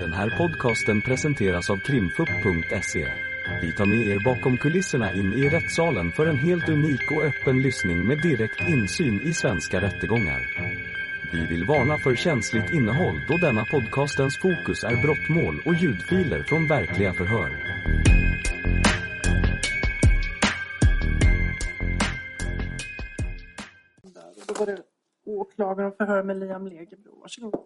Den 0.00 0.12
här 0.12 0.30
podcasten 0.38 1.02
presenteras 1.02 1.70
av 1.70 1.76
krimfupp.se. 1.76 3.08
Vi 3.62 3.72
tar 3.72 3.86
med 3.86 4.06
er 4.06 4.24
bakom 4.24 4.56
kulisserna 4.56 5.12
in 5.12 5.32
i 5.32 5.48
rättssalen 5.48 6.12
för 6.12 6.26
en 6.26 6.36
helt 6.36 6.68
unik 6.68 7.10
och 7.10 7.24
öppen 7.24 7.62
lyssning 7.62 8.06
med 8.06 8.22
direkt 8.22 8.68
insyn 8.68 9.20
i 9.20 9.34
svenska 9.34 9.80
rättegångar. 9.80 10.40
Vi 11.32 11.46
vill 11.46 11.64
varna 11.64 11.98
för 11.98 12.14
känsligt 12.14 12.72
innehåll 12.72 13.20
då 13.28 13.36
denna 13.36 13.64
podcastens 13.64 14.38
fokus 14.38 14.84
är 14.84 15.02
brottmål 15.02 15.62
och 15.66 15.74
ljudfiler 15.74 16.42
från 16.42 16.68
verkliga 16.68 17.12
förhör. 17.12 17.50
Då 24.46 24.54
var 24.58 24.66
det 24.66 24.82
åklagaren 25.26 25.92
förhör 25.92 26.22
med 26.22 26.40
Liam 26.40 26.66
Legebro. 26.66 27.20
Varsågod. 27.20 27.64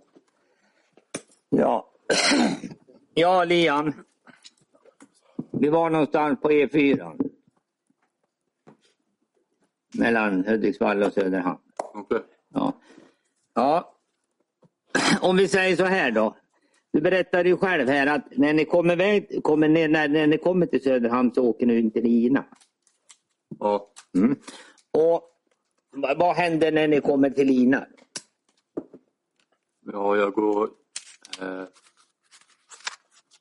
Ja. 1.50 1.88
ja, 3.14 3.44
Liam. 3.44 3.92
Vi 5.50 5.68
var 5.68 5.90
någonstans 5.90 6.40
på 6.40 6.50
E4. 6.50 7.30
Mellan 9.98 10.44
Hudiksvall 10.44 11.02
och 11.02 11.12
Söderhamn. 11.12 11.58
Okej. 11.76 12.22
Ja. 12.54 12.72
ja. 13.54 13.94
Om 15.20 15.36
vi 15.36 15.48
säger 15.48 15.76
så 15.76 15.84
här 15.84 16.10
då. 16.10 16.36
Du 16.92 17.00
berättade 17.00 17.48
ju 17.48 17.56
själv 17.56 17.88
här 17.88 18.06
att 18.06 18.24
när 18.30 18.52
ni 18.52 18.64
kommer, 18.64 18.96
väg, 18.96 19.42
kommer 19.42 19.68
ner, 19.68 19.88
när, 19.88 20.08
när 20.08 20.26
ni 20.26 20.38
kommer 20.38 20.66
till 20.66 20.82
Söderhamn 20.82 21.34
så 21.34 21.48
åker 21.48 21.66
ni 21.66 21.78
in 21.78 21.90
till 21.90 22.02
Lina. 22.02 22.44
Ja. 23.58 23.92
Mm. 24.16 24.36
Och 24.92 25.22
vad 25.90 26.18
vad 26.18 26.36
händer 26.36 26.72
när 26.72 26.88
ni 26.88 27.00
kommer 27.00 27.30
till 27.30 27.46
Lina? 27.46 27.86
ja, 29.92 30.16
jag 30.16 30.32
går... 30.32 30.70
Eh, 31.40 31.64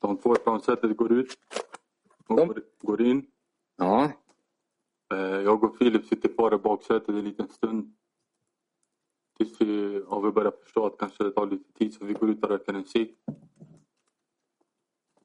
de 0.02 0.16
två 0.16 0.34
plansättet 0.34 0.96
går 0.96 1.12
ut. 1.12 1.38
De- 2.28 2.36
går, 2.46 2.62
går 2.80 3.02
in. 3.02 3.26
Ja. 3.76 4.12
Eh, 5.14 5.18
jag 5.20 5.64
och 5.64 5.78
Filip 5.78 6.06
sitter 6.06 6.28
kvar 6.34 6.54
i 6.54 6.58
baksätet 6.58 7.08
en 7.08 7.24
liten 7.24 7.48
stund. 7.48 7.94
Tills 9.38 9.60
vi, 9.60 10.02
ja, 10.10 10.20
vi 10.20 10.30
börjar 10.30 10.50
förstå 10.62 10.86
att 10.86 10.98
kanske 10.98 11.24
det 11.24 11.30
tar 11.30 11.46
lite 11.46 11.72
tid 11.72 11.94
så 11.94 12.04
vi 12.04 12.12
går 12.12 12.30
ut 12.30 12.42
och 12.44 12.50
röker 12.50 12.74
en 12.74 12.84
cigg. 12.84 13.16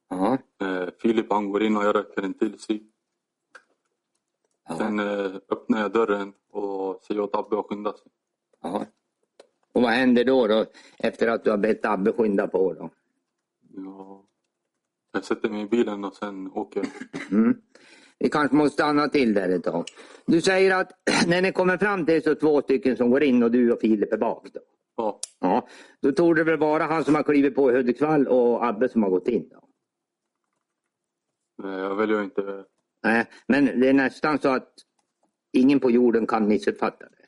Ja. 0.09 0.37
Eh, 0.61 0.89
Filip 0.99 1.31
han 1.31 1.51
går 1.51 1.63
in 1.63 1.77
och 1.77 1.83
jag 1.83 1.95
röker 1.95 2.21
en 2.21 2.33
till 2.33 2.59
cigg. 2.59 2.91
Ja. 4.69 4.77
Sen 4.77 4.99
eh, 4.99 5.35
öppnar 5.49 5.79
jag 5.81 5.91
dörren 5.93 6.33
och 6.49 7.03
säger 7.03 7.21
åt 7.21 7.35
Abbe 7.35 7.59
att 7.59 7.65
skynda 7.65 7.93
sig. 7.93 8.11
ja. 8.61 8.85
Och 9.71 9.81
vad 9.83 9.91
händer 9.91 10.23
då, 10.25 10.47
då 10.47 10.65
efter 10.97 11.27
att 11.27 11.43
du 11.43 11.49
har 11.51 11.57
bett 11.57 11.85
Abbe 11.85 12.11
skynda 12.13 12.47
på? 12.47 12.73
Då? 12.73 12.89
Ja. 13.75 14.23
Jag 15.11 15.25
sätter 15.25 15.49
mig 15.49 15.61
i 15.61 15.65
bilen 15.67 16.05
och 16.05 16.13
sen 16.13 16.51
åker. 16.51 16.85
Mm. 17.31 17.57
Vi 18.19 18.29
kanske 18.29 18.55
måste 18.55 18.73
stanna 18.73 19.07
till 19.07 19.33
där 19.33 19.49
ett 19.49 19.63
tag. 19.63 19.85
Du 20.25 20.41
säger 20.41 20.75
att 20.75 20.91
när 21.27 21.41
ni 21.41 21.51
kommer 21.51 21.77
fram 21.77 22.05
till 22.05 22.23
så 22.23 22.35
två 22.35 22.61
stycken 22.61 22.97
som 22.97 23.09
går 23.11 23.23
in 23.23 23.43
och 23.43 23.51
du 23.51 23.71
och 23.71 23.79
Filip 23.79 24.13
är 24.13 24.17
bak. 24.17 24.47
Då, 24.53 24.59
Ja. 24.97 25.19
ja, 25.39 25.67
då 26.01 26.11
tror 26.11 26.35
det 26.35 26.43
väl 26.43 26.57
vara 26.57 26.83
han 26.83 27.03
som 27.03 27.15
har 27.15 27.23
klivit 27.23 27.55
på 27.55 27.71
i 27.71 27.75
Hudiksvall 27.75 28.27
och 28.27 28.65
Abbe 28.65 28.89
som 28.89 29.03
har 29.03 29.09
gått 29.09 29.27
in. 29.27 29.49
Då. 29.49 29.63
Nej, 31.63 31.79
jag 31.79 31.95
väljer 31.95 32.23
inte... 32.23 32.65
Nej, 33.03 33.25
men 33.47 33.65
det 33.79 33.89
är 33.89 33.93
nästan 33.93 34.39
så 34.39 34.49
att 34.49 34.73
ingen 35.53 35.79
på 35.79 35.91
jorden 35.91 36.27
kan 36.27 36.47
missuppfatta 36.47 37.05
det. 37.05 37.25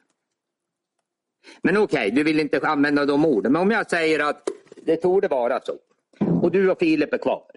Men 1.62 1.78
okej, 1.78 2.12
du 2.12 2.24
vill 2.24 2.40
inte 2.40 2.68
använda 2.68 3.06
de 3.06 3.26
orden. 3.26 3.52
Men 3.52 3.62
om 3.62 3.72
jag 3.72 3.90
säger 3.90 4.30
att 4.30 4.50
det 4.76 4.96
torde 4.98 5.28
vara 5.28 5.60
så. 5.62 5.74
Och 6.42 6.52
du 6.52 6.72
och 6.72 6.80
Filip 6.80 7.14
är 7.14 7.18
kvar. 7.18 7.52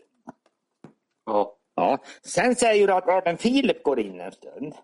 Ja. 1.27 1.57
Ja. 1.75 1.99
Sen 2.23 2.55
säger 2.55 2.87
du 2.87 2.93
att 2.93 3.09
även 3.09 3.37
Filip 3.39 3.83
går 3.83 4.01
in 4.01 4.21
en 4.21 4.33
stund. 4.33 4.75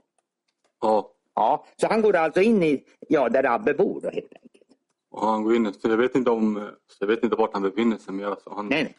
Ja. 0.81 1.11
Ja, 1.35 1.67
så 1.77 1.87
han 1.87 2.03
går 2.03 2.17
alltså 2.17 2.41
in 2.41 2.63
i, 2.63 2.85
ja, 3.09 3.29
där 3.29 3.45
Abbe 3.55 3.75
bor 3.75 4.01
då 4.01 4.11
helt 4.11 4.33
enkelt. 4.43 4.65
Och 5.11 5.27
han 5.27 5.43
går 5.45 5.57
in, 5.57 5.73
så 5.75 5.89
jag 5.89 5.97
vet 5.97 6.15
inte 6.15 6.31
om, 6.31 6.71
jag 7.01 7.07
vet 7.07 7.23
inte 7.25 7.37
vart 7.37 7.53
han 7.53 7.63
befinner 7.63 7.97
sig 7.97 8.15
men 8.15 8.27
alltså 8.27 8.51
han, 8.51 8.67
Nej, 8.69 8.83
nej. 8.83 8.97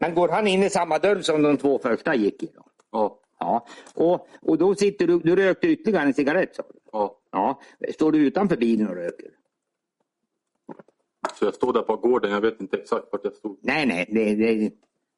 Men 0.00 0.14
går 0.14 0.28
han 0.28 0.46
in 0.46 0.62
i 0.62 0.70
samma 0.70 0.98
dörr 0.98 1.20
som 1.20 1.42
de 1.42 1.56
två 1.56 1.78
första 1.78 2.14
gick 2.14 2.42
i 2.42 2.46
då? 2.54 2.62
ja, 2.92 3.20
Ja, 3.40 3.66
och, 3.94 4.28
och 4.42 4.58
då 4.58 4.74
sitter 4.74 5.06
du, 5.06 5.18
du 5.18 5.36
rökte 5.36 5.66
ytterligare 5.68 6.04
en 6.06 6.14
cigarett 6.14 6.56
sa 6.56 6.62
du? 6.62 6.78
ja. 6.92 7.16
Ja, 7.32 7.60
står 7.94 8.12
du 8.12 8.18
utanför 8.26 8.56
bilen 8.56 8.88
och 8.88 8.94
röker? 8.94 9.30
Så 11.34 11.44
jag 11.44 11.54
står 11.54 11.72
där 11.72 11.82
på 11.82 11.96
gården, 11.96 12.30
jag 12.30 12.40
vet 12.40 12.60
inte 12.60 12.76
exakt 12.76 13.06
vart 13.12 13.24
jag 13.24 13.32
stod. 13.34 13.58
Nej, 13.62 13.86
nej, 13.86 14.06
det, 14.08 14.34
det, 14.34 14.70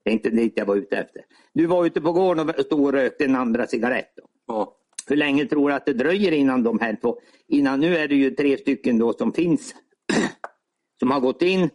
det 0.04 0.10
är 0.10 0.12
inte 0.12 0.30
dit 0.30 0.52
jag 0.56 0.66
var 0.66 0.76
ute 0.76 0.96
efter. 0.96 1.22
Du 1.52 1.66
var 1.66 1.86
ute 1.86 2.00
på 2.00 2.12
gården 2.12 2.48
och 2.48 2.64
stod 2.64 2.84
och 2.84 2.92
rökte 2.92 3.24
en 3.24 3.36
andra 3.36 3.66
cigarett. 3.66 4.18
Ja, 4.46 4.76
Hur 5.06 5.16
länge 5.16 5.46
tror 5.46 5.68
du 5.68 5.74
att 5.74 5.86
det 5.86 5.92
dröjer 5.92 6.32
innan 6.32 6.62
de 6.62 6.78
här 6.78 6.96
två, 7.00 7.20
innan 7.48 7.80
nu 7.80 7.96
är 7.96 8.08
det 8.08 8.14
ju 8.14 8.30
tre 8.30 8.58
stycken 8.58 8.98
då 8.98 9.12
som 9.12 9.32
finns, 9.32 9.74
som 10.98 11.10
har 11.10 11.20
gått 11.20 11.42
in 11.42 11.70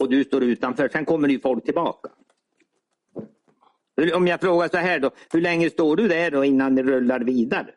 och 0.00 0.10
du 0.10 0.24
står 0.24 0.42
utanför. 0.42 0.88
Sen 0.88 1.04
kommer 1.04 1.28
det 1.28 1.34
ju 1.34 1.40
folk 1.40 1.64
tillbaka. 1.64 2.10
Om 4.14 4.26
jag 4.26 4.40
frågar 4.40 4.68
så 4.68 4.76
här 4.76 4.98
då, 4.98 5.10
hur 5.32 5.40
länge 5.40 5.70
står 5.70 5.96
du 5.96 6.08
där 6.08 6.30
då 6.30 6.44
innan 6.44 6.74
det 6.74 6.82
rullar 6.82 7.20
vidare? 7.20 7.74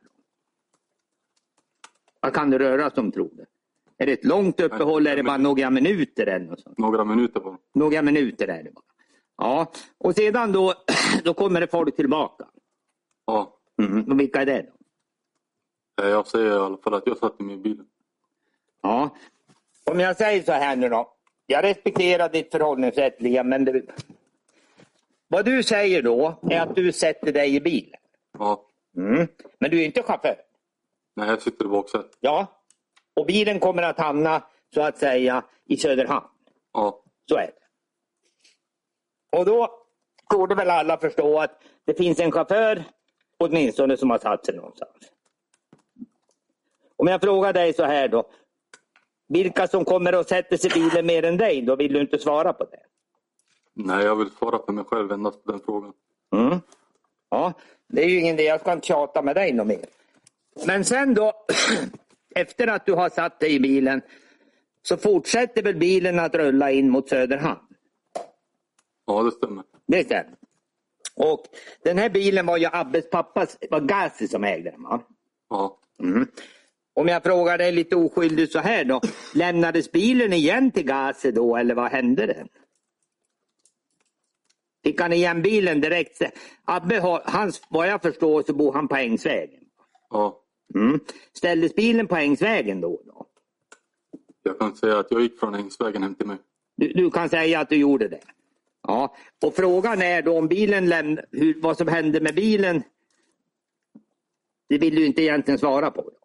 Vad 2.19 2.33
kan 2.33 2.49
det 2.49 2.59
röra 2.59 2.89
sig 2.89 3.01
om 3.01 3.11
tror 3.11 3.29
du? 3.33 3.45
Är 3.97 4.05
det 4.05 4.13
ett 4.13 4.25
långt 4.25 4.59
uppehåll 4.59 5.01
eller 5.01 5.11
är 5.11 5.15
det 5.17 5.23
bara 5.23 5.37
några 5.37 5.69
minuter? 5.69 6.27
Eller 6.27 6.45
något 6.45 6.59
sånt? 6.61 6.77
några 6.77 7.05
minuter 7.05 7.39
bara. 7.39 7.57
Några 7.73 8.01
minuter 8.01 8.47
är 8.47 8.63
det 8.63 8.71
bara. 8.71 8.90
Ja, 9.43 9.71
och 9.97 10.15
sedan 10.15 10.51
då, 10.51 10.73
då 11.23 11.33
kommer 11.33 11.59
det 11.61 11.67
folk 11.67 11.95
tillbaka. 11.95 12.45
Ja, 13.25 13.57
Mm. 13.81 14.11
Och 14.11 14.19
vilka 14.19 14.41
är 14.41 14.45
det 14.45 14.61
då? 15.97 16.03
Eh, 16.03 16.09
jag 16.09 16.27
säger 16.27 16.49
i 16.49 16.59
alla 16.59 16.77
fall 16.77 16.93
att 16.93 17.07
jag 17.07 17.17
satt 17.17 17.39
i 17.39 17.43
min 17.43 17.61
bil. 17.61 17.81
Ja. 18.81 19.09
Om 19.85 19.99
jag 19.99 20.17
säger 20.17 20.43
så 20.43 20.51
här 20.51 20.75
nu 20.75 20.89
då. 20.89 21.13
Jag 21.45 21.63
respekterar 21.63 22.29
ditt 22.29 22.51
förhållningssätt 22.51 23.21
Liam, 23.21 23.49
men 23.49 23.65
det... 23.65 23.81
vad 25.27 25.45
du 25.45 25.63
säger 25.63 26.01
då 26.01 26.39
är 26.41 26.59
att 26.61 26.75
du 26.75 26.91
sätter 26.91 27.31
dig 27.31 27.55
i 27.55 27.61
bilen. 27.61 27.99
Ja, 28.39 28.65
Mm. 28.97 29.27
Men 29.59 29.71
du 29.71 29.81
är 29.81 29.85
inte 29.85 30.03
chaufför. 30.03 30.35
nej 31.15 31.29
jag 31.29 31.41
sitter 31.41 31.65
i 31.65 31.67
baksätet. 31.67 32.17
Ja. 32.19 32.47
Och 33.15 33.25
bilen 33.25 33.59
kommer 33.59 33.83
att 33.83 33.99
hamna 33.99 34.43
så 34.73 34.81
att 34.81 34.97
säga 34.97 35.43
i 35.65 35.77
Söderhamn. 35.77 36.27
Ja, 36.73 37.03
Så 37.29 37.35
är 37.37 37.47
det. 37.47 37.53
Och 39.31 39.45
då 39.45 39.69
borde 40.29 40.55
väl 40.55 40.69
alla 40.69 40.97
förstå 40.97 41.39
att 41.39 41.63
det 41.85 41.93
finns 41.93 42.19
en 42.19 42.31
chaufför 42.31 42.83
åtminstone 43.37 43.97
som 43.97 44.09
har 44.09 44.19
satt 44.19 44.45
sig 44.45 44.55
någonstans. 44.55 45.11
Om 46.95 47.07
jag 47.07 47.21
frågar 47.21 47.53
dig 47.53 47.73
så 47.73 47.83
här 47.83 48.07
då. 48.07 48.29
Vilka 49.27 49.67
som 49.67 49.85
kommer 49.85 50.15
och 50.15 50.25
sätter 50.25 50.57
sig 50.57 50.71
i 50.71 50.73
bilen 50.73 51.05
mer 51.05 51.25
än 51.25 51.37
dig, 51.37 51.61
då 51.61 51.75
vill 51.75 51.93
du 51.93 52.01
inte 52.01 52.19
svara 52.19 52.53
på 52.53 52.63
det. 52.63 52.79
nej 53.73 54.05
jag 54.05 54.15
vill 54.15 54.29
svara 54.29 54.59
för 54.65 54.73
mig 54.73 54.83
själv 54.83 55.11
endast 55.11 55.43
på 55.43 55.51
den 55.51 55.61
frågan. 55.65 55.93
Mm. 56.35 56.59
Ja, 57.29 57.53
det 57.87 58.03
är 58.03 58.07
ju 58.07 58.19
ingen 58.19 58.35
idé. 58.35 58.43
Jag 58.43 58.59
ska 58.59 58.73
inte 58.73 58.87
tjata 58.87 59.21
med 59.21 59.35
dig 59.35 59.53
något 59.53 59.67
mer. 59.67 59.85
Men 60.65 60.85
sen 60.85 61.13
då, 61.13 61.33
efter 62.35 62.67
att 62.67 62.85
du 62.85 62.93
har 62.93 63.09
satt 63.09 63.39
dig 63.39 63.55
i 63.55 63.59
bilen, 63.59 64.01
så 64.81 64.97
fortsätter 64.97 65.63
väl 65.63 65.75
bilen 65.75 66.19
att 66.19 66.35
rulla 66.35 66.71
in 66.71 66.89
mot 66.89 67.09
Söderhamn? 67.09 67.70
Ja, 69.05 69.23
det 69.23 69.31
stämmer. 69.31 69.63
Det 69.87 70.03
stämmer. 70.03 70.35
Och 71.15 71.45
den 71.83 71.97
här 71.97 72.09
bilen 72.09 72.45
var 72.45 72.57
ju 72.57 72.67
Abbes 72.71 73.09
pappas, 73.09 73.57
var 73.69 73.79
Gazi 73.79 74.27
som 74.27 74.43
ägde 74.43 74.71
den 74.71 74.83
va? 74.83 75.01
Ja, 75.49 75.77
Mm. 76.03 76.27
Om 76.93 77.07
jag 77.07 77.23
frågar 77.23 77.57
dig 77.57 77.71
lite 77.71 77.95
oskyldigt 77.95 78.51
så 78.51 78.59
här 78.59 78.85
då. 78.85 79.01
Lämnades 79.35 79.91
bilen 79.91 80.33
igen 80.33 80.71
till 80.71 80.83
Gazi 80.85 81.31
då 81.31 81.55
eller 81.57 81.75
vad 81.75 81.91
hände 81.91 82.25
det? 82.25 82.47
Fick 84.83 85.01
han 85.01 85.13
igen 85.13 85.41
bilen 85.41 85.81
direkt? 85.81 86.21
Abbe 86.65 86.99
har, 86.99 87.21
hans, 87.25 87.61
vad 87.69 87.87
jag 87.87 88.01
förstår 88.01 88.43
så 88.43 88.53
bor 88.53 88.73
han 88.73 88.87
på 88.87 88.95
Ängsvägen. 88.95 89.63
ja. 90.09 90.37
Mm. 90.75 90.99
Ställdes 91.33 91.75
bilen 91.75 92.07
på 92.07 92.15
Ängsvägen 92.15 92.81
då? 92.81 93.01
då? 93.05 93.25
Jag 94.43 94.59
kan 94.59 94.75
säga 94.75 94.99
att 94.99 95.11
jag 95.11 95.21
gick 95.21 95.39
från 95.39 95.55
Ängsvägen 95.55 96.03
hem 96.03 96.15
till 96.15 96.27
mig. 96.27 96.37
Du, 96.77 96.87
du 96.93 97.11
kan 97.11 97.29
säga 97.29 97.59
att 97.59 97.69
du 97.69 97.75
gjorde 97.75 98.07
det? 98.07 98.21
Ja. 98.87 99.15
Och 99.41 99.55
frågan 99.55 100.01
är 100.01 100.21
då 100.21 100.37
om 100.37 100.47
bilen 100.47 100.89
lämnade, 100.89 101.27
hur, 101.31 101.61
vad 101.61 101.77
som 101.77 101.87
hände 101.87 102.19
med 102.21 102.35
bilen. 102.35 102.83
Det 104.69 104.77
vill 104.77 104.95
du 104.95 105.05
inte 105.05 105.21
egentligen 105.21 105.57
svara 105.57 105.91
på. 105.91 106.01
Då. 106.01 106.21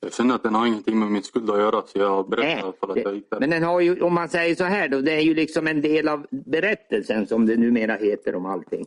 Jag 0.00 0.12
känner 0.14 0.34
att 0.34 0.42
den 0.42 0.54
har 0.54 0.66
ingenting 0.66 0.98
med 0.98 1.08
min 1.08 1.22
skuld 1.22 1.50
att 1.50 1.58
göra 1.58 1.82
så 1.86 1.98
jag 1.98 2.28
berättar 2.28 2.72
fall 2.72 2.90
att 2.90 2.96
jag 2.96 3.14
gick 3.14 3.30
där. 3.30 3.40
men 3.40 3.50
den 3.50 3.62
har 3.62 3.80
ju, 3.80 4.00
om 4.00 4.14
man 4.14 4.28
säger 4.28 4.54
så 4.54 4.64
här 4.64 4.88
då, 4.88 5.00
det 5.00 5.12
är 5.12 5.20
ju 5.20 5.34
liksom 5.34 5.66
en 5.66 5.80
del 5.80 6.08
av 6.08 6.26
berättelsen 6.30 7.26
som 7.26 7.46
det 7.46 7.56
numera 7.56 7.94
heter 7.94 8.34
om 8.34 8.46
allting. 8.46 8.86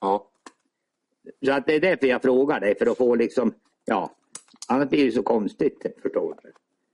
Ja, 0.00 0.26
Så 1.46 1.52
att 1.52 1.66
det 1.66 1.74
är 1.74 1.80
därför 1.80 2.06
jag 2.06 2.22
frågar 2.22 2.60
dig, 2.60 2.74
för 2.78 2.86
att 2.86 2.98
få 2.98 3.14
liksom, 3.14 3.54
ja, 3.84 4.10
annars 4.68 4.88
blir 4.88 5.04
det 5.04 5.12
så 5.12 5.22
konstigt, 5.22 5.86
förstår 6.02 6.36
du. 6.42 6.52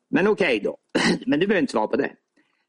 Men 0.08 0.26
okej 0.26 0.60
då, 0.64 0.76
men 1.26 1.40
du 1.40 1.46
behöver 1.46 1.60
inte 1.60 1.72
svara 1.72 1.86
på 1.86 1.96
det. 1.96 2.12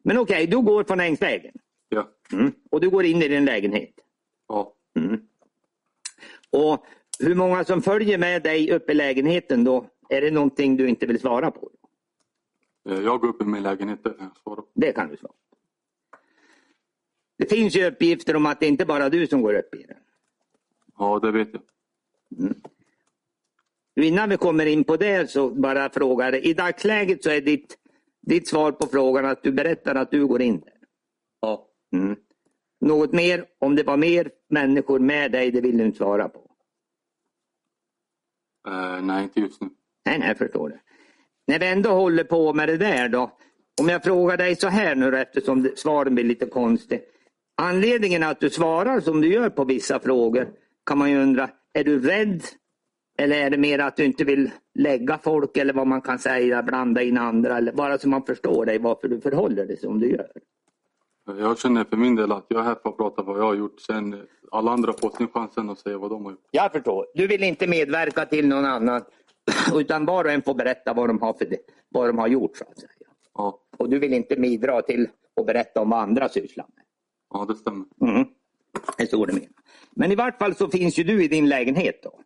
Men 0.04 0.18
okej, 0.18 0.48
du 0.48 0.62
går 0.62 0.84
från 0.84 1.00
Ängsvägen. 1.00 1.54
Ja. 1.90 2.10
Mm. 2.32 2.52
Och 2.70 2.82
du 2.82 2.90
går 2.90 3.06
in 3.06 3.22
i 3.22 3.28
din 3.28 3.46
lägenhet. 3.46 3.94
Ja. 4.48 4.74
Mm. 4.96 5.22
Och 6.50 6.86
hur 7.20 7.36
många 7.36 7.64
som 7.64 7.82
följer 7.82 8.18
med 8.18 8.44
dig 8.44 8.72
upp 8.72 8.90
i 8.90 8.94
lägenheten 8.94 9.64
då? 9.64 9.86
Är 10.10 10.22
det 10.22 10.32
någonting 10.32 10.78
du 10.78 10.90
inte 10.90 11.06
vill 11.06 11.20
svara 11.20 11.52
på? 11.52 11.72
Eh, 12.90 13.00
Jag 13.00 13.20
går 13.22 13.28
upp 13.28 13.42
i 13.42 13.46
min 13.46 13.64
lägenhet, 13.64 14.04
det 14.04 14.10
kan 14.10 14.28
jag 14.28 14.38
svara 14.44 14.56
på. 14.62 14.68
Det 14.74 14.92
kan 14.92 15.10
du 15.10 15.18
svara. 15.18 15.34
Det 17.38 17.46
finns 17.46 17.76
ju 17.76 17.86
uppgifter 17.88 18.36
om 18.36 18.46
att 18.46 18.60
det 18.60 18.68
inte 18.68 18.86
bara 18.86 19.04
är 19.04 19.10
du 19.10 19.28
som 19.28 19.42
går 19.42 19.54
upp 19.54 19.76
i 19.76 19.84
den. 19.84 19.98
Ja, 20.98 21.20
det 21.20 21.32
vet 21.32 21.50
jag. 21.54 21.62
Innan 24.06 24.30
vi 24.30 24.38
kommer 24.38 24.66
in 24.66 24.84
på 24.84 24.98
det 24.98 25.32
så 25.32 25.50
bara 25.50 25.90
frågar 25.90 26.36
I 26.46 26.54
dagsläget 26.54 27.24
så 27.24 27.30
är 27.30 27.42
ditt, 27.42 27.78
ditt 28.22 28.48
svar 28.48 28.72
på 28.72 28.88
frågan 28.88 29.26
att 29.26 29.44
du 29.44 29.52
berättar 29.52 29.96
att 29.96 30.12
du 30.12 30.28
går 30.28 30.42
in 30.42 30.60
där. 30.60 30.74
Ja. 31.40 31.68
Mm. 31.94 32.16
Något 32.82 33.14
mer, 33.14 33.46
om 33.60 33.76
det 33.76 33.84
var 33.84 33.98
mer 33.98 34.32
människor 34.50 35.00
med 35.00 35.32
dig, 35.32 35.52
det 35.52 35.62
vill 35.62 35.78
du 35.78 35.86
inte 35.86 35.98
svara 35.98 36.30
på. 36.30 36.52
Eh, 38.68 39.02
nej, 39.02 39.24
inte 39.24 39.40
just 39.40 39.62
nu. 39.62 39.70
Nej, 40.06 40.20
nej, 40.20 40.28
jag 40.28 40.38
förstår 40.38 40.70
det. 40.70 40.80
När 41.48 41.60
vi 41.60 41.68
ändå 41.68 41.90
håller 41.90 42.24
på 42.24 42.54
med 42.54 42.70
det 42.70 42.78
där 42.78 43.10
då. 43.10 43.32
Om 43.82 43.90
jag 43.90 44.04
frågar 44.04 44.38
dig 44.38 44.56
så 44.56 44.68
här 44.68 44.96
nu 44.96 45.18
eftersom 45.18 45.70
svaren 45.76 46.16
blir 46.16 46.26
lite 46.26 46.46
konstiga. 46.46 47.02
Anledningen 47.62 48.24
att 48.24 48.40
du 48.40 48.50
svarar 48.50 49.00
som 49.00 49.22
du 49.22 49.34
gör 49.34 49.50
på 49.50 49.64
vissa 49.64 50.00
frågor 50.00 50.50
kan 50.86 50.98
man 50.98 51.12
ju 51.12 51.18
undra, 51.22 51.50
är 51.74 51.84
du 51.84 52.00
rädd? 52.00 52.44
Eller 53.20 53.36
är 53.36 53.50
det 53.50 53.58
mer 53.58 53.80
att 53.80 53.96
du 53.96 54.06
inte 54.06 54.24
vill 54.24 54.52
lägga 54.80 55.18
folk 55.18 55.58
eller 55.58 55.74
vad 55.74 55.88
man 55.88 56.02
kan 56.02 56.20
säga, 56.20 56.64
blanda 56.64 57.02
in 57.02 57.18
andra 57.18 57.58
eller 57.58 57.72
bara 57.72 57.98
så 57.98 58.10
man 58.10 58.26
förstår 58.26 58.66
dig 58.66 58.80
varför 58.80 59.08
du 59.08 59.22
förhåller 59.22 59.66
dig 59.66 59.78
som 59.78 60.00
du 60.00 60.12
gör. 60.12 60.32
Jag 61.28 61.60
känner 61.60 61.84
för 61.84 61.98
min 61.98 62.16
del 62.16 62.32
att 62.32 62.46
jag 62.48 62.60
är 62.60 62.64
här 62.64 62.76
för 62.84 62.90
att 62.90 62.98
prata 62.98 63.22
vad 63.24 63.38
jag 63.40 63.44
har 63.44 63.56
gjort. 63.56 63.80
Sen 63.80 64.28
alla 64.52 64.72
andra 64.72 64.94
får 64.94 65.10
sin 65.10 65.28
chansen 65.28 65.70
att 65.70 65.80
säga 65.80 65.98
vad 65.98 66.12
de 66.12 66.26
har 66.26 66.32
gjort. 66.32 66.48
Jag 66.52 66.72
förstår. 66.72 67.06
Du 67.14 67.28
vill 67.28 67.44
inte 67.44 67.68
medverka 67.68 68.26
till 68.26 68.48
någon 68.48 68.66
annan 68.66 69.02
utan 69.74 70.06
var 70.06 70.26
och 70.26 70.32
en 70.32 70.42
får 70.42 70.54
berätta 70.54 70.94
vad 70.94 71.10
de 71.10 71.22
har, 71.22 71.34
för 71.34 71.46
det, 71.46 71.58
vad 71.90 72.10
de 72.10 72.18
har 72.18 72.28
gjort. 72.28 72.58
Så 72.58 72.64
att 72.64 72.80
säga. 72.80 72.90
Ja, 73.34 73.60
Och 73.78 73.90
du 73.90 74.00
vill 74.00 74.14
inte 74.14 74.36
bidra 74.36 74.82
till 74.82 75.10
att 75.40 75.46
berätta 75.46 75.82
om 75.82 75.90
vad 75.90 76.00
andra 76.00 76.30
sysslar 76.30 76.66
med. 76.76 76.84
ja 77.34 77.46
det 77.46 77.56
stämmer. 77.56 77.86
Mm. 78.02 78.28
Det 78.98 79.04
är 79.04 79.08
så 79.08 79.26
det 79.26 79.34
menar. 79.34 79.50
Men 79.92 80.12
i 80.12 80.16
vart 80.16 80.38
fall 80.40 80.56
så 80.56 80.70
finns 80.70 81.00
ju 81.00 81.04
du 81.04 81.24
i 81.24 81.28
din 81.28 81.50
lägenhet 81.50 82.04
då. 82.04 82.20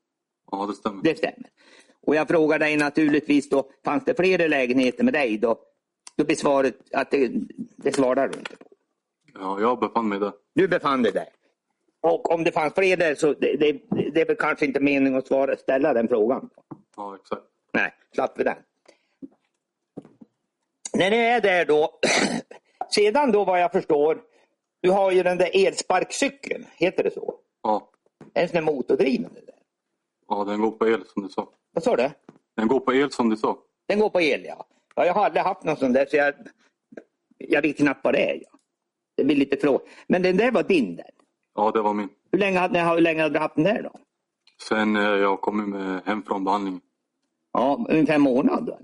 Ja, 0.51 0.65
det 0.65 0.73
stämmer. 0.73 1.03
Det 1.03 1.17
stämmer. 1.17 1.49
Och 2.07 2.15
jag 2.15 2.27
frågar 2.27 2.59
dig 2.59 2.77
naturligtvis 2.77 3.49
då, 3.49 3.69
fanns 3.85 4.05
det 4.05 4.15
fler 4.17 4.49
lägenheter 4.49 5.03
med 5.03 5.13
dig 5.13 5.37
då? 5.37 5.59
Då 6.15 6.25
blir 6.25 6.35
svaret 6.35 6.75
att 6.93 7.11
det, 7.11 7.31
det 7.77 7.95
svarar 7.95 8.27
du 8.27 8.37
inte 8.39 8.57
på. 8.57 8.65
Ja, 9.33 9.59
jag 9.59 9.79
befann 9.79 10.09
mig 10.09 10.19
där. 10.19 10.31
Du 10.53 10.67
befann 10.67 11.03
dig 11.03 11.11
där. 11.11 11.27
Och 12.01 12.31
om 12.31 12.43
det 12.43 12.51
fanns 12.51 12.73
fler 12.73 12.97
där 12.97 13.15
så 13.15 13.33
det, 13.33 13.55
det, 13.55 13.81
det 14.13 14.21
är 14.21 14.25
väl 14.25 14.35
kanske 14.35 14.65
inte 14.65 14.79
mening 14.79 15.15
att 15.15 15.27
svara, 15.27 15.55
ställa 15.55 15.93
den 15.93 16.07
frågan. 16.07 16.49
Ja, 16.95 17.15
exakt. 17.15 17.41
Nej, 17.73 17.93
slapp 18.15 18.39
vi 18.39 18.43
den. 18.43 18.57
När 20.93 21.11
ni 21.11 21.17
är 21.17 21.41
där 21.41 21.65
då, 21.65 21.99
sedan 22.95 23.31
då 23.31 23.45
vad 23.45 23.61
jag 23.61 23.71
förstår, 23.71 24.21
du 24.81 24.91
har 24.91 25.11
ju 25.11 25.23
den 25.23 25.37
där 25.37 25.67
elsparkcykeln, 25.67 26.65
heter 26.75 27.03
det 27.03 27.11
så? 27.11 27.35
Ja. 27.63 27.89
En 28.33 28.47
sån 28.47 28.55
där 28.55 28.61
motordriven. 28.73 29.33
där. 29.33 29.55
ja, 30.27 30.43
den 30.43 30.61
går 30.61 30.71
på 30.71 30.87
el 30.87 31.05
som 31.05 31.23
du 31.23 31.29
sa. 31.29 31.49
Vad 31.71 31.83
sa 31.83 31.95
du? 31.95 32.09
Den 32.55 32.67
går 32.67 32.79
på 32.79 32.93
el 32.93 33.11
som 33.11 33.29
du 33.29 33.37
sa. 33.37 33.57
Den 33.87 33.99
går 33.99 34.09
på 34.09 34.21
el 34.21 34.45
ja. 34.45 34.65
ja 34.95 35.05
jag 35.05 35.13
har 35.13 35.25
aldrig 35.25 35.43
haft 35.43 35.63
någon 35.63 35.77
sån 35.77 35.93
där 35.93 36.05
så 36.05 36.15
jag, 36.15 36.33
jag 37.37 37.61
vet 37.61 37.77
knappt 37.77 38.03
vad 38.03 38.13
det 38.13 38.31
är. 38.31 38.35
Ja. 38.35 38.57
Det 39.15 39.23
blir 39.23 39.35
lite 39.35 39.57
fråga. 39.57 39.79
Men 40.07 40.21
den 40.21 40.37
där 40.37 40.51
var 40.51 40.63
din 40.63 40.95
där. 40.95 41.09
Ja, 41.55 41.71
det 41.71 41.81
var 41.81 41.93
min. 41.93 42.09
Hur 42.31 42.39
länge, 42.39 42.59
hade- 42.59 42.79
hur 42.79 43.01
länge 43.01 43.21
hade 43.21 43.33
du 43.33 43.39
haft 43.39 43.55
den 43.55 43.63
där 43.63 43.83
då? 43.83 43.91
Sen 44.67 44.95
eh, 44.95 45.01
jag 45.03 45.41
kom 45.41 45.69
med 45.69 46.01
hem 46.05 46.23
från 46.23 46.43
behandlingen. 46.43 46.81
Ja, 47.53 47.85
ungefär 47.89 48.15
en 48.15 48.21
månad. 48.21 48.65
Då. 48.65 48.79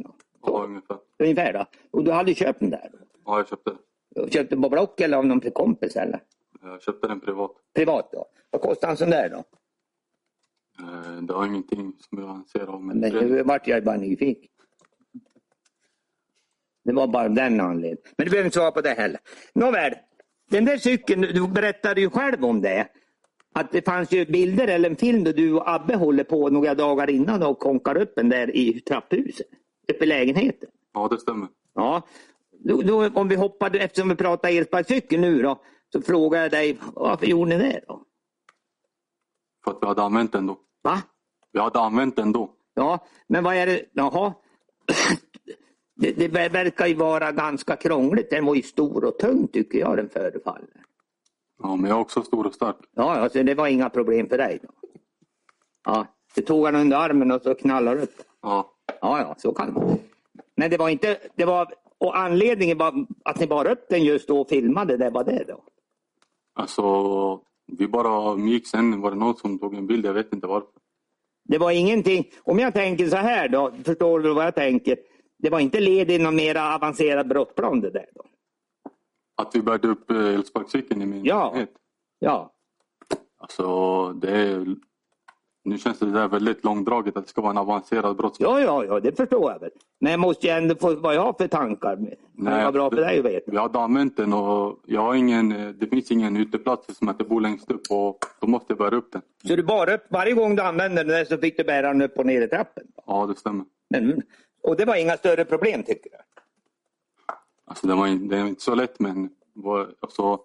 Ja, 0.46 0.64
ungefär. 0.64 0.98
ungefär 1.20 1.54
då. 1.54 1.66
Och 1.92 2.04
du 2.04 2.12
hade 2.12 2.34
köpt 2.34 2.60
den 2.60 2.70
där? 2.70 2.92
Ja, 3.26 3.38
jag 3.38 3.48
köpte 3.48 3.70
den. 4.16 4.30
Köpte 4.30 4.56
du 4.56 4.62
på 4.62 4.70
Block 4.70 5.02
eller 5.02 5.18
av 5.18 5.26
någon 5.26 5.42
kompis 5.42 5.96
eller? 5.96 6.20
Jag 6.62 6.82
köpte 6.82 7.08
den 7.08 7.20
privat. 7.20 7.52
Privat 7.76 8.10
då? 8.12 8.26
Vad 8.50 8.62
kostar 8.62 8.90
en 8.90 8.98
sån 8.98 9.10
där 9.10 9.30
då? 9.30 9.44
Eh, 10.84 11.22
Det 11.22 11.34
var 11.34 11.46
ingenting 11.46 11.94
som 12.00 12.20
jag 12.20 12.30
anser 12.30 12.68
av 12.68 12.84
Men 12.84 13.00
men 13.00 13.12
nu 13.14 13.44
vart 13.44 13.68
jag 13.68 13.84
bara 13.84 13.98
nyfiken. 13.98 14.50
Det 16.84 16.94
var 16.94 17.08
bara 17.08 17.30
den 17.30 17.62
anledningen. 17.62 17.98
Men 18.18 18.26
du 18.26 18.32
behöver 18.32 18.46
inte 18.46 18.58
svara 18.58 18.72
på 18.72 18.82
det 18.82 18.90
heller. 18.90 19.20
Nåväl, 19.56 19.94
den 20.50 20.66
där 20.66 20.78
cykeln, 20.78 21.22
du 21.22 21.48
berättade 21.48 22.02
ju 22.02 22.10
själv 22.10 22.46
om 22.46 22.62
det. 22.62 22.88
Att 23.54 23.72
det 23.72 23.86
fanns 23.86 24.12
ju 24.12 24.26
bilder 24.26 24.68
eller 24.68 24.90
en 24.90 24.96
film 24.96 25.24
där 25.24 25.34
du 25.34 25.54
och 25.54 25.70
Abbe 25.70 25.96
håller 25.96 26.24
på 26.24 26.50
några 26.50 26.76
dagar 26.76 27.10
innan 27.10 27.44
och 27.44 27.60
konkar 27.60 27.98
upp 27.98 28.16
den 28.16 28.30
där 28.30 28.56
i 28.56 28.82
trapphuset. 28.82 29.48
Uppe 29.94 30.04
i 30.04 30.08
lägenheten. 30.08 30.70
Ja, 30.94 31.08
det 31.08 31.20
stämmer. 31.20 31.48
Ja, 31.74 32.02
då, 32.52 32.82
då, 32.82 33.10
om 33.10 33.28
vi 33.28 33.36
hoppar, 33.36 33.76
eftersom 33.76 34.10
vi 34.10 34.16
pratar 34.16 34.50
elsparkcykel 34.50 35.20
nu 35.20 35.42
då. 35.42 35.62
Så 35.94 36.02
frågar 36.02 36.42
jag 36.42 36.52
dig, 36.52 36.78
varför 36.94 37.26
gjorde 37.26 37.58
ni 37.58 37.64
det 37.64 37.82
då? 37.88 38.02
För 39.64 39.72
att 39.72 39.78
vi 39.82 39.88
hade 39.88 40.04
använt 40.04 40.32
den 40.32 40.48
då. 40.48 40.58
Va? 40.82 41.02
Vi 41.52 41.60
hade 41.60 41.80
använt 41.80 42.16
den 42.16 42.32
då. 42.32 42.54
Ja, 42.74 43.08
men 43.28 43.44
vad 43.44 43.56
är 43.56 43.66
det? 43.66 43.86
Jaha. 43.94 44.34
Det, 46.00 46.12
det 46.12 46.28
ver- 46.28 46.50
verkar 46.50 46.88
ju 46.88 46.94
vara 46.94 47.32
ganska 47.32 47.76
krångligt. 47.76 48.30
Den 48.30 48.46
var 48.46 48.56
ju 48.56 48.62
stor 48.62 49.06
och 49.06 49.20
tung 49.20 49.48
tycker 49.48 49.80
jag 49.80 49.98
den 49.98 50.10
förefaller. 50.10 50.70
Ja, 51.64 51.76
men 51.76 51.90
jag 51.90 51.98
är 51.98 52.02
också 52.02 52.22
stor 52.22 52.48
och 52.48 52.54
stark. 52.54 52.76
Ja, 52.96 53.16
alltså 53.16 53.44
det 53.44 53.56
var 53.56 53.68
inga 53.68 53.90
problem 53.90 54.30
för 54.30 54.38
dig 54.38 54.60
då? 54.64 54.70
Ja, 55.86 56.08
du 56.36 56.42
tog 56.42 56.66
han 56.66 56.76
under 56.76 56.98
armen 56.98 57.32
och 57.32 57.42
så 57.42 57.56
knallade 57.56 58.02
upp. 58.02 58.16
Ja, 58.42 58.74
Ja, 59.02 59.20
ja, 59.20 59.36
så 59.38 59.54
kan 59.54 59.74
det 59.74 59.98
Men 60.56 60.70
det 60.70 60.78
var 60.78 60.90
inte, 60.90 61.18
det 61.36 61.46
var, 61.46 61.74
och 61.98 62.18
anledningen 62.18 62.78
var 62.78 63.06
att 63.26 63.40
ni 63.40 63.48
bar 63.48 63.68
upp 63.72 63.86
den 63.90 64.04
just 64.04 64.28
då 64.28 64.42
och 64.42 64.50
filmade, 64.50 64.98
det 64.98 65.10
var 65.10 65.24
det 65.24 65.44
då? 65.48 65.64
alltså 66.56 67.42
vi 67.78 67.88
bara 67.88 68.38
gick 68.40 68.68
sen 68.68 69.02
var 69.02 69.12
det 69.12 69.18
någon 69.18 69.36
som 69.36 69.60
tog 69.60 69.76
en 69.76 69.88
bild. 69.88 70.06
Jag 70.06 70.14
vet 70.14 70.34
inte 70.34 70.48
varför. 70.48 70.70
Det 71.50 71.58
var 71.58 71.72
ingenting, 71.72 72.28
om 72.44 72.60
jag 72.60 72.74
tänker 72.74 73.08
så 73.10 73.16
här 73.16 73.48
då, 73.50 73.72
förstår 73.86 74.20
du 74.20 74.34
vad 74.34 74.46
jag 74.46 74.56
tänker? 74.56 74.98
Det 75.40 75.50
var 75.50 75.60
inte 75.60 75.80
led 75.80 76.12
i 76.12 76.20
någon 76.20 76.36
mer 76.36 76.56
avancerad 76.76 77.28
brottsplan 77.28 77.82
det 77.82 77.90
där 77.90 78.06
då? 78.16 78.22
Att 79.42 79.56
vi 79.56 79.62
bärde 79.62 79.88
upp 79.88 80.12
eh, 80.12 80.18
elsparkcykeln 80.36 81.02
i 81.02 81.06
min 81.06 81.26
Ja. 81.26 81.46
lägenhet. 81.46 81.74
Ja, 82.20 82.54
Alltså 83.40 84.14
det 84.14 84.32
är... 84.32 84.66
Nu 85.64 85.78
känns 85.78 86.00
det 86.00 86.12
där 86.12 86.28
väldigt 86.28 86.64
långdraget 86.64 87.18
att 87.18 87.24
det 87.24 87.30
ska 87.30 87.42
vara 87.42 87.52
en 87.52 87.58
avancerad 87.58 88.16
brottsplan. 88.18 88.62
Ja, 88.62 88.62
ja, 88.62 88.86
ja, 88.86 89.00
det 89.00 89.18
förstår 89.18 89.52
jag 89.52 89.60
väl. 89.60 89.70
Men 90.00 90.12
jag 90.12 90.20
måste 90.20 90.48
ju 90.48 90.54
ändå 90.54 90.76
få 90.76 90.96
vad 90.96 91.16
jag 91.16 91.22
har 91.22 91.34
för 91.34 91.48
tankar. 91.48 91.96
Det 91.96 92.16
kan 92.36 92.46
vara 92.46 92.72
bra 92.72 92.90
för 92.90 92.98
dig 92.98 93.20
att 93.20 93.26
veta. 93.26 93.52
Vi 93.52 93.58
hade 93.58 93.80
använt 93.80 94.18
den 94.18 94.34
och 94.34 94.80
jag 94.86 95.02
har 95.02 95.16
ingen, 95.16 95.52
eh, 95.52 95.70
det 95.70 95.88
finns 95.88 96.12
ingen 96.12 96.38
uteplats 96.38 96.98
som 96.98 97.08
att 97.10 97.16
jag 97.20 97.28
bor 97.30 97.42
längst 97.42 97.72
upp 97.72 97.82
och 97.90 98.18
då 98.42 98.48
måste 98.48 98.66
jag 98.72 98.78
bära 98.78 98.96
upp 98.96 99.12
den. 99.12 99.22
Så 99.48 99.56
du 99.56 99.64
bar 99.64 99.94
upp, 99.94 100.04
varje 100.10 100.34
gång 100.34 100.56
du 100.56 100.62
använde 100.62 101.04
den 101.04 101.08
där 101.08 101.26
så 101.26 101.38
fick 101.38 101.58
du 101.58 101.64
bära 101.64 101.88
den 101.88 102.02
upp 102.02 102.18
och 102.18 102.26
ner 102.26 102.42
i 102.42 102.48
trappen? 102.48 102.84
Ja, 103.06 103.26
det 103.26 103.36
stämmer. 103.40 103.66
Men, 103.90 104.22
och 104.68 104.76
det 104.78 104.86
var 104.86 104.96
inga 104.96 105.18
större 105.18 105.46
problem 105.46 105.84
tycker 105.84 106.10
du? 106.10 106.18
Alltså 107.66 107.88
det 107.88 107.96
var 107.96 108.08
in- 108.08 108.28
det 108.28 108.38
är 108.38 108.46
inte 108.48 108.62
så 108.64 108.76
lätt 108.76 109.00
men 109.00 109.30
var, 109.54 109.94
alltså, 110.00 110.40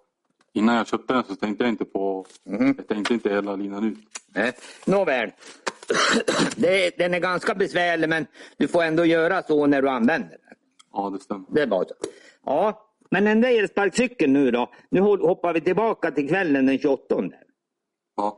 innan 0.53 0.75
jag 0.75 0.87
köpte 0.87 1.13
den 1.13 1.23
så 1.23 1.35
tänkte 1.35 1.63
jag 1.63 1.69
inte 1.71 1.85
på, 1.85 2.25
jag 2.43 2.87
tänkte 2.87 3.13
inte 3.13 3.29
hela 3.29 3.55
linan 3.55 3.83
ut. 3.83 3.97
Nej. 4.35 4.51
Nåväl. 4.85 5.31
Det, 6.55 6.97
den 6.97 7.13
är 7.13 7.19
ganska 7.19 7.55
besvärlig 7.55 8.09
men 8.09 8.25
du 8.57 8.67
får 8.67 8.83
ändå 8.83 9.05
göra 9.05 9.43
så 9.43 9.65
när 9.67 9.81
du 9.81 9.89
använder 9.89 10.29
den. 10.29 10.57
Ja, 10.93 11.09
det 11.09 11.19
stämmer. 11.19 11.45
Det 11.49 11.61
är 11.61 11.67
bara 11.67 11.85
så. 11.85 11.93
Ja, 12.45 12.87
men 13.11 13.23
den 13.25 13.41
där 13.41 13.59
elsparkcykeln 13.59 14.33
nu 14.33 14.51
då. 14.51 14.69
Nu 14.89 14.99
hoppar 15.01 15.53
vi 15.53 15.61
tillbaka 15.61 16.11
till 16.11 16.27
kvällen 16.29 16.65
den 16.65 16.79
28. 16.79 17.15
Ja, 18.17 18.37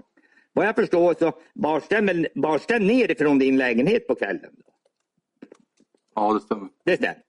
Vad 0.53 0.65
jag 0.67 0.75
förstår 0.75 1.15
så 1.19 1.33
bars 1.55 1.83
den, 1.89 2.25
bars 2.35 2.65
den 2.67 2.87
ner 2.87 3.11
ifrån 3.11 3.39
din 3.39 3.57
lägenhet 3.57 4.07
på 4.07 4.15
kvällen? 4.15 4.51
Då? 4.57 4.64
Ja 6.15 6.33
det 6.33 6.39
stämmer. 6.39 6.69
Det 6.85 6.97
stämmer. 6.97 7.21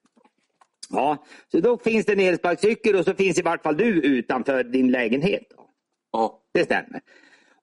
Ja, 0.90 1.24
så 1.52 1.60
då 1.60 1.78
finns 1.78 2.06
det 2.06 2.12
en 2.12 2.20
elsparkcykel 2.20 2.96
och 2.96 3.04
så 3.04 3.14
finns 3.14 3.38
i 3.38 3.42
vart 3.42 3.62
fall 3.62 3.76
du 3.76 3.84
utanför 4.02 4.64
din 4.64 4.90
lägenhet. 4.90 5.42
Då. 5.50 5.68
Ja, 6.12 6.42
Det 6.54 6.64
stämmer. 6.64 7.00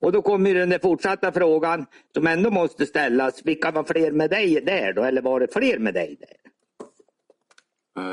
Och 0.02 0.12
då 0.12 0.22
kommer 0.22 0.54
den 0.54 0.80
fortsatta 0.80 1.32
frågan 1.32 1.86
som 2.14 2.28
ändå 2.28 2.52
måste 2.52 2.86
ställas. 2.86 3.46
Vilka 3.46 3.72
var 3.72 3.84
fler 3.84 4.12
med 4.12 4.30
dig 4.30 4.62
där 4.62 4.94
då? 4.94 5.04
Eller 5.04 5.22
var 5.22 5.40
det 5.40 5.54
fler 5.54 5.80
med 5.80 5.94
dig 5.94 6.18
där? 6.20 6.38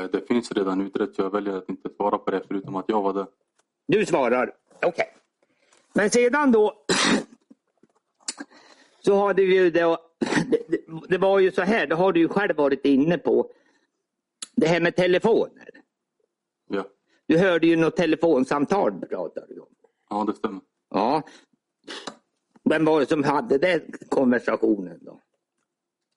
eh, 0.03 0.09
det 0.11 0.27
finns 0.27 0.51
redan 0.51 0.81
utrett 0.81 1.15
så 1.15 1.21
jag 1.21 1.29
väljer 1.31 1.53
att 1.53 1.69
inte 1.69 1.89
svara 1.97 2.17
på 2.17 2.31
det 2.31 2.43
förutom 2.47 2.75
att 2.75 2.85
jag 2.87 3.01
var 3.01 3.13
där. 3.13 3.27
Du 3.87 4.05
svarar 4.05 4.51
okej. 4.85 5.07
Men 5.93 6.09
sedan 6.09 6.51
då 6.51 6.73
så 9.05 9.15
har 9.15 9.33
du 9.33 9.55
ju 9.55 9.69
då, 9.69 9.97
det, 11.09 11.17
var 11.17 11.39
ju 11.39 11.51
så 11.51 11.61
här, 11.61 11.87
det 11.87 11.95
har 11.95 12.13
du 12.13 12.19
ju 12.19 12.27
själv 12.27 12.55
varit 12.55 12.85
inne 12.85 13.17
på. 13.17 13.51
Det 14.55 14.67
här 14.67 14.81
med 14.81 14.95
telefoner. 14.95 15.69
Ja, 16.69 16.85
du 17.27 17.37
hörde 17.37 17.67
ju 17.67 17.75
något 17.75 17.95
telefonsamtal 17.95 19.05
pratade 19.09 19.53
du 19.53 19.59
om. 19.59 19.67
Ja, 20.09 20.23
det 20.27 20.33
stämmer. 20.33 20.61
Ja. 20.89 21.23
Vem 22.69 22.85
var 22.85 22.99
det 22.99 23.05
som 23.05 23.23
hade 23.23 23.57
den 23.57 23.81
konversationen 24.09 24.99
då? 25.01 25.19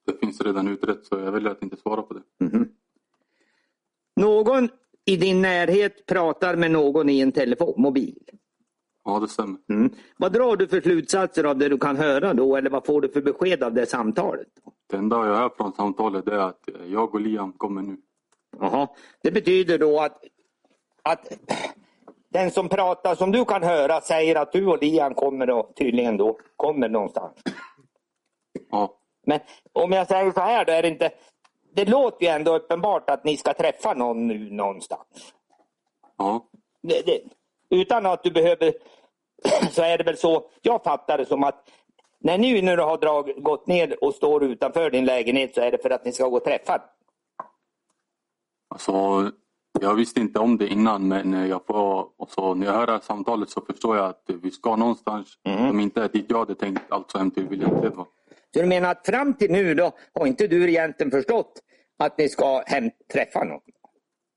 Det 0.07 0.19
finns 0.21 0.41
redan 0.41 0.69
utrett 0.69 1.07
så 1.07 1.19
jag 1.19 1.33
väljer 1.33 1.51
att 1.51 1.63
inte 1.63 1.77
svara 1.77 2.03
på 2.03 2.15
det. 2.15 2.23
Mhm. 2.45 2.69
Någon 4.17 4.69
i 5.05 5.17
din 5.17 5.43
närhet 5.43 6.07
pratar 6.07 6.57
med 6.57 6.71
någon 6.71 7.11
i 7.11 7.21
en 7.21 7.33
telefon, 7.33 7.75
mobil. 7.77 8.19
Ja, 9.05 9.21
det 9.21 9.29
stämmer. 9.29 9.59
Mm. 9.71 9.93
Vad 10.17 10.33
drar 10.33 10.57
du 10.57 10.69
för 10.69 10.81
slutsatser 10.81 11.45
av 11.45 11.59
det 11.59 11.69
du 11.69 11.79
kan 11.79 11.97
höra 11.97 12.35
då 12.35 12.57
eller 12.57 12.71
vad 12.71 12.87
får 12.87 13.01
du 13.01 13.09
för 13.09 13.21
besked 13.23 13.63
av 13.63 13.73
det 13.75 13.87
samtalet? 13.87 14.49
Det 14.91 14.97
enda 14.97 15.17
jag 15.27 15.37
hör 15.37 15.51
från 15.57 15.73
samtalet 15.73 16.29
är 16.29 16.39
att 16.39 16.69
eh, 16.69 16.87
jag 16.87 17.15
och 17.15 17.21
Liam 17.21 17.53
kommer 17.53 17.83
nu. 17.83 17.97
Jaha. 18.61 18.89
Det 19.23 19.31
betyder 19.31 19.79
då 19.79 20.01
att, 20.01 20.25
att 21.03 21.29
den 22.29 22.51
som 22.51 22.69
pratar 22.69 23.15
som 23.15 23.33
du 23.33 23.45
kan 23.45 23.63
höra 23.63 24.01
säger 24.01 24.37
att 24.37 24.53
du 24.53 24.67
och 24.67 24.83
Liam 24.83 25.15
kommer 25.15 25.47
då, 25.47 25.73
tydligen 25.77 26.17
då, 26.17 26.39
kommer 26.57 26.89
någonstans. 26.89 27.33
Ja, 28.71 28.95
Men 29.27 29.41
om 29.73 29.93
jag 29.93 30.07
säger 30.09 30.33
så 30.33 30.41
här 30.41 30.65
då 30.65 30.73
är 30.73 30.83
det 30.83 30.89
inte, 30.89 31.11
det 31.75 31.85
låter 31.85 32.27
ju 32.27 32.33
ändå 32.33 32.57
uppenbart 32.57 33.11
att 33.11 33.25
ni 33.25 33.37
ska 33.37 33.55
träffa 33.55 33.95
någon 33.95 34.27
nu 34.27 34.51
någonstans. 34.51 35.35
ja, 36.19 36.49
Det, 36.83 37.07
det, 37.07 37.21
utan 37.75 38.07
att 38.07 38.23
du 38.23 38.31
behöver, 38.31 38.73
så 39.71 39.83
är 39.83 39.99
det 39.99 40.05
väl 40.05 40.17
så, 40.17 40.51
jag 40.63 40.85
fattar 40.85 41.19
det 41.19 41.27
som 41.27 41.45
att 41.45 41.69
när 42.21 42.39
ni 42.39 42.63
nu 42.63 42.77
har 42.77 42.99
drag, 42.99 43.33
gått 43.43 43.67
ner 43.67 44.05
och 44.05 44.15
står 44.15 44.45
utanför 44.45 44.91
din 44.91 45.05
lägenhet 45.05 45.55
så 45.55 45.61
är 45.61 45.71
det 45.71 45.79
för 45.83 45.91
att 45.91 46.05
ni 46.05 46.13
ska 46.13 46.29
gå 46.29 46.37
och 46.37 46.45
träffa. 46.45 46.83
alltså 48.75 49.31
jag 49.81 49.95
visste 49.95 50.21
inte 50.21 50.39
om 50.39 50.59
det 50.59 50.69
innan 50.69 51.09
men 51.09 51.35
eh, 51.35 51.47
jag 51.47 51.67
får, 51.67 52.07
alltså, 52.19 52.55
när 52.55 52.67
jag 52.67 52.73
hör 52.73 52.87
det 52.87 52.93
här 52.93 53.01
samtalet 53.01 53.51
så 53.51 53.61
förstår 53.61 53.97
jag 53.97 54.07
att 54.07 54.23
vi 54.43 54.51
ska 54.51 54.77
någonstans 54.77 55.39
Mm. 55.45 55.69
som 55.69 55.81
inte 55.81 56.03
är 56.03 56.09
dit 56.09 56.27
jag 56.29 56.39
hade 56.39 56.55
tänkt, 56.55 56.83
alltså 56.89 57.19
hem 57.19 57.31
till 57.31 57.49
William 57.49 57.81
Sedva. 57.81 58.07
Så 58.55 58.61
du 58.61 58.67
menar 58.67 58.91
att 58.91 59.07
fram 59.07 59.35
till 59.35 59.51
nu 59.53 59.75
då 59.75 59.93
har 60.15 60.27
inte 60.27 60.47
du 60.47 60.69
egentligen 60.71 61.11
förstått 61.11 61.53
att 61.99 62.19
ni 62.19 62.29
ska 62.29 62.63
hem 62.67 62.91
träffa 63.13 63.45
någon? 63.45 63.61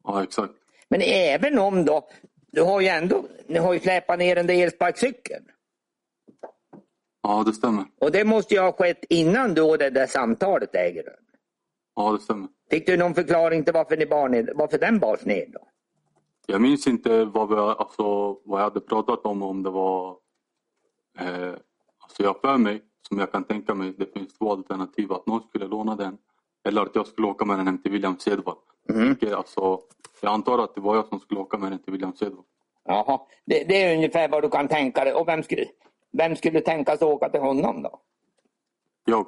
Ja, 0.03 0.23
exakt. 0.23 0.53
Men 0.89 1.01
även 1.01 1.59
om 1.59 1.85
då, 1.85 2.07
du 2.51 2.61
har 2.61 2.81
ju 2.81 2.87
ändå, 2.87 3.25
ni 3.47 3.59
har 3.59 3.73
ju 3.73 3.79
släpat 3.79 4.19
ner 4.19 4.35
den 4.35 4.47
där 4.47 4.63
elsparkcykeln. 4.63 5.45
Ja, 7.21 7.43
det 7.45 7.53
stämmer. 7.53 7.85
Och 8.01 8.11
det 8.11 8.25
måste 8.25 8.53
ju 8.53 8.59
ha 8.59 8.71
skett 8.71 9.05
innan 9.09 9.53
då 9.53 9.77
det 9.77 9.89
där 9.89 10.07
samtalet 10.07 10.75
äger 10.75 11.03
rum. 11.03 11.13
Ja, 11.95 12.11
det 12.11 12.19
stämmer. 12.19 12.47
Fick 12.69 12.85
du 12.85 12.97
någon 12.97 13.15
förklaring 13.15 13.63
till 13.63 13.73
varför, 13.73 13.97
ni 13.97 14.05
bar 14.05 14.29
ner, 14.29 14.51
varför 14.55 14.77
den 14.77 14.99
bars 14.99 15.25
ner 15.25 15.45
då? 15.53 15.59
Jag 16.45 16.61
minns 16.61 16.87
inte 16.87 17.25
vad, 17.25 17.49
vi, 17.49 17.55
alltså, 17.55 18.03
vad 18.43 18.59
jag 18.59 18.63
hade 18.63 18.79
pratat 18.79 19.25
om, 19.25 19.43
om 19.43 19.63
det 19.63 19.69
var... 19.69 20.17
Eh, 21.19 21.53
alltså 21.97 22.23
jag 22.23 22.41
för 22.41 22.57
mig, 22.57 22.81
som 23.07 23.19
jag 23.19 23.31
kan 23.31 23.43
tänka 23.43 23.73
mig, 23.73 23.93
det 23.97 24.13
finns 24.13 24.33
två 24.33 24.51
alternativ. 24.51 25.13
Att 25.13 25.27
någon 25.27 25.41
skulle 25.41 25.67
låna 25.67 25.95
den 25.95 26.17
eller 26.67 26.81
att 26.81 26.95
jag 26.95 27.07
skulle 27.07 27.27
åka 27.27 27.45
med 27.45 27.57
den 27.59 27.67
hem 27.67 27.77
till 27.81 27.91
William 27.91 28.19
Sedvall. 28.19 28.55
Mm. 28.89 29.17
Alltså, 29.35 29.79
jag 30.21 30.33
antar 30.33 30.59
att 30.59 30.75
det 30.75 30.81
var 30.81 30.95
jag 30.95 31.05
som 31.07 31.19
skulle 31.19 31.39
åka 31.39 31.57
med 31.57 31.71
den 31.71 31.79
till 31.79 31.91
William 31.93 32.13
Sedvall. 32.15 32.43
Jaha, 32.85 33.19
det, 33.45 33.63
det 33.63 33.83
är 33.83 33.95
ungefär 33.95 34.29
vad 34.29 34.41
du 34.43 34.49
kan 34.49 34.67
tänka 34.67 35.03
dig. 35.03 35.13
Och 35.13 35.27
vem 35.27 35.43
skulle, 35.43 35.65
vem 36.11 36.35
skulle 36.35 36.61
tänkas 36.61 37.01
åka 37.01 37.29
till 37.29 37.39
honom 37.41 37.81
då? 37.83 37.99
Jag, 39.05 39.25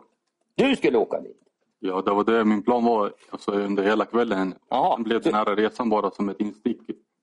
Du 0.56 0.76
skulle 0.76 0.98
åka 0.98 1.20
dit? 1.22 1.36
ja, 1.80 2.02
det 2.02 2.12
var 2.12 2.24
det 2.24 2.46
min 2.46 2.64
plan 2.64 2.86
var 2.86 3.14
alltså, 3.30 3.52
under 3.52 3.84
hela 3.84 4.06
kvällen. 4.06 4.56
Jaha. 4.70 4.96
Sen 4.96 5.04
blev 5.04 5.22
den 5.22 5.34
här 5.34 5.56
resan 5.56 5.90
bara 5.90 6.12
som 6.12 6.30
ett 6.30 6.40
instick 6.42 6.82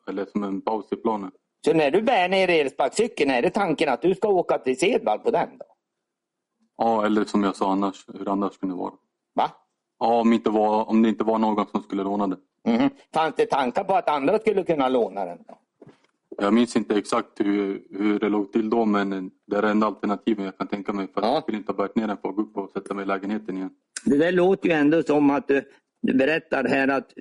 eller 0.09 0.25
som 0.27 0.43
en 0.45 0.61
paus 0.61 0.93
i 0.93 0.97
planen. 0.97 1.31
Så 1.65 1.73
när 1.75 1.91
du 1.91 2.03
bär 2.03 2.29
ner 2.29 2.49
elsparkcykeln, 2.51 3.31
är 3.31 3.43
det 3.43 3.51
tanken 3.51 3.89
att 3.89 4.03
du 4.03 4.15
ska 4.15 4.29
åka 4.29 4.59
till 4.59 4.79
Sedvall 4.79 5.19
på 5.19 5.31
den 5.31 5.59
då? 5.59 5.65
Ja, 6.77 7.07
eller 7.07 7.25
som 7.25 7.45
jag 7.45 7.57
sa 7.57 7.73
annars, 7.73 8.05
hur 8.15 8.25
det 8.25 8.31
annars 8.31 8.59
kunde 8.59 8.75
vara. 8.75 8.93
Va? 9.35 9.51
Ja, 9.99 10.21
om, 10.21 10.33
inte 10.33 10.51
var, 10.51 10.89
om 10.89 11.03
det 11.03 11.09
inte 11.09 11.25
var 11.25 11.39
någon 11.39 11.67
som 11.67 11.83
skulle 11.83 12.03
låna 12.03 12.27
den. 12.27 12.39
Mhm. 12.67 12.91
Fanns 13.15 13.35
det 13.37 13.47
tankar 13.47 13.85
på 13.85 13.95
att 13.95 14.09
andra 14.09 14.39
skulle 14.39 14.63
kunna 14.63 14.89
låna 14.89 15.25
den? 15.25 15.39
Då? 15.49 15.59
Jag 16.39 16.55
minns 16.55 16.77
inte 16.77 16.95
exakt 16.99 17.41
hur, 17.41 17.83
hur 17.91 18.19
det 18.19 18.29
låg 18.29 18.53
till 18.53 18.71
då 18.71 18.85
men 18.85 19.31
det 19.47 19.57
är 19.57 19.63
det 19.63 19.69
enda 19.71 19.87
alternativet 19.87 20.45
jag 20.45 20.59
kan 20.59 20.69
tänka 20.69 20.93
mig. 20.93 21.07
För 21.15 21.21
att 21.21 21.27
Ja. 21.27 21.35
jag 21.35 21.43
skulle 21.43 21.59
inte 21.59 21.73
ha 21.73 21.77
bärt 21.77 21.97
ner 21.97 22.07
den 22.07 22.17
för 22.17 22.29
att 22.29 22.37
gå 22.37 22.43
upp 22.43 22.57
och 22.57 22.71
sätta 22.71 22.95
mig 22.95 23.03
i 23.03 23.07
lägenheten 23.07 23.57
igen. 23.57 23.71
Det 24.05 24.17
där 24.17 24.33
låter 24.33 24.69
ju 24.69 24.75
ändå 24.75 25.03
som 25.03 25.31
att 25.31 25.49
du, 25.49 25.63
du 26.03 26.15
berättar 26.15 26.65
här 26.65 26.89
att 26.89 27.13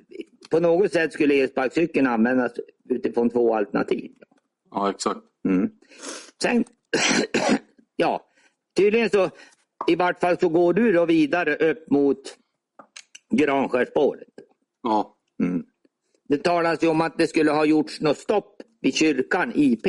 på 0.50 0.60
något 0.60 0.92
sätt 0.92 1.12
skulle 1.12 1.34
elsparkcykeln 1.34 2.06
användas 2.06 2.52
utifrån 2.88 3.30
två 3.30 3.54
alternativ. 3.54 4.10
Ja, 4.70 4.90
exakt. 4.90 5.20
Mm. 5.48 5.70
Sen, 6.42 6.64
ja, 7.96 8.20
tydligen 8.76 9.10
så 9.10 9.30
i 9.86 9.96
vart 9.96 10.20
fall 10.20 10.38
så 10.38 10.48
går 10.48 10.72
du 10.74 10.92
då 10.92 11.04
vidare 11.06 11.56
upp 11.56 11.90
mot 11.90 12.18
Granskärsspåret. 13.30 14.28
Ja, 14.82 15.12
Mm. 15.38 15.66
Det 16.28 16.38
talas 16.38 16.82
ju 16.82 16.88
om 16.88 17.00
att 17.00 17.18
det 17.18 17.26
skulle 17.26 17.50
ha 17.50 17.64
gjorts 17.64 18.00
något 18.00 18.18
stopp 18.18 18.62
vid 18.80 18.94
kyrkan 18.94 19.52
IP. 19.54 19.86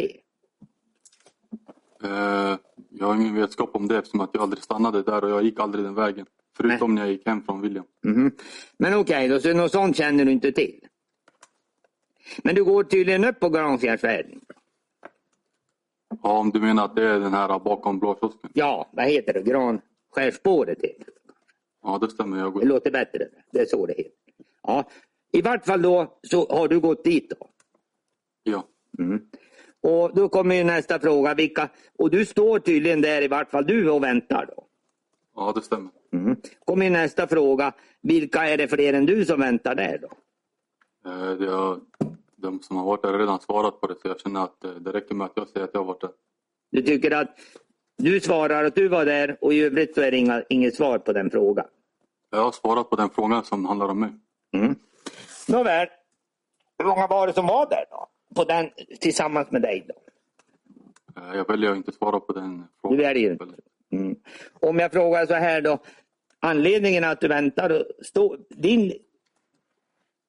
eh, 2.04 2.58
jag 2.90 3.08
har 3.08 3.16
ingen 3.16 3.36
vetskap 3.36 3.70
om 3.76 3.88
det 3.88 3.98
eftersom 3.98 4.22
att 4.22 4.30
jag 4.34 4.44
aldrig 4.44 4.64
stannade 4.64 5.04
där 5.04 5.24
och 5.24 5.30
jag 5.30 5.44
gick 5.44 5.60
aldrig 5.60 5.86
den 5.86 5.96
vägen. 5.96 6.26
Förutom 6.58 6.96
när 6.96 7.02
jag 7.02 7.12
gick 7.12 7.28
hem 7.28 7.44
från 7.44 7.62
William. 7.62 7.86
Mhm. 8.04 8.32
Men 8.78 8.94
okej, 8.94 9.28
då, 9.28 9.40
så 9.40 9.54
något 9.54 9.72
sånt 9.72 9.98
känner 9.98 10.26
du 10.26 10.32
inte 10.32 10.52
till? 10.52 10.80
Men 12.44 12.56
du 12.56 12.64
går 12.64 12.84
tydligen 12.84 13.26
upp 13.26 13.40
på 13.40 13.50
Granskärsvägen? 13.50 14.42
Ja, 16.24 16.38
om 16.40 16.50
du 16.52 16.60
menar 16.60 16.86
att 16.86 16.96
det 16.96 17.04
är 17.10 17.20
den 17.20 17.34
här 17.34 17.60
bakom 17.60 18.00
blå 18.00 18.18
kiosken. 18.20 18.50
Ja, 18.54 18.90
vad 18.94 19.06
heter 19.06 19.34
det? 19.34 19.42
Granskärsspåret 19.42 20.78
heter 20.82 21.06
det. 21.06 21.12
Ja, 21.88 21.98
det 22.02 22.10
stämmer. 22.10 22.38
Jag 22.38 22.48
Det 22.48 22.52
går... 22.60 22.62
låter 22.66 22.92
bättre. 22.92 23.28
Det 23.52 23.60
är 23.60 23.66
så 23.66 23.86
det 23.86 23.94
heter. 23.98 24.12
Ja, 24.64 24.90
I 25.32 25.42
vart 25.42 25.66
fall 25.66 25.82
då 25.82 26.20
så 26.24 26.48
har 26.50 26.68
du 26.68 26.80
gått 26.80 27.04
dit 27.04 27.30
då. 27.40 27.48
Ja. 28.44 28.64
Mm. 29.00 29.22
Och 29.82 30.16
då 30.16 30.30
kommer 30.30 30.56
ju 30.56 30.64
nästa 30.64 31.00
fråga. 31.00 31.34
Vilka, 31.34 31.70
och 31.98 32.10
du 32.12 32.26
står 32.26 32.60
tydligen 32.60 33.02
där 33.02 33.22
i 33.22 33.28
vart 33.28 33.50
fall 33.52 33.66
du 33.66 33.90
och 33.90 34.04
väntar 34.04 34.46
då. 34.56 34.68
ja, 35.36 35.52
det 35.56 35.62
stämmer. 35.62 35.92
Mm. 36.14 36.36
kommer 36.66 36.86
ju 36.86 36.92
nästa 36.92 37.28
fråga. 37.28 37.74
Vilka 38.02 38.48
är 38.50 38.58
det 38.58 38.68
fler 38.68 38.94
än 38.94 39.06
du 39.06 39.26
som 39.26 39.40
väntar 39.40 39.76
där 39.76 39.98
då? 40.02 40.10
Eh, 41.12 41.32
det 41.38 41.48
har, 41.52 41.80
de 42.36 42.62
som 42.62 42.78
har 42.78 42.86
varit 42.86 43.02
där 43.02 43.12
har 43.12 43.20
redan 43.20 43.40
svarat 43.40 43.82
på 43.82 43.88
det 43.88 43.96
så 44.02 44.08
jag 44.08 44.20
känner 44.20 44.44
att 44.44 44.64
eh, 44.64 44.72
det 44.72 44.92
räcker 44.94 45.16
med 45.16 45.26
att 45.26 45.34
jag 45.36 45.48
säger 45.48 45.64
att 45.64 45.74
jag 45.74 45.82
har 45.82 45.86
varit 45.86 46.02
där. 46.02 46.12
Du 46.72 46.82
tycker 46.82 47.12
att 47.12 47.40
du 47.98 48.20
svarar 48.20 48.64
att 48.64 48.76
du 48.76 48.88
var 48.88 49.06
där 49.06 49.38
och 49.42 49.54
i 49.54 49.62
övrigt 49.62 49.96
så 49.96 50.02
är 50.02 50.12
det 50.12 50.18
inga, 50.18 50.44
inget 50.50 50.76
svar 50.76 50.98
på 51.00 51.14
den 51.14 51.30
frågan. 51.32 51.66
Jag 52.30 52.44
har 52.44 52.52
svarat 52.52 52.90
på 52.90 52.96
den 52.96 53.10
frågan 53.10 53.44
som 53.44 53.66
handlar 53.66 53.88
om 53.90 54.00
mig. 54.00 54.10
Mm. 54.54 54.76
Nåväl, 55.48 55.88
hur 56.80 56.86
många 56.86 57.08
var 57.08 57.28
det 57.28 57.34
som 57.34 57.48
var 57.48 57.70
där 57.70 57.86
då? 57.92 58.08
På 58.36 58.44
den, 58.44 58.70
tillsammans 59.00 59.52
med 59.52 59.62
dig 59.62 59.86
då? 59.88 59.94
Eh, 61.22 61.36
Jag 61.38 61.48
väljer 61.48 61.72
att 61.72 61.78
inte 61.78 61.92
svara 61.92 62.20
på 62.20 62.34
den 62.34 62.64
frågan. 62.82 62.98
Du 62.98 63.04
väljer 63.04 63.32
inte. 63.32 63.46
Mm. 63.92 64.16
Om 64.62 64.80
jag 64.80 64.92
frågar 64.92 65.26
så 65.26 65.34
här 65.34 65.62
då. 65.62 65.78
Anledningen 66.40 67.04
att 67.04 67.22
du 67.22 67.28
väntar, 67.28 67.70
och 67.70 68.06
stå, 68.06 68.38
din 68.50 68.94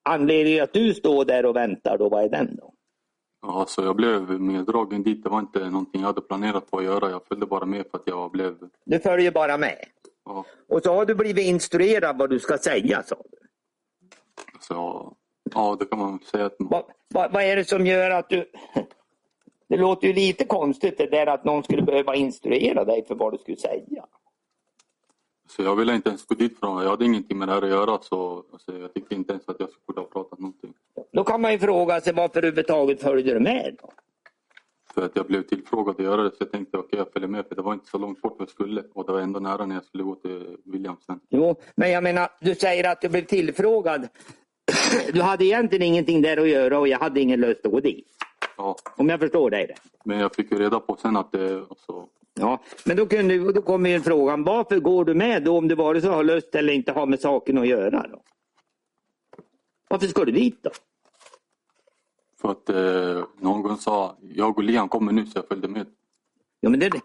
anledning 0.03 0.59
att 0.59 0.73
du 0.73 0.93
står 0.93 1.25
där 1.25 1.45
och 1.45 1.55
väntar 1.55 1.97
då, 1.97 2.09
vad 2.09 2.23
är 2.23 2.29
den 2.29 2.55
då? 2.55 2.73
Ja, 3.41 3.65
så 3.67 3.81
jag 3.83 3.95
blev 3.95 4.41
meddragen 4.41 5.03
dit. 5.03 5.23
Det 5.23 5.29
var 5.29 5.39
inte 5.39 5.69
någonting 5.69 6.01
jag 6.01 6.07
hade 6.07 6.21
planerat 6.21 6.71
på 6.71 6.77
att 6.77 6.83
göra. 6.83 7.09
Jag 7.09 7.25
följde 7.27 7.45
bara 7.45 7.65
med 7.65 7.85
för 7.91 7.97
att 7.97 8.03
jag 8.07 8.31
blev... 8.31 8.57
Du 8.85 8.99
följer 8.99 9.31
bara 9.31 9.57
med. 9.57 9.77
Ja, 10.29 10.45
Och 10.67 10.83
så 10.83 10.93
har 10.93 11.05
du 11.05 11.15
blivit 11.15 11.45
instruerad 11.45 12.17
vad 12.17 12.29
du 12.29 12.39
ska 12.39 12.57
säga 12.57 13.03
sa 13.03 13.15
du. 13.31 13.47
så, 14.59 15.13
ja, 15.53 15.77
det 15.79 15.85
kan 15.85 15.99
man 15.99 16.19
säga. 16.19 16.45
Att 16.45 16.55
Vad, 16.59 16.83
vad, 17.07 17.31
vad 17.31 17.43
är 17.43 17.55
det 17.55 17.65
som 17.65 17.85
gör 17.85 18.09
att 18.11 18.29
du... 18.29 18.51
Det 19.69 19.77
låter 19.77 20.07
ju 20.07 20.13
lite 20.13 20.45
konstigt 20.45 20.97
det 20.97 21.05
där 21.05 21.27
att 21.27 21.43
någon 21.43 21.63
skulle 21.63 21.81
behöva 21.81 22.15
instruera 22.15 22.85
dig 22.85 23.05
för 23.07 23.15
vad 23.15 23.33
du 23.33 23.37
skulle 23.37 23.57
säga. 23.57 24.05
så 25.49 25.63
jag 25.63 25.75
ville 25.75 25.95
inte 25.95 26.09
ens 26.09 26.25
gå 26.25 26.35
dit 26.35 26.59
från. 26.59 26.83
Jag 26.83 26.89
hade 26.89 27.05
ingenting 27.05 27.37
med 27.37 27.47
det 27.47 27.53
här 27.53 27.61
att 27.61 27.69
göra. 27.69 27.99
Så 28.01 28.43
alltså, 28.53 28.77
jag 28.77 28.93
tyckte 28.93 29.15
inte 29.15 29.33
ens 29.33 29.49
att 29.49 29.59
jag 29.59 29.69
skulle 29.69 29.99
ha 29.99 30.07
pratat 30.07 30.39
någonting. 30.39 30.73
Då 31.11 31.23
kan 31.23 31.41
man 31.41 31.51
ju 31.51 31.59
fråga 31.59 32.01
sig 32.01 32.13
varför 32.13 32.37
överhuvudtaget 32.39 33.01
följde 33.01 33.33
du 33.33 33.39
med 33.39 33.77
då? 33.81 33.89
För 34.99 35.05
att 35.05 35.15
jag 35.15 35.25
blev 35.25 35.43
tillfrågad 35.43 35.95
att 35.95 36.03
göra 36.03 36.23
det. 36.23 36.29
Så 36.29 36.35
jag 36.39 36.51
tänkte 36.51 36.77
okej, 36.77 36.99
jag 36.99 37.11
följer 37.13 37.29
med. 37.29 37.45
För 37.47 37.55
det 37.55 37.61
var 37.61 37.73
inte 37.73 37.89
så 37.89 37.97
långt 37.97 38.21
bort 38.21 38.35
jag 38.39 38.49
skulle. 38.49 38.83
Och 38.93 39.05
det 39.05 39.11
var 39.13 39.19
ändå 39.19 39.39
nära 39.39 39.65
när 39.65 39.75
jag 39.75 39.85
skulle 39.85 40.03
gå 40.03 40.15
till 40.15 40.57
Williams 40.65 41.05
sen. 41.05 41.19
Jo, 41.29 41.55
men 41.75 41.91
jag 41.91 42.03
menar, 42.03 42.29
du 42.41 42.55
säger 42.55 42.91
att 42.91 43.01
du 43.01 43.09
blev 43.09 43.25
tillfrågad. 43.25 44.07
Du 45.13 45.21
hade 45.21 45.45
egentligen 45.45 45.83
ingenting 45.83 46.21
där 46.21 46.37
att 46.37 46.49
göra 46.49 46.79
och 46.79 46.87
jag 46.87 46.99
hade 46.99 47.19
ingen 47.19 47.39
lust 47.39 47.65
att 47.65 47.71
gå 47.71 47.79
dit. 47.79 48.07
Ja, 48.57 48.75
Om 48.97 49.09
jag 49.09 49.19
förstår 49.19 49.49
dig 49.49 49.65
rätt. 49.65 49.81
men 50.05 50.19
jag 50.19 50.35
fick 50.35 50.51
ju 50.51 50.59
reda 50.59 50.79
på 50.79 50.95
sen 51.01 51.17
att 51.17 51.31
det... 51.31 51.57
Alltså, 51.69 52.07
Ja, 52.39 52.63
men 52.85 52.97
då, 52.97 53.05
kunde, 53.05 53.51
då 53.51 53.61
kommer 53.61 53.89
ju 53.89 53.99
frågan, 53.99 54.43
varför 54.43 54.79
går 54.79 55.05
du 55.05 55.13
med 55.13 55.43
då 55.43 55.57
om 55.57 55.67
du 55.67 55.75
vare 55.75 56.01
sig 56.01 56.09
har 56.09 56.23
lust 56.23 56.55
eller 56.55 56.73
inte 56.73 56.91
har 56.91 57.05
med 57.05 57.19
saken 57.19 57.57
att 57.57 57.67
göra? 57.67 58.05
Då? 58.11 58.21
Varför 59.89 60.07
ska 60.07 60.25
du 60.25 60.31
dit 60.31 60.63
då? 60.63 60.69
För 62.41 62.51
att 62.51 62.69
eh, 62.69 63.25
någon 63.39 63.77
sa 63.77 64.17
jag 64.21 64.57
och 64.57 64.63
Liam 64.63 64.89
kommer 64.89 65.11
nu 65.11 65.25
så 65.25 65.37
jag 65.37 65.47
följde 65.47 65.67
med. 65.67 65.85
Ja, 66.59 66.69
men 66.69 66.79
det... 66.79 66.91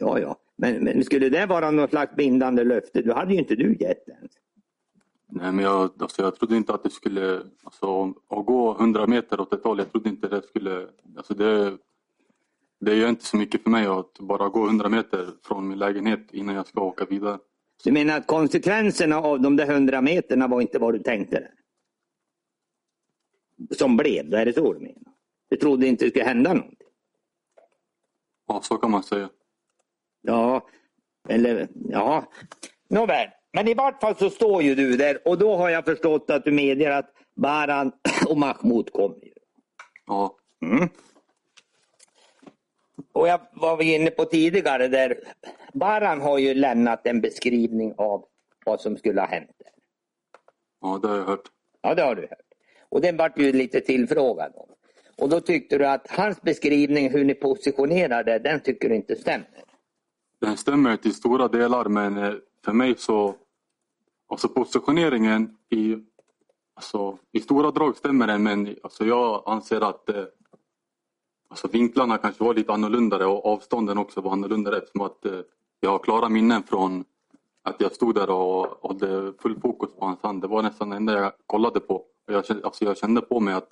Ja, 0.00 0.18
ja. 0.18 0.36
Men, 0.56 0.84
men 0.84 1.04
skulle 1.04 1.28
det 1.28 1.46
vara 1.46 1.70
något 1.70 1.90
slags 1.90 2.16
bindande 2.16 2.64
löfte, 2.64 3.02
då 3.02 3.14
hade 3.14 3.32
ju 3.32 3.38
inte 3.38 3.54
du 3.54 3.76
gett 3.80 4.06
det 4.06 4.12
ens. 4.12 4.32
Nej, 5.30 5.52
men 5.52 5.64
jag, 5.64 5.90
alltså, 6.00 6.22
jag 6.22 6.36
trodde 6.36 6.56
inte 6.56 6.74
att 6.74 6.82
det 6.82 6.90
skulle... 6.90 7.42
Alltså, 7.64 8.14
att 8.28 8.46
gå 8.46 8.76
100 8.80 9.06
meter 9.06 9.40
åt 9.40 9.52
ett 9.52 9.64
håll, 9.64 9.78
jag 9.78 9.92
trodde 9.92 10.08
inte 10.08 10.28
det 10.28 10.42
skulle... 10.42 10.86
Alltså, 11.16 11.34
det, 11.34 11.78
det 12.80 12.94
gör 12.94 13.08
inte 13.08 13.24
så 13.24 13.36
mycket 13.36 13.62
för 13.62 13.70
mig 13.70 13.86
att 13.86 14.18
bara 14.18 14.48
gå 14.48 14.66
100 14.66 14.88
meter 14.88 15.28
från 15.42 15.68
min 15.68 15.78
lägenhet 15.78 16.26
innan 16.32 16.54
jag 16.54 16.66
ska 16.66 16.80
åka 16.80 17.04
vidare. 17.04 17.38
Du 17.84 17.92
menar 17.92 18.16
att 18.16 18.26
konsekvenserna 18.26 19.16
av 19.16 19.40
de 19.40 19.56
där 19.56 19.66
hundra 19.66 20.00
meterna 20.00 20.48
var 20.48 20.60
inte 20.60 20.78
vad 20.78 20.94
du 20.94 20.98
tänkte? 20.98 21.48
Som 23.70 23.96
blev, 23.96 24.34
är 24.34 24.44
det 24.46 24.52
så 24.52 24.72
du 24.72 24.78
menar? 24.80 25.12
Du 25.50 25.56
trodde 25.56 25.86
inte 25.86 26.04
det 26.04 26.10
skulle 26.10 26.24
hända 26.24 26.54
någonting? 26.54 26.88
Ja, 28.46 28.60
så 28.62 28.76
kan 28.76 28.90
man 28.90 29.02
säga. 29.02 29.30
Ja, 30.22 30.66
eller 31.28 31.68
ja. 31.90 32.24
Nåväl, 32.88 33.28
men 33.52 33.68
i 33.68 33.74
vart 33.74 34.00
fall 34.00 34.16
så 34.16 34.30
står 34.30 34.62
ju 34.62 34.74
du 34.74 34.96
där 34.96 35.28
och 35.28 35.38
då 35.38 35.56
har 35.56 35.68
jag 35.70 35.84
förstått 35.84 36.30
att 36.30 36.44
du 36.44 36.52
medger 36.52 36.90
att 36.90 37.12
Baran 37.36 37.92
och 38.28 38.36
Mahmoud 38.38 38.92
kommer. 38.92 39.24
ju. 39.24 39.32
Ja, 40.06 40.34
Mm. 40.62 40.88
Och 43.12 43.28
jag 43.28 43.40
var 43.52 43.76
vi 43.76 43.94
inne 43.94 44.10
på 44.10 44.24
tidigare 44.24 44.88
där 44.88 45.18
Baran 45.72 46.20
har 46.20 46.38
ju 46.38 46.54
lämnat 46.54 47.06
en 47.06 47.20
beskrivning 47.20 47.94
av 47.98 48.24
vad 48.66 48.80
som 48.80 48.96
skulle 48.96 49.20
ha 49.20 49.28
hänt. 49.28 49.50
Där. 49.58 49.72
ja 50.80 50.98
det 51.02 51.08
har 51.08 51.16
jag 51.16 51.24
hört. 51.24 51.48
Ja, 51.82 51.94
det 51.94 52.02
har 52.02 52.14
du 52.14 52.22
hört. 52.22 52.47
Och 52.90 53.00
den 53.00 53.16
vart 53.16 53.38
ju 53.38 53.52
lite 53.52 53.80
tillfrågad 53.80 54.52
om. 54.56 54.68
Och 55.18 55.28
då 55.28 55.40
tyckte 55.40 55.78
du 55.78 55.86
att 55.86 56.10
hans 56.10 56.42
beskrivning 56.42 57.10
hur 57.10 57.24
ni 57.24 57.34
positionerade, 57.34 58.38
den 58.38 58.60
tycker 58.60 58.88
du 58.88 58.94
inte 58.94 59.16
stämmer. 59.16 59.64
Den 60.40 60.56
stämmer 60.56 60.96
till 60.96 61.14
stora 61.14 61.48
delar 61.48 61.84
men 61.84 62.16
eh, 62.16 62.34
för 62.64 62.72
mig 62.72 62.94
så... 62.98 63.34
Alltså 64.30 64.48
positioneringen 64.48 65.56
i... 65.70 65.96
Alltså, 66.74 67.18
I 67.32 67.40
stora 67.40 67.70
drag 67.70 67.96
stämmer 67.96 68.26
den 68.26 68.42
men 68.42 68.76
alltså, 68.82 69.04
jag 69.04 69.42
anser 69.46 69.80
att 69.80 70.08
eh, 70.08 70.24
alltså, 71.50 71.68
vinklarna 71.68 72.18
kanske 72.18 72.44
var 72.44 72.54
lite 72.54 72.72
annorlunda 72.72 73.28
och 73.28 73.46
avstånden 73.46 73.98
också 73.98 74.20
var 74.20 74.32
annorlunda 74.32 74.78
eftersom 74.78 75.00
att 75.00 75.24
eh, 75.24 75.40
jag 75.80 75.90
har 75.90 75.98
klara 75.98 76.28
minnen 76.28 76.62
från 76.62 77.04
att 77.62 77.80
jag 77.80 77.92
stod 77.92 78.14
där 78.14 78.30
och 78.30 78.88
hade 78.88 79.32
full 79.38 79.60
fokus 79.60 79.90
på 79.94 80.04
hans 80.04 80.22
hand. 80.22 80.42
Det 80.42 80.48
var 80.48 80.62
nästan 80.62 80.90
det 80.90 80.96
enda 80.96 81.12
jag 81.12 81.32
kollade 81.46 81.80
på. 81.80 82.04
Och 82.28 82.34
jag, 82.34 82.46
kände, 82.46 82.64
alltså, 82.64 82.84
jag 82.84 82.96
kände 82.98 83.20
på 83.20 83.40
mig 83.40 83.54
att 83.54 83.68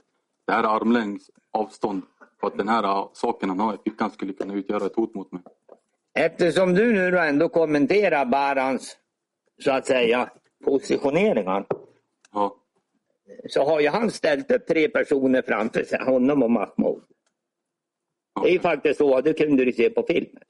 det 0.47 0.53
här 0.53 0.65
är 0.65 0.77
armlängds 0.77 1.31
avstånd 1.51 2.03
för 2.41 2.47
att 2.47 2.59
den 2.59 2.69
här 2.69 2.85
eh, 2.85 3.09
saken 3.13 3.49
han 3.49 3.61
har 3.61 3.75
i 3.75 3.79
fickan 3.85 4.11
skulle 4.11 4.33
kunna 4.33 4.55
utgöra 4.55 4.87
ett 4.87 4.97
hot 4.97 5.15
mot 5.15 5.33
mig. 5.33 5.43
Eftersom 6.15 6.75
du 6.75 6.93
nu 6.93 7.11
då 7.11 7.19
ändå 7.19 7.49
kommenterar 7.49 8.25
Barans, 8.25 8.97
så 9.65 9.71
att 9.73 9.87
säga, 9.87 10.31
positioneringar, 10.65 11.67
Ja, 12.33 12.57
så 13.49 13.65
har 13.65 13.81
ju 13.81 13.89
han 13.89 14.11
ställt 14.11 14.51
upp 14.51 14.67
tre 14.67 14.89
personer 14.89 15.43
framför 15.43 15.85
sig, 15.85 16.05
honom 16.05 16.43
och 16.43 16.51
Mahmoud. 16.51 17.03
Det 18.43 18.49
är 18.49 18.53
ju 18.53 18.61
faktiskt 18.61 18.99
så, 18.99 19.21
det 19.21 19.33
kunde 19.33 19.65
du 19.65 19.73
se 19.73 19.91
på 19.91 20.03
filmen. 20.09 20.43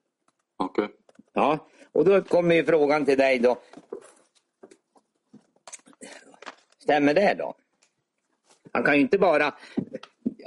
okej. 0.57 0.89
Ja, 1.33 1.59
och 1.93 2.05
då 2.05 2.23
kommer 2.23 2.55
ju 2.55 2.65
frågan 2.65 3.05
till 3.05 3.19
dig 3.19 3.39
då. 3.39 3.57
Stämmer 6.79 7.15
det 7.15 7.35
då? 7.39 7.55
Han 8.77 8.85
kan 8.85 8.95
ju 8.95 9.01
inte 9.01 9.19
bara... 9.19 9.53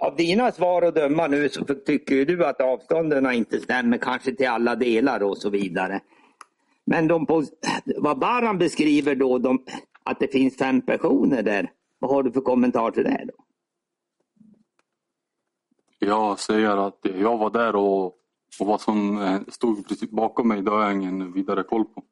Av 0.02 0.16
dina 0.16 0.52
svar 0.52 0.82
att 0.82 0.96
döma 0.96 1.28
nu 1.28 1.50
så 1.50 1.66
tycker 1.66 2.26
du 2.26 2.46
att 2.46 2.62
avstånden 2.62 3.32
inte 3.34 3.60
stämmer 3.60 3.98
kanske 3.98 4.36
till 4.36 4.48
alla 4.48 4.76
delar 4.76 5.24
och 5.24 5.38
så 5.38 5.50
vidare. 5.50 6.00
Men 6.86 7.08
de 7.08 7.26
på, 7.26 7.44
vad 7.98 8.20
Baran 8.20 8.58
beskriver 8.58 9.16
då, 9.16 9.38
de, 9.38 9.66
att 10.04 10.20
det 10.20 10.28
finns 10.28 10.58
fem 10.58 10.82
personer 10.82 11.44
där. 11.44 11.72
Vad 12.00 12.12
har 12.12 12.24
du 12.24 12.32
för 12.32 12.42
kommentar 12.42 12.92
till 12.92 13.04
det 13.04 13.26
då? 13.28 13.44
Jag 16.00 16.40
säger 16.40 16.88
att 16.88 17.00
jag 17.02 17.38
var 17.38 17.50
där 17.50 17.76
och, 17.76 18.06
och 18.60 18.68
vad 18.68 18.82
som 18.82 19.22
eh, 19.22 19.40
stod 19.48 19.88
precis 19.88 20.10
bakom 20.10 20.48
mig 20.48 20.62
det 20.62 20.72
har 20.72 20.82
jag 20.82 20.94
ingen 20.94 21.34
vidare 21.34 21.64
koll 21.64 21.86
på. 21.86 22.04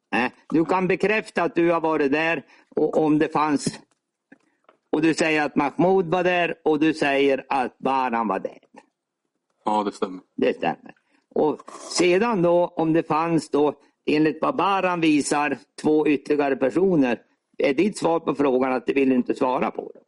Du 0.50 0.66
kan 0.66 0.88
bekräfta 0.88 1.44
att 1.44 1.56
du 1.56 1.72
har 1.72 1.82
varit 1.82 2.12
där 2.12 2.44
och 2.76 2.98
om 2.98 3.20
det 3.20 3.34
fanns 3.34 3.80
och 4.92 5.02
du 5.02 5.14
säger 5.14 5.46
att 5.46 5.56
Mahmoud 5.56 6.06
var 6.06 6.24
där 6.24 6.56
och 6.64 6.80
du 6.80 6.94
säger 6.94 7.46
att 7.50 7.78
Baran 7.78 8.28
var 8.28 8.40
där. 8.40 8.60
Ja, 9.66 9.84
det 9.84 9.92
stämmer. 9.92 10.22
Det 10.36 10.54
stämmer. 10.58 10.94
Och 11.36 11.62
sedan 11.92 12.42
då 12.42 12.68
om 12.76 12.94
det 12.94 13.04
fanns 13.04 13.50
då 13.50 13.74
enligt 14.06 14.42
vad 14.42 14.56
Baran 14.56 15.02
visar 15.02 15.58
två 15.82 16.08
ytterligare 16.08 16.56
personer. 16.56 17.22
Är 17.58 17.74
ditt 17.74 17.98
svar 17.98 18.20
på 18.20 18.36
frågan 18.36 18.74
att 18.74 18.86
du 18.86 18.94
vill 18.94 19.12
inte 19.12 19.36
svara 19.36 19.72
på 19.72 19.92
det? 19.94 20.00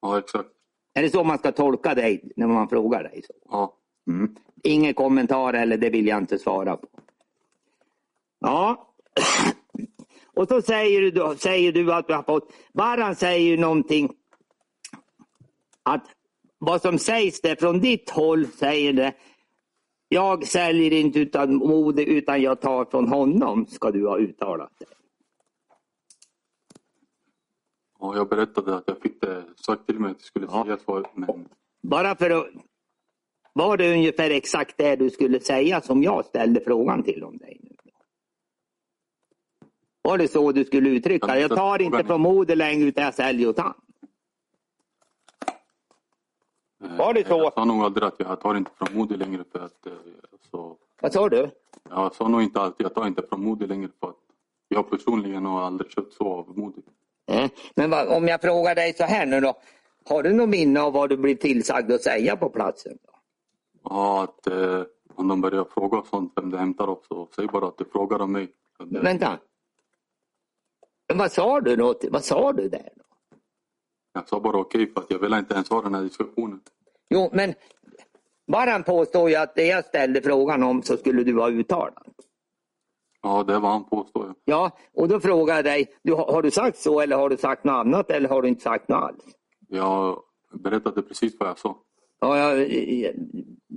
Ja, 0.00 0.18
exakt. 0.18 0.48
Är 0.94 1.02
det 1.02 1.10
så 1.10 1.24
man 1.24 1.38
ska 1.38 1.52
tolka 1.52 1.94
dig 1.94 2.32
när 2.36 2.46
man 2.46 2.68
frågar 2.68 3.02
dig? 3.02 3.22
så? 3.26 3.32
Ja, 3.50 3.74
Mm. 4.08 4.36
Ingen 4.62 4.94
kommentar 4.94 5.54
eller 5.54 5.76
det 5.76 5.90
vill 5.90 6.06
jag 6.06 6.18
inte 6.18 6.38
svara 6.38 6.76
på. 6.76 6.86
Ja. 8.38 8.92
Och 10.38 10.48
så 10.48 10.62
säger 10.62 11.10
du, 11.10 11.36
säger 11.38 11.72
du 11.72 11.92
att 11.92 12.08
du 12.08 12.14
har 12.14 12.22
fått... 12.22 12.52
Baran 12.74 13.16
säger 13.16 13.50
ju 13.50 13.56
någonting 13.56 14.10
att 15.82 16.04
vad 16.58 16.82
som 16.82 16.98
sägs 16.98 17.40
där 17.40 17.56
från 17.56 17.80
ditt 17.80 18.10
håll 18.10 18.46
säger 18.46 18.92
det 18.92 19.14
jag 20.08 20.46
säljer 20.46 20.92
inte 20.92 21.18
utan 21.18 21.54
mode 21.54 22.04
utan 22.04 22.42
jag 22.42 22.60
tar 22.60 22.84
från 22.84 23.08
honom 23.08 23.66
ska 23.66 23.90
du 23.90 24.06
ha 24.08 24.18
uttalat 24.18 24.72
det. 24.78 24.86
och 27.98 28.16
jag 28.16 28.28
berättade 28.28 28.76
att 28.76 28.84
jag 28.86 29.00
fick 29.00 29.20
det 29.20 29.44
sagt 29.66 29.86
till 29.86 29.98
mig 30.00 30.10
att 30.10 30.16
jag 30.16 30.24
skulle 30.26 30.46
Ja. 30.50 30.64
säga 30.64 30.78
så. 30.86 31.04
Men 31.14 31.48
Bara 31.82 32.14
för 32.16 32.30
att... 32.30 32.46
Var 33.52 33.76
det 33.76 33.92
ungefär 33.92 34.30
exakt 34.30 34.78
det 34.78 34.96
du 34.96 35.10
skulle 35.10 35.40
säga 35.40 35.80
som 35.80 36.02
jag 36.02 36.24
ställde 36.24 36.60
frågan 36.60 37.02
till 37.02 37.24
om 37.24 37.38
dig? 37.38 37.60
Nu? 37.62 37.76
Var 40.08 40.18
det 40.18 40.28
så 40.28 40.52
du 40.52 40.64
skulle 40.64 40.88
uttrycka 40.90 41.26
det? 41.26 41.40
Jag 41.40 41.50
tar 41.56 41.82
inte 41.82 42.04
från 42.04 42.20
moder 42.20 42.56
längre 42.56 42.88
utan 42.88 43.04
jag 43.04 43.14
säljer 43.14 43.48
åt 43.48 43.58
han. 43.58 43.74
eh, 46.84 46.96
Var 46.98 47.14
det 47.14 47.26
så? 47.26 47.34
Jag 47.38 47.52
sa 47.54 47.64
nog 47.64 47.82
aldrig 47.84 48.04
att 48.06 48.14
jag 48.18 48.40
tar 48.40 48.54
inte 48.54 48.70
från 48.78 48.88
Modig 48.98 49.18
längre 49.18 49.44
för 49.52 49.58
att... 49.58 49.86
eh, 49.86 49.92
Alltså, 50.32 50.76
Vad 51.00 51.12
sa 51.12 51.28
du? 51.28 51.50
jag 51.90 52.14
sa 52.14 52.28
nog 52.28 52.42
inte 52.42 52.60
alltid 52.60 52.86
att 52.86 52.92
jag 52.96 53.02
tar 53.02 53.06
inte 53.08 53.22
från 53.28 53.44
Modig 53.44 53.68
längre 53.68 53.88
för 54.00 54.08
att 54.08 54.16
jag 54.68 54.90
personligen 54.90 55.44
har 55.46 55.62
aldrig 55.62 55.90
köpt 55.90 56.12
så 56.12 56.24
av 56.32 56.58
Modig. 56.58 56.84
Eh, 57.30 57.50
Men 57.76 57.90
vad, 57.90 58.08
om 58.08 58.28
jag 58.28 58.40
frågar 58.40 58.74
dig 58.74 58.92
så 58.94 59.04
här 59.04 59.26
nu 59.26 59.40
då. 59.40 59.54
Har 60.08 60.22
du 60.22 60.32
något 60.32 60.48
minne 60.48 60.80
av 60.80 60.92
vad 60.92 61.08
du 61.10 61.16
blir 61.16 61.34
tillsagd 61.34 61.92
att 61.92 62.02
säga 62.02 62.36
på 62.36 62.48
platsen? 62.50 62.98
Då? 63.02 63.12
Ja, 63.84 64.22
att 64.22 64.46
eh, 64.46 64.82
om 65.14 65.28
de 65.28 65.40
börjar 65.40 65.64
fråga 65.64 66.02
sånt 66.10 66.32
vem 66.36 66.50
det 66.50 66.58
hämtar 66.58 66.90
upp 66.90 67.04
så 67.08 67.28
säg 67.36 67.46
bara 67.46 67.66
att 67.68 67.78
du 67.78 67.84
frågar 67.84 68.18
om 68.20 68.32
mig. 68.32 68.48
Så 68.76 68.84
det- 68.84 69.00
Vänta. 69.00 69.38
Men 71.08 71.18
vad 71.18 71.32
sa 71.32 71.60
du 71.60 71.76
då? 71.76 71.94
Vad 72.10 72.24
sa 72.24 72.52
du 72.52 72.68
där? 72.68 72.90
Då? 72.96 73.04
Jag 74.12 74.28
sa 74.28 74.40
bara 74.40 74.56
okej 74.56 74.92
för 74.92 75.00
att 75.00 75.10
jag 75.10 75.18
vill 75.18 75.34
inte 75.34 75.54
ens 75.54 75.70
ha 75.70 75.82
den 75.82 75.94
här 75.94 76.02
diskussionen. 76.02 76.60
Jo, 77.10 77.30
men 77.32 77.54
Baran 78.52 78.82
påstår 78.82 79.30
ju 79.30 79.36
att 79.36 79.54
det 79.54 79.66
jag 79.66 79.84
ställde 79.84 80.22
frågan 80.22 80.62
om 80.62 80.82
så 80.82 80.96
skulle 80.96 81.24
du 81.24 81.38
ha 81.40 81.50
uttalat. 81.50 82.04
Ja, 83.22 83.42
det 83.42 83.58
vad 83.58 83.70
han 83.70 83.84
påstår. 83.84 84.26
ja. 84.26 84.34
Ja, 84.44 84.70
och 85.02 85.08
då 85.08 85.20
frågar 85.20 85.54
jag 85.54 85.64
dig, 85.64 85.86
du, 86.02 86.14
har 86.14 86.42
du 86.42 86.50
sagt 86.50 86.78
så 86.78 87.00
eller 87.00 87.16
har 87.16 87.28
du 87.28 87.36
sagt 87.36 87.64
något 87.64 87.72
annat 87.72 88.10
eller 88.10 88.28
har 88.28 88.42
du 88.42 88.48
inte 88.48 88.62
sagt 88.62 88.88
något 88.88 89.02
alls? 89.02 89.24
Jag 89.68 90.22
berättade 90.52 91.02
precis 91.02 91.36
vad 91.40 91.48
jag 91.48 91.58
sa. 91.58 91.78
Ja, 92.20 92.38
jag, 92.38 92.72
jag, 92.72 93.14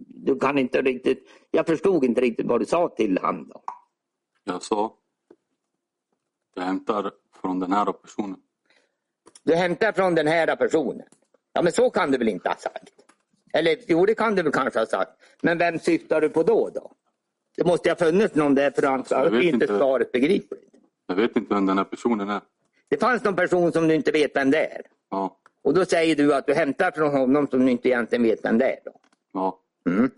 du 0.07 0.39
kan 0.39 0.57
inte 0.57 0.81
riktigt, 0.81 1.29
jag 1.51 1.67
förstod 1.67 2.03
inte 2.03 2.21
riktigt 2.21 2.45
vad 2.45 2.61
du 2.61 2.65
sa 2.65 2.89
till 2.89 3.19
han 3.21 3.47
då. 3.47 3.63
Jag 4.43 4.63
sa 4.63 4.97
jag 6.53 6.63
hämtar 6.63 7.11
från 7.41 7.59
den 7.59 7.73
här 7.73 7.85
personen. 7.91 8.39
Du 9.43 9.55
hämtar 9.55 9.91
från 9.91 10.15
den 10.15 10.27
här 10.27 10.55
personen. 10.55 11.07
Ja, 11.53 11.61
men 11.61 11.71
så 11.71 11.89
kan 11.89 12.11
du 12.11 12.17
väl 12.17 12.29
inte 12.29 12.49
ha 12.49 12.55
sagt? 12.55 12.93
Eller 13.53 13.77
jo, 13.87 14.05
det 14.05 14.15
kan 14.15 14.35
du 14.35 14.43
väl 14.43 14.51
kanske 14.51 14.79
ha 14.79 14.85
sagt. 14.85 15.11
Men 15.41 15.57
vem 15.57 15.79
syftar 15.79 16.21
du 16.21 16.29
på 16.29 16.43
då? 16.43 16.69
då? 16.69 16.91
Det 17.57 17.63
måste 17.63 17.89
ha 17.89 17.95
funnits 17.95 18.35
någon 18.35 18.55
där 18.55 18.71
för 18.71 18.83
annars 18.83 19.11
är 19.11 19.41
inte 19.41 19.67
svaret 19.67 20.11
begripligt. 20.11 20.69
Jag 21.07 21.15
vet 21.15 21.35
inte 21.35 21.53
vem 21.53 21.65
den 21.65 21.77
här 21.77 21.85
personen 21.85 22.29
är. 22.29 22.41
Det 22.89 22.97
fanns 22.97 23.23
någon 23.23 23.35
person 23.35 23.71
som 23.71 23.87
du 23.87 23.95
inte 23.95 24.11
vet 24.11 24.35
vem 24.35 24.51
det 24.51 24.65
är. 24.65 24.81
Ja, 25.09 25.37
Och 25.63 25.73
då 25.73 25.85
säger 25.85 26.15
du 26.15 26.33
att 26.33 26.45
du 26.45 26.53
hämtar 26.53 26.91
från 26.91 27.11
honom 27.11 27.47
som 27.47 27.65
du 27.65 27.71
inte 27.71 27.89
egentligen 27.89 28.23
vet 28.23 28.45
vem 28.45 28.57
det 28.57 28.71
är. 28.71 28.79
Då. 28.85 28.91
ja. 29.33 29.57
Mm. 29.85 30.11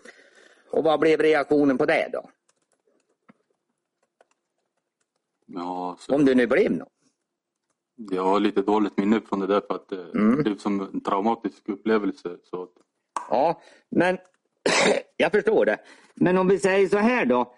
Och 0.70 0.84
vad 0.84 1.00
blev 1.00 1.22
reaktionen 1.22 1.78
på 1.78 1.86
det 1.86 2.10
då? 2.14 2.30
ja 5.46 5.98
så, 6.00 6.16
Om 6.16 6.26
det 6.26 6.36
nu 6.36 6.48
blev 6.48 6.72
något. 6.72 6.88
Jag 8.12 8.24
har 8.24 8.40
lite 8.40 8.62
dåligt 8.62 8.98
minne 8.98 9.22
från 9.22 9.40
det 9.40 9.48
där 9.48 9.62
för 9.68 9.76
att 9.76 9.90
det 9.90 10.12
Mm. 10.20 10.44
blev 10.44 10.58
som 10.58 10.82
en 10.82 11.02
traumatisk 11.02 11.70
upplevelse. 11.70 12.38
Så 12.44 12.68
Ja, 13.30 13.62
men 13.92 14.18
jag 15.18 15.32
förstår 15.32 15.66
det. 15.66 15.78
Men 16.16 16.38
om 16.38 16.48
vi 16.48 16.60
säger 16.60 16.88
så 16.88 16.98
här 16.98 17.26
då. 17.26 17.56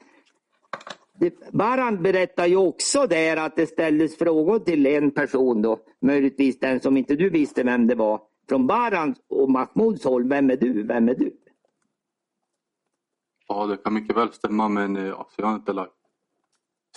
Det- 1.19 1.51
Baran 1.53 2.03
berättar 2.03 2.45
ju 2.45 2.55
också 2.57 3.07
där 3.07 3.37
att 3.37 3.55
det 3.55 3.67
ställdes 3.67 4.17
frågor 4.17 4.59
till 4.59 4.85
en 4.85 5.11
person 5.11 5.61
då, 5.61 5.79
möjligtvis 6.01 6.59
den 6.59 6.79
som 6.79 6.97
inte 6.97 7.15
du 7.15 7.29
visste 7.29 7.63
vem 7.63 7.87
det 7.87 7.95
var. 7.95 8.21
Från 8.49 8.67
Barans 8.67 9.17
och 9.29 9.51
Mahmouds 9.51 10.03
håll, 10.03 10.29
vem 10.29 10.49
är 10.49 10.57
du? 10.57 10.83
Vem 10.83 11.09
är 11.09 11.15
du? 11.15 11.31
ja, 13.47 13.65
det 13.65 13.77
kan 13.77 13.93
mycket 13.93 14.17
väl 14.17 14.33
stämma 14.33 14.69
men 14.69 14.97
eh, 14.97 15.19
alltså, 15.19 15.41
jag 15.41 15.47
har 15.47 15.55
inte 15.55 15.73
lagt... 15.73 15.91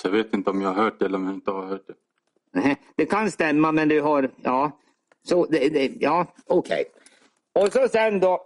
Så 0.00 0.06
jag 0.08 0.12
vet 0.12 0.34
inte 0.34 0.50
om 0.50 0.60
jag 0.62 0.68
har 0.68 0.82
hört 0.84 0.98
det 0.98 1.04
eller 1.04 1.18
om 1.18 1.24
jag 1.24 1.34
inte 1.34 1.50
har 1.50 1.66
hört 1.66 1.86
det. 1.86 1.94
Det 2.96 3.06
kan 3.06 3.30
stämma 3.30 3.72
men 3.72 3.88
du 3.88 4.00
har, 4.00 4.30
ja. 4.42 4.70
Så 5.22 5.46
det, 5.46 5.68
det, 5.68 5.92
ja, 6.00 6.26
okej. 6.46 6.84
Och 7.52 7.72
så 7.72 7.88
sen 7.88 8.20
då 8.20 8.44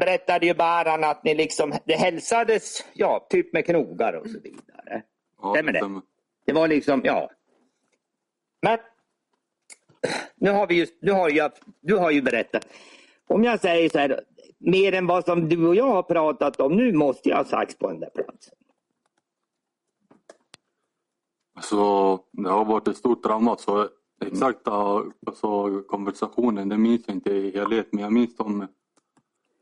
berättade 0.00 0.46
ju 0.46 0.54
Baran 0.54 1.04
att 1.04 1.24
ni 1.24 1.34
liksom, 1.34 1.72
det 1.84 1.94
hälsades, 1.94 2.84
ja, 2.92 3.26
typ 3.30 3.52
med 3.52 3.64
knogar 3.66 4.12
och 4.12 4.26
så 4.26 4.40
vidare. 4.40 5.02
Ja, 5.42 5.54
Stämmer 5.54 5.72
det? 5.72 5.78
stämmer. 5.78 6.02
Det 6.46 6.52
var 6.52 6.68
liksom, 6.68 7.00
ja. 7.04 7.30
Men 8.62 8.78
nu 10.36 10.50
har 10.50 10.66
vi 10.66 10.74
ju, 10.74 10.86
nu 11.00 11.12
har 11.12 11.30
jag, 11.30 11.52
du 11.80 11.96
har 11.96 12.10
ju 12.10 12.22
berättat. 12.22 12.66
Om 13.26 13.44
jag 13.44 13.60
säger 13.60 13.88
så 13.88 13.98
här, 13.98 14.20
mer 14.58 14.92
än 14.92 15.06
vad 15.06 15.24
som 15.24 15.48
du 15.48 15.66
och 15.66 15.74
jag 15.74 15.90
har 15.90 16.02
pratat 16.02 16.60
om 16.60 16.76
nu 16.76 16.92
måste 16.92 17.28
jag 17.28 17.36
ha 17.36 17.44
sagts 17.44 17.78
på 17.78 17.88
den 17.88 18.00
där 18.00 18.10
platsen. 18.14 18.54
Så 21.60 22.20
det 22.32 22.50
har 22.50 22.64
varit 22.64 22.88
ett 22.88 22.96
stort 22.96 23.22
trauma 23.22 23.56
så 23.56 23.88
exakta 24.20 24.72
alltså, 25.26 25.82
konversationen 25.82 26.68
det 26.68 26.78
minns 26.78 27.02
jag 27.06 27.16
inte 27.16 27.32
i 27.32 27.50
helhet 27.50 27.92
men 27.92 28.02
jag 28.02 28.12
minns 28.12 28.36
dem 28.36 28.66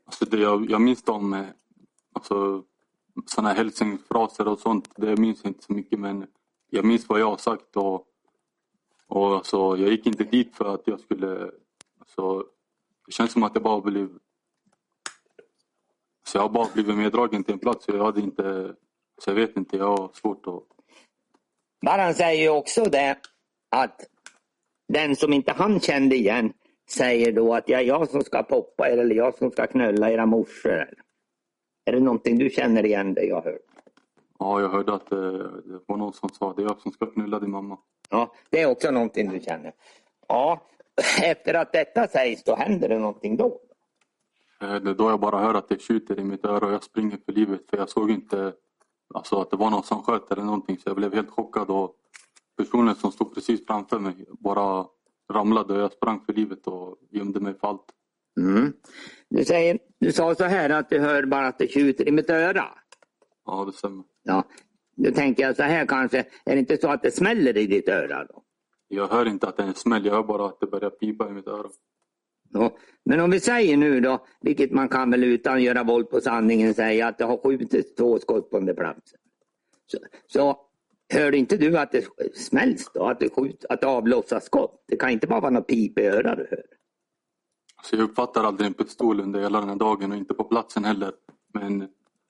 alltså, 0.05 0.25
det, 0.25 0.37
jag, 0.37 0.69
jag 0.69 0.81
minns 0.81 1.03
dem 1.03 1.45
alltså, 2.13 2.63
sådana 3.25 3.53
hälsningsfraser 3.53 4.47
och 4.47 4.59
sånt 4.59 4.89
det 4.95 5.19
minns 5.19 5.43
jag 5.43 5.49
inte 5.49 5.63
så 5.63 5.73
mycket 5.73 5.99
men 5.99 6.27
jag 6.69 6.85
minns 6.85 7.09
vad 7.09 7.19
jag 7.19 7.29
har 7.29 7.37
sagt 7.37 7.77
och, 7.77 8.05
och 9.07 9.35
alltså, 9.35 9.57
jag 9.57 9.89
gick 9.89 10.05
inte 10.05 10.23
dit 10.23 10.55
för 10.55 10.73
att 10.73 10.87
jag 10.87 10.99
skulle 10.99 11.51
alltså, 11.99 12.45
det 13.05 13.11
känns 13.11 13.31
som 13.31 13.43
att 13.43 13.55
jag 13.55 13.63
bara 13.63 13.81
blev 13.81 14.09
så 16.25 16.37
jag 16.37 16.41
har 16.41 16.49
bara 16.49 16.67
blivit 16.73 16.95
meddragen 16.95 17.43
till 17.43 17.53
en 17.53 17.59
plats 17.59 17.85
så 17.85 17.91
jag 17.91 18.03
hade 18.03 18.21
inte 18.21 18.75
så 19.17 19.29
jag 19.29 19.35
vet 19.35 19.57
inte, 19.57 19.77
jag 19.77 19.97
har 19.97 20.09
svårt 20.13 20.47
att 20.47 20.78
Baran 21.85 22.13
säger 22.13 22.41
ju 22.41 22.49
också 22.49 22.83
det 22.83 23.17
att 23.69 24.01
den 24.87 25.15
som 25.15 25.33
inte 25.33 25.51
han 25.51 25.79
kände 25.79 26.15
igen 26.15 26.53
säger 26.89 27.31
då 27.31 27.53
att 27.55 27.69
jag 27.69 27.79
är 27.81 27.85
jag 27.85 28.09
som 28.09 28.21
ska 28.21 28.43
poppa 28.43 28.89
er 28.89 28.97
eller 28.97 29.15
jag 29.15 29.37
som 29.37 29.51
ska 29.51 29.67
knulla 29.67 30.11
era 30.11 30.25
morsor. 30.25 30.89
Är 31.85 31.91
det 31.91 31.99
någonting 31.99 32.37
du 32.37 32.49
känner 32.49 32.85
igen 32.85 33.13
det 33.13 33.23
jag 33.23 33.41
hört? 33.41 33.61
Ja, 34.39 34.61
jag 34.61 34.69
hörde 34.69 34.93
att 34.93 35.09
det, 35.09 35.37
det 35.43 35.79
var 35.85 35.97
någon 35.97 36.13
som 36.13 36.29
sa 36.29 36.53
det 36.53 36.61
är 36.61 36.63
jag 36.63 36.79
som 36.79 36.91
ska 36.91 37.05
knulla 37.05 37.39
din 37.39 37.51
mamma. 37.51 37.77
Ja, 38.09 38.33
det 38.49 38.61
är 38.61 38.65
också 38.71 38.91
någonting 38.91 39.29
du 39.29 39.39
känner. 39.39 39.73
Ja, 40.27 40.61
efter 41.23 41.53
att 41.53 41.71
detta 41.73 42.07
sägs 42.07 42.43
då 42.43 42.55
händer 42.55 42.89
det 42.89 42.99
någonting 42.99 43.37
då. 43.37 43.59
Eh, 44.61 44.75
Det 44.75 44.89
är 44.89 44.93
då 44.93 45.09
jag 45.09 45.19
bara 45.19 45.39
hör 45.39 45.53
att 45.53 45.69
det 45.69 45.81
tjuter 45.81 46.19
i 46.19 46.23
mitt 46.23 46.45
öra 46.45 46.65
och 46.67 46.73
jag 46.73 46.83
springer 46.83 47.17
för 47.25 47.31
livet 47.31 47.61
för 47.69 47.77
jag 47.77 47.89
såg 47.89 48.11
inte 48.11 48.53
alltså, 49.13 49.41
att 49.41 49.51
det 49.51 49.57
var 49.57 49.69
någon 49.69 49.83
som 49.83 50.03
sköt 50.03 50.31
eller 50.31 50.43
någonting 50.43 50.77
så 50.77 50.89
jag 50.89 50.95
blev 50.95 51.13
helt 51.13 51.29
chockad 51.29 51.69
och 51.69 51.95
personen 52.57 52.95
som 52.95 53.11
stod 53.11 53.35
precis 53.35 53.65
framför 53.67 53.99
mig 53.99 54.25
bara 54.39 54.85
ramlade 55.33 55.73
och 55.73 55.79
jag 55.79 55.93
sprang 55.93 56.25
för 56.25 56.33
livet 56.33 56.67
och 56.67 56.97
gömde 57.11 57.39
mig 57.39 57.53
för 57.59 57.67
allt. 57.67 57.85
Mm. 58.39 58.73
Du, 59.29 59.45
säger, 59.45 59.79
du 59.99 60.11
sa 60.11 60.35
så 60.35 60.43
här 60.43 60.69
att 60.69 60.89
du 60.89 60.99
hör 60.99 61.25
bara 61.25 61.47
att 61.47 61.57
det 61.57 61.67
tjuter 61.67 62.07
i 62.07 62.11
mitt 62.11 62.29
öra. 62.29 62.65
Ja, 63.45 63.65
det 63.65 63.73
stämmer. 63.73 64.03
Ja, 64.23 64.43
då 64.95 65.11
tänker 65.11 65.43
jag 65.43 65.55
så 65.55 65.63
här 65.63 65.85
kanske, 65.85 66.17
är 66.45 66.53
det 66.53 66.59
inte 66.59 66.77
så 66.77 66.87
att 66.87 67.03
det 67.03 67.11
smäller 67.11 67.57
i 67.57 67.67
ditt 67.67 67.89
öra 67.89 68.25
då? 68.25 68.43
Jag 68.87 69.07
hör 69.07 69.25
inte 69.25 69.47
att 69.47 69.57
det 69.57 69.63
är 69.63 69.67
en 69.67 69.73
smäll, 69.73 70.05
jag 70.05 70.13
hör 70.13 70.23
bara 70.23 70.45
att 70.45 70.59
det 70.59 70.67
börjar 70.67 70.89
pipa 70.89 71.29
i 71.29 71.31
mitt 71.31 71.47
öra. 71.47 71.69
Ja, 72.51 72.77
men 73.05 73.19
om 73.19 73.31
vi 73.31 73.39
säger 73.39 73.77
nu 73.77 73.99
då, 73.99 74.25
vilket 74.41 74.71
man 74.71 74.89
kan 74.89 75.11
väl 75.11 75.23
utan 75.23 75.63
göra 75.63 75.83
våld 75.83 76.09
på 76.09 76.21
sanningen 76.21 76.73
säga 76.73 77.07
att 77.07 77.17
det 77.17 77.25
har 77.25 77.37
skjutits 77.37 77.95
två 77.95 78.19
skott 78.19 78.49
på 78.49 78.57
den 78.57 78.65
där 78.65 78.73
platsen. 78.73 79.19
Så, 79.85 79.97
så 80.27 80.57
hör 81.13 81.35
inte 81.35 81.57
du 81.57 81.77
att 81.77 81.91
det 81.91 82.05
smälls 82.33 82.91
då? 82.93 83.03
Att 83.03 83.19
det, 83.19 83.29
skjut, 83.29 83.65
att 83.69 83.81
det 83.81 83.87
avlossas 83.87 84.45
skott? 84.45 84.83
Det 84.87 84.97
kan 84.97 85.09
inte 85.09 85.27
bara 85.27 85.39
vara 85.39 85.51
något 85.51 85.67
pip 85.67 85.99
i 85.99 86.07
örat 86.07 86.37
du 86.37 86.47
hör. 86.51 86.63
Så 87.83 87.95
jag 87.95 88.03
uppfattar 88.03 88.43
aldrig 88.43 88.67
en 88.67 88.73
pistol 88.73 89.19
under 89.19 89.41
hela 89.41 89.59
den 89.59 89.69
här 89.69 89.75
dagen 89.75 90.11
och 90.11 90.17
inte 90.17 90.33
på 90.33 90.43
platsen 90.43 90.85
heller. 90.85 91.11
Men 91.53 91.87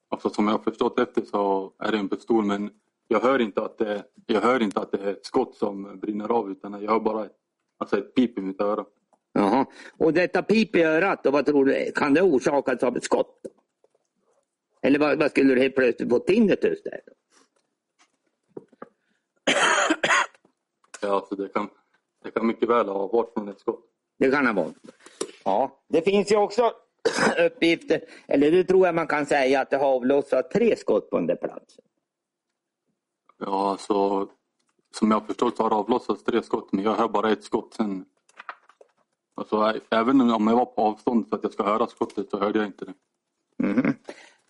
alltså, 0.10 0.30
som 0.30 0.48
jag 0.48 0.54
har 0.54 0.64
förstått 0.64 1.00
efter 1.00 1.22
så 1.22 1.74
är 1.80 1.92
det 1.92 1.98
en 1.98 2.10
pistol 2.10 2.46
men 2.46 2.70
jag 3.08 3.20
hör 3.20 3.40
inte 3.40 3.62
att 3.62 3.78
det, 3.78 4.04
jag 4.26 4.42
hör 4.42 4.62
inte 4.62 4.80
att 4.80 4.92
det 4.92 4.98
är 4.98 5.12
ett 5.12 5.26
skott 5.26 5.56
som 5.56 6.00
brinner 6.00 6.32
av 6.32 6.52
utan 6.52 6.82
jag 6.82 6.92
hör 6.92 7.00
bara 7.00 7.26
ett, 7.26 7.36
alltså 7.78 7.98
ett 7.98 8.16
pip 8.16 8.38
i 8.38 8.42
mitt 8.42 8.62
öra. 8.62 8.86
Jaha. 9.34 9.66
Och 9.98 10.14
detta 10.14 10.44
pip 10.44 10.76
i 10.76 10.84
örat, 10.84 11.24
då, 11.24 11.32
vad 11.32 11.46
tror 11.46 11.66
du, 11.66 11.92
kan 11.96 12.14
det 12.14 12.22
orsakas 12.22 12.84
av 12.84 12.98
ett 12.98 13.04
skott? 13.04 13.40
Då? 13.44 13.50
Eller 14.82 15.00
vad, 15.00 15.20
vad 15.20 15.32
skulle 15.32 15.56
du 15.56 15.62
helt 15.62 15.76
plötsligt 15.76 16.10
få 16.10 16.20
tinnitus 16.20 16.84
där? 16.84 17.02
Ja, 21.02 21.16
alltså 21.16 21.36
det, 21.36 21.50
kan, 21.50 21.70
det 22.24 22.32
kan 22.32 22.48
mycket 22.48 22.70
väl 22.70 22.88
ha 22.88 23.08
varit 23.08 23.34
från 23.34 23.50
ett 23.50 23.60
skott. 23.60 23.86
Det 24.20 24.32
kan 24.32 24.46
ha 24.46 24.54
varit. 24.54 24.76
Ja, 25.44 25.84
det 25.88 26.02
finns 26.02 26.32
ju 26.32 26.36
också 26.36 26.72
uppgifter, 27.46 28.02
eller 28.28 28.52
det 28.52 28.64
tror 28.64 28.86
jag 28.86 28.96
man 28.96 29.08
kan 29.08 29.26
säga 29.26 29.62
att 29.62 29.70
det 29.70 29.78
har 29.78 29.88
avlossat 29.88 30.52
tre 30.52 30.76
skott 30.76 31.10
på 31.10 31.18
den 31.18 31.28
där 31.28 31.36
platsen. 31.36 31.86
Ja, 33.38 33.72
alltså 33.72 34.28
som 34.92 35.12
jag 35.12 35.28
förstått 35.28 35.58
så 35.58 35.64
har 35.64 35.70
det 35.70 35.76
avlossats 35.76 36.24
tre 36.24 36.44
skott 36.44 36.74
men 36.74 36.84
jag 36.84 36.96
hör 36.96 37.08
bara 37.08 37.32
ett 37.32 37.44
skott 37.44 37.74
sen. 37.74 38.06
Alltså, 39.40 39.74
även 39.90 40.22
om 40.22 40.48
jag 40.48 40.56
var 40.56 40.66
på 40.66 40.82
avstånd 40.82 41.26
så 41.30 41.36
att 41.36 41.44
jag 41.44 41.54
ska 41.54 41.64
höra 41.64 41.88
skottet 41.88 42.30
så 42.30 42.40
hörde 42.40 42.60
jag 42.60 42.68
inte 42.68 42.86
det. 42.86 42.94
Mhm. 43.68 43.94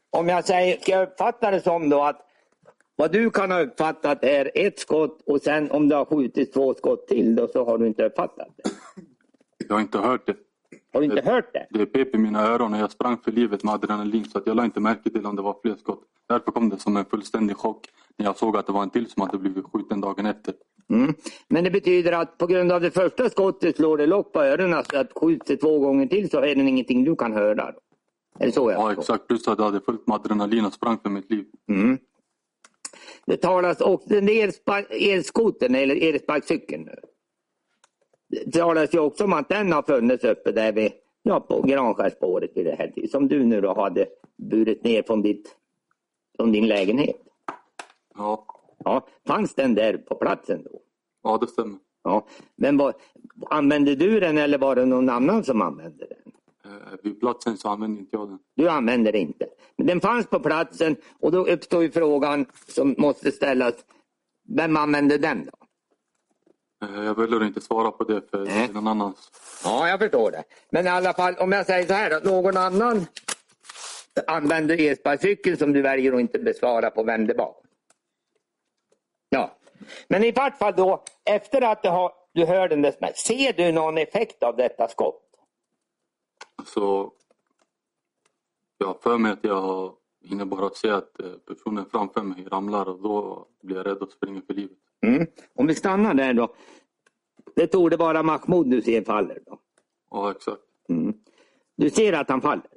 Om 0.09 0.29
jag 0.29 0.45
säger, 0.45 0.77
ska 0.77 0.91
jag 0.91 1.07
uppfatta 1.07 1.51
det 1.51 1.61
som 1.61 1.89
då 1.89 2.03
att 2.03 2.25
vad 2.95 3.11
du 3.11 3.29
kan 3.29 3.51
ha 3.51 3.59
uppfattat 3.59 4.23
är 4.23 4.51
ett 4.55 4.79
skott 4.79 5.21
och 5.25 5.41
sen 5.41 5.71
om 5.71 5.89
det 5.89 5.95
har 5.95 6.05
skjutits 6.05 6.51
två 6.51 6.73
skott 6.73 7.07
till 7.07 7.35
då 7.35 7.47
så 7.47 7.65
har 7.65 7.77
du 7.77 7.87
inte 7.87 8.05
uppfattat 8.05 8.47
det. 8.55 8.71
Jag 9.67 9.75
har 9.75 9.81
inte 9.81 9.97
hört 9.97 10.27
det. 10.27 10.35
Har 10.93 11.01
du 11.01 11.05
inte 11.05 11.29
hört 11.29 11.53
det? 11.53 11.67
Det 11.69 11.85
pep 11.85 12.15
i 12.15 12.17
mina 12.17 12.47
öron 12.47 12.73
och 12.73 12.79
jag 12.79 12.91
sprang 12.91 13.17
för 13.17 13.31
livet 13.31 13.63
med 13.63 13.73
adrenalin 13.73 14.25
så 14.25 14.37
att 14.37 14.47
jag 14.47 14.55
la 14.55 14.65
inte 14.65 14.79
märke 14.79 15.09
till 15.09 15.25
om 15.25 15.35
det 15.35 15.41
var 15.41 15.55
fler 15.61 15.75
skott. 15.75 16.03
Därför 16.27 16.51
kom 16.51 16.69
det 16.69 16.79
som 16.79 16.97
en 16.97 17.05
fullständig 17.05 17.57
chock 17.57 17.87
jag 18.25 18.37
såg 18.37 18.57
att 18.57 18.67
det 18.67 18.73
var 18.73 18.83
en 18.83 18.89
till 18.89 19.09
som 19.09 19.21
hade 19.21 19.37
blivit 19.37 19.65
skjuten 19.73 20.01
dagen 20.01 20.25
efter. 20.25 20.53
Mm. 20.89 21.13
Men 21.47 21.63
det 21.63 21.71
betyder 21.71 22.11
att 22.11 22.37
på 22.37 22.47
grund 22.47 22.71
av 22.71 22.81
det 22.81 22.91
första 22.91 23.29
skottet 23.29 23.75
slår 23.75 23.97
det 23.97 24.05
lock 24.05 24.33
på 24.33 24.41
öronen 24.43 24.83
så 24.91 24.97
att 24.97 25.11
skjuts 25.15 25.47
det 25.47 25.57
två 25.57 25.79
gånger 25.79 26.07
till 26.07 26.29
så 26.29 26.37
är 26.39 26.55
det 26.55 26.61
ingenting 26.61 27.03
du 27.03 27.15
kan 27.15 27.33
höra. 27.33 27.73
Är 28.39 28.45
det 28.45 28.51
så 28.51 28.71
jag 28.71 28.79
Ja 28.81 28.87
förstår? 28.87 29.01
exakt, 29.01 29.27
plus 29.27 29.47
att 29.47 29.57
jag 29.59 29.65
hade 29.65 29.81
fullt 29.81 30.07
med 30.07 30.15
adrenalin 30.15 30.65
och 30.65 30.73
sprang 30.73 30.99
för 30.99 31.09
mitt 31.09 31.31
liv. 31.31 31.45
Mm. 31.69 31.97
Det 33.25 33.37
talas 33.37 33.81
också, 33.81 34.07
den 34.09 34.29
elspa- 34.29 34.85
elskotern 34.89 35.75
eller 35.75 35.95
elsparkcykeln. 35.95 36.89
Det 38.45 38.51
talas 38.59 38.93
ju 38.93 38.99
också 38.99 39.23
om 39.23 39.33
att 39.33 39.49
den 39.49 39.71
har 39.73 39.83
funnits 39.83 40.23
uppe 40.23 40.51
där 40.51 40.71
vid, 40.71 40.91
ja, 41.23 41.39
på 41.39 41.61
Granskärspåret 41.61 42.51
vid 42.55 42.65
det 42.65 42.75
här 42.75 43.07
som 43.07 43.27
du 43.27 43.43
nu 43.45 43.61
då 43.61 43.73
hade 43.73 44.05
burit 44.37 44.83
ner 44.83 45.03
från, 45.03 45.21
ditt, 45.21 45.55
från 46.37 46.51
din 46.51 46.67
lägenhet. 46.67 47.21
Ja, 48.19 48.45
Ja, 48.83 49.07
fanns 49.27 49.55
den 49.55 49.75
där 49.75 49.97
på 49.97 50.15
platsen 50.15 50.63
då? 50.63 50.79
ja 51.23 51.37
det 51.37 51.47
stämmer. 51.47 51.77
Ja, 52.03 52.27
men 52.55 52.77
var, 52.77 52.93
använde 53.49 53.95
du 53.95 54.19
den 54.19 54.37
eller 54.37 54.57
var 54.57 54.75
det 54.75 54.85
någon 54.85 55.09
annan 55.09 55.43
som 55.43 55.61
använde 55.61 56.05
den? 56.07 56.33
Eh, 56.73 56.93
vid 57.03 57.19
platsen 57.19 57.57
så 57.57 57.69
använde 57.69 57.99
inte 57.99 58.15
jag 58.15 58.29
den. 58.29 58.39
Du 58.55 58.69
använder 58.69 59.11
det 59.11 59.19
inte. 59.19 59.47
Men 59.77 59.87
den 59.87 60.01
fanns 60.01 60.27
på 60.27 60.39
platsen 60.39 60.95
och 61.19 61.31
då 61.31 61.45
uppstår 61.47 61.81
ju 61.83 61.91
frågan 61.91 62.45
som 62.67 62.95
måste 62.97 63.31
ställas. 63.31 63.73
Vem 64.47 64.77
använde 64.77 65.17
den 65.17 65.45
då? 65.45 65.51
Eh, 66.87 67.03
jag 67.05 67.15
väljer 67.15 67.43
inte 67.43 67.61
svara 67.61 67.91
på 67.91 68.03
det 68.03 68.29
för 68.31 68.45
Nej. 68.45 68.69
någon 68.73 68.87
annans. 68.87 69.31
Ja, 69.63 69.87
jag 69.89 69.99
förstår 69.99 70.31
det. 70.31 70.43
Men 70.71 70.85
i 70.85 70.89
alla 70.89 71.13
fall, 71.13 71.35
om 71.39 71.51
jag 71.51 71.65
säger 71.65 71.87
så 71.87 71.93
här 71.93 72.11
att 72.11 72.23
någon 72.23 72.57
annan 72.57 73.05
använder 74.27 74.77
elsparkcykeln 74.89 75.57
som 75.57 75.73
du 75.73 75.81
väljer 75.81 76.13
att 76.13 76.19
inte 76.19 76.39
besvara 76.39 76.89
på 76.89 77.03
vem 77.03 77.27
det 77.27 77.33
var. 77.33 77.53
Ja, 79.29 79.57
men 80.07 80.23
i 80.23 80.31
vart 80.31 80.57
fall 80.57 80.73
då, 80.77 81.03
efter 81.25 81.61
att 81.61 81.83
du, 81.83 81.89
har, 81.89 82.11
du 82.33 82.45
hör 82.45 82.69
den 82.69 82.81
där 82.81 82.91
smällen, 82.91 83.15
ser 83.15 83.53
du 83.53 83.71
någon 83.71 83.97
effekt 83.97 84.43
av 84.43 84.55
detta 84.55 84.87
skott? 84.87 85.23
Så 86.65 87.13
jag 88.77 88.87
har 88.87 88.93
för 88.93 89.17
mig 89.17 89.31
att 89.31 89.43
jag 89.43 89.93
hinner 90.23 90.45
bara 90.45 90.69
se 90.69 90.89
att 90.89 91.19
eh, 91.19 91.31
personen 91.31 91.85
framför 91.91 92.21
mig 92.21 92.47
ramlar 92.51 92.89
och 92.89 93.01
då 93.01 93.47
blir 93.61 93.77
jag 93.77 93.85
rädd 93.85 93.97
och 93.97 94.11
springer 94.11 94.41
för 94.41 94.53
livet. 94.53 94.77
Mm. 95.05 95.27
Om 95.55 95.67
vi 95.67 95.75
stannar 95.75 96.13
där 96.13 96.33
då. 96.33 96.53
Det 97.55 97.67
torde 97.67 97.97
vara 97.97 98.23
Mahmoud 98.23 98.67
du 98.67 98.81
ser 98.81 99.03
faller 99.03 99.39
då. 99.45 99.59
Ja, 100.11 100.31
exakt. 100.31 100.61
Mm. 100.89 101.13
Du 101.75 101.89
ser 101.89 102.13
att 102.13 102.29
han 102.29 102.41
faller? 102.41 102.69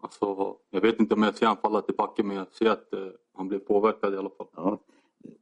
Alltså, 0.00 0.56
jag 0.70 0.80
vet 0.80 1.00
inte 1.00 1.14
om 1.14 1.22
jag 1.22 1.34
ser 1.34 1.46
han 1.46 1.56
falla 1.56 1.82
till 1.82 1.94
backen 1.94 2.28
men 2.28 2.36
jag 2.36 2.52
ser 2.52 2.70
att 2.70 2.92
eh, 2.92 3.08
han 3.36 3.48
blev 3.48 3.58
påverkad 3.58 4.14
i 4.14 4.16
alla 4.16 4.30
fall. 4.30 4.48
Ja. 4.56 4.78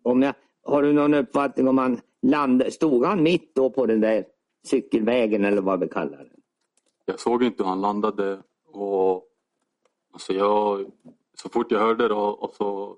Om 0.03 0.23
jag, 0.23 0.35
har 0.65 0.83
du 0.83 0.93
någon 0.93 1.15
uppfattning 1.15 1.69
om 1.69 1.79
han 1.79 2.01
landade, 2.23 2.71
stod 2.71 3.05
han 3.05 3.23
mitt 3.23 3.55
då 3.55 3.71
på 3.71 3.87
den 3.87 4.01
där 4.01 4.25
cykelvägen 4.67 5.45
eller 5.45 5.63
vad 5.63 5.81
vi 5.81 5.89
kallar 5.89 6.19
den? 6.19 6.41
Jag 7.05 7.21
såg 7.21 7.43
inte 7.43 7.63
hur 7.63 7.69
han 7.69 7.81
landade 7.81 8.43
och 8.73 9.29
alltså 10.13 10.33
jag, 10.33 10.91
så 11.35 11.49
fort 11.49 11.73
jag 11.73 11.79
hörde 11.79 12.09
det 12.09 12.15
och, 12.15 12.43
och 12.43 12.55
så 12.55 12.97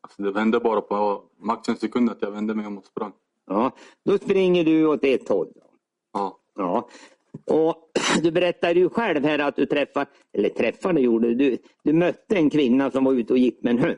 alltså 0.00 0.22
det 0.22 0.30
vände 0.32 0.60
bara 0.60 0.80
på 0.80 1.22
max 1.38 1.68
en 1.68 1.76
sekund 1.76 2.10
att 2.10 2.22
jag 2.22 2.30
vände 2.30 2.54
mig 2.54 2.66
om 2.66 2.78
och 2.78 2.86
sprang. 2.86 3.12
Ja, 3.46 3.72
då 4.04 4.18
springer 4.18 4.64
du 4.64 4.86
åt 4.86 5.04
ett 5.04 5.28
håll. 5.28 5.52
Då. 5.54 5.62
Ja, 6.12 6.40
Ja. 6.60 6.88
Och 7.46 7.90
du 8.22 8.30
berättade 8.30 8.80
ju 8.80 8.88
själv 8.88 9.24
här 9.24 9.38
att 9.38 9.56
du 9.56 9.66
träffade, 9.66 10.06
eller 10.32 10.48
träffade 10.48 11.00
gjorde 11.00 11.34
du, 11.34 11.58
du 11.82 11.92
mötte 11.92 12.36
en 12.36 12.50
kvinna 12.50 12.90
som 12.90 13.04
var 13.04 13.12
ute 13.12 13.32
och 13.32 13.38
gick 13.38 13.62
med 13.62 13.70
en 13.70 13.78
hund. 13.78 13.96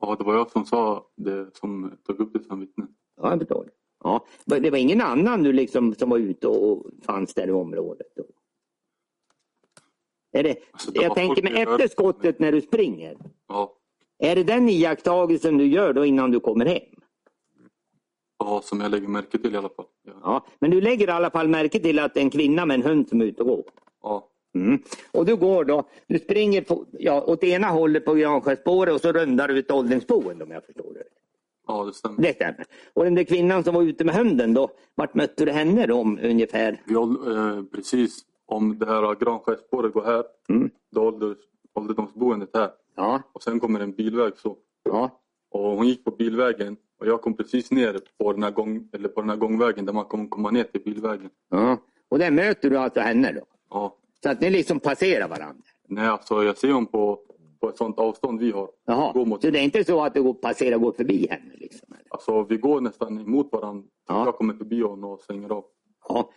Ja 0.00 0.16
det 0.18 0.24
var 0.24 0.34
jag 0.34 0.50
som 0.50 0.64
sa 0.64 1.06
det 1.16 1.56
som 1.56 1.98
tog 2.06 2.20
upp 2.20 2.32
det 2.32 2.44
som 2.44 2.60
vittne. 2.60 2.86
Ja, 3.16 3.30
jag 3.30 3.38
förstår. 3.38 3.70
Ja. 4.04 4.24
Det 4.44 4.70
var 4.70 4.78
ingen 4.78 5.00
annan 5.00 5.42
du 5.42 5.52
liksom 5.52 5.94
som 5.94 6.10
var 6.10 6.18
ute 6.18 6.48
och 6.48 6.86
fanns 7.02 7.34
där 7.34 7.48
i 7.48 7.52
området? 7.52 8.06
Då. 8.16 8.24
Är 10.32 10.42
det, 10.42 10.56
Alltså, 10.70 10.90
det 10.90 11.02
jag 11.02 11.14
tänker 11.14 11.42
mig 11.42 11.62
efter 11.62 11.88
skottet 11.88 12.38
när 12.38 12.52
du 12.52 12.60
springer. 12.60 13.16
Ja, 13.48 13.76
Är 14.18 14.36
det 14.36 14.44
den 14.44 14.68
iakttagelsen 14.68 15.58
du 15.58 15.66
gör 15.66 15.92
då 15.92 16.04
innan 16.04 16.30
du 16.30 16.40
kommer 16.40 16.66
hem? 16.66 16.82
ja, 18.38 18.60
som 18.64 18.80
jag 18.80 18.90
lägger 18.90 19.08
märke 19.08 19.38
till 19.38 19.54
i 19.54 19.56
alla 19.56 19.68
fall. 19.68 19.86
Ja, 20.02 20.12
Ja, 20.22 20.46
men 20.58 20.70
du 20.70 20.80
lägger 20.80 21.08
i 21.08 21.10
alla 21.10 21.30
fall 21.30 21.48
märke 21.48 21.78
till 21.80 21.98
att 21.98 22.14
det 22.14 22.20
är 22.20 22.24
en 22.24 22.30
kvinna 22.30 22.66
med 22.66 22.74
en 22.74 22.82
hund 22.82 23.08
som 23.08 23.20
är 23.20 23.24
ute 23.24 23.42
och 23.42 23.48
går. 23.48 23.64
ja, 24.02 24.29
Mm. 24.54 24.82
Och 25.12 25.26
du 25.26 25.36
går 25.36 25.64
då, 25.64 25.84
du 26.06 26.18
springer 26.18 26.60
på, 26.62 26.84
ja, 26.92 27.22
åt 27.26 27.44
ena 27.44 27.66
hållet 27.66 28.04
på 28.04 28.14
Granskärsspåret 28.14 28.94
och 28.94 29.00
så 29.00 29.12
rundar 29.12 29.48
du 29.48 29.58
ett 29.58 29.70
åldringsboende 29.70 30.44
om 30.44 30.50
jag 30.50 30.64
förstår 30.64 30.94
det. 30.94 31.02
ja 31.66 31.84
det 31.84 31.92
stämmer. 31.92 32.22
Det 32.22 32.34
stämmer. 32.34 32.64
Och 32.94 33.04
den 33.04 33.14
där 33.14 33.24
kvinnan 33.24 33.64
som 33.64 33.74
var 33.74 33.82
ute 33.82 34.04
med 34.04 34.14
hunden 34.14 34.54
då, 34.54 34.68
vart 34.94 35.14
mötte 35.14 35.44
du 35.44 35.52
henne 35.52 35.86
då 35.86 35.94
om 36.00 36.18
ungefär? 36.22 36.82
Vi 36.86 36.94
eh, 36.94 37.62
precis 37.74 38.24
om 38.46 38.78
det 38.78 38.86
här 38.86 39.14
Granskärsspåret 39.24 39.92
går 39.92 40.02
här, 40.04 40.24
Mm. 40.48 40.70
då 40.92 41.02
ålders, 41.02 41.38
ålderdomsboendet 41.74 42.50
här. 42.54 42.70
Ja, 42.96 43.22
Och 43.32 43.42
sen 43.42 43.60
kommer 43.60 43.80
en 43.80 43.92
bilväg 43.92 44.32
så. 44.36 44.56
ja, 44.84 45.20
Och 45.50 45.60
hon 45.76 45.86
gick 45.86 46.04
på 46.04 46.10
bilvägen 46.10 46.76
och 47.00 47.06
jag 47.06 47.22
kom 47.22 47.36
precis 47.36 47.70
ner 47.70 48.00
på 48.18 48.32
den 48.32 48.42
här, 48.42 48.50
gång, 48.50 48.88
eller 48.92 49.08
på 49.08 49.20
den 49.20 49.30
här 49.30 49.36
gångvägen 49.36 49.86
där 49.86 49.92
man 49.92 50.04
kommer 50.04 50.26
komma 50.28 50.50
ner 50.50 50.64
till 50.64 50.80
bilvägen. 50.82 51.30
ja. 51.50 51.76
Och 52.08 52.18
där 52.18 52.30
möter 52.30 52.70
du 52.70 52.76
alltså 52.78 53.00
henne 53.00 53.32
då? 53.32 53.40
Ja. 53.70 53.96
Så 54.22 54.30
att 54.30 54.40
ni 54.40 54.50
liksom 54.50 54.80
passerar 54.80 55.28
varandra? 55.28 55.62
Nej, 55.88 56.06
alltså 56.06 56.42
jag 56.44 56.58
ser 56.58 56.72
hon 56.72 56.86
på, 56.86 57.20
på 57.60 57.68
ett 57.68 57.76
sånt 57.76 57.98
avstånd 57.98 58.40
vi 58.40 58.50
har. 58.50 58.70
Jaha, 58.86 59.12
Går 59.12 59.26
mot, 59.26 59.42
så 59.42 59.50
det 59.50 59.58
är 59.58 59.62
inte 59.62 59.84
så 59.84 60.04
att 60.04 60.14
du 60.14 60.34
passerar 60.34 60.76
och 60.76 60.82
går 60.82 60.92
förbi 60.92 61.26
henne? 61.30 61.52
Liksom, 61.54 61.88
eller? 61.92 62.06
alltså 62.10 62.42
vi 62.42 62.56
går 62.56 62.80
nästan 62.80 63.20
emot 63.20 63.52
varandra. 63.52 63.88
Ja. 64.08 64.24
Jag 64.24 64.34
kommer 64.36 64.54
förbi 64.54 64.82
honom 64.82 65.10
och 65.10 65.20
svänger 65.20 65.48
av. 65.52 65.64
Ja. 66.08 66.30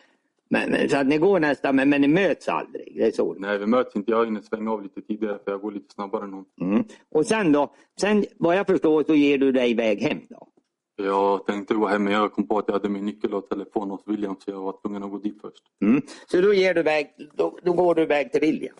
Men, 0.49 0.71
men, 0.71 0.89
så 0.89 0.97
att 0.97 1.07
ni 1.07 1.17
går 1.17 1.39
nästan, 1.39 1.75
men, 1.75 1.89
men 1.89 2.01
ni 2.01 2.07
möts 2.07 2.47
aldrig? 2.47 2.93
Det 2.95 3.05
är 3.05 3.11
så? 3.11 3.35
Nej, 3.39 3.57
vi 3.57 3.65
möts 3.65 3.95
inte. 3.95 4.11
Jag 4.11 4.25
hinner 4.25 4.41
svänga 4.41 4.71
av 4.71 4.83
lite 4.83 5.01
tidigare 5.01 5.39
för 5.43 5.51
jag 5.51 5.61
går 5.61 5.71
lite 5.71 5.93
snabbare 5.93 6.23
än 6.23 6.33
hon. 6.33 6.45
Mm. 6.61 6.83
Och 7.11 7.25
sen 7.25 7.51
då, 7.51 7.73
sen 8.01 8.25
vad 8.37 8.55
jag 8.55 8.67
förstår 8.67 9.03
så 9.03 9.15
ger 9.15 9.37
du 9.37 9.51
dig 9.51 9.71
iväg 9.71 10.01
hem 10.01 10.19
då? 10.29 10.47
Jag 10.95 11.45
tänkte 11.45 11.73
gå 11.73 11.87
hem 11.87 12.03
men 12.03 12.13
jag 12.13 12.33
kom 12.33 12.47
på 12.47 12.57
att 12.57 12.67
jag 12.67 12.73
hade 12.73 12.89
min 12.89 13.05
nyckel 13.05 13.33
och 13.33 13.49
telefon 13.49 13.89
hos 13.89 14.01
William 14.05 14.35
så 14.39 14.51
jag 14.51 14.61
var 14.61 14.81
tvungen 14.81 15.03
att 15.03 15.11
gå 15.11 15.17
dit 15.17 15.41
först. 15.41 15.63
Mm. 15.81 16.01
Så 16.27 16.41
då, 16.41 16.53
ger 16.53 16.73
du 16.73 16.79
iväg, 16.79 17.15
då, 17.33 17.59
då 17.63 17.73
går 17.73 17.95
du 17.95 18.01
iväg 18.01 18.31
till 18.31 18.41
William? 18.41 18.75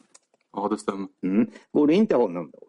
Ja, 0.54 0.68
det 0.68 0.78
stämmer. 0.78 1.08
Mm. 1.24 1.48
Går 1.72 1.88
du 1.88 1.94
in 1.94 2.08
till 2.08 2.18
honom 2.18 2.52
då? 2.52 2.68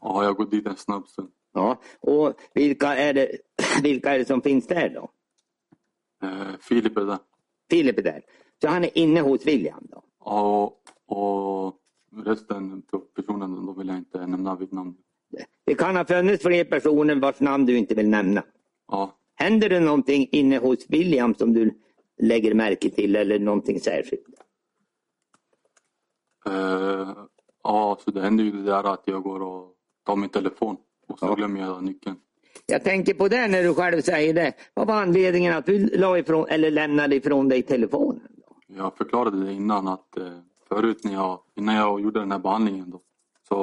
Ja, 0.00 0.24
jag 0.24 0.36
går 0.36 0.46
dit 0.46 0.66
en 0.66 0.76
snabb 0.76 1.08
stund. 1.08 1.30
Ja. 1.52 1.80
Och 2.00 2.34
vilka 2.54 2.96
är, 2.96 3.14
det, 3.14 3.38
vilka 3.82 4.14
är 4.14 4.18
det 4.18 4.24
som 4.24 4.42
finns 4.42 4.66
där 4.66 4.88
då? 4.88 5.10
Eh, 6.26 6.58
Filip 6.60 6.96
är 6.96 7.04
där. 7.04 7.18
Filip 7.70 7.98
är 7.98 8.02
där. 8.02 8.22
Så 8.62 8.68
han 8.68 8.84
är 8.84 8.98
inne 8.98 9.20
hos 9.20 9.46
William 9.46 9.86
då? 9.90 10.02
Ja, 10.24 10.72
och, 11.06 11.66
och 11.66 11.76
resten 12.24 12.82
personen, 13.16 13.66
då 13.66 13.72
vill 13.72 13.88
jag 13.88 13.96
inte 13.96 14.26
nämna 14.26 14.56
vid 14.56 14.72
namn. 14.72 14.94
Det 15.66 15.74
kan 15.74 15.96
ha 15.96 16.04
funnits 16.04 16.42
fler 16.42 16.64
personer 16.64 17.14
vars 17.14 17.40
namn 17.40 17.66
du 17.66 17.78
inte 17.78 17.94
vill 17.94 18.08
nämna. 18.08 18.42
Ja, 18.94 19.10
Händer 19.36 19.68
det 19.68 19.80
någonting 19.80 20.28
inne 20.32 20.58
hos 20.58 20.78
William 20.88 21.34
som 21.34 21.52
du 21.52 21.80
lägger 22.22 22.54
märke 22.54 22.90
till 22.90 23.16
eller 23.16 23.38
någonting 23.38 23.80
särskilt? 23.80 24.24
eh, 26.46 27.16
ja, 27.62 27.98
så 28.04 28.10
det 28.10 28.20
händer 28.20 28.44
ju 28.44 28.50
det 28.50 28.62
där 28.62 28.84
att 28.92 29.02
jag 29.04 29.22
går 29.22 29.42
och 29.42 29.72
tar 30.06 30.16
min 30.16 30.28
telefon 30.30 30.76
och 31.08 31.18
så 31.18 31.26
Ja. 31.26 31.34
glömmer 31.34 31.60
jag 31.60 31.84
nyckeln. 31.84 32.16
Jag 32.66 32.84
tänker 32.84 33.14
på 33.14 33.28
det 33.28 33.48
när 33.48 33.62
du 33.62 33.74
själv 33.74 34.00
säger 34.02 34.34
det. 34.34 34.52
Vad 34.74 34.86
var 34.86 34.94
anledningen 35.02 35.54
att 35.56 35.66
du 35.66 35.78
la 35.96 36.18
ifrån, 36.18 36.46
eller 36.48 36.70
lämnade 36.70 37.16
ifrån 37.16 37.48
dig 37.48 37.62
telefonen? 37.62 38.28
Då? 38.36 38.56
Jag 38.66 38.96
förklarade 38.96 39.44
det 39.44 39.52
innan 39.52 39.88
att 39.88 40.16
eh, 40.16 40.38
förut 40.68 41.04
när 41.04 41.12
jag, 41.12 41.40
innan 41.56 41.74
jag 41.74 42.00
gjorde 42.00 42.20
den 42.20 42.32
här 42.32 42.38
behandlingen 42.38 42.90
då, 42.90 43.00
så 43.48 43.56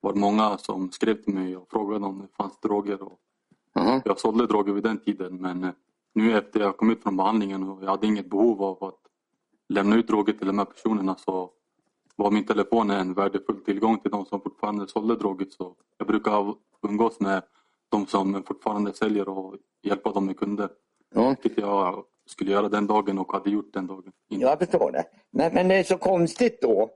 var 0.00 0.12
det 0.12 0.18
många 0.20 0.58
som 0.58 0.90
skrev 0.92 1.14
till 1.22 1.34
mig 1.34 1.56
och 1.56 1.70
frågade 1.70 2.04
om 2.06 2.18
det 2.18 2.28
fanns 2.36 2.60
droger. 2.60 3.02
Och 3.02 3.18
Jaha. 3.74 4.02
jag 4.04 4.18
sålde 4.20 4.46
droger 4.46 4.72
vid 4.72 4.82
den 4.82 4.98
tiden 4.98 5.36
men 5.40 5.64
eh, 5.64 5.70
nu 6.14 6.38
efter 6.38 6.60
jag 6.60 6.76
kom 6.76 6.90
ut 6.90 7.02
från 7.02 7.16
behandlingen 7.16 7.68
och 7.68 7.84
jag 7.84 7.90
hade 7.90 8.06
inget 8.06 8.30
behov 8.30 8.62
av 8.62 8.84
att 8.84 8.98
lämna 9.68 9.96
ut 9.96 10.08
droger 10.08 10.32
till 10.32 10.46
de 10.46 10.58
här 10.58 10.64
personerna 10.64 11.16
så 11.18 11.50
var 12.16 12.30
min 12.30 12.46
telefon 12.46 12.90
en 12.90 13.14
värdefull 13.14 13.64
tillgång 13.64 13.98
till 13.98 14.10
de 14.10 14.26
som 14.26 14.40
fortfarande 14.40 14.88
sålde 14.88 15.16
droger. 15.16 15.46
Så 15.50 15.74
jag 15.98 16.06
brukar 16.06 16.54
umgås 16.82 17.20
med 17.20 17.42
de 17.88 18.06
som 18.06 18.42
fortfarande 18.42 18.92
säljer 18.92 19.28
och 19.28 19.56
hjälpa 19.82 20.12
dem 20.12 20.26
med 20.26 20.38
kunder. 20.38 20.68
Ja, 21.14 21.28
Vilket 21.28 21.58
jag 21.58 22.04
skulle 22.26 22.50
göra 22.52 22.68
den 22.68 22.86
dagen 22.86 23.18
och 23.18 23.32
hade 23.32 23.50
gjort 23.50 23.72
den 23.72 23.86
dagen. 23.86 24.12
innan. 24.28 24.48
jag 24.48 24.58
förstår 24.58 24.92
det. 24.92 25.04
Men, 25.30 25.54
men 25.54 25.68
det 25.68 25.74
är 25.74 25.82
så 25.84 25.98
konstigt 25.98 26.62
då 26.62 26.90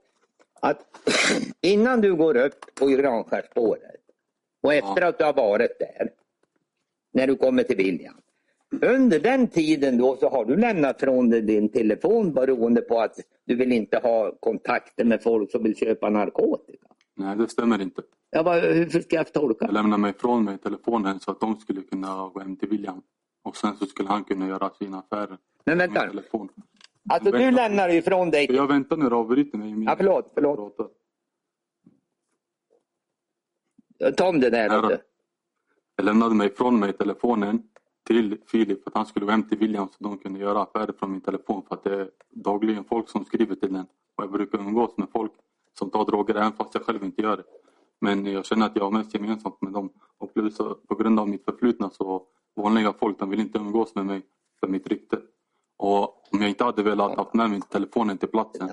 att 0.61 0.79
innan 1.61 2.01
du 2.01 2.17
går 2.17 2.37
upp 2.37 2.75
på 2.75 2.87
Granskärsspåret 2.87 4.01
och 4.63 4.75
efter 4.75 5.03
att 5.03 5.19
du 5.19 5.25
har 5.25 5.33
varit 5.33 5.79
där, 5.79 6.11
när 7.15 7.27
du 7.27 7.37
kommer 7.37 7.63
till 7.63 7.77
William. 7.77 8.15
Under 8.83 9.21
den 9.21 9.49
tiden 9.49 9.99
då 9.99 10.17
så 10.17 10.29
har 10.29 10.45
du 10.45 10.57
lämnat 10.57 11.01
från 11.01 11.31
dig 11.31 11.43
din 11.43 11.69
telefon 11.69 12.33
beroende 12.33 12.81
på 12.81 13.01
att 13.01 13.17
du 13.47 13.55
vill 13.55 13.73
inte 13.73 13.99
ha 13.99 14.33
kontakter 14.41 15.05
med 15.05 15.23
folk 15.23 15.51
som 15.51 15.63
vill 15.63 15.77
köpa 15.77 16.11
narkotika. 16.11 16.87
Nej, 17.17 17.37
det 17.37 17.49
stämmer 17.49 17.83
inte. 17.83 18.03
Jag 18.31 18.45
bara, 18.45 18.61
hur 18.61 19.01
ska 19.01 19.17
jag 19.17 19.33
tolka 19.33 19.65
Jag 19.65 19.75
lämnade 19.75 20.01
mig 20.01 20.11
ifrån 20.11 20.45
mig 20.45 20.59
telefonen 20.59 21.21
så 21.21 21.31
att 21.31 21.41
de 21.41 21.57
skulle 21.61 21.81
kunna 21.81 22.31
gå 22.35 22.41
hem 22.41 22.57
till 22.57 22.69
William. 22.69 23.03
Och 23.43 23.57
sen 23.57 23.77
så 23.77 23.87
skulle 23.87 24.09
han 24.09 24.25
kunna 24.25 24.49
göra 24.49 24.71
sina 24.71 24.99
affärer. 24.99 25.39
Men 25.65 25.79
med 25.79 25.89
vänta, 25.89 26.01
min 26.01 26.11
telefon. 26.11 26.49
alltså 27.11 27.31
du 27.31 27.51
lämnar 27.51 27.89
ifrån 27.89 28.31
dig... 28.31 28.47
Jag 28.51 28.69
väntar 28.69 28.97
när 28.97 29.11
du 29.11 29.17
avbryter 29.17 29.59
mig. 29.59 29.85
Ja, 29.85 29.95
förlåt, 29.97 30.31
förlåt. 30.35 30.77
Ta 34.17 34.29
om 34.29 34.41
det 34.41 34.51
där. 34.51 35.01
Jag 35.97 36.05
lämnade 36.05 36.35
mig 36.35 36.47
ifrån 36.47 36.79
mig 36.81 36.93
telefonen 36.93 37.63
till 38.07 38.39
Filip 38.47 38.83
för 38.83 38.91
att 38.91 38.97
han 38.97 39.07
skulle 39.07 39.27
gå 39.27 39.31
hem 39.31 39.49
till 39.49 39.59
William 39.59 39.89
så 39.89 40.05
de 40.05 40.19
kunde 40.19 40.41
göra 40.41 40.63
affärer 40.63 40.93
från 40.99 41.13
min 41.13 41.21
telefon 41.21 41.63
för 41.69 41.75
att 41.75 41.85
det 41.85 41.95
är 41.95 42.11
dagligen 42.31 42.85
folk 42.85 43.09
som 43.09 43.25
skriver 43.25 43.55
till 43.55 43.73
den. 43.73 43.87
Och 44.17 44.25
jag 44.25 44.33
brukar 44.33 44.59
umgås 44.59 44.97
med 44.97 45.09
folk 45.13 45.33
som 45.79 45.91
tar 45.91 46.05
droger 46.05 46.35
även 46.35 46.53
fast 46.53 46.75
jag 46.75 46.83
själv 46.83 47.05
inte 47.05 47.23
gör 47.23 47.37
det. 47.37 47.45
Men 48.01 48.27
jag 48.27 48.47
känner 48.47 48.67
att 48.67 48.77
jag 48.77 48.85
har 48.85 48.91
mest 48.91 49.15
gemensamt 49.15 49.63
med 49.63 49.73
dem. 49.73 49.91
Och 50.19 50.35
plus 50.35 50.57
på 50.89 50.95
grund 50.99 51.21
av 51.21 51.29
mitt 51.29 51.45
förflutna 51.45 51.91
så 51.91 52.23
vanliga 52.57 52.93
folk 52.93 53.19
de 53.19 53.31
vill 53.31 53.41
inte 53.41 53.59
umgås 53.59 53.95
med 53.95 54.07
mig 54.07 54.23
för 54.61 54.69
mitt 54.69 54.87
rykte. 54.87 55.19
Och 55.77 56.33
om 56.33 56.41
jag 56.41 56.49
inte 56.49 56.65
hade 56.65 56.83
velat 56.83 57.17
haft 57.17 57.35
med 57.35 57.51
mig 57.51 57.61
telefonen 57.61 58.19
till 58.19 58.29
platsen 58.29 58.71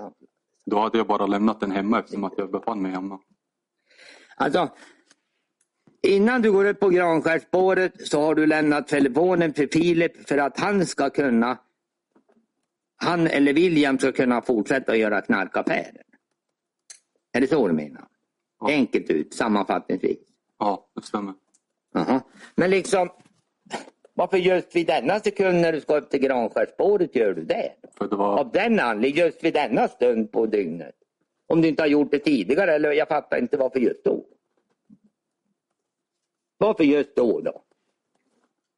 då 0.66 0.80
hade 0.80 0.98
jag 0.98 1.08
bara 1.08 1.26
lämnat 1.26 1.60
den 1.60 1.72
hemma 1.72 2.00
eftersom 2.00 2.24
att 2.24 2.38
jag 2.38 2.52
befann 2.52 2.82
mig 2.82 2.92
hemma. 2.92 3.20
Alltså, 4.38 4.70
innan 6.08 6.42
du 6.42 6.52
går 6.52 6.66
upp 6.66 6.80
på 6.80 6.90
Granskärsspåret 6.90 8.08
så 8.08 8.22
har 8.22 8.36
du 8.36 8.46
lämnat 8.46 8.88
telefonen 8.88 9.54
för 9.54 9.68
Filip 9.68 10.30
för 10.30 10.38
att 10.38 10.60
han 10.60 10.86
ska 10.86 11.10
kunna 11.10 11.58
han 13.04 13.28
eller 13.28 13.54
William 13.54 14.00
ska 14.00 14.12
kunna 14.12 14.42
fortsätta 14.42 14.92
att 14.92 14.98
göra 14.98 15.22
knarkaffärer. 15.22 16.02
Är 17.34 17.42
det 17.42 17.48
så 17.48 17.68
du 17.68 17.74
menar? 17.74 18.08
Ja. 18.60 18.70
Enkelt 18.70 19.10
ut, 19.10 19.34
sammanfattningsvis. 19.34 20.18
Ja, 20.60 20.88
det 20.96 21.02
stämmer. 21.02 21.34
Jaha. 21.94 22.22
Men 22.56 22.70
liksom, 22.70 23.10
varför 24.14 24.38
just 24.38 24.76
vid 24.76 24.88
denna 24.88 25.20
sekund 25.20 25.62
när 25.62 25.72
du 25.72 25.82
ska 25.82 25.98
upp 25.98 26.10
till 26.10 26.20
Granskärsspåret 26.20 27.16
gör 27.16 27.34
du 27.34 27.44
det? 27.44 27.72
För 27.98 28.08
det 28.08 28.16
var... 28.16 28.40
Av 28.40 28.52
den 28.52 28.80
anledningen, 28.80 29.26
just 29.26 29.44
vid 29.44 29.54
denna 29.54 29.88
stund 29.88 30.32
på 30.32 30.46
dygnet? 30.46 30.96
Om 31.48 31.62
du 31.62 31.68
inte 31.68 31.84
har 31.84 31.88
gjort 31.88 32.12
det 32.12 32.20
tidigare, 32.20 32.76
eller 32.76 32.92
jag 32.92 33.08
fattar 33.08 33.38
inte 33.38 33.58
varför 33.58 33.80
just 33.80 34.04
då. 34.04 34.26
Varför 36.62 36.84
just 36.84 37.16
då 37.16 37.42
då? 37.42 37.62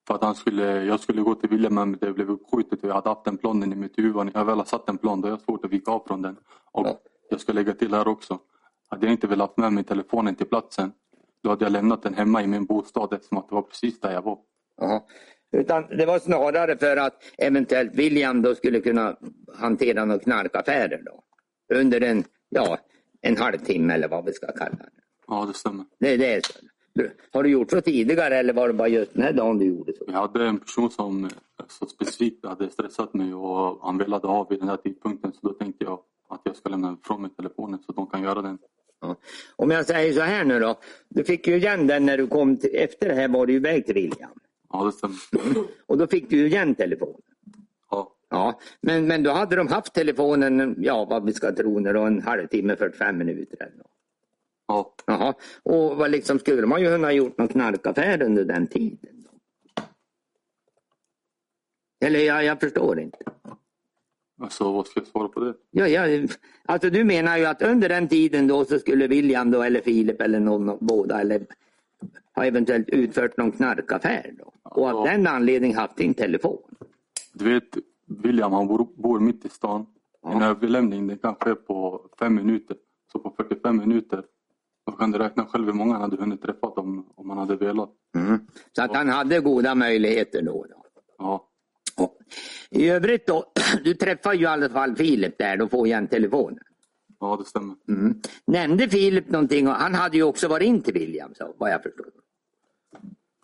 För 0.08 0.16
att 0.16 0.24
han 0.24 0.36
skulle, 0.36 0.84
jag 0.84 1.00
skulle 1.00 1.22
gå 1.22 1.36
till 1.36 1.50
William 1.50 1.74
men 1.76 1.98
det 2.02 2.14
blev 2.14 2.30
uppskjutet 2.30 2.84
och 2.84 2.90
jag 2.90 2.94
hade 2.94 3.10
haft 3.10 3.26
den 3.26 3.38
planen 3.38 3.74
i 3.74 3.76
mitt 3.76 3.98
huvud. 3.98 4.16
När 4.26 4.32
jag 4.34 4.46
väl 4.46 4.58
har 4.58 4.66
satt 4.66 4.90
en 4.90 4.98
plan 4.98 5.22
då 5.22 5.28
är 5.28 5.32
det 5.32 5.40
svårt 5.40 5.66
att 5.66 5.72
vika 5.72 5.92
av 5.92 6.04
från 6.08 6.22
den. 6.22 6.38
Och 6.72 6.88
Ja. 6.88 7.00
jag 7.30 7.40
ska 7.42 7.54
lägga 7.54 7.74
till 7.74 7.94
här 7.94 8.08
också. 8.08 8.40
Hade 8.90 9.06
jag 9.06 9.14
inte 9.14 9.28
velat 9.28 9.50
ha 9.56 9.64
med 9.64 9.74
mig 9.74 9.84
telefonen 9.84 10.36
till 10.36 10.46
platsen 10.46 10.92
då 11.44 11.50
hade 11.50 11.66
jag 11.66 11.72
lämnat 11.72 12.04
den 12.04 12.14
hemma 12.14 12.44
i 12.44 12.48
min 12.48 12.66
bostad 12.66 13.14
eftersom 13.14 13.38
att 13.38 13.50
det 13.50 13.56
var 13.56 13.62
precis 13.62 14.00
där 14.00 14.12
jag 14.14 14.22
var. 14.22 14.38
Ja. 14.78 15.06
Utan 15.58 15.84
det 15.98 16.06
var 16.06 16.20
snarare 16.20 16.78
för 16.78 16.98
att 16.98 17.24
eventuellt 17.38 17.96
William 17.96 18.42
då 18.42 18.56
skulle 18.56 18.80
kunna 18.80 19.18
hantera 19.58 20.06
några 20.06 20.20
knarkaffärer 20.20 21.02
då. 21.06 21.24
Under 21.76 22.02
en, 22.02 22.24
ja, 22.50 22.78
en 23.22 23.38
halvtimme 23.38 23.94
eller 23.94 24.08
vad 24.08 24.26
vi 24.26 24.34
ska 24.34 24.52
kalla 24.52 24.76
det. 24.76 24.90
Ja, 25.28 25.46
det 25.46 25.54
stämmer. 25.54 25.86
Det, 26.00 26.18
det 26.18 26.34
är 26.36 26.42
så. 26.42 26.60
Har 27.32 27.44
du 27.44 27.50
gjort 27.50 27.72
så 27.72 27.82
tidigare 27.82 28.38
eller 28.38 28.54
var 28.54 28.68
det 28.68 28.74
bara 28.74 28.88
just 28.88 29.14
den 29.14 29.24
här 29.24 29.34
dagen 29.34 29.60
du 29.60 29.66
gjorde 29.66 29.94
så? 29.94 30.04
Jag 30.08 30.14
hade 30.14 30.46
en 30.46 30.60
person 30.60 30.92
som 30.92 31.26
eh, 31.26 31.32
så 31.68 31.86
specifikt 31.86 32.46
hade 32.46 32.70
stressat 32.70 33.14
mig 33.14 33.34
och 33.34 33.80
han 33.82 33.98
ville 33.98 34.16
ha 34.16 34.48
vid 34.50 34.60
den 34.60 34.70
här 34.70 34.78
tidpunkten 34.78 35.32
så 35.34 35.48
då 35.48 35.54
tänkte 35.54 35.86
jag 35.86 36.00
att 36.30 36.42
jag 36.44 36.56
ska 36.56 36.70
lämna 36.70 36.98
ifrån 37.04 37.22
mig 37.22 37.32
telefonen 37.38 37.80
så 37.86 37.92
de 37.92 38.08
kan 38.08 38.24
göra 38.24 38.42
den. 38.42 38.58
Ja. 39.02 39.16
Om 39.56 39.72
jag 39.72 39.86
säger 39.86 40.14
så 40.14 40.22
här 40.22 40.44
nu 40.44 40.60
då. 40.60 40.76
Du 41.10 41.24
fick 41.24 41.48
ju 41.48 41.56
igen 41.56 41.88
den 41.88 42.06
när 42.06 42.18
du 42.18 42.28
kom 42.28 42.58
till, 42.58 42.76
efter 42.76 43.10
det 43.10 43.16
här 43.16 43.28
var 43.28 43.46
du 43.46 43.54
iväg 43.54 43.86
till 43.86 43.96
William. 43.96 44.32
Ja, 44.72 44.84
det 44.84 44.92
stämmer. 44.92 45.18
Och 45.86 45.98
då 45.98 46.08
fick 46.08 46.30
du 46.30 46.38
ju 46.38 46.48
igen 46.48 46.76
telefonen. 46.76 47.22
Ja, 47.92 48.14
Ja, 48.34 48.60
men, 48.82 49.08
men 49.08 49.24
då 49.24 49.32
hade 49.32 49.56
de 49.56 49.68
haft 49.68 49.94
telefonen, 49.94 50.76
ja 50.78 51.06
vad 51.06 51.26
vi 51.26 51.34
ska 51.34 51.52
tro, 51.52 51.88
en 51.88 52.22
halvtimme, 52.22 52.76
45 52.76 53.18
minuter 53.18 53.58
eller 53.60 53.78
något. 53.78 53.93
Ja. 54.74 54.94
Jaha, 55.06 55.34
och 55.64 55.98
vad 55.98 56.12
liksom, 56.12 56.40
skulle 56.40 56.68
man 56.68 56.82
ju 56.82 56.88
kunna 56.88 57.08
ha 57.08 57.12
gjort 57.12 57.38
någon 57.38 57.48
knarkaffär 57.48 58.24
under 58.24 58.46
den 58.46 58.68
tiden? 58.68 59.26
Eller 62.06 62.20
jag, 62.20 62.44
jag 62.46 62.60
förstår 62.60 63.00
inte. 63.00 63.18
Alltså 64.42 64.72
vad 64.74 64.88
ska 64.88 65.00
jag 65.00 65.08
svara 65.08 65.28
på 65.28 65.40
det? 65.40 65.54
Ja, 65.72 65.88
ja, 65.88 66.28
alltså 66.66 66.90
du 66.90 67.04
menar 67.04 67.38
ju 67.38 67.46
att 67.46 67.62
under 67.62 67.90
den 67.90 68.08
tiden 68.08 68.48
då 68.48 68.66
så 68.66 68.80
skulle 68.80 69.08
William 69.08 69.52
då 69.52 69.62
eller 69.64 69.82
Filip 69.82 70.22
eller 70.22 70.40
någon, 70.40 70.78
båda 70.82 71.22
eller 71.22 71.46
ha 72.36 72.46
eventuellt 72.46 72.90
utfört 72.90 73.38
någon 73.38 73.52
knarkaffär 73.52 74.34
då. 74.40 74.54
Och 74.64 74.88
av 74.88 75.06
Ja. 75.08 75.12
den 75.12 75.28
anledningen 75.28 75.78
haft 75.78 75.98
din 75.98 76.14
telefon. 76.14 76.76
Du 77.34 77.54
vet, 77.54 77.78
William 78.06 78.52
han 78.54 78.68
bor, 78.68 78.88
bor 78.96 79.20
mitt 79.20 79.46
i 79.46 79.50
stan. 79.50 79.86
En 80.26 80.42
överlämning 80.42 81.08
den 81.08 81.18
kan 81.18 81.36
ske 81.36 81.56
på 81.56 82.10
fem 82.20 82.36
minuter. 82.36 82.78
Så 83.12 83.20
på 83.20 83.34
45 83.38 83.78
minuter 83.78 84.24
då 84.86 84.92
kan 84.92 85.12
du 85.12 85.18
räkna 85.18 85.46
själv 85.46 85.66
hur 85.66 85.74
många 85.74 85.94
han 85.94 86.02
hade 86.02 86.18
hunnit 86.18 86.42
träffa 86.42 86.68
om, 86.68 87.14
om 87.16 87.30
han 87.30 87.40
hade 87.40 87.56
velat. 87.56 87.90
Mm. 88.18 88.48
Så 88.76 88.84
att 88.84 88.96
han 88.96 89.10
hade 89.10 89.40
goda 89.40 89.76
möjligheter 89.76 90.42
då. 90.42 90.66
då. 90.70 90.84
Ja, 91.18 91.50
Och 91.98 92.18
I 92.70 92.90
övrigt 92.90 93.28
då, 93.28 93.52
du 93.84 93.94
träffar 93.94 94.34
ju 94.34 94.42
i 94.42 94.46
alla 94.46 94.70
fall 94.70 94.96
Filip 94.96 95.38
där, 95.38 95.58
då 95.58 95.68
får 95.68 95.88
jag 95.88 95.98
en 95.98 96.08
telefon. 96.08 96.60
ja 97.20 97.36
det 97.38 97.46
stämmer. 97.46 97.76
Mm. 97.88 98.22
Nämnde 98.48 98.90
Filip 98.90 99.30
någonting? 99.30 99.68
Och 99.68 99.74
han 99.74 99.96
hade 99.96 100.18
ju 100.18 100.24
också 100.24 100.48
varit 100.48 100.66
in 100.68 100.82
till 100.82 100.94
William, 100.94 101.34
så, 101.36 101.54
vad 101.58 101.72
jag 101.72 101.84
förstår. 101.84 102.06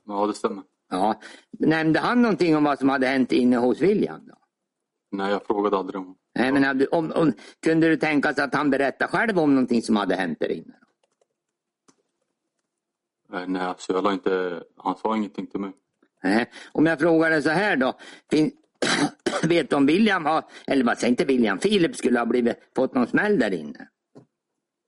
Ja, 0.05 0.27
det 0.27 0.33
stämmer. 0.33 0.63
Ja. 0.89 1.21
Nämnde 1.59 1.99
han 1.99 2.21
någonting 2.21 2.55
om 2.57 2.63
vad 2.63 2.79
som 2.79 2.89
hade 2.89 3.07
hänt 3.07 3.31
inne 3.31 3.57
hos 3.57 3.81
William? 3.81 4.27
Då? 4.27 4.33
Nej, 5.11 5.31
jag 5.31 5.45
frågade 5.45 5.77
aldrig 5.77 6.01
om 6.01 6.15
Nej, 6.39 6.51
men 6.51 6.63
hade, 6.63 6.87
om, 6.87 7.11
om, 7.11 7.33
kunde 7.61 7.89
du 7.89 7.97
tänka 7.97 8.33
sig 8.33 8.43
att 8.43 8.55
han 8.55 8.69
berättade 8.69 9.11
själv 9.11 9.39
om 9.39 9.55
någonting 9.55 9.81
som 9.81 9.95
hade 9.95 10.15
hänt 10.15 10.39
där 10.39 10.51
inne? 10.51 10.73
Eh, 13.33 13.43
Nej, 13.47 13.61
alltså 13.61 13.93
jag 13.93 14.03
la 14.03 14.13
inte... 14.13 14.63
Han 14.77 14.95
sa 14.97 15.17
ingenting 15.17 15.47
till 15.47 15.59
mig. 15.59 15.71
Nej. 16.23 16.49
Om 16.71 16.85
jag 16.85 16.99
frågar 16.99 17.29
dig 17.29 17.41
så 17.41 17.49
här 17.49 17.75
då. 17.75 17.93
Fin, 18.31 18.51
vet 19.43 19.69
du 19.69 19.75
om 19.75 19.85
William 19.85 20.25
har, 20.25 20.43
eller 20.67 20.83
vad 20.83 20.97
säger 20.97 21.11
inte 21.11 21.25
William, 21.25 21.59
Filip 21.59 21.95
skulle 21.95 22.19
ha 22.19 22.25
blivit, 22.25 22.55
fått 22.75 22.93
någon 22.93 23.07
smäll 23.07 23.39
där 23.39 23.53
inne? 23.53 23.87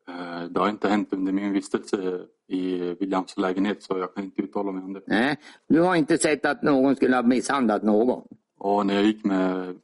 Eh, 0.08 0.43
Det 0.49 0.60
har 0.60 0.69
inte 0.69 0.89
hänt 0.89 1.13
under 1.13 1.32
min 1.32 1.54
vistelse 1.54 2.21
i 2.47 2.77
Williams 2.99 3.38
lägenhet 3.38 3.84
så 3.84 3.97
jag 3.97 4.15
kan 4.15 4.23
inte 4.23 4.41
uttala 4.41 4.71
mig 4.71 4.84
om 4.84 4.93
det. 4.93 5.01
Nej. 5.08 5.38
Du 5.67 5.80
har 5.82 5.95
inte 5.95 6.17
sett 6.17 6.45
att 6.45 6.62
någon 6.63 6.95
skulle 6.95 7.15
ha 7.15 7.23
misshandlat 7.23 7.84
någon? 7.84 8.23
Och 8.60 8.86
när 8.86 8.93
jag 8.95 9.04
gick 9.04 9.25
med 9.25 9.75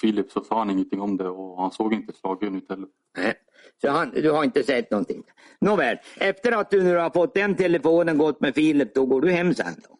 Filip 0.00 0.30
så 0.30 0.44
sa 0.44 0.58
han 0.58 0.70
ingenting 0.70 1.00
om 1.00 1.16
det 1.16 1.28
och 1.28 1.60
han 1.62 1.70
såg 1.70 1.94
inte 1.94 2.12
slagen 2.12 2.56
ut 2.56 2.68
heller. 2.70 2.88
Nej. 3.18 3.34
Så 3.82 3.88
han, 3.90 4.10
du 4.10 4.30
har 4.30 4.44
inte 4.44 4.62
sett 4.62 4.90
någonting? 4.90 5.22
Nåväl, 5.60 5.98
efter 6.16 6.52
att 6.52 6.70
du 6.70 6.82
nu 6.82 6.96
har 6.96 7.10
fått 7.10 7.34
den 7.34 7.56
telefonen 7.56 8.18
gått 8.18 8.40
med 8.40 8.54
Filip, 8.54 8.94
då 8.94 9.06
går 9.06 9.20
du 9.20 9.30
hem 9.30 9.54
sen 9.54 9.74
då? 9.88 9.98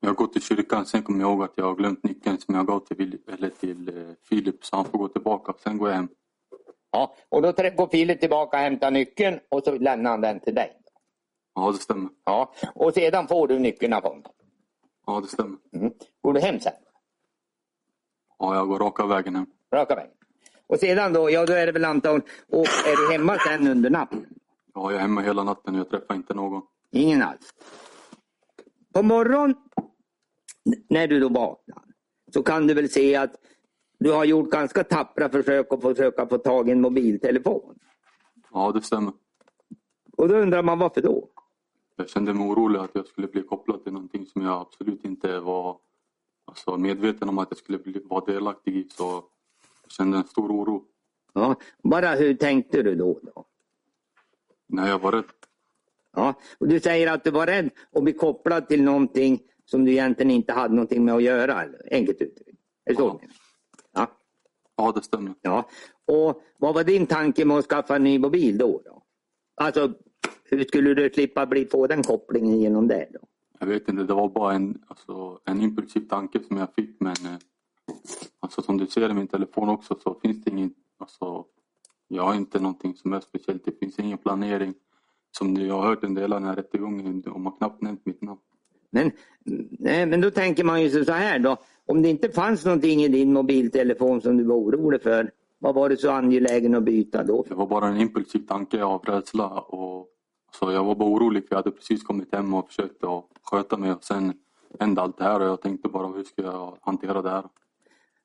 Jag 0.00 0.16
går 0.16 0.26
till 0.26 0.42
kyrkan, 0.42 0.86
sen 0.86 1.02
kommer 1.02 1.20
jag 1.20 1.30
ihåg 1.30 1.42
att 1.42 1.52
jag 1.56 1.64
har 1.64 1.74
glömt 1.74 2.02
nyckeln 2.04 2.38
som 2.38 2.54
jag 2.54 2.66
gav 2.66 2.80
till, 2.80 2.96
Will- 2.96 3.32
eller 3.34 3.50
till 3.50 3.88
eh, 3.88 4.14
Filip 4.22 4.64
så 4.64 4.76
han 4.76 4.84
får 4.84 4.98
gå 4.98 5.08
tillbaka. 5.08 5.54
Sen 5.62 5.78
går 5.78 5.88
jag 5.88 5.96
hem. 5.96 6.08
Ja, 6.90 7.14
och 7.28 7.42
då 7.42 7.52
går 7.52 7.86
Filip 7.86 8.20
tillbaka 8.20 8.56
och 8.56 8.62
hämtar 8.62 8.90
nyckeln 8.90 9.40
och 9.48 9.62
så 9.64 9.78
lämnar 9.78 10.10
han 10.10 10.20
den 10.20 10.40
till 10.40 10.54
dig. 10.54 10.72
Ja, 11.54 11.72
det 11.72 11.78
stämmer. 11.78 12.10
Ja, 12.24 12.54
och 12.74 12.94
sedan 12.94 13.28
får 13.28 13.48
du 13.48 13.58
nyckeln 13.58 13.92
av 13.92 14.02
honom. 14.02 14.22
Ja, 15.06 15.20
det 15.20 15.28
stämmer. 15.28 15.58
Mm. 15.72 15.92
Går 16.22 16.32
du 16.32 16.40
hem 16.40 16.60
sen? 16.60 16.72
Ja, 18.38 18.54
jag 18.54 18.68
går 18.68 18.78
raka 18.78 19.06
vägen 19.06 19.36
hem. 19.36 19.46
Raka 19.74 19.94
vägen. 19.94 20.12
Och 20.72 20.78
sedan 20.78 21.12
då, 21.12 21.30
ja 21.30 21.46
då 21.46 21.52
är 21.52 21.66
det 21.66 21.72
väl 21.72 21.84
antagligen, 21.84 22.28
och 22.48 22.66
är 22.66 22.96
du 22.96 23.12
hemma 23.12 23.38
sen 23.38 23.68
under 23.68 23.90
natten? 23.90 24.26
Ja, 24.74 24.90
jag 24.90 24.94
är 24.94 24.98
hemma 24.98 25.20
hela 25.20 25.44
natten 25.44 25.74
och 25.74 25.80
jag 25.80 25.90
träffar 25.90 26.14
inte 26.14 26.34
någon. 26.34 26.62
Ingen 26.90 27.22
alls. 27.22 27.54
På 28.94 29.02
morgonen 29.02 29.56
när 30.88 31.06
du 31.06 31.20
då 31.20 31.28
vaknar 31.28 31.82
så 32.34 32.42
kan 32.42 32.66
du 32.66 32.74
väl 32.74 32.88
se 32.90 33.16
att 33.16 33.34
du 33.98 34.12
har 34.12 34.24
gjort 34.24 34.50
ganska 34.50 34.84
tappra 34.84 35.28
försök 35.28 35.72
att 35.72 35.82
försöka 35.82 36.26
få 36.26 36.38
tag 36.38 36.68
i 36.68 36.72
en 36.72 36.80
mobiltelefon. 36.80 37.78
Ja, 38.52 38.72
det 38.72 38.82
stämmer. 38.82 39.12
Och 40.16 40.28
då 40.28 40.34
undrar 40.34 40.62
man 40.62 40.78
varför 40.78 41.00
då? 41.00 41.28
Jag 41.96 42.08
kände 42.08 42.34
mig 42.34 42.48
orolig 42.48 42.80
att 42.80 42.94
jag 42.94 43.06
skulle 43.06 43.26
bli 43.26 43.42
kopplad 43.42 43.84
till 43.84 43.92
någonting 43.92 44.26
som 44.26 44.42
jag 44.42 44.60
absolut 44.60 45.04
inte 45.04 45.40
var 45.40 45.78
alltså, 46.44 46.76
medveten 46.76 47.28
om 47.28 47.38
att 47.38 47.48
jag 47.50 47.58
skulle 47.58 47.78
bli, 47.78 48.02
vara 48.04 48.24
delaktig 48.24 48.76
i. 48.76 48.88
Så 48.88 49.24
kände 49.88 50.18
en 50.18 50.24
stor 50.24 50.52
oro. 50.52 50.84
Ja, 51.32 51.56
bara 51.82 52.14
hur 52.14 52.34
tänkte 52.34 52.82
du 52.82 52.94
då? 52.94 53.20
då? 53.22 53.44
När 54.68 54.88
jag 54.88 54.98
var 54.98 55.12
rädd. 55.12 55.24
Ja, 56.16 56.34
och 56.58 56.68
du 56.68 56.80
säger 56.80 57.12
att 57.12 57.24
du 57.24 57.30
var 57.30 57.46
rädd 57.46 57.70
att 57.92 58.02
bli 58.02 58.12
kopplad 58.12 58.68
till 58.68 58.82
någonting 58.82 59.40
som 59.64 59.84
du 59.84 59.92
egentligen 59.92 60.30
inte 60.30 60.52
hade 60.52 60.74
någonting 60.74 61.04
med 61.04 61.14
att 61.14 61.22
göra. 61.22 61.64
Enkelt 61.90 62.20
uttryckt. 62.20 62.60
Är 62.84 62.90
det 62.92 62.96
så? 62.96 63.20
Ja. 63.92 64.06
Ja, 64.76 64.92
det 64.92 65.02
stämmer. 65.02 65.34
ja. 65.42 65.68
Och 66.06 66.42
vad 66.58 66.74
var 66.74 66.84
din 66.84 67.06
tanke 67.06 67.44
med 67.44 67.56
att 67.56 67.64
skaffa 67.64 67.96
en 67.96 68.04
ny 68.04 68.18
mobil 68.18 68.58
då? 68.58 68.82
då? 68.84 69.02
Alltså, 69.54 69.92
hur 70.44 70.64
skulle 70.64 70.94
du 70.94 71.10
slippa 71.10 71.46
bli, 71.46 71.66
få 71.66 71.86
den 71.86 72.02
kopplingen 72.02 72.60
genom 72.60 72.88
det? 72.88 73.08
Då? 73.12 73.18
Jag 73.58 73.66
vet 73.66 73.88
inte, 73.88 74.02
det 74.02 74.14
var 74.14 74.28
bara 74.28 74.54
en, 74.54 74.82
alltså, 74.86 75.40
en 75.44 75.60
impulsiv 75.60 76.00
tanke 76.08 76.40
som 76.48 76.56
jag 76.56 76.74
fick. 76.74 77.00
Men 77.00 77.12
eh, 77.12 77.38
alltså, 78.40 78.62
som 78.62 78.78
du 78.78 78.86
ser 78.86 79.10
i 79.10 79.14
min 79.14 79.26
telefon 79.26 79.68
också 79.68 79.96
så 80.02 80.14
finns 80.22 80.44
det 80.44 80.50
ingen... 80.50 80.74
Alltså, 80.98 81.44
jag 82.08 82.22
har 82.22 82.34
inte 82.34 82.60
någonting 82.60 82.94
som 82.96 83.12
är 83.12 83.20
speciellt. 83.20 83.64
Det 83.64 83.78
finns 83.78 83.98
ingen 83.98 84.18
planering. 84.18 84.74
Som 85.38 85.54
du, 85.54 85.66
jag 85.66 85.74
har 85.74 85.88
hört 85.88 86.04
en 86.04 86.14
del 86.14 86.32
av 86.32 86.40
den 86.40 86.48
här 86.48 86.56
rättegången. 86.56 87.20
De 87.20 87.46
har 87.46 87.56
knappt 87.58 87.82
nämnt 87.82 88.06
mitt 88.06 88.22
namn. 88.22 88.40
Men, 88.90 89.10
nej, 89.70 90.06
men 90.06 90.20
då 90.20 90.30
tänker 90.30 90.64
man 90.64 90.82
ju 90.82 91.04
så 91.04 91.12
här 91.12 91.38
då. 91.38 91.56
Om 91.86 92.02
det 92.02 92.08
inte 92.08 92.28
fanns 92.28 92.64
någonting 92.64 93.02
i 93.02 93.08
din 93.08 93.32
mobiltelefon 93.32 94.20
som 94.20 94.36
du 94.36 94.44
var 94.44 94.56
orolig 94.56 95.02
för, 95.02 95.30
vad 95.58 95.74
var 95.74 95.88
du 95.88 95.96
så 95.96 96.10
angelägen 96.10 96.74
att 96.74 96.82
byta 96.82 97.24
då? 97.24 97.44
Det 97.48 97.54
var 97.54 97.66
bara 97.66 97.88
en 97.88 98.00
impulsiv 98.00 98.46
tanke 98.46 98.84
av 98.84 99.02
rädsla. 99.02 99.48
Och, 99.48 100.08
så 100.58 100.72
jag 100.72 100.84
var 100.84 100.94
bara 100.94 101.08
orolig 101.08 101.48
för 101.48 101.54
jag 101.54 101.56
hade 101.56 101.70
precis 101.70 102.02
kommit 102.02 102.34
hem 102.34 102.54
och 102.54 102.68
försökt 102.68 103.04
att 103.04 103.24
sköta 103.42 103.76
mig. 103.76 103.92
Och 103.92 104.04
sen 104.04 104.32
hände 104.80 105.00
allt 105.00 105.18
det 105.18 105.24
här 105.24 105.40
och 105.40 105.46
jag 105.46 105.60
tänkte 105.60 105.88
bara 105.88 106.06
hur 106.06 106.24
ska 106.24 106.42
jag 106.42 106.78
hantera 106.80 107.22
det 107.22 107.30
här? 107.30 107.44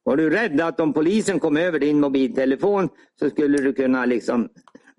Var 0.08 0.18
du 0.18 0.30
rädd 0.30 0.62
att 0.62 0.80
om 0.80 0.94
polisen 0.94 1.40
kom 1.40 1.58
över 1.58 1.80
din 1.80 2.00
mobiltelefon 2.00 2.90
så 3.20 3.30
skulle 3.30 3.58
du 3.58 3.74
kunna 3.74 4.06
liksom 4.06 4.50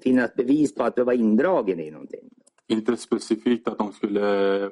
finnas 0.03 0.35
bevis 0.35 0.75
på 0.75 0.85
att 0.85 0.97
du 0.97 1.05
var 1.05 1.13
indragen 1.13 1.81
i 1.81 1.91
någonting? 1.91 2.31
Inte 2.67 2.97
specifikt 2.97 3.69
att 3.69 3.79
de 3.79 3.93
skulle 3.93 4.71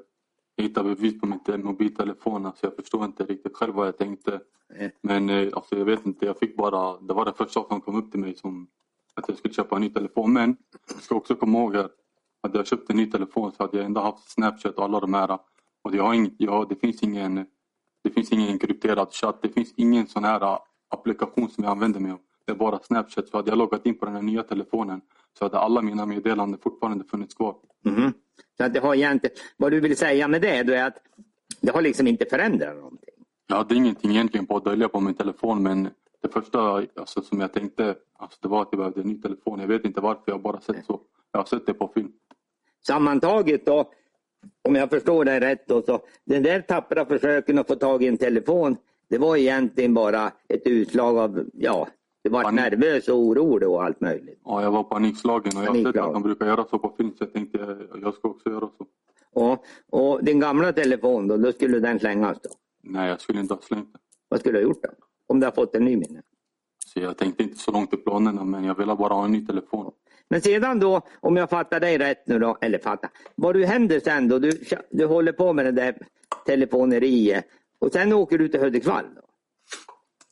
hitta 0.56 0.82
bevis 0.82 1.20
på 1.20 1.26
min 1.26 1.44
te- 1.44 1.58
mobiltelefon. 1.58 2.46
Alltså 2.46 2.66
jag 2.66 2.76
förstår 2.76 3.04
inte 3.04 3.24
riktigt 3.24 3.56
själv 3.56 3.74
vad 3.74 3.86
jag 3.86 3.98
tänkte. 3.98 4.40
Nej. 4.78 4.92
Men 5.02 5.30
eh, 5.30 5.48
alltså 5.52 5.78
jag 5.78 5.84
vet 5.84 6.06
inte, 6.06 6.26
jag 6.26 6.38
fick 6.38 6.56
bara, 6.56 7.00
det 7.00 7.14
var 7.14 7.24
det 7.24 7.32
första 7.32 7.64
som 7.68 7.80
kom 7.80 7.96
upp 7.96 8.10
till 8.10 8.20
mig 8.20 8.34
som 8.34 8.66
att 9.14 9.28
jag 9.28 9.38
skulle 9.38 9.54
köpa 9.54 9.76
en 9.76 9.82
ny 9.82 9.90
telefon. 9.90 10.32
Men 10.32 10.56
jag 10.94 11.02
ska 11.02 11.14
också 11.14 11.34
komma 11.34 11.58
ihåg 11.58 11.76
att 11.76 11.92
hade 12.42 12.58
jag 12.58 12.66
köpt 12.66 12.90
en 12.90 12.96
ny 12.96 13.10
telefon 13.10 13.52
så 13.52 13.62
hade 13.62 13.76
jag 13.76 13.86
ändå 13.86 14.00
haft 14.00 14.30
Snapchat 14.30 14.74
och 14.74 14.84
alla 14.84 15.00
de 15.00 15.14
här. 15.14 15.38
Och 15.82 15.94
jag 15.94 16.02
har 16.02 16.14
ing, 16.14 16.34
jag, 16.38 16.68
det, 16.68 16.76
finns 16.76 17.02
ingen, 17.02 17.46
det 18.06 18.12
finns 18.12 18.32
ingen 18.32 18.58
krypterad 18.58 19.12
chatt, 19.12 19.38
det 19.42 19.48
finns 19.48 19.74
ingen 19.76 20.06
sån 20.06 20.24
här 20.24 20.58
applikation 20.88 21.48
som 21.48 21.64
jag 21.64 21.70
använder 21.70 22.00
mig 22.00 22.12
av. 22.12 22.18
Det 22.44 22.52
är 22.52 22.56
bara 22.56 22.78
Snapchat. 22.78 23.28
Så 23.28 23.36
hade 23.36 23.50
jag 23.50 23.58
loggat 23.58 23.86
in 23.86 23.98
på 23.98 24.06
den 24.06 24.14
här 24.14 24.22
nya 24.22 24.42
telefonen 24.42 25.00
så 25.38 25.44
hade 25.44 25.58
alla 25.58 25.82
mina 25.82 26.06
meddelanden 26.06 26.60
fortfarande 26.62 27.04
funnits 27.04 27.34
kvar. 27.34 27.56
Mhm. 27.84 28.12
Så 28.56 28.64
att 28.64 28.74
det 28.74 28.80
har 28.80 28.94
egentligen, 28.94 29.36
vad 29.56 29.72
du 29.72 29.80
vill 29.80 29.96
säga 29.96 30.28
med 30.28 30.42
det 30.42 30.62
då 30.62 30.72
är 30.72 30.84
att 30.84 30.96
det 31.60 31.70
har 31.70 31.82
liksom 31.82 32.06
inte 32.06 32.26
förändrat 32.30 32.76
någonting. 32.76 33.14
Jag 33.46 33.56
hade 33.56 33.74
ingenting 33.74 34.10
egentligen 34.10 34.46
på 34.46 34.56
att 34.56 34.64
dölja 34.64 34.88
på 34.88 35.00
min 35.00 35.14
telefon 35.14 35.62
men 35.62 35.88
det 36.22 36.28
första 36.28 36.60
alltså, 36.96 37.22
som 37.22 37.40
jag 37.40 37.52
tänkte 37.52 37.94
alltså, 38.18 38.38
det 38.42 38.48
var 38.48 38.62
att 38.62 38.68
jag 38.70 38.78
behövde 38.78 39.00
en 39.00 39.08
ny 39.08 39.20
telefon. 39.20 39.60
Jag 39.60 39.68
vet 39.68 39.84
inte 39.84 40.00
varför, 40.00 40.22
jag 40.26 40.34
har 40.34 40.38
bara 40.40 40.60
sett 40.60 40.86
så. 40.86 41.00
Jag 41.32 41.40
har 41.40 41.44
sett 41.46 41.66
det 41.66 41.74
på 41.74 41.88
film. 41.94 42.12
Sammantaget 42.86 43.66
då, 43.66 43.90
om 44.68 44.74
jag 44.74 44.90
förstår 44.90 45.24
det 45.24 45.40
rätt 45.40 45.68
då, 45.68 45.82
så 45.82 46.00
den 46.24 46.42
där 46.42 46.60
tappra 46.60 47.06
försöken 47.06 47.58
att 47.58 47.66
få 47.66 47.74
tag 47.74 48.02
i 48.02 48.06
en 48.06 48.18
telefon, 48.18 48.76
det 49.08 49.18
var 49.18 49.36
egentligen 49.36 49.94
bara 49.94 50.32
ett 50.48 50.66
utslag 50.66 51.18
av, 51.18 51.44
ja, 51.52 51.88
det 52.24 52.30
var 52.30 52.42
Panik. 52.42 52.60
nervös 52.60 53.08
och 53.08 53.18
oro 53.18 53.58
då 53.58 53.74
och 53.74 53.84
allt 53.84 54.00
möjligt. 54.00 54.40
Ja, 54.44 54.62
jag 54.62 54.70
var 54.70 54.82
panikslagen 54.82 55.56
och 55.56 55.64
jag 55.64 55.68
har 55.68 55.76
sett 55.92 56.02
att 56.02 56.12
de 56.12 56.22
brukar 56.22 56.46
göra 56.46 56.64
så 56.70 56.78
på 56.78 56.94
film 56.96 57.12
så 57.18 57.24
jag 57.24 57.32
tänkte 57.32 57.58
jag, 57.58 58.02
jag 58.02 58.14
ska 58.14 58.28
också 58.28 58.50
göra 58.50 58.70
så. 58.78 58.86
Och, 59.32 59.64
och 59.90 60.24
din 60.24 60.40
gamla 60.40 60.72
telefon 60.72 61.28
då, 61.28 61.36
då 61.36 61.52
skulle 61.52 61.80
den 61.80 61.98
slängas 61.98 62.38
då. 62.42 62.50
Nej, 62.82 63.08
jag 63.08 63.20
skulle 63.20 63.40
inte 63.40 63.54
ha 63.54 63.60
slängt 63.60 63.92
den. 63.92 64.00
Vad 64.28 64.40
skulle 64.40 64.58
du 64.58 64.64
ha 64.64 64.68
gjort 64.68 64.82
då? 64.82 64.88
Om 65.26 65.40
du 65.40 65.46
har 65.46 65.52
fått 65.52 65.74
en 65.74 65.84
ny 65.84 65.96
minne? 65.96 66.22
Så 66.86 67.00
jag 67.00 67.16
tänkte 67.16 67.42
inte 67.42 67.58
så 67.58 67.70
långt 67.70 67.94
i 67.94 67.96
planerna 67.96 68.44
men 68.44 68.64
jag 68.64 68.74
ville 68.74 68.94
bara 68.96 69.14
ha 69.14 69.24
en 69.24 69.32
ny 69.32 69.46
telefon. 69.46 69.92
Men 70.28 70.40
sedan 70.40 70.80
då, 70.80 71.00
om 71.20 71.36
jag 71.36 71.50
fattar 71.50 71.80
dig 71.80 71.98
rätt 71.98 72.26
nu 72.26 72.38
då, 72.38 72.58
eller 72.60 72.78
fattar, 72.78 73.10
vad 73.34 73.54
du 73.54 73.66
händer 73.66 74.00
sen 74.00 74.28
då, 74.28 74.38
du, 74.38 74.52
du 74.90 75.06
håller 75.06 75.32
på 75.32 75.52
med 75.52 75.64
det 75.64 75.72
där 75.72 75.96
telefoneriet 76.46 77.46
och 77.78 77.92
sen 77.92 78.12
åker 78.12 78.38
du 78.38 78.48
till 78.48 78.60
Hudiksvall. 78.60 79.04
Då. 79.16 79.22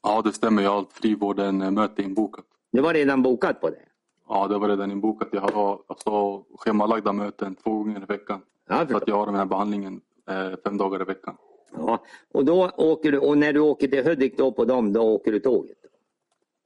Ja, 0.02 0.22
det 0.22 0.32
stämmer. 0.32 0.62
Jag 0.62 0.70
har 0.70 0.82
ett 0.82 0.92
frivården-möte 0.92 2.02
inbokat. 2.02 2.44
Du 2.72 2.80
var 2.80 2.94
redan 2.94 3.22
bokat 3.22 3.60
på 3.60 3.70
det? 3.70 3.82
Ja, 4.28 4.48
det 4.48 4.58
var 4.58 4.68
redan 4.68 4.90
inbokat. 4.90 5.28
Jag 5.32 5.40
har 5.40 5.80
alltså, 5.86 6.44
schemalagda 6.58 7.12
möten 7.12 7.54
två 7.54 7.70
gånger 7.70 8.02
i 8.02 8.04
veckan. 8.04 8.40
Ja, 8.68 8.86
Så 8.90 8.96
att 8.96 9.08
jag 9.08 9.16
har 9.16 9.26
den 9.26 9.34
här 9.34 9.44
behandlingen 9.44 10.00
eh, 10.28 10.52
fem 10.64 10.76
dagar 10.76 11.02
i 11.02 11.04
veckan. 11.04 11.36
Ja, 11.76 12.04
och, 12.32 12.44
då 12.44 12.70
åker 12.76 13.12
du, 13.12 13.18
och 13.18 13.38
när 13.38 13.52
du 13.52 13.60
åker 13.60 13.88
till 13.88 14.04
Hudik 14.04 14.38
då 14.38 14.52
på 14.52 14.64
dem, 14.64 14.92
då 14.92 15.00
åker 15.00 15.32
du 15.32 15.40
tåget? 15.40 15.76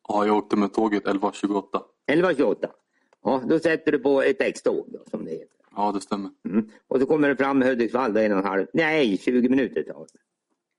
Ja, 0.09 0.26
jag 0.26 0.37
åkte 0.37 0.57
med 0.57 0.74
tåget 0.74 1.05
11.28. 1.05 1.62
11.28? 2.07 2.66
Ja, 3.25 3.43
då 3.49 3.59
sätter 3.59 3.93
du 3.93 3.99
på 3.99 4.23
ett 4.23 4.64
då, 4.64 4.85
som 5.11 5.25
det 5.25 5.31
heter. 5.31 5.59
Ja, 5.77 5.93
det 5.93 6.01
stämmer. 6.01 6.31
Mm. 6.49 6.71
Och 6.89 7.01
så 7.01 7.07
kommer 7.07 7.29
du 7.29 7.37
fram 7.37 7.62
i 7.62 7.66
Hudiksvall 7.66 8.14
då 8.14 8.21
en 8.21 8.33
och 8.33 8.39
en 8.39 8.45
halv, 8.45 8.66
nej 8.73 9.19
20 9.19 9.49
minuter 9.49 9.83
tar 9.83 10.01
det. 10.01 10.19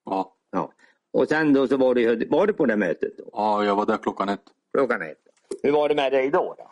Ja. 0.05 0.35
Ja. 0.51 0.71
Och 1.13 1.27
sen 1.27 1.53
då 1.53 1.67
så 1.67 1.77
var 1.77 1.95
du, 1.95 2.25
var 2.25 2.47
du 2.47 2.53
på 2.53 2.65
det 2.65 2.77
mötet 2.77 3.17
då? 3.17 3.29
ja, 3.33 3.65
jag 3.65 3.75
var 3.75 3.85
där 3.85 3.97
klockan 3.97 4.29
ett. 4.29 4.43
Klockan 4.73 5.01
ett. 5.01 5.17
Hur 5.63 5.71
var 5.71 5.89
det 5.89 5.95
med 5.95 6.11
dig 6.11 6.29
då? 6.29 6.55
då? 6.57 6.71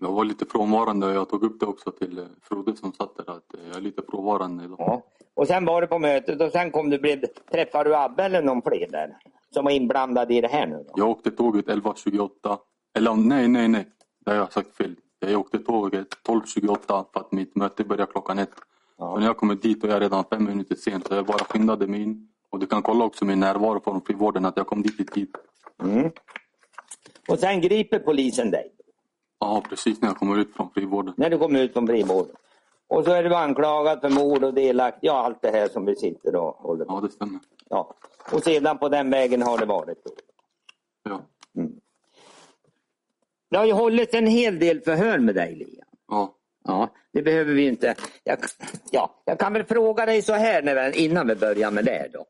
Jag 0.00 0.12
var 0.12 0.24
lite 0.24 0.46
frånvarande 0.46 1.06
och 1.06 1.14
jag 1.14 1.28
tog 1.28 1.44
upp 1.44 1.60
det 1.60 1.66
också 1.66 1.90
till 1.90 2.18
eh, 2.18 2.24
Frode 2.42 2.76
som 2.76 2.92
satt 2.92 3.16
där 3.16 3.30
att 3.30 3.54
eh, 3.54 3.60
jag 3.68 3.76
är 3.76 3.80
lite 3.80 4.02
frånvarande 4.10 4.64
idag. 4.64 4.76
Ja. 4.78 5.02
Och 5.34 5.46
sen 5.46 5.64
var 5.64 5.80
du 5.80 5.86
på 5.86 5.98
mötet 5.98 6.40
och 6.40 6.52
sen 6.52 6.70
kom 6.70 6.90
du, 6.90 6.98
blev, 6.98 7.24
träffade 7.52 7.90
du 7.90 7.96
Abbe 7.96 8.22
eller 8.22 8.42
någon 8.42 8.62
fler 8.62 8.88
där? 8.90 9.16
Som 9.50 9.64
var 9.64 9.72
inblandad 9.72 10.32
i 10.32 10.40
det 10.40 10.48
här 10.48 10.66
nu 10.66 10.84
då? 10.88 10.94
Jag 10.96 11.08
åkte 11.08 11.30
tåget 11.30 11.66
11.28. 11.66 12.58
Eller 12.96 13.14
nej, 13.14 13.48
nej, 13.48 13.68
nej. 13.68 13.86
Har 14.26 14.34
jag 14.34 14.52
sagt 14.52 14.76
fel. 14.76 14.94
Jag 15.18 15.40
åkte 15.40 15.58
tåget 15.58 16.08
12.28 16.28 17.04
för 17.12 17.20
att 17.20 17.32
mitt 17.32 17.56
möte 17.56 17.84
började 17.84 18.12
klockan 18.12 18.38
ett. 18.38 18.50
Ja. 18.98 19.12
Så 19.12 19.18
när 19.18 19.26
jag 19.26 19.36
kommer 19.36 19.54
dit 19.54 19.84
och 19.84 19.90
jag 19.90 19.96
är 19.96 20.00
redan 20.00 20.24
fem 20.24 20.44
minuter 20.44 20.74
sen 20.74 21.02
så 21.02 21.14
jag 21.14 21.26
bara 21.26 21.38
skyndade 21.44 21.86
mig 21.86 22.02
in. 22.02 22.28
Och 22.50 22.58
du 22.58 22.66
kan 22.66 22.82
kolla 22.82 23.04
också 23.04 23.24
min 23.24 23.40
närvaro 23.40 23.80
från 23.80 24.00
frivården 24.00 24.44
att 24.44 24.56
jag 24.56 24.66
kom 24.66 24.82
dit 24.82 25.00
i 25.00 25.04
tid. 25.04 25.28
Mm. 25.82 26.10
Och 27.28 27.38
sen 27.38 27.60
griper 27.60 27.98
polisen 27.98 28.50
dig 28.50 28.72
Ja, 29.40 29.62
precis 29.68 30.00
när 30.00 30.08
jag 30.08 30.16
kommer 30.16 30.38
ut 30.38 30.54
från 30.56 30.70
frivården. 30.70 31.14
när 31.16 31.30
du 31.30 31.38
kommer 31.38 31.60
ut 31.60 31.72
från 31.72 31.86
frivården. 31.86 32.36
Och 32.88 33.04
så 33.04 33.10
är 33.10 33.22
du 33.24 33.34
anklagad 33.34 34.00
för 34.00 34.10
mord 34.10 34.44
och 34.44 34.54
delaktig, 34.54 35.08
ja 35.08 35.24
allt 35.24 35.42
det 35.42 35.50
här 35.50 35.68
som 35.68 35.84
vi 35.86 35.96
sitter 35.96 36.36
och 36.36 36.56
håller 36.56 36.84
på. 36.84 36.92
Ja, 36.94 37.00
det 37.00 37.10
stämmer. 37.12 37.40
Ja. 37.68 37.94
Och 38.32 38.42
sedan 38.42 38.78
på 38.78 38.88
den 38.88 39.10
vägen 39.10 39.42
har 39.42 39.58
det 39.58 39.66
varit. 39.66 40.04
Då. 40.04 40.10
Ja. 41.02 41.20
Det 43.50 43.56
har 43.56 43.66
ju 43.66 43.72
hållits 43.72 44.14
en 44.14 44.26
hel 44.26 44.58
del 44.58 44.80
förhör 44.80 45.18
med 45.18 45.34
dig 45.34 45.54
Liam. 45.54 45.86
Ja. 46.08 46.32
Ja, 46.64 46.94
det 47.12 47.22
behöver 47.22 47.54
vi 47.54 47.66
inte. 47.66 47.94
Jag, 48.24 48.38
ja, 48.90 49.22
jag 49.24 49.38
kan 49.38 49.52
väl 49.52 49.64
fråga 49.64 50.06
dig 50.06 50.22
så 50.22 50.32
här 50.32 50.62
när 50.62 50.96
innan 50.98 51.28
vi 51.28 51.34
börjar 51.34 51.70
med 51.70 51.84
det 51.84 52.08
då. 52.12 52.24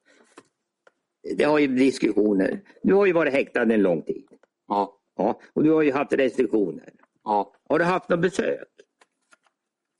Det 1.36 1.44
har 1.44 1.58
ju 1.58 1.66
diskussioner. 1.66 2.60
Du 2.82 2.94
har 2.94 3.06
ju 3.06 3.12
varit 3.12 3.32
häktad 3.32 3.62
en 3.62 3.82
lång 3.82 4.02
tid. 4.02 4.26
Ja. 4.68 4.92
Ja, 5.18 5.40
och 5.52 5.64
du 5.64 5.70
har 5.70 5.82
ju 5.82 5.92
haft 5.92 6.12
restriktioner. 6.12 6.92
Ja. 7.24 7.52
Har 7.68 7.78
du 7.78 7.84
haft 7.84 8.08
något 8.08 8.20
besök? 8.20 8.68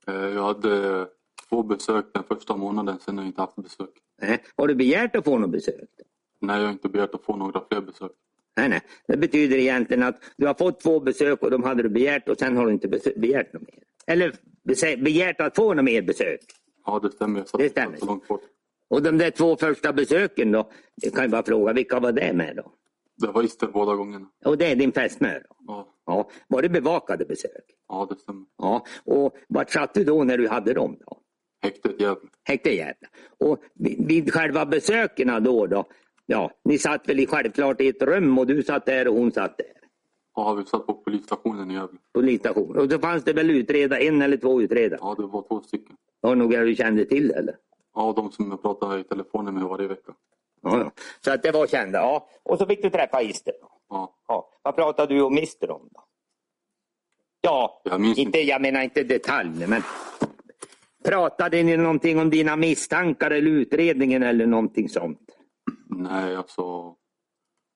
Eh, 0.06 0.14
Jag 0.14 0.42
hade 0.42 1.06
två 1.48 1.62
besök 1.62 2.04
den 2.14 2.22
första 2.22 2.56
månaden, 2.56 2.98
sen 3.00 3.18
har 3.18 3.24
jag 3.24 3.28
inte 3.28 3.40
haft 3.40 3.56
besök. 3.56 3.90
Nej. 4.22 4.42
Har 4.56 4.68
du 4.68 4.74
begärt 4.74 5.16
att 5.16 5.24
få 5.24 5.38
något 5.38 5.50
besök? 5.50 5.88
Nej, 6.40 6.56
jag 6.58 6.64
har 6.64 6.72
inte 6.72 6.88
begärt 6.88 7.14
att 7.14 7.24
få 7.24 7.36
några 7.36 7.62
fler 7.70 7.80
besök. 7.80 8.12
Nej, 8.56 8.68
nej. 8.68 8.80
Det 9.08 9.16
betyder 9.16 9.56
egentligen 9.56 10.02
att 10.02 10.20
du 10.36 10.46
har 10.46 10.54
fått 10.54 10.80
två 10.80 11.00
besök 11.00 11.42
och 11.42 11.50
de 11.50 11.62
hade 11.62 11.82
du 11.82 11.88
begärt 11.88 12.28
och 12.28 12.38
sen 12.38 12.56
har 12.56 12.66
du 12.66 12.72
inte 12.72 12.88
begärt 13.16 13.52
något 13.52 13.62
mer. 13.62 13.82
Eller 14.06 14.32
begärt 14.96 15.40
att 15.40 15.56
få 15.56 15.74
något 15.74 15.84
mer 15.84 16.02
besök. 16.02 16.40
Ja, 16.86 16.98
det 17.02 17.10
stämmer. 17.10 17.44
Det 17.58 17.68
stämmer. 17.70 17.96
så 17.96 18.06
långt 18.06 18.28
bort. 18.28 18.42
Och 18.90 19.02
de 19.02 19.18
där 19.18 19.30
två 19.30 19.56
första 19.56 19.92
besöken 19.92 20.52
då, 20.52 20.70
jag 20.94 21.12
kan 21.14 21.24
ju 21.24 21.28
bara 21.30 21.42
fråga, 21.42 21.72
vilka 21.72 22.00
var 22.00 22.12
det 22.12 22.32
med 22.32 22.56
då? 22.56 22.72
Det 23.18 23.26
var 23.26 23.42
Ister 23.42 23.66
båda 23.66 23.94
gångerna. 23.94 24.26
Och 24.44 24.58
det 24.58 24.66
är 24.72 24.76
din 24.76 24.92
fästmö? 24.92 25.40
Ja, 25.66 25.92
Ja. 26.06 26.30
Var 26.48 26.62
det 26.62 26.68
bevakade 26.68 27.24
besök? 27.24 27.64
ja 27.88 28.06
det 28.10 28.16
stämmer. 28.16 28.44
Ja. 28.58 28.84
Och 29.04 29.36
vart 29.48 29.70
satt 29.70 29.94
du 29.94 30.04
då 30.04 30.24
när 30.24 30.38
du 30.38 30.48
hade 30.48 30.72
dem 30.72 30.96
då? 31.06 31.18
Häktet 31.62 32.00
Gävle. 32.00 32.28
Häkte 32.44 32.70
Gävle. 32.70 33.08
Och 33.40 33.58
vid, 33.74 34.06
vid 34.08 34.32
själva 34.32 34.66
besöken 34.66 35.44
då, 35.44 35.66
då? 35.66 35.84
Ja, 36.26 36.50
ni 36.64 36.78
satt 36.78 37.08
väl 37.08 37.20
i, 37.20 37.26
självklart 37.26 37.80
i 37.80 37.88
ett 37.88 38.02
rum 38.02 38.38
och 38.38 38.46
du 38.46 38.62
satt 38.62 38.86
där 38.86 39.08
och 39.08 39.14
hon 39.14 39.32
satt 39.32 39.58
där? 39.58 39.66
Ja, 40.36 40.54
vi 40.54 40.64
satt 40.64 40.86
på 40.86 40.94
polisstationen 40.94 41.70
i 41.70 41.74
Gävle. 41.74 41.98
Polisstation. 42.12 42.76
Och 42.76 42.90
så 42.90 42.98
fanns 42.98 43.24
det 43.24 43.32
väl 43.32 43.50
utreda, 43.50 44.00
en 44.00 44.22
eller 44.22 44.36
två 44.36 44.62
utredare? 44.62 44.98
Ja, 45.02 45.14
det 45.18 45.26
var 45.26 45.42
två 45.48 45.60
stycken. 45.60 45.96
Var 46.20 46.30
det 46.30 46.42
några 46.42 46.60
du 46.64 46.74
kände 46.76 47.04
till 47.04 47.30
eller? 47.30 47.56
Ja, 47.94 48.12
de 48.16 48.32
som 48.32 48.50
jag 48.50 48.62
pratar 48.62 48.98
i 48.98 49.04
telefonen 49.04 49.54
med 49.54 49.62
varje 49.62 49.86
vecka. 49.88 50.12
Ja. 50.62 50.90
Så 51.24 51.30
att 51.32 51.42
det 51.42 51.50
var 51.50 51.66
kända. 51.66 51.98
Ja. 51.98 52.28
Och 52.42 52.58
så 52.58 52.66
fick 52.66 52.82
du 52.82 52.90
träffa 52.90 53.22
Ister. 53.22 53.54
Då. 53.60 53.68
Ja, 53.88 54.14
Ja. 54.28 54.50
Vad 54.62 54.76
pratade 54.76 55.14
du 55.14 55.22
och 55.22 55.32
Mister 55.32 55.70
om 55.70 55.88
då? 55.92 56.00
Ja, 57.40 57.80
jag 57.84 58.04
inte, 58.04 58.20
inte. 58.20 58.38
jag 58.38 58.62
menar 58.62 58.82
inte 58.82 59.02
detaljer 59.02 59.66
men 59.66 59.82
pratade 61.04 61.62
ni 61.62 61.76
någonting 61.76 62.18
om 62.18 62.30
dina 62.30 62.56
misstankar 62.56 63.30
eller 63.30 63.50
utredningen 63.50 64.22
eller 64.22 64.46
någonting 64.46 64.88
sånt? 64.88 65.35
Nej, 65.96 66.36
alltså. 66.36 66.94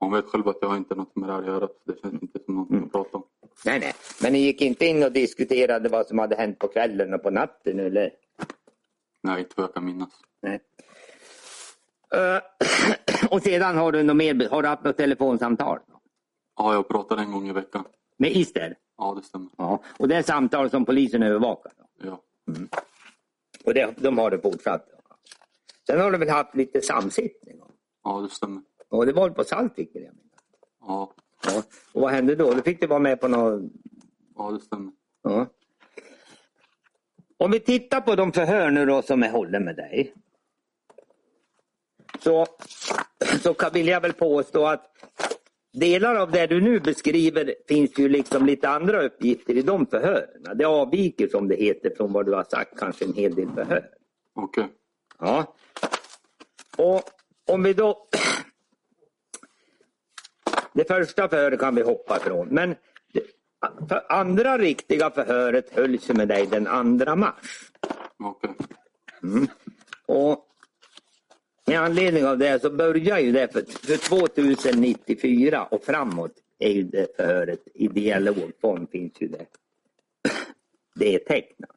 Hon 0.01 0.13
vet 0.13 0.25
själv 0.27 0.49
att 0.49 0.59
jag 0.61 0.77
inte 0.77 0.95
har 0.95 0.97
något 0.99 1.17
med 1.17 1.29
det 1.29 1.33
här 1.33 1.41
att 1.41 1.47
göra. 1.47 1.67
så 1.67 1.93
Det 1.93 2.01
känns 2.03 2.23
inte 2.23 2.39
som 2.45 2.55
något 2.55 2.85
att 2.85 2.93
prata 2.93 3.17
om. 3.17 3.25
Nej, 3.65 3.81
nej. 3.81 3.93
Men 4.23 4.33
ni 4.33 4.39
gick 4.39 4.61
inte 4.61 4.87
in 4.87 5.03
och 5.03 5.13
diskuterade 5.13 5.89
vad 5.89 6.07
som 6.07 6.19
hade 6.19 6.37
hänt 6.37 6.59
på 6.59 6.69
kvällen 6.69 7.15
och 7.15 7.23
på 7.23 7.31
natten 7.31 7.81
eller? 7.81 8.11
Nej, 9.23 9.39
inte 9.39 9.53
vad 9.57 9.65
jag 9.65 9.75
kan 9.75 9.85
minnas. 9.85 10.09
Nej. 10.43 10.61
Eh, 12.15 12.41
och 13.31 13.43
sedan 13.43 13.77
har 13.77 13.93
du, 13.93 14.03
något 14.03 14.17
mer, 14.17 14.49
har 14.51 14.63
du 14.63 14.69
haft 14.69 14.85
något 14.85 14.97
telefonsamtal? 14.97 15.79
Ja, 16.57 16.75
jag 16.75 16.89
pratar 16.89 17.17
en 17.17 17.33
gång 17.33 17.49
i 17.49 17.53
veckan. 17.53 17.85
Med 18.17 18.31
Ister? 18.37 18.77
Ja, 18.99 19.15
det 19.17 19.23
stämmer. 19.23 19.49
Ja. 19.57 19.83
Och 19.99 20.09
det 20.09 20.17
är 20.17 20.23
samtal 20.23 20.71
som 20.71 20.85
polisen 20.85 21.23
övervakar? 21.23 21.73
Då. 21.77 22.09
Ja, 22.09 22.21
Och 23.65 23.75
det, 23.75 23.95
de 23.99 24.19
har 24.19 24.31
det 24.31 24.39
fortsatt? 24.39 24.87
Sen 25.87 26.01
har 26.01 26.11
du 26.11 26.19
väl 26.19 26.29
haft 26.29 26.55
lite 26.55 26.81
samsittning? 26.83 27.61
Ja 28.05 28.21
det 28.21 28.29
stämmer. 28.31 28.63
Och 28.89 29.07
det 29.07 29.13
var 29.13 29.31
på 29.31 29.45
Saltvik 29.45 29.91
vill 29.95 30.03
jag 30.03 30.15
minnas? 30.15 30.31
Ja, 30.81 31.13
Ja. 31.47 31.63
Och 31.93 32.01
vad 32.03 32.11
hände 32.11 32.35
då? 32.35 32.55
Då 32.55 32.63
fick 32.63 32.81
du 32.81 32.87
vara 32.87 32.99
med 32.99 33.21
på 33.21 33.29
något... 33.29 33.63
ja 34.37 34.51
det 34.51 34.61
stämmer. 34.61 34.93
Ja. 35.23 35.47
Om 37.37 37.51
vi 37.51 37.61
tittar 37.61 38.01
på 38.01 38.15
de 38.15 38.33
förhör 38.33 38.71
nu 38.71 38.87
då 38.87 39.03
som 39.03 39.23
är 39.23 39.31
hållen 39.31 39.65
med 39.65 39.77
dig. 39.77 40.15
Så, 42.19 42.47
så 43.43 43.55
kan- 43.55 43.73
vill 43.73 43.89
jag 43.89 44.01
väl 44.01 44.13
påstå 44.13 44.67
att 44.67 44.87
delar 45.73 46.15
av 46.15 46.31
det 46.31 46.47
du 46.47 46.61
nu 46.61 46.81
beskriver 46.81 47.55
finns 47.69 47.99
ju 47.99 48.09
liksom 48.09 48.47
lite 48.47 48.69
andra 48.69 49.03
uppgifter 49.03 49.57
i 49.57 49.63
de 49.63 49.87
förhören. 49.87 50.59
Det 50.59 50.65
avviker 50.65 51.29
som 51.29 51.49
det 51.49 51.57
heter 51.57 51.93
från 51.97 52.13
vad 52.13 52.27
du 52.27 52.33
har 52.35 52.45
sagt 52.45 52.79
kanske 52.79 53.05
en 53.05 53.15
hel 53.15 53.35
del 53.35 53.49
förhör. 53.51 53.89
Okej. 54.35 54.69
Ja. 55.19 55.55
Och 56.77 57.03
om 57.51 57.63
vi 57.63 57.73
då... 57.73 58.09
Det 60.73 60.85
första 60.85 61.29
förhöret 61.29 61.61
kan 61.61 61.75
vi 61.75 61.83
hoppa 61.83 62.17
ifrån. 62.17 62.49
Men 62.49 62.77
det 63.89 64.01
andra 64.09 64.59
riktiga 64.59 65.11
förhöret 65.11 65.75
hölls 65.75 66.09
med 66.09 66.29
dig 66.29 66.47
den 66.47 66.99
2 66.99 67.17
mars. 67.17 67.73
Okej. 68.19 68.51
Och 70.07 70.47
med 71.67 71.81
anledning 71.81 72.27
av 72.27 72.39
det 72.39 72.63
så 72.63 72.71
börjar 72.71 73.19
ju 73.19 73.33
det 73.33 73.53
för, 73.53 73.63
för 73.63 73.97
2094 73.97 75.65
och 75.65 75.85
framåt 75.85 76.33
är 76.59 76.71
ju 76.71 76.83
det 76.83 77.17
förhöret 77.17 77.61
i 77.75 77.89
dialogform 77.89 78.87
finns 78.87 79.13
ju 79.21 79.29
det. 79.29 79.47
Det 80.95 81.15
är 81.15 81.19
tecknat. 81.19 81.71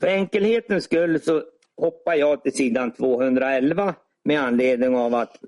För 0.00 0.06
enkelhetens 0.06 0.84
skull 0.84 1.20
så 1.20 1.44
hoppar 1.76 2.14
jag 2.14 2.42
till 2.42 2.56
sidan 2.56 2.92
211 2.92 3.94
med 4.24 4.40
anledning 4.40 4.96
av 4.96 5.14
att 5.14 5.40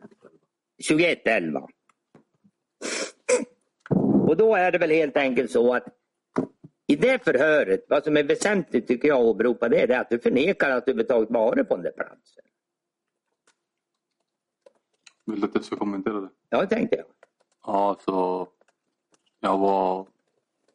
2111. 0.89 1.68
Och 4.29 4.37
då 4.37 4.55
är 4.55 4.72
det 4.72 4.79
väl 4.79 4.91
helt 4.91 5.16
enkelt 5.16 5.51
så 5.51 5.74
att 5.74 5.85
i 6.87 6.97
det 6.97 7.24
förhöret, 7.24 7.85
vad 7.89 8.05
som 8.05 8.16
är 8.16 8.22
väsentligt 8.24 8.89
tycker 8.89 9.09
jag 9.09 9.18
att 9.18 9.24
åberopa 9.24 9.68
det 9.68 9.81
är 9.81 10.01
att 10.01 10.11
du 10.11 10.18
förnekar 10.18 10.70
att 10.70 10.87
du 10.87 10.93
överhuvudtaget 10.93 11.31
varit 11.31 11.68
på 11.68 11.74
den 11.76 11.85
där 11.85 11.93
platsen. 11.93 12.45
Vill 15.26 15.41
du 15.41 15.47
att 15.47 15.55
jag 15.55 15.64
ska 15.64 15.76
kommentera 15.76 16.20
det? 16.20 16.29
Ja, 16.49 16.61
det 16.61 16.66
tänkte 16.66 16.97
jag. 16.97 17.07
Ja, 17.66 17.99
så 18.05 18.49
jag 19.41 19.59
var 19.59 20.07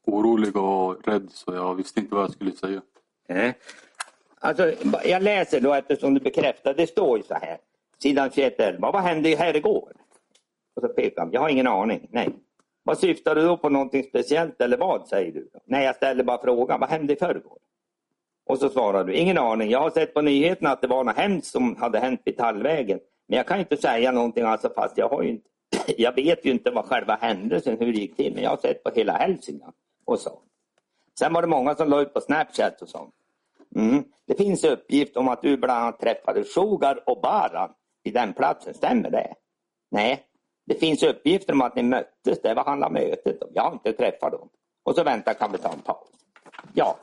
orolig 0.05 0.55
och 0.57 1.07
rädd 1.07 1.31
så 1.31 1.53
jag 1.53 1.75
visste 1.75 1.99
inte 1.99 2.15
vad 2.15 2.23
jag 2.23 2.31
skulle 2.31 2.51
säga. 2.51 2.81
Nej. 3.27 3.57
Alltså, 4.43 4.73
jag 5.05 5.23
läser 5.23 5.61
då 5.61 5.73
eftersom 5.73 6.13
du 6.13 6.19
bekräftar, 6.19 6.73
det 6.73 6.87
står 6.87 7.17
ju 7.17 7.23
så 7.23 7.33
här. 7.33 7.57
Sidan 8.01 8.29
2111. 8.29 8.91
Vad 8.91 9.01
hände 9.01 9.35
här 9.35 9.55
igår? 9.55 9.91
Och 10.75 10.81
så 10.81 10.87
pekar 10.87 11.21
han. 11.21 11.31
Jag 11.31 11.41
har 11.41 11.49
ingen 11.49 11.67
aning. 11.67 12.07
Nej. 12.11 12.29
Vad 12.83 12.97
syftar 12.97 13.35
du 13.35 13.41
då 13.41 13.57
på 13.57 13.69
någonting 13.69 14.03
speciellt 14.03 14.61
eller 14.61 14.77
vad 14.77 15.07
säger 15.07 15.31
du? 15.31 15.49
Nej, 15.65 15.85
jag 15.85 15.95
ställer 15.95 16.23
bara 16.23 16.41
frågan. 16.41 16.79
Vad 16.79 16.89
hände 16.89 17.13
i 17.13 17.15
förrgår? 17.15 17.57
Och 18.45 18.59
så 18.59 18.69
svarar 18.69 19.03
du. 19.03 19.15
Ingen 19.15 19.37
aning. 19.37 19.69
Jag 19.69 19.79
har 19.79 19.89
sett 19.89 20.13
på 20.13 20.21
nyheterna 20.21 20.71
att 20.71 20.81
det 20.81 20.87
var 20.87 21.03
något 21.03 21.17
hemskt 21.17 21.51
som 21.51 21.75
hade 21.75 21.99
hänt 21.99 22.21
vid 22.25 22.37
Tallvägen. 22.37 22.99
Men 23.27 23.37
jag 23.37 23.47
kan 23.47 23.59
inte 23.59 23.77
säga 23.77 24.11
någonting 24.11 24.43
alltså 24.43 24.69
fast 24.75 24.97
jag 24.97 25.09
har 25.09 25.23
ju 25.23 25.29
inte 25.29 25.47
jag 25.97 26.15
vet 26.15 26.45
ju 26.45 26.51
inte 26.51 26.71
vad 26.71 26.85
själva 26.85 27.17
händelsen, 27.21 27.77
hur 27.79 27.93
det 27.93 27.99
gick 27.99 28.15
till, 28.15 28.33
men 28.33 28.43
jag 28.43 28.49
har 28.49 28.57
sett 28.57 28.83
på 28.83 28.89
hela 28.95 29.13
Hälsingland 29.13 29.73
och 30.05 30.19
så. 30.19 30.39
Sen 31.19 31.33
var 31.33 31.41
det 31.41 31.47
många 31.47 31.75
som 31.75 31.89
la 31.89 32.01
ut 32.01 32.13
på 32.13 32.21
Snapchat 32.21 32.81
och 32.81 32.89
sånt. 32.89 33.13
Mm. 33.75 34.03
Det 34.27 34.35
finns 34.35 34.63
uppgift 34.63 35.17
om 35.17 35.27
att 35.27 35.41
du 35.41 35.57
bland 35.57 35.79
annat 35.83 35.99
träffade 35.99 36.43
Sugar 36.43 37.09
och 37.09 37.21
Baran 37.21 37.73
i 38.03 38.11
den 38.11 38.33
platsen, 38.33 38.73
stämmer 38.73 39.09
det? 39.11 39.33
Nej, 39.91 40.23
det 40.65 40.75
finns 40.75 41.03
uppgifter 41.03 41.53
om 41.53 41.61
att 41.61 41.75
ni 41.75 41.83
möttes, 41.83 42.41
det 42.41 42.53
vad 42.53 42.65
handlar 42.65 42.89
mötet 42.89 43.43
om? 43.43 43.49
Jag 43.53 43.63
har 43.63 43.73
inte 43.73 43.93
träffat 43.93 44.31
dem. 44.31 44.49
Och 44.83 44.95
så 44.95 45.03
väntar 45.03 45.35
en 45.41 45.79
paus. 45.81 46.07
Ja, 46.73 46.97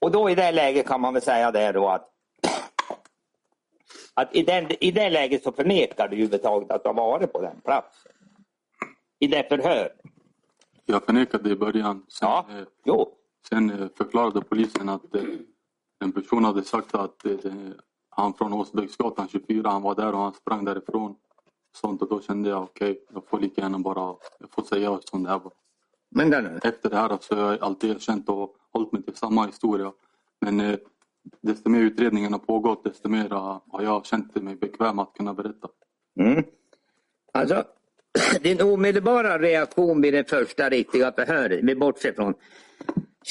och 0.00 0.10
då 0.10 0.30
i 0.30 0.34
det 0.34 0.52
läget 0.52 0.86
kan 0.86 1.00
man 1.00 1.14
väl 1.14 1.22
säga 1.22 1.50
det 1.50 1.72
då 1.72 1.88
att 1.88 2.10
att 4.14 4.36
i, 4.36 4.42
den, 4.42 4.66
i 4.80 4.90
det 4.90 5.10
läget 5.10 5.42
så 5.42 5.52
förnekar 5.52 6.08
du 6.08 6.16
överhuvudtaget 6.16 6.70
att 6.70 6.82
du 6.82 6.88
har 6.88 6.94
varit 6.94 7.32
på 7.32 7.42
den 7.42 7.60
platsen. 7.60 8.12
I 9.18 9.26
det 9.26 9.48
förhör. 9.48 9.92
Jag 10.86 11.04
förnekade 11.04 11.50
i 11.50 11.56
början. 11.56 12.06
Sen, 12.08 12.28
Ja, 12.28 12.46
eh, 12.50 12.64
jo. 12.84 13.08
sen 13.48 13.70
eh, 13.70 13.88
förklarade 13.96 14.40
polisen 14.40 14.88
att 14.88 15.14
eh, 15.14 15.22
en 16.00 16.12
person 16.12 16.44
hade 16.44 16.64
sagt 16.64 16.94
att 16.94 17.26
eh, 17.26 17.34
han 18.10 18.34
från 18.34 18.52
Åsbäcksgatan 18.52 19.28
24, 19.28 19.70
han 19.70 19.82
var 19.82 19.94
där 19.94 20.12
och 20.12 20.18
han 20.18 20.34
sprang 20.34 20.64
därifrån. 20.64 21.16
Sånt 21.76 22.02
och 22.02 22.08
då 22.08 22.20
kände 22.20 22.48
jag 22.48 22.62
okej, 22.62 23.04
jag 23.14 23.28
får 23.28 23.40
lika 23.40 23.60
gärna 23.60 23.78
bara 23.78 24.14
jag 24.38 24.50
får 24.50 24.62
säga 24.62 25.00
som 25.04 25.22
det 25.22 25.28
här 25.28 25.38
var. 25.38 25.52
Men 26.10 26.30
den, 26.30 26.60
Efter 26.62 26.90
det 26.90 26.96
här 26.96 27.18
så 27.20 27.34
har 27.34 27.50
jag 27.50 27.62
alltid 27.62 27.90
erkänt 27.90 28.28
och 28.28 28.56
hållit 28.72 28.92
mig 28.92 29.02
till 29.02 29.16
samma 29.16 29.46
historia. 29.46 29.92
Men 30.40 30.60
eh, 30.60 30.78
desto 31.40 31.70
mer 31.70 31.80
utredningen 31.80 32.32
har 32.32 32.40
pågått 32.40 32.84
desto 32.84 33.08
mer 33.08 33.32
eh, 33.32 33.60
har 33.70 33.82
jag 33.82 34.06
känt 34.06 34.34
mig 34.34 34.56
bekväm 34.56 34.98
att 34.98 35.12
kunna 35.14 35.34
berätta. 35.34 35.68
mm. 36.20 36.44
Alltså, 37.32 37.64
din 38.42 38.62
omedelbara 38.62 39.38
reaktion 39.38 40.00
vid 40.00 40.14
det 40.14 40.30
första 40.30 40.68
riktiga 40.68 41.12
förhöret, 41.12 41.60
vi 41.62 41.74
bortser 41.74 42.12
från 42.12 42.34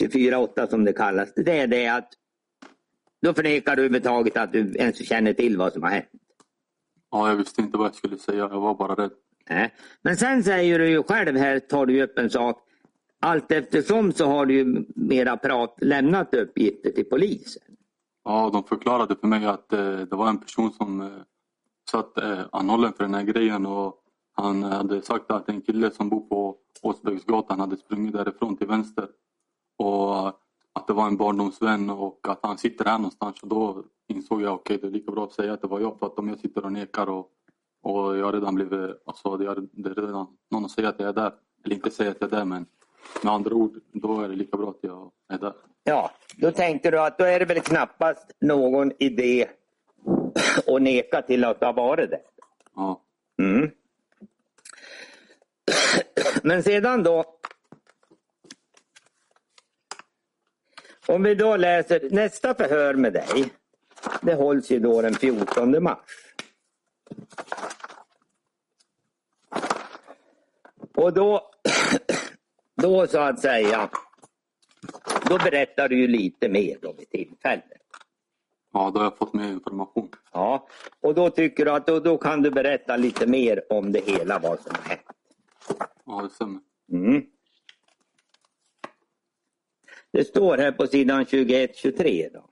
24-8 0.02 0.70
som 0.70 0.86
det 0.86 0.94
kallas, 0.94 1.34
det 1.36 1.60
är 1.60 1.68
det 1.68 1.88
att 1.88 2.14
då 3.22 3.34
förnekar 3.34 3.76
du 3.76 3.82
överhuvudtaget 3.82 4.38
att 4.38 4.54
du 4.54 4.76
ens 4.76 5.08
känner 5.08 5.34
till 5.34 5.58
vad 5.58 5.74
som 5.74 5.84
har 5.84 5.90
hänt. 5.90 6.10
Ja, 7.12 7.30
jag 7.30 7.36
visste 7.36 7.62
inte 7.62 7.78
vad 7.78 7.88
jag 7.88 7.96
skulle 7.96 8.18
säga, 8.18 8.38
jag 8.38 8.60
var 8.60 8.76
bara 8.76 8.96
rädd. 8.96 9.12
Nej. 9.50 9.74
Men 10.02 10.18
sen 10.18 10.44
säger 10.44 10.80
du 10.80 10.90
ju 10.90 11.04
själv 11.04 11.38
här, 11.38 11.60
tar 11.60 11.86
du 11.86 12.04
upp 12.04 12.18
en 12.18 12.30
sak. 12.30 12.66
Allt 13.22 13.52
eftersom 13.52 14.12
så 14.12 14.26
har 14.26 14.46
du 14.46 14.54
ju 14.54 14.86
mera 14.96 15.38
prat, 15.38 15.76
lämnat 15.82 16.34
uppgifter 16.34 16.92
till 16.92 17.06
polisen. 17.06 17.64
Ja, 18.24 18.50
de 18.54 18.64
förklarade 18.64 19.16
för 19.16 19.28
mig 19.28 19.46
att 19.46 19.74
eh, 19.74 19.98
det 19.98 20.16
var 20.16 20.30
en 20.30 20.38
person 20.38 20.72
som 20.72 21.02
eh, 21.02 21.08
satt 21.92 22.18
eh, 22.18 22.40
anhållen 22.52 22.94
för 22.94 23.04
den 23.04 23.14
här 23.14 23.24
grejen 23.24 23.66
och 23.66 23.96
han 24.36 24.64
hade 24.64 25.02
sagt 25.02 25.32
att 25.32 25.50
en 25.50 25.62
kille 25.62 25.92
som 25.92 26.10
bor 26.10 26.30
på 26.30 26.58
Åsbäcksgatan 26.82 27.60
hade 27.60 27.78
sprungit 27.78 28.14
därifrån 28.14 28.58
till 28.58 28.68
vänster 28.68 29.08
och 29.78 30.34
att 30.74 30.88
det 30.88 30.94
var 30.94 31.08
en 31.08 31.18
barndomsvän 31.18 31.90
och 31.90 32.20
att 32.28 32.40
han 32.44 32.58
sitter 32.58 32.86
här 32.86 32.98
någonstans 32.98 33.44
och 33.44 33.48
då 33.48 33.84
insåg 34.08 34.42
jag 34.42 34.54
okej 34.54 34.78
det 34.78 34.88
är 34.88 34.92
lika 34.92 35.12
bra 35.12 35.24
att 35.24 35.34
säga 35.34 35.54
att 35.54 35.62
det 35.62 35.68
var 35.68 35.80
jag 35.80 36.00
för 36.00 36.06
att 36.06 36.20
om 36.20 36.30
jag 36.30 36.40
sitter 36.40 36.66
och 36.66 36.72
nekar 36.72 37.10
och, 37.10 37.28
och 37.84 38.18
jag 38.18 38.34
redan 38.36 38.56
blivit, 38.56 38.96
alltså 39.06 39.38
det 39.38 39.46
är, 39.46 39.68
det 39.72 39.90
är 39.90 39.94
redan 39.94 40.28
någon 40.52 40.66
att 40.66 40.72
säga 40.72 40.90
att 40.90 41.00
jag 41.00 41.10
är 41.10 41.14
där 41.14 41.34
eller 41.66 41.76
inte 41.76 41.92
säga 41.92 42.12
att 42.12 42.18
jag 42.20 42.34
är 42.34 42.38
där 42.38 42.46
men 42.46 42.66
med 43.24 43.34
andra 43.34 43.56
ord 43.56 43.80
då 43.94 44.22
är 44.22 44.30
det 44.30 44.36
lika 44.36 44.58
bra 44.58 44.70
att 44.70 44.80
jag 44.82 45.12
är 45.30 45.38
där. 45.38 45.54
Ja, 45.84 46.12
då 46.38 46.52
tänkte 46.52 46.92
du 46.92 47.00
att 47.00 47.18
då 47.18 47.26
är 47.26 47.40
det 47.40 47.46
väl 47.46 47.62
knappast 47.62 48.32
någon 48.42 48.92
idé 49.00 49.48
att 50.68 50.82
neka 50.82 51.22
till 51.22 51.44
att 51.44 51.64
har 51.64 51.74
varit 51.74 52.10
där. 52.10 52.22
Ja. 52.76 53.02
Mm. 53.42 53.72
Men 56.44 56.64
sedan 56.64 57.04
då. 57.04 57.40
Om 61.10 61.24
vi 61.24 61.36
då 61.36 61.58
läser 61.58 62.10
nästa 62.12 62.56
förhör 62.56 62.94
med 62.94 63.14
dig. 63.14 63.54
Det 64.22 64.34
hålls 64.34 64.72
ju 64.72 64.80
då 64.80 65.02
den 65.02 65.14
14 65.14 65.84
mars. 65.84 65.98
Och 70.96 71.14
då, 71.14 71.52
då 72.82 73.08
så 73.08 73.20
att 73.20 73.40
säga, 73.40 73.90
då 75.30 75.38
berättar 75.38 75.90
du 75.90 76.00
ju 76.00 76.08
lite 76.08 76.50
mer 76.50 76.78
då 76.82 76.94
vid 76.94 77.10
tillfället. 77.10 77.82
ja, 78.74 78.92
då 78.94 79.00
har 79.00 79.06
jag 79.06 79.18
fått 79.18 79.34
mer 79.34 79.52
information. 79.52 80.10
Ja, 80.34 80.68
och 81.02 81.16
då 81.16 81.30
tycker 81.30 81.66
du 81.66 81.72
att 81.72 81.88
då, 81.88 82.00
då 82.00 82.18
kan 82.18 82.42
du 82.42 82.52
berätta 82.52 82.98
lite 82.98 83.28
mer 83.28 83.74
om 83.74 83.92
det 83.92 84.06
hela, 84.06 84.40
vad 84.40 84.60
som 84.60 84.76
har 84.76 84.90
hänt. 84.90 85.02
Ja, 86.06 86.22
det 86.22 86.30
stämmer. 86.30 86.60
Mm. 86.92 87.24
Det 90.12 90.24
står 90.24 90.58
här 90.58 90.72
på 90.72 90.88
sidan 90.88 91.24
21-23. 91.24 92.30
Då. 92.34 92.50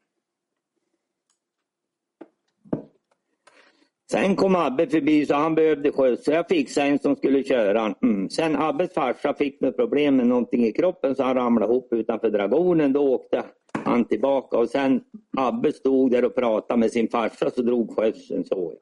Sen 4.12 4.36
kom 4.36 4.56
Abbe 4.56 4.88
förbi 4.88 5.26
så 5.26 5.34
han 5.34 5.56
behövde 5.56 5.92
skjuts 5.92 6.26
så 6.26 6.32
jag 6.32 6.48
fixade 6.48 6.88
en 6.88 7.00
som 7.00 7.16
skulle 7.16 7.44
köra 7.44 7.80
han. 7.80 7.96
Mm. 8.04 8.30
Sen 8.30 8.56
Abbes 8.56 8.94
farsa 8.94 9.34
fick 9.34 9.62
med 9.62 9.76
problem 9.76 10.16
med 10.16 10.28
någonting 10.28 10.66
i 10.66 10.72
kroppen 10.72 11.16
så 11.16 11.24
han 11.24 11.36
ramlade 11.36 11.74
ihop 11.74 11.94
utanför 11.94 12.30
Dragonen. 12.30 12.94
Då 12.94 13.14
åkte 13.14 13.44
han 13.72 14.06
tillbaka 14.06 14.58
och 14.58 14.70
sen 14.70 15.02
Abbe 15.38 15.72
stod 15.72 16.12
där 16.12 16.26
och 16.26 16.36
pratade 16.36 16.80
med 16.80 16.92
sin 16.92 17.08
farsa 17.08 17.50
så 17.50 17.62
drog 17.62 17.96
skjutsen 17.98 18.46
så. 18.46 18.74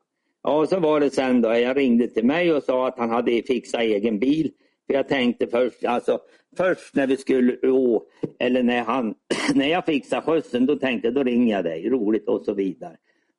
Ja, 0.43 0.65
så 0.65 0.79
var 0.79 0.99
det 0.99 1.09
sen 1.09 1.41
då. 1.41 1.49
Jag 1.49 1.77
ringde 1.77 2.07
till 2.07 2.25
mig 2.25 2.53
och 2.53 2.63
sa 2.63 2.87
att 2.87 2.99
han 2.99 3.09
hade 3.09 3.41
fixat 3.41 3.81
egen 3.81 4.19
bil. 4.19 4.51
För 4.87 4.93
jag 4.93 5.07
tänkte 5.07 5.47
först, 5.47 5.85
alltså 5.85 6.19
först 6.57 6.95
när 6.95 7.07
vi 7.07 7.17
skulle 7.17 7.69
å, 7.69 8.03
eller 8.39 8.63
när 8.63 8.83
han, 8.83 9.15
när 9.53 9.67
jag 9.67 9.85
fixade 9.85 10.21
skjutsen, 10.21 10.65
då 10.65 10.75
tänkte 10.75 11.07
jag 11.07 11.15
då 11.15 11.23
ringer 11.23 11.55
jag 11.55 11.63
dig, 11.63 11.89
roligt 11.89 12.27
och 12.27 12.41
så 12.45 12.53
vidare. 12.53 12.95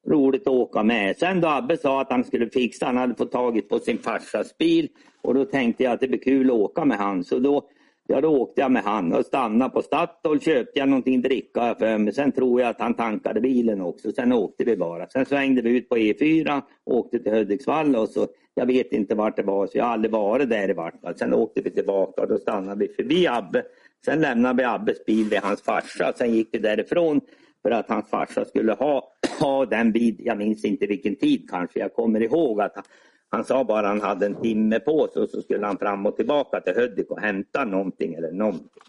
Roligt 0.09 0.43
att 0.43 0.55
åka 0.55 0.83
med. 0.83 1.17
Sen 1.17 1.41
då 1.41 1.49
Abbe 1.49 1.77
sa 1.77 2.01
att 2.01 2.11
han 2.11 2.25
skulle 2.25 2.51
fixa, 2.51 2.87
han 2.87 2.97
hade 2.97 3.15
fått 3.15 3.33
tagit 3.33 3.69
på 3.69 3.79
sin 3.79 3.99
farsas 3.99 4.59
bil 4.59 4.89
och 5.23 5.35
då 5.35 5.45
tänkte 5.45 5.85
jag 5.85 5.93
att 5.93 6.01
det 6.01 6.09
blir 6.09 6.21
kul 6.21 6.51
att 6.51 6.57
åka 6.57 6.85
med 6.85 6.99
han. 6.99 7.25
Så 7.25 7.39
då, 7.39 7.69
ja, 8.07 8.21
då 8.21 8.29
åkte 8.29 8.61
jag 8.61 8.71
med 8.73 8.83
han 8.83 9.13
och 9.13 9.27
stannade 9.27 9.71
på 9.71 9.83
Statoil, 9.83 10.41
köpte 10.41 10.79
jag 10.79 10.89
någonting 10.89 11.23
dricka 11.23 11.75
för 11.79 11.99
mig. 11.99 12.15
Sen 12.15 12.33
tror 12.33 12.61
jag 12.61 12.71
att 12.71 12.81
han 12.81 12.95
tankade 12.95 13.41
bilen 13.41 13.81
också. 13.81 14.13
Sen 14.13 14.33
åkte 14.33 14.65
vi 14.65 14.77
bara. 14.77 15.07
Sen 15.09 15.27
svängde 15.27 15.63
vi 15.63 15.77
ut 15.77 15.89
på 15.89 15.97
E4, 15.97 16.63
åkte 16.85 17.19
till 17.19 17.33
Hudiksvall 17.33 17.97
och 17.97 18.09
så, 18.09 18.27
jag 18.59 18.67
vet 18.67 18.93
inte 18.93 19.15
vart 19.15 19.37
det 19.37 19.43
var, 19.43 19.67
så 19.67 19.79
jag 19.79 19.85
har 19.85 19.93
aldrig 19.93 20.13
varit 20.13 20.51
där 20.51 20.71
i 20.71 20.73
vart 20.73 21.01
fall. 21.01 21.19
Sen 21.19 21.35
åkte 21.35 21.61
vi 21.61 21.71
tillbaka 21.71 22.23
och 22.23 22.29
då 22.29 22.39
stannade 22.39 22.87
vi 22.87 22.95
förbi 22.95 23.27
Abbe. 23.27 23.63
Sen 24.05 24.21
lämnade 24.21 24.63
vi 24.63 24.65
Abbes 24.65 25.05
bil 25.05 25.29
vid 25.31 25.39
hans 25.39 25.63
farsa. 25.63 26.13
Sen 26.17 26.35
gick 26.35 26.49
vi 26.53 26.59
därifrån 26.59 27.21
för 27.63 27.71
att 27.71 27.89
hans 27.89 28.11
farsa 28.11 28.45
skulle 28.45 28.73
ha, 28.73 29.13
ha 29.41 29.67
den 29.67 29.93
vid, 29.93 30.21
jag 30.21 30.39
minns 30.39 30.65
inte 30.65 30.87
vilken 30.87 31.17
tid 31.17 31.51
kanske, 31.51 31.79
jag 31.79 31.95
kommer 31.95 32.23
ihåg 32.23 32.61
att 32.61 32.73
han, 32.75 32.85
han 33.29 33.45
sa 33.45 33.65
bara 33.65 33.81
att 33.81 33.87
han 33.87 34.01
hade 34.01 34.27
en 34.27 34.41
timme 34.41 34.81
på 34.81 35.09
sig 35.13 35.23
och 35.23 35.31
så 35.31 35.43
skulle 35.43 35.67
han 35.67 35.79
fram 35.79 36.07
och 36.07 36.17
tillbaka 36.17 36.61
till 36.61 36.75
Hudik 36.75 37.11
och 37.11 37.21
hämta 37.21 37.65
någonting 37.65 38.15
eller 38.15 38.33
någonting. 38.33 38.83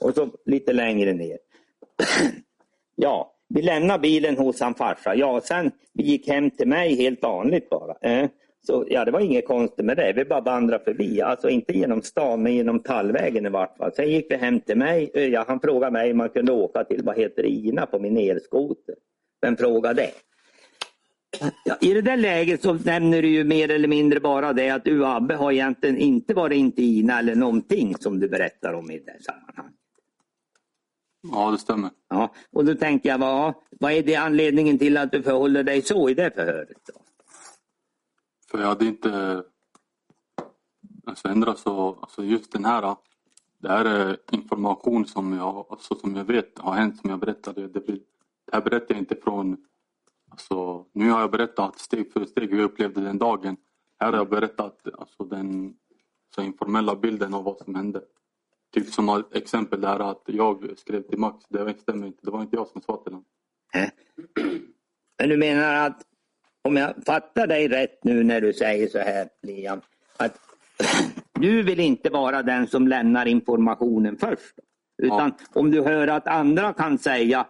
Och 0.00 0.14
så 0.14 0.28
lite 0.44 0.72
längre 0.72 1.12
ner. 1.12 1.38
ja, 2.96 3.34
vi 3.48 3.62
lämnade 3.62 4.00
bilen 4.00 4.36
hos 4.36 4.60
hans 4.60 4.76
farsa. 4.76 5.14
Ja, 5.14 5.40
sen 5.40 5.70
vi 5.92 6.02
gick 6.02 6.28
hem 6.28 6.50
till 6.50 6.68
mig 6.68 6.94
helt 6.94 7.22
vanligt 7.22 7.70
bara. 7.70 7.96
Eh. 8.10 8.28
Så 8.66 8.84
ja, 8.88 9.04
det 9.04 9.10
var 9.10 9.20
inget 9.20 9.46
konstigt 9.46 9.84
med 9.84 9.96
det. 9.96 10.12
Vi 10.12 10.24
bara 10.24 10.40
vandrade 10.40 10.84
förbi. 10.84 11.20
Alltså 11.20 11.48
inte 11.48 11.72
genom 11.72 12.02
stan, 12.02 12.42
men 12.42 12.54
genom 12.54 12.80
Tallvägen 12.80 13.46
i 13.46 13.48
vart 13.48 13.76
fall. 13.76 13.92
Sen 13.92 14.10
gick 14.10 14.26
vi 14.30 14.36
hem 14.36 14.60
till 14.60 14.76
mig. 14.76 15.10
Ja, 15.14 15.44
han 15.48 15.60
frågade 15.60 15.92
mig 15.92 16.10
om 16.10 16.18
man 16.18 16.28
kunde 16.28 16.52
åka 16.52 16.84
till, 16.84 17.02
vad 17.04 17.18
heter 17.18 17.46
Ina 17.46 17.86
på 17.86 17.98
min 17.98 18.16
elskoter. 18.16 18.94
Vem 19.42 19.56
frågade 19.56 20.02
det? 20.02 20.10
Ja, 21.64 21.76
I 21.80 21.94
det 21.94 22.02
där 22.02 22.16
läget 22.16 22.62
så 22.62 22.74
nämner 22.74 23.22
du 23.22 23.28
ju 23.28 23.44
mer 23.44 23.70
eller 23.70 23.88
mindre 23.88 24.20
bara 24.20 24.52
det 24.52 24.70
att 24.70 24.84
du 24.84 25.00
och 25.00 25.16
Abbe 25.16 25.34
har 25.34 25.52
egentligen 25.52 25.96
inte 25.96 26.34
varit 26.34 26.56
in 26.56 26.72
till 26.72 26.98
Ina 26.98 27.18
eller 27.18 27.34
någonting 27.34 27.94
som 28.00 28.20
du 28.20 28.28
berättar 28.28 28.72
om 28.72 28.90
i 28.90 28.98
det 28.98 29.22
sammanhanget. 29.22 29.74
Ja, 31.32 31.50
det 31.50 31.58
stämmer. 31.58 31.90
Ja, 32.08 32.34
och 32.52 32.64
då 32.64 32.74
tänker 32.74 33.08
jag, 33.08 33.18
vad, 33.18 33.54
vad 33.70 33.92
är 33.92 34.02
det 34.02 34.14
anledningen 34.14 34.78
till 34.78 34.96
att 34.96 35.12
du 35.12 35.22
förhåller 35.22 35.62
dig 35.62 35.82
så 35.82 36.08
i 36.08 36.14
det 36.14 36.30
förhöret? 36.34 36.78
Då? 36.86 37.00
För 38.50 38.58
jag 38.58 38.66
hade 38.66 38.86
inte... 38.86 39.44
Alltså 41.04 41.28
ändrat 41.28 41.58
så, 41.58 41.98
alltså 42.00 42.24
just 42.24 42.52
den 42.52 42.64
här. 42.64 42.96
Det 43.58 43.68
här 43.68 43.84
är 43.84 44.16
information 44.30 45.06
som 45.06 45.32
jag, 45.32 45.66
alltså 45.70 45.94
som 45.94 46.16
jag 46.16 46.24
vet 46.24 46.58
har 46.58 46.72
hänt 46.72 47.00
som 47.00 47.10
jag 47.10 47.18
berättade. 47.18 47.68
Det, 47.68 47.80
det 47.80 48.00
här 48.52 48.60
berättar 48.60 48.94
jag 48.94 48.98
inte 48.98 49.16
från... 49.16 49.66
Alltså, 50.30 50.86
nu 50.92 51.10
har 51.10 51.20
jag 51.20 51.30
berättat 51.30 51.78
steg 51.78 52.12
för 52.12 52.24
steg 52.24 52.50
hur 52.50 52.56
jag 52.56 52.64
upplevde 52.64 53.00
den 53.00 53.18
dagen. 53.18 53.56
Här 53.98 54.12
har 54.12 54.18
jag 54.18 54.28
berättat 54.28 54.86
alltså, 54.98 55.24
den 55.24 55.74
så 56.34 56.42
informella 56.42 56.96
bilden 56.96 57.34
av 57.34 57.44
vad 57.44 57.58
som 57.58 57.74
hände. 57.74 58.02
Typ 58.72 58.86
som 58.86 59.24
exempel 59.32 59.80
där 59.80 60.00
att 60.00 60.22
jag 60.26 60.78
skrev 60.78 61.02
till 61.02 61.18
Max, 61.18 61.44
det 61.48 61.80
stämmer 61.80 62.06
inte. 62.06 62.18
Det 62.22 62.30
var 62.30 62.42
inte 62.42 62.56
jag 62.56 62.68
som 62.68 62.82
sa 62.82 62.96
till 62.96 63.12
honom. 63.12 63.24
Men 65.18 65.28
du 65.28 65.36
menar 65.36 65.74
att 65.74 66.02
om 66.62 66.76
jag 66.76 66.94
fattar 67.06 67.46
dig 67.46 67.68
rätt 67.68 68.04
nu 68.04 68.22
när 68.22 68.40
du 68.40 68.52
säger 68.52 68.88
så 68.88 68.98
här 68.98 69.28
Liam, 69.42 69.80
att 70.16 70.38
du 71.40 71.62
vill 71.62 71.80
inte 71.80 72.10
vara 72.10 72.42
den 72.42 72.66
som 72.66 72.88
lämnar 72.88 73.26
informationen 73.26 74.16
först. 74.16 74.54
Utan 75.02 75.32
ja. 75.38 75.60
om 75.60 75.70
du 75.70 75.82
hör 75.82 76.08
att 76.08 76.26
andra 76.26 76.72
kan 76.72 76.98
säga, 76.98 77.46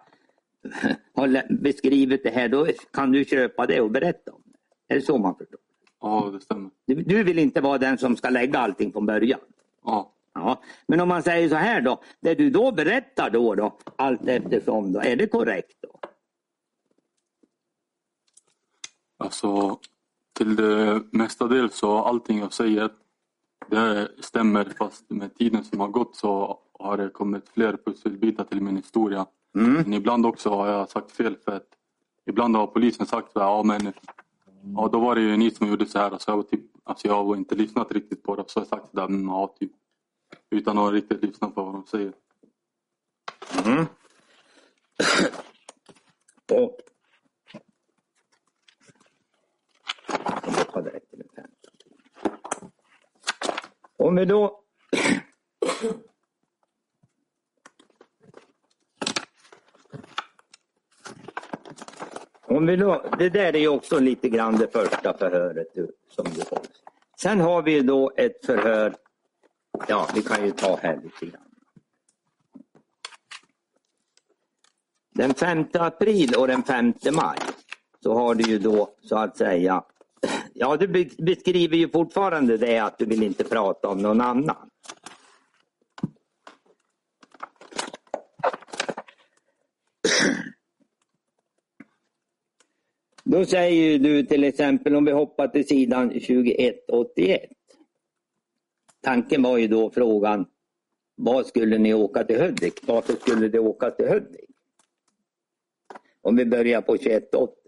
har 1.14 1.52
beskrivit 1.62 2.22
det 2.22 2.30
här, 2.30 2.48
då 2.48 2.66
kan 2.92 3.12
du 3.12 3.24
köpa 3.24 3.66
det 3.66 3.80
och 3.80 3.90
berätta 3.90 4.32
om 4.32 4.42
det. 4.44 4.94
Är 4.94 4.98
det 4.98 5.04
så 5.04 5.18
man 5.18 5.34
förstår? 5.34 5.60
Ja, 6.00 6.30
det 6.32 6.40
stämmer. 6.40 6.70
Du, 6.86 6.94
du 6.94 7.24
vill 7.24 7.38
inte 7.38 7.60
vara 7.60 7.78
den 7.78 7.98
som 7.98 8.16
ska 8.16 8.30
lägga 8.30 8.58
allting 8.58 8.92
från 8.92 9.06
början? 9.06 9.40
Ja. 9.84 10.12
Ja, 10.34 10.62
men 10.86 11.00
om 11.00 11.08
man 11.08 11.22
säger 11.22 11.48
så 11.48 11.54
här 11.54 11.80
då, 11.80 12.00
det 12.20 12.34
du 12.34 12.50
då 12.50 12.72
berättar 12.72 13.30
då, 13.30 13.54
då 13.54 13.78
allt 13.96 14.28
eftersom, 14.28 14.92
då, 14.92 15.00
är 15.00 15.16
det 15.16 15.26
korrekt 15.26 15.76
då? 15.80 15.99
Alltså, 19.20 19.78
till 20.32 20.56
det 20.56 21.02
mesta 21.10 21.48
del 21.48 21.70
så 21.70 21.98
allting 21.98 22.38
jag 22.38 22.52
säger 22.52 22.90
det 23.66 24.08
stämmer 24.20 24.64
fast 24.78 25.10
med 25.10 25.34
tiden 25.34 25.64
som 25.64 25.80
har 25.80 25.88
gått 25.88 26.16
så 26.16 26.58
har 26.78 26.96
det 26.96 27.08
kommit 27.08 27.48
fler 27.48 27.78
pusselbitar 27.84 28.44
till 28.44 28.60
min 28.60 28.76
historia. 28.76 29.26
Mm. 29.54 29.72
Men 29.72 29.92
ibland 29.92 30.26
också 30.26 30.50
har 30.50 30.68
jag 30.68 30.90
sagt 30.90 31.12
fel 31.12 31.36
för 31.44 31.52
att 31.52 31.68
ibland 32.26 32.56
har 32.56 32.66
polisen 32.66 33.06
sagt 33.06 33.36
att 33.36 33.42
ja, 33.42 33.62
men, 33.62 33.92
ja, 34.76 34.88
då 34.92 35.00
var 35.00 35.14
det 35.14 35.20
ju 35.20 35.36
ni 35.36 35.50
som 35.50 35.68
gjorde 35.68 35.86
så 35.86 35.98
här. 35.98 36.18
Så 36.18 36.30
jag, 36.30 36.36
var 36.36 36.42
typ, 36.42 36.64
alltså 36.84 37.08
jag 37.08 37.24
har 37.24 37.36
inte 37.36 37.54
lyssnat 37.54 37.92
riktigt 37.92 38.22
på 38.22 38.36
det. 38.36 38.44
Så 38.46 38.58
jag 38.58 38.64
har 38.64 38.68
sagt 38.68 38.92
det 38.92 39.00
där, 39.00 39.08
ja, 39.26 39.54
typ, 39.60 39.72
utan 40.50 40.78
att 40.78 40.92
riktigt 40.92 41.22
lyssna 41.22 41.50
på 41.50 41.64
vad 41.64 41.74
de 41.74 41.86
säger. 41.86 42.12
Mm. 43.66 43.86
Om 54.00 54.16
vi 54.16 54.24
då 54.24 54.64
Om 62.42 62.66
vi 62.66 62.76
då, 62.76 63.04
det 63.18 63.28
där 63.28 63.54
är 63.54 63.58
ju 63.58 63.68
också 63.68 63.98
lite 63.98 64.28
grann 64.28 64.58
det 64.58 64.72
första 64.72 65.18
förhöret 65.18 65.66
som 66.08 66.24
du 66.24 66.42
hålls. 66.50 66.82
Sen 67.20 67.40
har 67.40 67.62
vi 67.62 67.80
då 67.80 68.12
ett 68.16 68.46
förhör, 68.46 68.94
ja 69.88 70.08
vi 70.14 70.22
kan 70.22 70.44
ju 70.44 70.50
ta 70.50 70.76
här 70.76 70.96
lite 70.96 71.26
grann. 71.26 71.50
Den 75.14 75.34
5 75.34 75.66
april 75.72 76.34
och 76.38 76.46
den 76.46 76.62
5 76.62 76.94
maj 77.12 77.38
så 78.02 78.14
har 78.14 78.34
du 78.34 78.44
ju 78.44 78.58
då 78.58 78.94
så 79.02 79.16
att 79.16 79.36
säga 79.36 79.84
Ja, 80.62 80.76
du 80.76 80.86
beskriver 81.18 81.76
ju 81.76 81.88
fortfarande 81.88 82.56
det 82.56 82.78
att 82.78 82.98
du 82.98 83.04
vill 83.04 83.22
inte 83.22 83.44
prata 83.44 83.88
om 83.88 83.98
någon 83.98 84.20
annan. 84.20 84.70
Då 93.24 93.44
säger 93.44 93.98
du 93.98 94.22
till 94.22 94.44
exempel 94.44 94.96
om 94.96 95.04
vi 95.04 95.12
hoppar 95.12 95.48
till 95.48 95.66
sidan 95.66 96.08
2181. 96.08 97.42
Tanken 99.02 99.42
var 99.42 99.58
ju 99.58 99.68
då 99.68 99.90
frågan, 99.90 100.46
vad 101.16 101.46
skulle 101.46 101.78
ni 101.78 101.94
åka 101.94 102.24
till 102.24 102.40
Hudik? 102.40 102.80
Varför 102.86 103.12
skulle 103.12 103.48
det 103.48 103.58
åka 103.58 103.90
till 103.90 104.08
Hudik? 104.08 104.50
Om 106.22 106.36
vi 106.36 106.46
börjar 106.46 106.80
på 106.80 106.96
2180 106.96 107.59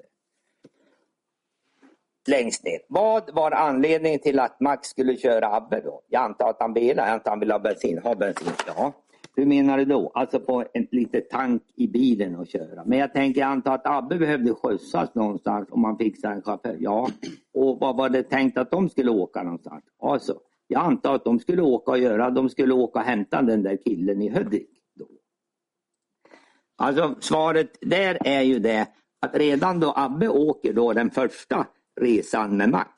längst 2.29 2.65
ner. 2.65 2.79
Vad 2.89 3.35
var 3.35 3.51
anledningen 3.51 4.19
till 4.19 4.41
att 4.41 4.61
Max 4.61 4.89
skulle 4.89 5.17
köra 5.17 5.55
Abbe 5.55 5.81
då? 5.81 6.03
Jag 6.09 6.23
antar 6.23 6.51
att 6.51 6.61
han 6.61 6.75
ville, 6.75 7.03
jag 7.03 7.09
antar 7.09 7.17
att 7.17 7.29
han 7.29 7.41
vill 7.41 7.51
ha 7.51 7.59
bensin. 7.59 7.99
Ha 7.99 8.15
bensin, 8.15 8.53
ja. 8.67 8.93
Hur 9.37 9.47
menar 9.47 9.79
du 9.79 9.85
då? 9.85 10.11
Alltså 10.15 10.41
få 10.41 10.65
en 10.73 10.87
liten 10.91 11.23
tank 11.31 11.63
i 11.77 11.89
bilen 11.89 12.37
och 12.37 12.47
köra. 12.47 12.85
Men 12.85 12.99
jag 12.99 13.13
tänker, 13.13 13.41
jag 13.41 13.51
antar 13.51 13.75
att 13.75 13.87
Abbe 13.87 14.19
behövde 14.19 14.55
skjutsas 14.55 15.15
någonstans 15.15 15.69
om 15.71 15.81
man 15.81 15.99
fixar 15.99 16.33
en 16.33 16.43
chaufför. 16.43 16.77
Ja. 16.81 17.09
Och 17.55 17.79
vad 17.81 17.97
var 17.97 18.09
det 18.09 18.23
tänkt 18.23 18.59
att 18.59 18.71
de 18.71 18.89
skulle 18.89 19.11
åka 19.11 19.43
någonstans? 19.43 19.85
Alltså, 20.03 20.39
jag 20.67 20.83
antar 20.83 21.15
att 21.15 21.25
de 21.25 21.39
skulle 21.39 21.63
åka 21.63 21.91
och 21.91 21.99
göra, 21.99 22.31
de 22.31 22.49
skulle 22.49 22.75
åka 22.75 22.99
och 22.99 23.05
hämta 23.05 23.43
den 23.43 23.63
där 23.63 23.77
killen 23.85 24.23
i 24.23 24.29
Hudik. 24.29 24.69
Då. 24.95 25.07
Alltså 26.77 27.15
svaret 27.21 27.79
där 27.81 28.19
är 28.25 28.43
ju 28.43 28.59
det 28.59 28.87
att 29.21 29.37
redan 29.37 29.81
då 29.81 29.93
Abbe 29.97 30.29
åker 30.29 30.73
då 30.73 30.93
den 30.93 31.11
första 31.11 31.67
resan 32.01 32.57
med 32.57 32.69
Max 32.71 32.91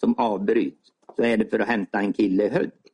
som 0.00 0.14
avbryts 0.18 0.90
så 1.16 1.22
är 1.22 1.36
det 1.36 1.50
för 1.50 1.58
att 1.58 1.68
hämta 1.68 1.98
en 1.98 2.12
kille 2.12 2.44
i 2.44 2.48
Hudik. 2.48 2.92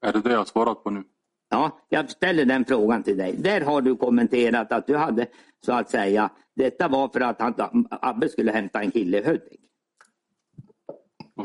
Är 0.00 0.12
det 0.12 0.20
det 0.20 0.30
jag 0.30 0.38
har 0.38 0.44
svarat 0.44 0.84
på 0.84 0.90
nu? 0.90 1.04
Ja, 1.50 1.80
jag 1.88 2.10
ställer 2.10 2.44
den 2.44 2.64
frågan 2.64 3.02
till 3.02 3.16
dig. 3.16 3.36
Där 3.36 3.60
har 3.60 3.82
du 3.82 3.96
kommenterat 3.96 4.72
att 4.72 4.86
du 4.86 4.96
hade 4.96 5.26
så 5.66 5.72
att 5.72 5.90
säga, 5.90 6.30
detta 6.54 6.88
var 6.88 7.08
för 7.08 7.20
att 7.20 7.40
han, 7.40 7.86
Abbe 7.90 8.28
skulle 8.28 8.52
hämta 8.52 8.82
en 8.82 8.90
kille 8.90 9.18
i 9.18 9.24
Hudik. 9.24 9.60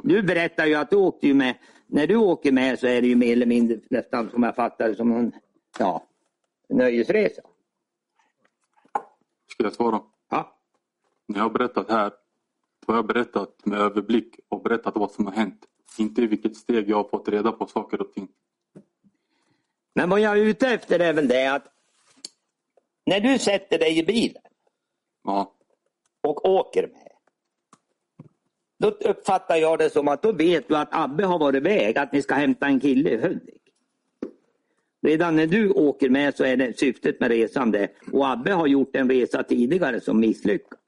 Du 0.03 0.23
berättar 0.23 0.65
ju 0.65 0.75
att 0.75 0.89
du 0.89 0.95
åkte 0.95 1.27
ju 1.27 1.33
med, 1.33 1.57
när 1.87 2.07
du 2.07 2.15
åker 2.15 2.51
med 2.51 2.79
så 2.79 2.87
är 2.87 3.01
det 3.01 3.07
ju 3.07 3.15
mer 3.15 3.31
eller 3.31 3.45
mindre 3.45 3.79
nästan 3.89 4.29
som 4.29 4.43
jag 4.43 4.55
fattar 4.55 4.89
det 4.89 4.95
som 4.95 5.11
en 5.11 5.31
ja, 5.79 6.07
nöjesresa. 6.69 7.41
Ska 9.51 9.63
jag 9.63 9.73
svara? 9.73 10.01
När 11.27 11.37
jag 11.37 11.43
har 11.43 11.49
berättat 11.49 11.89
här 11.89 12.11
har 12.87 12.95
jag 12.95 13.07
berättat 13.07 13.65
med 13.65 13.79
överblick 13.79 14.39
och 14.49 14.61
berättat 14.61 14.95
vad 14.95 15.11
som 15.11 15.25
har 15.25 15.33
hänt. 15.33 15.65
Inte 15.97 16.21
i 16.21 16.27
vilket 16.27 16.55
steg 16.55 16.89
jag 16.89 16.97
har 16.97 17.09
fått 17.09 17.27
reda 17.27 17.51
på 17.51 17.67
saker 17.67 18.01
och 18.01 18.13
ting. 18.13 18.27
Men 19.95 20.09
vad 20.09 20.19
jag 20.19 20.37
är 20.39 20.43
ute 20.43 20.67
efter 20.67 20.99
är 20.99 21.13
väl 21.13 21.27
det 21.27 21.47
att 21.47 21.67
när 23.05 23.19
du 23.19 23.39
sätter 23.39 23.79
dig 23.79 23.99
i 23.99 24.03
bilen 24.03 24.41
ja. 25.23 25.53
och 26.21 26.45
åker 26.45 26.87
med. 26.87 27.09
Då 28.79 28.87
uppfattar 28.87 29.55
jag 29.55 29.79
det 29.79 29.89
som 29.89 30.07
att 30.07 30.21
då 30.21 30.31
vet 30.31 30.67
du 30.67 30.77
att 30.77 30.89
Abbe 30.91 31.25
har 31.25 31.39
varit 31.39 31.55
iväg, 31.55 31.97
att 31.97 32.11
ni 32.11 32.21
ska 32.21 32.35
hämta 32.35 32.65
en 32.65 32.79
kille 32.79 33.09
i 33.09 33.17
Hudik. 33.17 33.61
Redan 35.01 35.35
när 35.35 35.47
du 35.47 35.69
åker 35.69 36.09
med 36.09 36.35
så 36.35 36.43
är 36.43 36.57
det 36.57 36.79
syftet 36.79 37.19
med 37.19 37.29
resan 37.29 37.71
det. 37.71 37.89
Och 38.11 38.29
Abbe 38.29 38.51
har 38.51 38.67
gjort 38.67 38.95
en 38.95 39.09
resa 39.09 39.43
tidigare 39.43 40.01
som 40.01 40.19
misslyckats. 40.19 40.82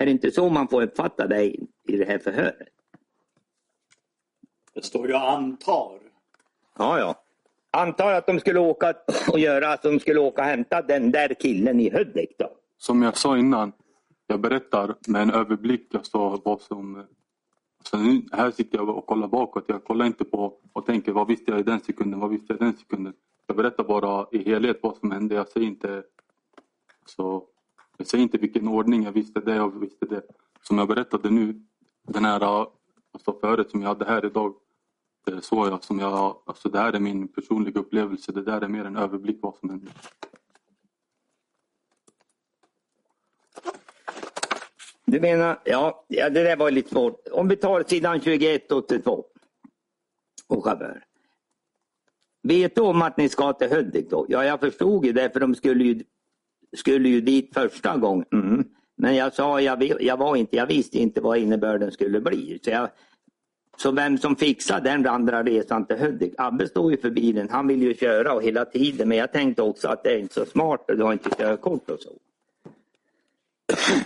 Är 0.00 0.06
det 0.06 0.10
inte 0.12 0.30
så 0.30 0.48
man 0.48 0.68
får 0.68 0.82
uppfatta 0.82 1.26
dig 1.26 1.60
i 1.88 1.96
det 1.96 2.04
här 2.04 2.18
förhöret? 2.18 2.68
Det 4.74 4.84
står 4.84 5.08
ju 5.08 5.14
antar. 5.14 5.98
Ja, 6.78 6.98
ja. 6.98 7.14
Antar 7.70 8.12
att 8.12 8.26
de 8.26 8.40
skulle 8.40 8.60
åka 8.60 8.94
och 9.32 9.38
göra 9.38 9.72
att 9.72 9.82
de 9.82 10.00
skulle 10.00 10.20
åka 10.20 10.42
och 10.42 10.48
hämta 10.48 10.82
den 10.82 11.10
där 11.10 11.34
killen 11.34 11.80
i 11.80 11.90
Hudik 11.90 12.38
då? 12.38 12.50
Som 12.78 13.02
jag 13.02 13.16
sa 13.16 13.38
innan, 13.38 13.72
jag 14.26 14.40
berättar 14.40 14.94
med 15.06 15.22
en 15.22 15.30
överblick. 15.30 15.94
Alltså 15.94 16.40
vad 16.44 16.60
som... 16.60 17.06
Nu, 17.92 18.22
här 18.32 18.50
sitter 18.50 18.78
jag 18.78 18.88
och 18.88 19.06
kollar 19.06 19.28
bakåt. 19.28 19.64
Jag 19.66 19.84
kollar 19.84 20.06
inte 20.06 20.24
på 20.24 20.58
och 20.72 20.86
tänker 20.86 21.12
vad 21.12 21.28
visste 21.28 21.50
jag 21.50 21.60
i 21.60 21.62
den 21.62 21.80
sekunden, 21.80 22.20
vad 22.20 22.30
visste 22.30 22.46
jag 22.48 22.56
i 22.60 22.64
den 22.64 22.76
sekunden. 22.76 23.14
Jag 23.46 23.56
berättar 23.56 23.84
bara 23.84 24.26
i 24.32 24.50
helhet 24.50 24.78
vad 24.82 24.96
som 24.96 25.10
hände. 25.10 25.34
Jag 25.34 25.48
säger 25.48 25.66
inte... 25.66 26.02
Så 27.06 27.46
jag 28.00 28.06
säger 28.06 28.22
inte 28.22 28.38
vilken 28.38 28.68
ordning 28.68 29.02
jag 29.02 29.12
visste 29.12 29.40
det 29.40 29.60
och 29.60 29.82
visste 29.82 30.06
det. 30.06 30.22
som 30.62 30.78
jag 30.78 30.88
berättade 30.88 31.30
nu, 31.30 31.60
den 32.02 32.24
här 32.24 32.66
alltså 33.12 33.32
förut 33.40 33.70
som 33.70 33.82
jag 33.82 33.88
hade 33.88 34.04
här 34.04 34.26
idag. 34.26 34.54
Det 35.26 35.32
såg 35.32 35.42
så 35.42 35.66
jag, 35.66 35.84
som 35.84 35.98
jag, 35.98 36.42
alltså 36.46 36.68
det 36.68 36.78
här 36.78 36.92
är 36.92 37.00
min 37.00 37.28
personliga 37.28 37.80
upplevelse. 37.80 38.32
Det 38.32 38.42
där 38.42 38.60
är 38.60 38.68
mer 38.68 38.84
en 38.84 38.96
överblick 38.96 39.38
vad 39.42 39.56
som 39.56 39.70
händer. 39.70 39.92
Du 45.04 45.20
menar, 45.20 45.60
ja, 45.64 46.04
ja 46.08 46.30
det 46.30 46.42
där 46.42 46.56
var 46.56 46.70
lite 46.70 46.90
svårt. 46.90 47.28
Om 47.32 47.48
vi 47.48 47.56
tar 47.56 47.82
sidan 47.82 48.20
21 48.20 48.72
82. 48.72 49.24
Och 50.48 50.64
chaufför. 50.64 51.04
Vet 52.42 52.74
du 52.74 52.80
om 52.80 53.02
att 53.02 53.16
ni 53.16 53.28
ska 53.28 53.52
till 53.52 53.70
Hudik 53.70 54.10
då? 54.10 54.26
Ja, 54.28 54.44
jag 54.44 54.60
förstod 54.60 55.06
ju 55.06 55.12
det 55.12 55.30
för 55.32 55.40
de 55.40 55.54
skulle 55.54 55.84
ju, 55.84 56.04
skulle 56.76 57.08
ju 57.08 57.20
dit 57.20 57.54
första 57.54 57.96
gången. 57.96 58.26
Mm. 58.32 58.64
Men 58.96 59.16
jag 59.16 59.34
sa, 59.34 59.60
jag, 59.60 60.02
jag, 60.02 60.16
var 60.16 60.36
inte, 60.36 60.56
jag 60.56 60.66
visste 60.66 60.98
inte 60.98 61.20
vad 61.20 61.38
innebörden 61.38 61.92
skulle 61.92 62.20
bli. 62.20 62.58
Så, 62.64 62.70
jag, 62.70 62.88
så 63.76 63.92
vem 63.92 64.18
som 64.18 64.36
fixar 64.36 64.80
den 64.80 65.06
andra 65.06 65.42
resan 65.42 65.86
till 65.86 65.96
Hudik? 65.96 66.34
Abbe 66.38 66.68
står 66.68 66.90
ju 66.90 66.96
för 66.96 67.10
bilen, 67.10 67.48
han 67.50 67.66
vill 67.66 67.82
ju 67.82 67.94
köra 67.94 68.32
och 68.32 68.42
hela 68.42 68.64
tiden. 68.64 69.08
Men 69.08 69.18
jag 69.18 69.32
tänkte 69.32 69.62
också 69.62 69.88
att 69.88 70.04
det 70.04 70.10
är 70.10 70.18
inte 70.18 70.34
så 70.34 70.44
smart, 70.44 70.84
du 70.88 71.02
har 71.02 71.12
inte 71.12 71.30
körkort 71.30 71.90
och 71.90 72.00
så. 72.00 72.12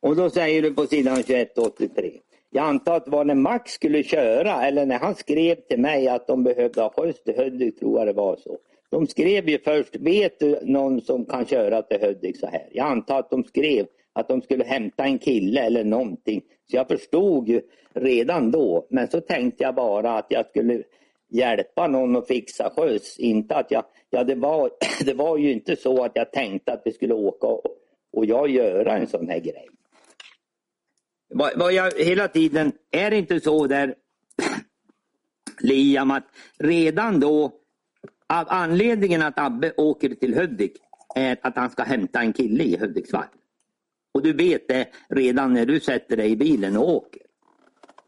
Och 0.00 0.16
då 0.16 0.30
säger 0.30 0.62
du 0.62 0.74
på 0.74 0.86
sidan 0.86 1.16
2183. 1.16 2.20
Jag 2.50 2.64
antar 2.64 2.96
att 2.96 3.04
det 3.04 3.10
var 3.10 3.24
när 3.24 3.34
Max 3.34 3.72
skulle 3.72 4.02
köra 4.02 4.66
eller 4.66 4.86
när 4.86 4.98
han 4.98 5.14
skrev 5.14 5.54
till 5.54 5.80
mig 5.80 6.08
att 6.08 6.26
de 6.26 6.44
behövde 6.44 6.82
ha 6.82 6.92
skjuts 6.96 7.22
till 7.22 7.36
Hudik, 7.36 7.78
tror 7.78 7.98
jag 7.98 8.06
det 8.06 8.12
var 8.12 8.36
så. 8.36 8.58
De 8.90 9.06
skrev 9.06 9.48
ju 9.48 9.58
först, 9.58 9.96
vet 9.96 10.40
du 10.40 10.58
någon 10.62 11.00
som 11.00 11.24
kan 11.24 11.46
köra 11.46 11.82
till 11.82 12.00
Hudik 12.00 12.36
så 12.40 12.46
här? 12.46 12.68
Jag 12.72 12.86
antar 12.86 13.18
att 13.18 13.30
de 13.30 13.44
skrev 13.44 13.86
att 14.12 14.28
de 14.28 14.42
skulle 14.42 14.64
hämta 14.64 15.04
en 15.04 15.18
kille 15.18 15.60
eller 15.60 15.84
någonting. 15.84 16.42
Så 16.70 16.76
jag 16.76 16.88
förstod 16.88 17.48
ju 17.48 17.62
redan 17.94 18.50
då, 18.50 18.86
men 18.90 19.08
så 19.08 19.20
tänkte 19.20 19.64
jag 19.64 19.74
bara 19.74 20.18
att 20.18 20.26
jag 20.28 20.46
skulle 20.46 20.82
hjälpa 21.30 21.86
någon 21.86 22.16
att 22.16 22.26
fixa 22.26 22.70
skjuts. 22.76 23.18
Inte 23.18 23.56
att 23.56 23.70
jag, 23.70 23.84
ja 24.10 24.24
det 24.24 24.34
var, 24.34 24.70
det 25.04 25.14
var 25.14 25.36
ju 25.36 25.52
inte 25.52 25.76
så 25.76 26.04
att 26.04 26.12
jag 26.14 26.32
tänkte 26.32 26.72
att 26.72 26.82
vi 26.84 26.92
skulle 26.92 27.14
åka 27.14 27.46
och, 27.46 27.64
och 28.12 28.26
jag 28.26 28.50
göra 28.50 28.96
en 28.96 29.06
sån 29.06 29.28
här 29.28 29.38
grej. 29.38 29.68
Vad, 31.28 31.58
vad 31.58 31.72
jag 31.72 31.92
hela 31.96 32.28
tiden, 32.28 32.72
är 32.90 33.10
det 33.10 33.16
inte 33.16 33.40
så 33.40 33.66
där 33.66 33.94
Liam 35.60 36.10
att 36.10 36.24
redan 36.58 37.20
då 37.20 37.52
av 38.26 38.46
anledningen 38.48 39.22
att 39.22 39.38
Abbe 39.38 39.72
åker 39.76 40.14
till 40.14 40.34
Hudik 40.34 40.72
är 41.14 41.36
att 41.42 41.56
han 41.56 41.70
ska 41.70 41.82
hämta 41.82 42.20
en 42.20 42.32
kille 42.32 42.64
i 42.64 42.76
Hudiksvall. 42.76 43.24
Och 44.12 44.22
du 44.22 44.32
vet 44.32 44.68
det 44.68 44.88
redan 45.08 45.54
när 45.54 45.66
du 45.66 45.80
sätter 45.80 46.16
dig 46.16 46.30
i 46.30 46.36
bilen 46.36 46.76
och 46.76 46.88
åker. 46.88 47.22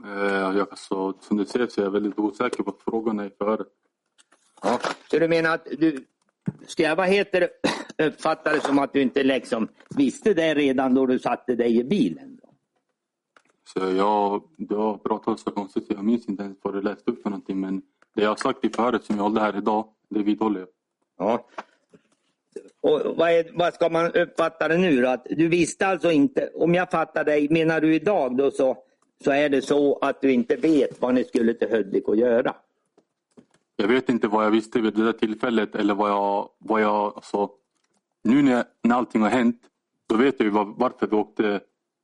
Eh, 0.05 0.47
alltså, 0.47 1.15
som 1.21 1.37
du 1.37 1.47
ser 1.47 1.67
så 1.67 1.81
är 1.81 1.85
jag 1.85 1.91
väldigt 1.91 2.19
osäker 2.19 2.63
på 2.63 2.77
frågorna 2.85 3.27
i 3.27 3.31
före. 3.39 3.65
Ja, 4.63 4.81
så 5.11 5.19
du 5.19 5.29
menar 5.29 5.55
att 5.55 5.67
du, 5.79 6.05
ska 6.67 6.83
jag 6.83 6.97
vad 6.97 7.09
heter 7.09 7.49
uppfatta 7.99 8.53
det 8.53 8.61
som 8.61 8.79
att 8.79 8.93
du 8.93 9.03
inte 9.03 9.23
liksom 9.23 9.69
visste 9.97 10.35
det 10.35 10.55
redan 10.55 10.95
då 10.95 11.07
du 11.07 11.19
satte 11.19 11.55
dig 11.55 11.79
i 11.79 11.85
bilen? 11.85 12.40
Så 13.73 13.81
jag, 13.97 14.43
du 14.57 14.75
har 14.75 14.99
pratat 14.99 15.41
så 15.41 15.51
konstigt 15.51 15.87
så 15.87 15.93
jag 15.93 16.05
minns 16.05 16.29
inte 16.29 16.43
ens 16.43 16.59
vad 16.63 16.75
du 16.75 16.83
läste 16.83 17.11
upp 17.11 17.23
för 17.23 17.31
någonting. 17.31 17.61
Men 17.61 17.83
det 18.15 18.23
jag 18.23 18.39
sagt 18.39 18.65
i 18.65 18.69
förut 18.69 19.05
som 19.05 19.17
jag 19.17 19.23
håller 19.23 19.41
här 19.41 19.57
idag, 19.57 19.85
det 20.09 20.23
vidhåller 20.23 20.61
jag. 20.61 20.69
Ja. 21.19 21.47
Och 22.81 23.17
vad, 23.17 23.31
är, 23.31 23.51
vad 23.53 23.75
ska 23.75 23.89
man 23.89 24.13
uppfatta 24.13 24.69
det 24.69 24.79
nu 24.79 25.03
då? 25.03 25.09
Att 25.09 25.27
du 25.31 25.49
visste 25.49 25.87
alltså 25.87 26.11
inte, 26.11 26.51
om 26.55 26.75
jag 26.75 26.91
fattar 26.91 27.25
dig, 27.25 27.49
menar 27.51 27.81
du 27.81 27.95
idag 27.95 28.37
då 28.37 28.51
så, 28.51 28.77
så 29.25 29.31
är 29.31 29.49
det 29.49 29.63
så 29.63 29.99
att 29.99 30.21
du 30.21 30.33
inte 30.33 30.57
vet 30.57 31.01
vad 31.01 31.15
ni 31.15 31.25
skulle 31.25 31.55
till 31.55 31.71
Hudik 31.71 32.09
och 32.09 32.17
göra? 32.17 32.55
Jag 33.77 33.89
vet 33.89 34.09
inte 34.09 34.29
vad 34.29 34.45
jag 34.45 34.51
visste 34.51 34.81
vid 34.81 34.95
det 34.95 35.05
där 35.05 35.13
tillfället 35.13 35.75
eller 35.75 35.95
vad 35.95 36.11
jag, 36.11 36.49
vad 36.59 36.83
jag 36.83 37.13
alltså, 37.17 37.51
nu 38.25 38.43
när, 38.43 38.65
när 38.83 38.97
allting 38.97 39.23
har 39.23 39.31
hänt, 39.31 39.61
då 40.07 40.17
vet 40.17 40.35
jag 40.39 40.45
ju 40.45 40.51
var, 40.51 40.75
varför 40.77 41.07
vi 41.07 41.17
åkte 41.17 41.61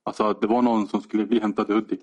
Alltså 0.06 0.32
det 0.32 0.46
var 0.46 0.62
någon 0.62 0.88
som 0.88 1.00
skulle 1.00 1.26
bli 1.26 1.40
hämtad 1.40 1.70
i 1.70 1.72
Hudik 1.72 2.00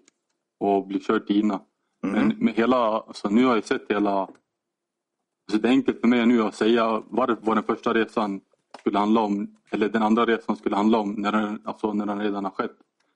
och 0.59 0.87
bli 0.87 0.99
körd 0.99 1.27
till 1.27 1.39
Ina. 1.39 1.61
Mm. 2.03 2.27
Men 2.27 2.37
med 2.37 2.53
hela, 2.53 2.77
alltså, 2.77 3.29
nu 3.29 3.45
har 3.45 3.55
jag 3.55 3.65
sett 3.65 3.91
hela... 3.91 4.11
Alltså 4.11 5.61
det 5.61 5.67
är 5.67 5.71
enkelt 5.71 6.01
för 6.01 6.07
mig 6.07 6.25
nu 6.25 6.43
att 6.43 6.55
säga 6.55 7.03
vad, 7.09 7.37
vad 7.41 7.57
den 7.57 7.63
första 7.63 7.93
resan 7.93 8.41
skulle 8.79 8.99
handla 8.99 9.21
om 9.21 9.55
eller 9.69 9.89
den 9.89 10.03
andra 10.03 10.25
resan 10.25 10.55
skulle 10.55 10.75
handla 10.75 10.97
om 10.97 11.11
när 11.11 11.31
den, 11.31 11.61
alltså, 11.65 11.93
när 11.93 12.05
den 12.05 12.21
redan 12.21 12.45
har 12.45 12.51
skett. 12.51 12.75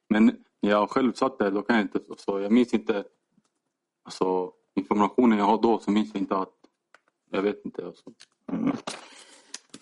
Men 0.10 0.26
när 0.62 0.70
jag 0.70 0.90
själv 0.90 1.14
satt 1.14 1.40
där 1.40 1.52
då 1.52 1.62
kan 1.62 1.76
jag 1.76 1.86
inte, 1.86 2.00
alltså, 2.10 2.42
jag 2.42 2.52
minns 2.52 2.74
inte 2.74 3.04
alltså, 4.04 4.52
informationen 4.76 5.38
jag 5.38 5.46
har 5.46 5.62
då 5.62 5.80
så 5.80 5.92
minns 5.92 6.14
jag 6.14 6.22
inte 6.22 6.38
att 6.38 6.54
jag 7.32 7.42
vet 7.42 7.66
inte. 7.66 7.86
Alltså. 7.86 8.12
Mm. 8.52 8.76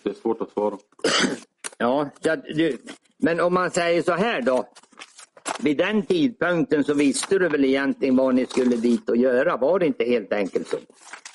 Det 0.02 0.10
är 0.10 0.14
svårt 0.14 0.40
att 0.40 0.50
svara. 0.50 0.78
Ja, 1.78 2.10
du, 2.22 2.78
men 3.18 3.40
om 3.40 3.54
man 3.54 3.70
säger 3.70 4.02
så 4.02 4.12
här 4.12 4.42
då. 4.42 4.68
Vid 5.60 5.76
den 5.76 6.06
tidpunkten 6.06 6.84
så 6.84 6.94
visste 6.94 7.38
du 7.38 7.48
väl 7.48 7.64
egentligen 7.64 8.16
vad 8.16 8.34
ni 8.34 8.46
skulle 8.46 8.76
dit 8.76 9.10
och 9.10 9.16
göra? 9.16 9.56
Var 9.56 9.78
det 9.78 9.86
inte 9.86 10.04
helt 10.04 10.32
enkelt 10.32 10.68
så? 10.68 10.76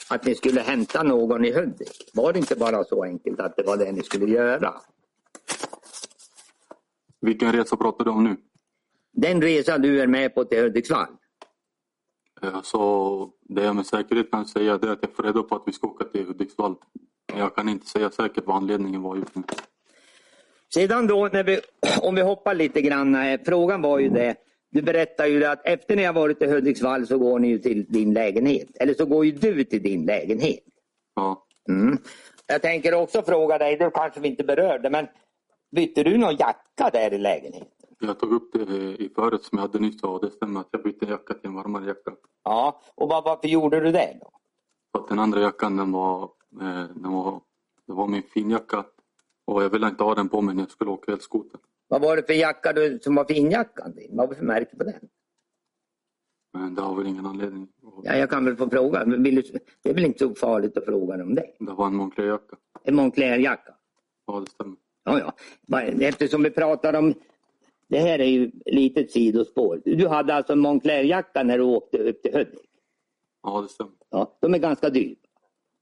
Att 0.10 0.26
ni 0.26 0.36
skulle 0.36 0.62
hämta 0.62 1.04
någon 1.04 1.46
i 1.46 1.52
Hudik? 1.52 2.12
Var 2.14 2.34
det 2.34 2.40
inte 2.40 2.56
bara 2.56 2.84
så 2.84 3.04
enkelt 3.04 3.40
att 3.40 3.56
det 3.56 3.64
var 3.64 3.78
det 3.78 3.92
ni 3.92 4.04
skulle 4.04 4.26
göra? 4.26 4.74
Vilken 7.22 7.52
resa 7.52 7.76
pratar 7.76 8.06
du 8.06 8.12
om 8.12 8.24
nu? 8.24 8.38
Den 9.12 9.42
resa 9.42 9.78
du 9.78 10.02
är 10.02 10.08
med 10.08 10.36
på 10.36 10.46
till 10.46 10.62
Hudiksvall? 10.62 11.08
Alltså, 12.42 12.80
det 13.42 13.64
jag 13.64 13.76
med 13.76 13.86
säkerhet 13.86 14.32
kan 14.32 14.46
säga 14.46 14.74
är 14.74 14.88
att 14.88 15.00
jag 15.02 15.14
får 15.16 15.24
reda 15.24 15.44
på 15.44 15.56
att 15.56 15.64
vi 15.66 15.74
ska 15.74 15.88
åka 15.88 16.04
till 16.04 16.26
Hudiksvall. 16.26 16.76
Jag 17.36 17.56
kan 17.56 17.70
inte 17.70 17.86
säga 17.86 18.12
säkert 18.12 18.46
vad 18.46 18.56
anledningen 18.58 19.02
var 19.02 19.16
just 19.16 19.36
nu. 19.36 19.44
Sedan 20.74 21.08
då, 21.08 21.30
när 21.34 21.44
vi, 21.44 21.60
om 22.02 22.16
vi 22.16 22.22
hoppar 22.22 22.56
lite 22.56 22.82
grann. 22.82 23.38
Frågan 23.46 23.82
var 23.82 24.00
ju 24.00 24.10
det. 24.10 24.36
Du 24.72 24.82
berättar 24.82 25.26
ju 25.26 25.46
att 25.46 25.66
efter 25.66 25.96
när 25.96 26.04
jag 26.04 26.14
varit 26.14 26.42
i 26.42 26.48
Hudiksvall 26.48 27.08
så 27.08 27.18
går 27.18 27.40
ni 27.40 27.48
ju 27.48 27.60
till 27.60 27.86
din 27.90 28.14
lägenhet. 28.14 28.68
Eller 28.80 28.94
så 28.94 29.06
går 29.06 29.26
ju 29.26 29.32
du 29.32 29.64
till 29.64 29.84
din 29.84 30.06
lägenhet. 30.06 30.64
Ja. 31.16 31.46
Mm. 31.70 31.98
Jag 32.48 32.62
tänker 32.62 32.94
också 32.94 33.22
fråga 33.22 33.58
dig, 33.58 33.78
det 33.78 33.92
kanske 33.94 34.20
vi 34.20 34.28
inte 34.28 34.44
berörde, 34.44 34.90
men 34.90 35.08
bytte 35.76 36.04
du 36.04 36.18
någon 36.18 36.36
jacka 36.36 36.90
där 36.94 37.14
i 37.14 37.18
lägenheten? 37.18 37.68
Jag 38.00 38.20
tog 38.20 38.34
upp 38.34 38.54
det 38.54 38.74
i 39.04 39.12
förut 39.16 39.44
som 39.44 39.58
jag 39.58 39.62
hade 39.62 39.80
nyss 39.80 40.04
och 40.04 40.22
det 40.26 40.32
stämmer 40.32 40.60
att 40.60 40.68
jag 40.72 40.84
bytte 40.84 41.06
jacka 41.06 41.34
till 41.34 41.48
en 41.48 41.54
varmare 41.54 41.86
jacka. 41.88 42.12
Ja, 42.44 42.82
och 42.96 43.10
var, 43.10 43.22
varför 43.22 43.48
gjorde 43.48 43.80
du 43.80 43.92
det 43.92 44.18
då? 44.22 44.32
För 44.92 45.04
att 45.04 45.10
den 45.10 45.20
andra 45.20 45.42
jackan 45.42 45.78
den 45.78 45.92
var, 45.92 46.24
eh, 46.62 46.86
den 46.96 47.12
var, 47.12 47.42
det 47.88 47.94
var 47.94 48.08
min 48.08 48.24
finjacka 48.24 48.86
och 49.46 49.64
jag 49.64 49.70
ville 49.70 49.88
inte 49.88 50.04
ha 50.04 50.16
den 50.16 50.30
på 50.30 50.42
mig 50.42 50.56
när 50.56 50.64
jag 50.64 50.72
skulle 50.72 50.92
åka 50.92 51.12
elskoter. 51.12 51.60
Vad 51.88 52.02
var 52.02 52.16
det 52.16 52.24
för 52.24 52.34
jacka 52.34 52.74
du, 52.74 53.00
som 53.02 53.16
var 53.16 53.26
finjackan? 53.26 53.94
Vad 54.10 54.28
var 54.28 54.34
det 54.34 54.40
för 54.40 54.46
märke 54.46 54.76
på 54.76 54.84
den? 54.84 55.10
Men 56.54 56.76
det 56.76 56.82
har 56.82 56.96
väl 56.96 57.08
ingen 57.08 57.26
anledning. 57.26 57.68
Ja, 58.04 58.16
jag 58.16 58.30
kan 58.30 58.46
väl 58.46 58.56
få 58.56 58.70
fråga. 58.70 59.06
Det 59.06 59.90
är 59.90 59.94
väl 59.94 60.06
inte 60.06 60.20
så 60.20 60.36
farligt 60.36 60.78
att 60.78 60.86
fråga 60.86 61.24
om 61.24 61.36
det? 61.36 61.46
Det 61.60 61.72
var 61.72 61.88
en 61.88 61.96
Moncler-jacka. 61.96 62.56
En 62.84 62.96
Moncler-jacka? 62.96 63.74
Ja, 64.28 64.40
det 64.40 64.50
stämmer. 64.50 64.76
Ja, 65.04 65.34
ja. 65.68 65.82
Eftersom 65.82 66.44
vi 66.44 66.50
pratar 66.50 66.94
om... 66.94 67.14
Det 67.88 68.00
här 68.00 68.20
är 68.20 68.26
ju 68.26 68.46
ett 68.46 68.54
litet 68.66 69.12
sidospår. 69.12 69.82
Du 69.86 70.08
hade 70.08 70.34
alltså 70.34 70.54
en 70.54 70.60
Moncler-jacka 70.60 71.44
när 71.44 71.58
du 71.58 71.64
åkte 71.64 71.98
upp 71.98 72.22
till 72.22 72.34
Hudik? 72.34 72.70
Ja, 73.44 73.62
det 73.62 73.68
stämmer. 73.68 73.94
Ja, 74.10 74.38
de 74.40 74.54
är 74.54 74.58
ganska 74.58 74.90
dyra. 74.90 75.16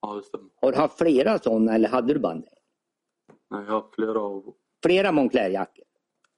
Ja, 0.02 0.14
det 0.16 0.24
stämmer. 0.24 0.50
Har 0.62 0.72
du 0.72 0.78
haft 0.78 0.98
flera 0.98 1.40
sådana 1.40 1.76
eller 1.76 1.90
hade 1.90 2.14
du 2.14 2.20
bara 2.20 2.36
det? 2.36 2.50
Nej, 3.50 3.64
jag 3.68 3.74
har 3.74 3.86
flera 3.96 4.20
av... 4.20 4.54
Flera 4.84 5.12
Moncler-jackor? 5.12 5.84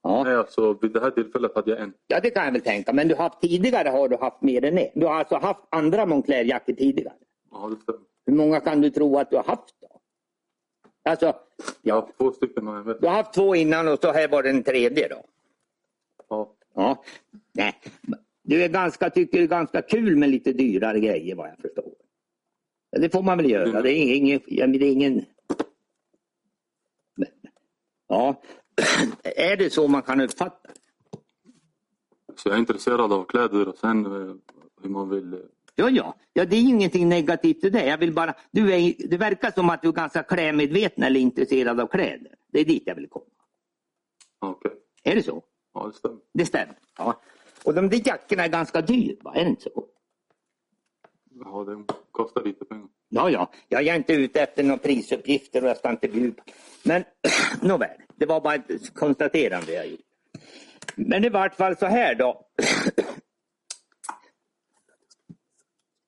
Ja. 0.04 0.24
Nej, 0.24 0.36
alltså 0.36 0.74
vid 0.82 0.92
det 0.92 1.00
här 1.00 1.12
tillfället 1.12 1.56
hade 1.56 1.72
jag 1.72 1.80
en. 1.80 1.94
Ja, 2.08 2.20
det 2.20 2.30
kan 2.30 2.46
jag 2.46 2.52
väl 2.52 2.62
tänka. 2.62 2.94
Men 2.94 3.08
du 3.08 3.16
har 3.16 3.24
haft 3.24 3.42
tidigare 3.42 3.90
har 3.90 4.10
du 4.10 4.18
haft 4.18 4.42
mer 4.42 4.66
än 4.66 4.78
en. 4.78 4.88
Du 4.96 5.06
har 5.06 5.14
alltså 5.14 5.36
haft 5.36 5.60
andra 5.70 6.06
Moncler-jackor 6.06 6.74
tidigare? 6.74 7.14
Ja, 7.52 7.70
det 7.70 7.82
stämmer. 7.82 8.02
Hur 8.26 8.34
många 8.34 8.60
kan 8.60 8.82
du 8.82 8.90
tro 8.90 9.18
att 9.18 9.30
du 9.30 9.36
har 9.36 9.44
haft 9.44 9.76
då? 9.82 10.02
Alltså, 11.10 11.26
ja. 11.26 11.44
Jag 11.82 11.96
har 11.96 12.02
haft 12.02 12.18
två 12.18 12.32
stycken. 12.32 12.66
Du 13.02 13.08
har 13.08 13.16
haft 13.16 13.34
två 13.34 13.56
innan 13.56 13.88
och 13.88 14.00
så 14.02 14.12
här 14.12 14.28
var 14.28 14.44
den 14.44 14.64
tredje 14.64 15.08
då? 15.08 15.26
Ja. 16.30 16.54
Ja. 16.76 17.04
Nej. 17.54 17.74
Du 18.44 18.64
är 18.64 18.70
ganska, 18.70 19.10
tycker 19.10 19.38
det 19.38 19.44
är 19.44 19.48
ganska 19.48 19.82
kul 19.82 20.16
med 20.16 20.30
lite 20.30 20.54
dyrare 20.54 21.00
grejer 21.00 21.36
vad 21.36 21.50
jag 21.50 21.58
förstår. 21.58 21.94
Det 22.92 23.10
får 23.10 23.24
man 23.24 23.38
väl 23.38 23.50
göra. 23.52 23.82
Det 23.82 23.92
är 23.92 24.16
ingen, 24.16 24.40
det 24.48 24.86
är 24.86 24.92
ingen 24.92 25.26
Ja, 28.12 28.42
är 29.24 29.58
det 29.58 29.70
så 29.70 29.88
man 29.88 30.02
kan 30.02 30.22
uppfatta? 30.22 30.70
Så 32.36 32.50
jag 32.50 32.56
är 32.56 32.60
intresserad 32.60 33.14
av 33.14 33.24
kläder 33.26 33.68
och 33.68 33.78
sen 33.78 34.06
eh, 34.06 34.36
hur 34.82 34.90
man 34.90 35.10
vill... 35.10 35.34
Eh, 35.34 35.40
ja, 35.76 35.90
ja, 35.90 36.16
ja, 36.34 36.46
det 36.46 36.56
är 36.56 36.62
ingenting 36.62 37.10
negativt 37.10 37.64
i 37.64 37.70
det. 37.70 37.86
Jag 37.86 37.98
vill 37.98 38.14
bara, 38.14 38.34
du, 38.52 38.74
är, 38.74 38.94
det 39.10 39.18
verkar 39.18 39.52
som 39.52 39.70
att 39.70 39.82
du 39.82 39.88
är 39.88 39.92
ganska 39.92 40.24
klädmedveten 40.24 41.04
eller 41.04 41.20
intresserad 41.20 41.80
av 41.80 41.88
kläder. 41.88 42.36
Det 42.52 42.60
är 42.60 42.66
dit 42.66 42.84
jag 42.86 42.96
vill 42.96 43.10
komma. 43.10 43.26
Okej. 44.40 44.72
Är 45.04 45.16
det 45.16 45.24
så? 45.24 45.44
Ja, 45.74 45.88
det 45.88 45.94
stämmer. 45.94 46.18
Det 46.34 46.46
stämmer. 46.46 46.78
Ja. 46.98 47.22
Och 47.64 47.74
de 47.74 47.90
där 47.90 48.08
jackorna 48.08 48.44
är 48.44 48.50
ganska 48.50 48.82
dyra, 48.82 49.16
va? 49.22 49.34
Är 49.36 49.44
det 49.44 49.50
inte 49.50 49.62
så? 49.62 49.86
Ja, 51.46 51.64
det 51.64 51.94
kostar 52.12 52.44
lite 52.44 52.66
pengar. 52.66 52.88
Ja, 53.10 53.30
ja, 53.30 53.52
jag 53.68 53.88
är 53.88 53.96
inte 53.96 54.14
ute 54.14 54.42
efter 54.42 54.64
några 54.64 54.78
prisuppgifter 54.78 55.64
och 55.64 55.70
jag 55.70 55.78
ska 55.78 55.90
inte 55.90 56.08
bjuda. 56.08 56.44
Men 56.84 57.04
nåväl, 57.62 57.98
det 58.16 58.26
var 58.26 58.42
bara 58.42 58.56
ett 58.56 58.94
konstaterande 58.94 59.74
jag 59.74 59.88
gjorde. 59.88 60.04
Men 60.96 61.26
i 61.26 61.30
vart 61.30 61.56
fall 61.56 61.78
så 61.78 61.86
här 61.86 62.16
då. 62.16 62.46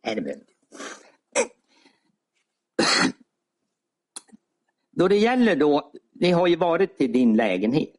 Då 4.91 5.07
det 5.07 5.17
gäller 5.17 5.55
då, 5.55 5.91
ni 6.11 6.31
har 6.31 6.47
ju 6.47 6.55
varit 6.55 6.97
till 6.97 7.11
din 7.11 7.35
lägenhet. 7.35 7.95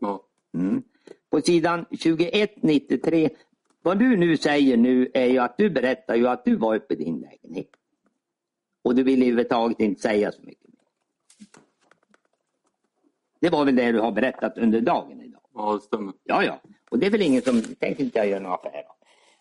Ja. 0.00 0.22
Mm. 0.54 0.82
På 1.30 1.40
sidan 1.40 1.84
2193, 1.84 3.30
vad 3.82 3.98
du 3.98 4.16
nu 4.16 4.36
säger 4.36 4.76
nu 4.76 5.10
är 5.14 5.26
ju 5.26 5.38
att 5.38 5.58
du 5.58 5.70
berättar 5.70 6.14
ju 6.14 6.28
att 6.28 6.44
du 6.44 6.56
var 6.56 6.76
uppe 6.76 6.94
i 6.94 6.96
din 6.96 7.20
lägenhet. 7.20 7.70
Och 8.84 8.94
du 8.94 9.02
vill 9.02 9.22
överhuvudtaget 9.22 9.80
inte 9.80 10.02
säga 10.02 10.32
så 10.32 10.42
mycket. 10.42 10.70
Det 13.40 13.50
var 13.50 13.64
väl 13.64 13.76
det 13.76 13.92
du 13.92 14.00
har 14.00 14.12
berättat 14.12 14.58
under 14.58 14.80
dagen 14.80 15.20
idag? 15.20 15.42
ja, 15.54 15.72
det 15.72 15.80
stämmer. 15.80 16.14
Ja, 16.24 16.44
ja. 16.44 16.60
Och 16.90 16.98
det 16.98 17.06
är 17.06 17.10
väl 17.10 17.22
ingen 17.22 17.42
som 17.42 17.62
tänker 17.62 18.04
inte 18.04 18.18
jag 18.18 18.28
göra 18.28 18.40
några 18.40 18.56
affärer. 18.56 18.84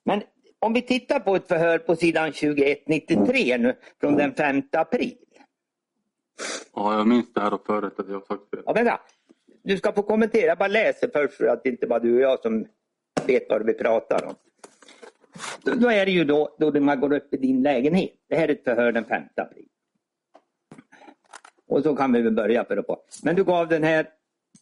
Men 0.04 0.22
om 0.60 0.74
vi 0.74 0.82
tittar 0.82 1.20
på 1.20 1.36
ett 1.36 1.48
förhör 1.48 1.78
på 1.78 1.96
sidan 1.96 2.32
2193 2.32 3.58
nu 3.58 3.76
från 4.00 4.16
den 4.16 4.34
5 4.34 4.62
april. 4.72 5.18
Ja, 6.74 6.98
jag 6.98 7.08
minns 7.08 7.34
det 7.34 7.42
här 7.42 7.60
förut 7.66 7.94
att 7.98 8.08
jag 8.08 8.14
har 8.14 8.22
sagt 8.22 8.50
fel. 8.50 8.64
Ja, 8.66 8.74
vänta. 8.74 9.00
Du 9.64 9.78
ska 9.78 9.94
få 9.94 10.04
kommentera. 10.04 10.46
Jag 10.46 10.58
bara 10.58 10.68
läser 10.68 11.10
först 11.14 11.34
för 11.34 11.48
att 11.48 11.64
det 11.64 11.70
inte 11.70 11.88
bara 11.88 12.00
du 12.00 12.16
och 12.16 12.22
jag 12.22 12.40
som 12.40 12.66
vet 13.28 13.50
vad 13.50 13.66
vi 13.66 13.74
pratar 13.74 14.26
om. 14.26 14.36
Då, 15.64 15.76
då 15.76 15.92
är 15.92 16.06
det 16.06 16.12
ju 16.12 16.24
då, 16.24 16.56
då 16.60 16.80
man 16.80 17.00
går 17.00 17.14
upp 17.14 17.34
i 17.34 17.38
din 17.38 17.64
lägenhet. 17.64 18.14
Det 18.30 18.36
här 18.36 18.48
är 18.48 18.52
ett 18.52 18.64
förhör 18.64 18.92
den 18.92 19.06
5 19.06 19.24
april. 19.36 19.66
Och 21.68 21.84
så 21.84 21.96
kan 21.96 22.14
vi 22.14 22.22
väl 22.22 22.34
börja 22.34 22.66
för 22.66 22.78
att. 22.78 23.20
Men 23.24 23.36
du 23.36 23.44
gav 23.44 23.68
den 23.68 23.84
här 23.84 24.08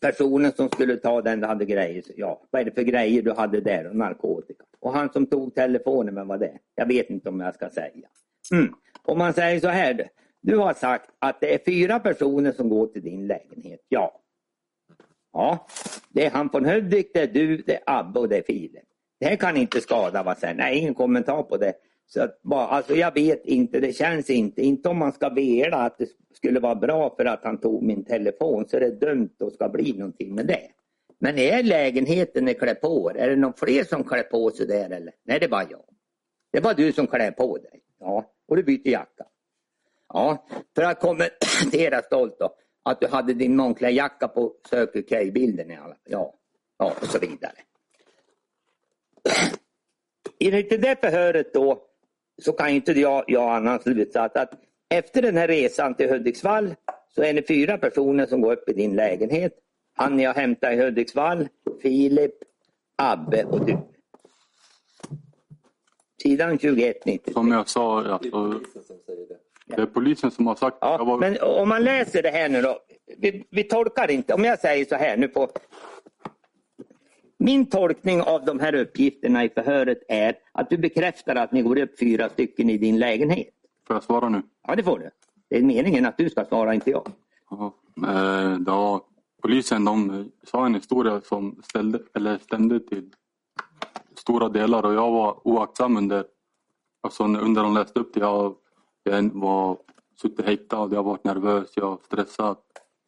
personen 0.01 0.51
som 0.51 0.69
skulle 0.69 0.97
ta 0.97 1.21
den, 1.21 1.43
hade 1.43 1.65
grejer. 1.65 2.03
Ja, 2.15 2.41
vad 2.49 2.61
är 2.61 2.65
det 2.65 2.71
för 2.71 2.81
grejer 2.81 3.21
du 3.21 3.31
hade 3.31 3.61
där? 3.61 3.87
Och 3.87 3.95
narkotika. 3.95 4.63
Och 4.79 4.93
han 4.93 5.09
som 5.13 5.25
tog 5.25 5.55
telefonen, 5.55 6.15
vem 6.15 6.27
var 6.27 6.37
det? 6.37 6.57
Jag 6.75 6.85
vet 6.85 7.09
inte 7.09 7.29
om 7.29 7.39
jag 7.39 7.55
ska 7.55 7.69
säga. 7.69 8.07
Mm. 8.51 8.73
Om 9.03 9.17
man 9.17 9.33
säger 9.33 9.59
så 9.59 9.67
här. 9.67 10.09
Du 10.41 10.57
har 10.57 10.73
sagt 10.73 11.09
att 11.19 11.41
det 11.41 11.53
är 11.53 11.59
fyra 11.65 11.99
personer 11.99 12.51
som 12.51 12.69
går 12.69 12.87
till 12.87 13.01
din 13.01 13.27
lägenhet. 13.27 13.79
Ja. 13.89 14.21
Ja, 15.33 15.67
det 16.09 16.25
är 16.25 16.29
han 16.29 16.49
från 16.49 16.65
Hudik, 16.65 17.11
det 17.13 17.19
är 17.19 17.27
du, 17.27 17.57
det 17.57 17.75
är 17.75 17.81
Abbe 17.85 18.19
och 18.19 18.29
det 18.29 18.37
är 18.37 18.43
Filip. 18.43 18.83
Det 19.19 19.25
här 19.25 19.35
kan 19.35 19.57
inte 19.57 19.81
skada 19.81 20.23
vad 20.23 20.37
säger. 20.37 20.55
Nej, 20.55 20.77
ingen 20.77 20.95
kommentar 20.95 21.43
på 21.43 21.57
det. 21.57 21.73
Så 22.07 22.21
att 22.21 22.41
bara, 22.41 22.67
alltså 22.67 22.95
jag 22.95 23.13
vet 23.13 23.45
inte, 23.45 23.79
det 23.79 23.93
känns 23.93 24.29
inte, 24.29 24.61
inte 24.61 24.89
om 24.89 24.97
man 24.97 25.11
ska 25.11 25.29
vela 25.29 25.77
att 25.77 25.97
det 25.97 26.07
skulle 26.33 26.59
vara 26.59 26.75
bra 26.75 27.15
för 27.15 27.25
att 27.25 27.43
han 27.43 27.57
tog 27.57 27.83
min 27.83 28.05
telefon 28.05 28.67
så 28.67 28.77
är 28.77 28.81
det 28.81 28.91
dumt 28.91 29.35
och 29.39 29.51
ska 29.53 29.69
bli 29.69 29.93
någonting 29.97 30.35
med 30.35 30.47
det. 30.47 30.67
Men 31.19 31.37
är 31.37 31.63
lägenheten 31.63 32.47
i 32.47 32.53
klä 32.53 32.75
på 32.75 33.11
er? 33.11 33.17
Är 33.17 33.29
det 33.29 33.35
någon 33.35 33.53
fler 33.53 33.83
som 33.83 34.03
klär 34.03 34.23
på 34.23 34.51
sig 34.51 34.67
där 34.67 34.89
eller? 34.89 35.13
Nej, 35.25 35.39
det 35.39 35.45
är 35.45 35.49
bara 35.49 35.67
jag. 35.69 35.83
Det 36.51 36.57
är 36.57 36.61
bara 36.61 36.73
du 36.73 36.91
som 36.91 37.07
klär 37.07 37.31
på 37.31 37.57
dig. 37.57 37.81
Ja, 37.99 38.31
och 38.47 38.55
du 38.55 38.63
byter 38.63 38.87
jacka. 38.87 39.25
Ja, 40.13 40.47
för 40.75 40.83
att 40.83 40.99
kommentera 40.99 42.01
stolt 42.01 42.39
då. 42.39 42.55
Att 42.89 43.01
du 43.01 43.07
hade 43.07 43.33
din 43.33 43.55
Moncler-jacka 43.55 44.27
på 44.27 44.53
Circle 44.69 45.01
K-bilden 45.01 45.69
Ja, 46.03 46.33
ja, 46.77 46.93
och 47.01 47.07
så 47.07 47.19
vidare. 47.19 47.51
Enligt 50.39 50.69
det 50.69 50.77
där 50.77 50.95
förhöret 50.95 51.53
då 51.53 51.83
så 52.41 52.51
kan 52.51 52.69
inte 52.69 52.91
jag, 52.91 53.23
jag 53.27 53.55
annan 53.55 53.79
slutsats 53.79 54.35
att 54.35 54.53
efter 54.89 55.21
den 55.21 55.37
här 55.37 55.47
resan 55.47 55.95
till 55.95 56.09
Hudiksvall 56.09 56.75
så 57.15 57.23
är 57.23 57.33
ni 57.33 57.43
fyra 57.47 57.77
personer 57.77 58.25
som 58.25 58.41
går 58.41 58.53
upp 58.53 58.69
i 58.69 58.73
din 58.73 58.95
lägenhet. 58.95 59.53
Han 59.95 60.25
har 60.25 60.33
hämtat 60.33 60.73
i 60.73 60.75
Hudiksvall, 60.75 61.47
Filip, 61.81 62.35
Abbe 62.95 63.43
och 63.43 63.65
du. 63.65 63.77
Sidan 66.21 66.57
2190. 66.57 67.33
Som 67.33 67.51
jag 67.51 67.69
sa, 67.69 68.05
alltså, 68.05 68.61
det 69.75 69.81
är 69.81 69.85
polisen 69.85 70.31
som 70.31 70.47
har 70.47 70.55
sagt 70.55 70.77
Ja, 70.81 70.95
jag 70.99 71.05
var, 71.05 71.17
men 71.17 71.37
om 71.41 71.69
man 71.69 71.83
läser 71.83 72.23
det 72.23 72.29
här 72.29 72.49
nu 72.49 72.61
då. 72.61 72.79
Vi, 73.17 73.47
vi 73.49 73.63
tolkar 73.63 74.11
inte, 74.11 74.33
om 74.33 74.43
jag 74.43 74.59
säger 74.59 74.85
så 74.85 74.95
här 74.95 75.17
nu 75.17 75.27
på. 75.27 75.49
Min 77.37 77.65
tolkning 77.65 78.21
av 78.21 78.45
de 78.45 78.59
här 78.59 78.75
uppgifterna 78.75 79.43
i 79.43 79.49
förhöret 79.49 79.99
är 80.07 80.35
att 80.51 80.69
du 80.69 80.77
bekräftar 80.77 81.35
att 81.35 81.51
ni 81.51 81.61
går 81.61 81.79
upp 81.79 81.99
fyra 81.99 82.29
stycken 82.29 82.69
i 82.69 82.77
din 82.77 82.99
lägenhet. 82.99 83.49
Får 83.87 83.95
jag 83.95 84.03
svara 84.03 84.29
nu? 84.29 84.41
Ja, 84.67 84.75
det 84.75 84.83
får 84.83 84.99
du. 84.99 85.09
Det 85.49 85.57
är 85.57 85.63
meningen 85.63 86.05
att 86.05 86.17
du 86.17 86.29
ska 86.29 86.45
svara, 86.45 86.73
inte 86.73 86.89
jag. 86.89 87.07
Ja, 87.49 87.73
eh, 88.07 88.57
det 88.57 88.71
var, 88.71 89.01
polisen 89.41 89.85
de 89.85 90.31
sa 90.43 90.65
en 90.65 90.75
historia 90.75 91.21
som 91.21 91.61
ställde, 91.63 91.99
eller 92.15 92.37
stämde 92.37 92.79
till 92.79 93.09
stora 94.15 94.49
delar 94.49 94.85
och 94.85 94.93
jag 94.93 95.11
var 95.11 95.47
oaktsam 95.47 95.97
under, 95.97 96.25
alltså 97.01 97.23
under 97.23 97.63
de 97.63 97.73
läste 97.73 97.99
upp 97.99 98.13
det. 98.13 98.19
Jag, 98.19 98.55
jag 99.11 99.33
var 99.33 99.77
suttit 100.21 100.45
häktad, 100.45 100.89
jag 100.91 100.95
har 100.95 101.03
varit 101.03 101.23
nervös, 101.23 101.71
jag 101.75 101.93
är 101.93 102.05
stressad. 102.05 102.57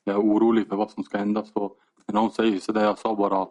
Jag 0.03 0.15
är 0.15 0.19
orolig 0.19 0.67
för 0.67 0.75
vad 0.75 0.91
som 0.91 1.03
ska 1.03 1.17
hända. 1.17 1.45
Så 1.45 1.75
när 2.05 2.15
någon 2.15 2.31
säger 2.31 2.59
så 2.59 2.71
där, 2.71 2.83
jag 2.83 2.99
sa 2.99 3.15
bara 3.15 3.47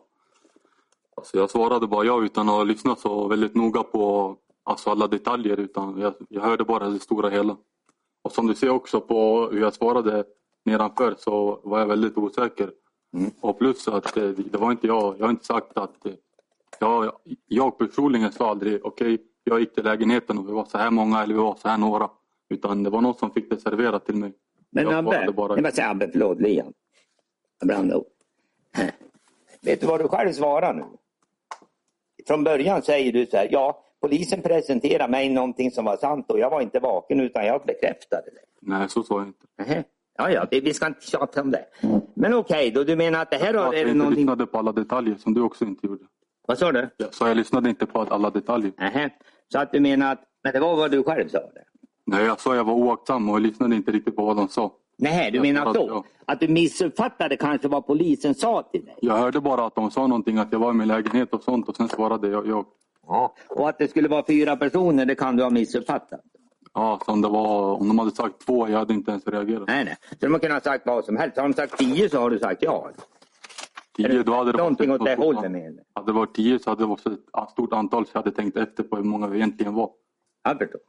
Alltså 1.20 1.38
jag 1.38 1.50
svarade 1.50 1.86
bara 1.86 2.04
ja 2.04 2.22
utan 2.22 2.48
att 2.48 2.66
lyssna 2.66 2.96
så 2.96 3.28
väldigt 3.28 3.54
noga 3.54 3.82
på 3.82 4.36
alltså 4.64 4.90
alla 4.90 5.06
detaljer. 5.06 5.60
Utan 5.60 6.00
jag, 6.00 6.14
jag 6.28 6.42
hörde 6.42 6.64
bara 6.64 6.88
det 6.88 6.98
stora 6.98 7.28
hela. 7.28 7.56
Och 8.22 8.32
som 8.32 8.46
du 8.46 8.54
ser 8.54 8.70
också 8.70 9.00
på 9.00 9.48
hur 9.52 9.60
jag 9.60 9.74
svarade 9.74 10.24
nedanför 10.64 11.14
så 11.18 11.60
var 11.64 11.78
jag 11.78 11.86
väldigt 11.86 12.16
osäker. 12.16 12.72
Mm. 13.16 13.30
Och 13.40 13.58
plus 13.58 13.88
att 13.88 14.16
eh, 14.16 14.28
det 14.28 14.58
var 14.58 14.70
inte 14.70 14.86
jag. 14.86 15.14
Jag 15.18 15.24
har 15.24 15.30
inte 15.30 15.44
sagt 15.44 15.78
att 15.78 16.06
eh, 16.06 16.12
jag, 16.78 17.12
jag 17.46 17.78
personligen 17.78 18.32
sa 18.32 18.50
aldrig 18.50 18.86
okej, 18.86 19.18
jag 19.44 19.60
gick 19.60 19.74
till 19.74 19.84
lägenheten 19.84 20.38
och 20.38 20.48
vi 20.48 20.52
var 20.52 20.64
så 20.64 20.78
här 20.78 20.90
många 20.90 21.22
eller 21.22 21.34
vi 21.34 21.40
var 21.40 21.56
så 21.56 21.68
här 21.68 21.78
några. 21.78 22.10
Utan 22.50 22.82
det 22.82 22.90
var 22.90 23.00
någon 23.00 23.14
som 23.14 23.30
fick 23.30 23.50
det 23.50 23.60
serverat 23.60 24.06
till 24.06 24.14
mig. 24.16 24.32
Men 24.70 24.84
Jag 24.84 24.94
Abbe, 24.94 25.32
bara- 25.32 25.54
nej, 25.54 25.62
men 25.62 25.72
säg 25.72 25.84
Abbe, 25.84 26.08
förlåt, 26.12 26.40
Liam. 26.40 26.72
Jag 27.60 27.66
blandade 27.68 27.92
ihop. 27.92 28.08
Vet 29.62 29.80
du 29.80 29.86
vad 29.86 30.00
du 30.00 30.08
själv 30.08 30.32
svarar 30.32 30.74
nu? 30.74 30.84
Från 32.26 32.44
början 32.44 32.82
säger 32.82 33.12
du 33.12 33.26
så 33.26 33.36
här, 33.36 33.48
ja, 33.50 33.84
polisen 34.00 34.42
presenterade 34.42 35.10
mig 35.10 35.28
någonting 35.28 35.70
som 35.70 35.84
var 35.84 35.96
sant 35.96 36.30
och 36.30 36.38
jag 36.38 36.50
var 36.50 36.60
inte 36.60 36.80
vaken 36.80 37.20
utan 37.20 37.46
jag 37.46 37.62
bekräftade 37.66 38.22
det. 38.30 38.40
Nej, 38.60 38.88
så 38.88 39.02
sa 39.02 39.18
jag 39.18 39.26
inte. 39.26 39.84
Ja, 40.18 40.30
ja, 40.30 40.46
vi 40.50 40.74
ska 40.74 40.86
inte 40.86 41.06
tjata 41.06 41.40
om 41.42 41.50
det. 41.50 41.64
Men 42.14 42.34
okej, 42.34 42.70
då 42.70 42.84
du 42.84 42.96
menar 42.96 43.22
att 43.22 43.30
det 43.30 43.36
här 43.36 43.54
Jag 43.54 43.60
har, 43.62 43.72
är 43.72 43.76
jag 43.78 43.82
inte 43.82 43.94
någonting... 43.94 44.18
lyssnade 44.24 44.46
på 44.46 44.58
alla 44.58 44.72
detaljer 44.72 45.14
som 45.14 45.34
du 45.34 45.40
också 45.42 45.64
inte 45.64 45.86
gjorde. 45.86 46.04
Vad 46.48 46.58
sa 46.58 46.72
du? 46.72 46.88
Jag 46.96 47.14
sa 47.14 47.28
jag 47.28 47.36
lyssnade 47.36 47.68
inte 47.68 47.86
på 47.86 48.00
alla 48.00 48.30
detaljer. 48.30 48.72
Nähä. 48.78 49.10
Så 49.52 49.58
att 49.58 49.72
du 49.72 49.80
menar 49.80 50.12
att, 50.12 50.20
men 50.44 50.52
det 50.52 50.60
var 50.60 50.76
vad 50.76 50.90
du 50.90 51.02
själv 51.02 51.28
sa? 51.28 51.38
Det. 51.38 51.64
Nej, 52.10 52.24
jag 52.24 52.40
sa 52.40 52.56
jag 52.56 52.64
var 52.64 52.74
oaktsam 52.74 53.28
och 53.30 53.34
jag 53.36 53.42
lyssnade 53.42 53.76
inte 53.76 53.90
riktigt 53.92 54.16
på 54.16 54.24
vad 54.24 54.36
de 54.36 54.48
sa. 54.48 54.72
Nej, 54.98 55.30
du 55.30 55.36
Jag 55.38 55.42
menar 55.42 55.62
så? 55.64 55.70
att 55.82 55.88
jag- 55.88 56.04
Att 56.24 56.40
du 56.40 56.48
missuppfattade 56.48 57.36
kanske 57.36 57.68
vad 57.68 57.86
polisen 57.86 58.34
sa 58.34 58.62
till 58.62 58.84
dig? 58.84 58.94
Jag 59.02 59.16
hörde 59.16 59.40
bara 59.40 59.66
att 59.66 59.74
de 59.74 59.90
sa 59.90 60.06
någonting 60.06 60.38
att 60.38 60.48
jag 60.52 60.58
var 60.58 60.70
i 60.70 60.74
min 60.74 60.88
lägenhet 60.88 61.34
och 61.34 61.42
sånt 61.42 61.68
och 61.68 61.76
sen 61.76 61.88
svarade 61.88 62.28
jag. 62.28 62.46
jag 62.46 62.64
Ja. 63.06 63.34
Och 63.48 63.68
att 63.68 63.78
det 63.78 63.88
skulle 63.88 64.08
vara 64.08 64.24
fyra 64.26 64.56
personer, 64.56 65.06
det 65.06 65.14
kan 65.14 65.36
du 65.36 65.42
ha 65.42 65.50
missuppfattat? 65.50 66.20
ja, 66.74 67.00
som 67.04 67.22
det 67.22 67.28
var, 67.28 67.74
om 67.80 67.88
de 67.88 67.98
hade 67.98 68.10
sagt 68.10 68.46
två, 68.46 68.68
jag 68.68 68.78
hade 68.78 68.94
inte 68.94 69.10
ens 69.10 69.26
reagerat. 69.26 69.64
Nej, 69.68 69.84
nej. 69.84 69.96
Så 70.10 70.16
de 70.20 70.32
har 70.32 70.38
kunnat 70.40 70.64
ha 70.66 70.72
sagt 70.72 70.86
vad 70.86 71.04
som 71.04 71.16
helst. 71.16 71.36
Har 71.36 71.42
de 71.48 71.54
sagt 71.54 71.78
tio 71.78 72.08
så 72.08 72.18
har 72.20 72.30
du 72.30 72.38
sagt 72.38 72.62
ja. 72.62 72.90
Tio, 73.96 74.22
då 74.22 74.34
hade 74.34 74.52
det 74.52 74.58
Någonting 74.58 74.88
varit 74.90 75.00
åt 75.00 75.06
det 75.06 75.16
hållet 75.16 75.50
med 75.52 75.72
det. 75.74 75.82
Hade 75.94 76.06
det 76.06 76.12
varit 76.12 76.34
tio 76.34 76.58
så 76.58 76.70
hade 76.70 76.82
det 76.82 76.86
varit 76.86 77.06
ett 77.06 77.50
stort 77.50 77.72
antal 77.72 78.04
så 78.06 78.10
jag 78.14 78.22
hade 78.22 78.36
tänkt 78.36 78.56
efter 78.56 78.82
på 78.82 78.96
hur 78.96 79.04
många 79.04 79.26
vi 79.26 79.36
egentligen 79.38 79.74
var. 79.74 79.90
Jag 80.44 80.58
förstår. 80.58 80.80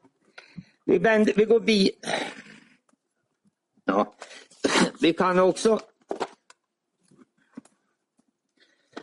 Vi, 0.85 0.97
vänder, 0.97 1.33
vi 1.35 1.45
går 1.45 1.59
vidare. 1.59 2.21
Ja. 3.85 4.15
Vi 5.01 5.13
kan 5.13 5.39
också. 5.39 5.79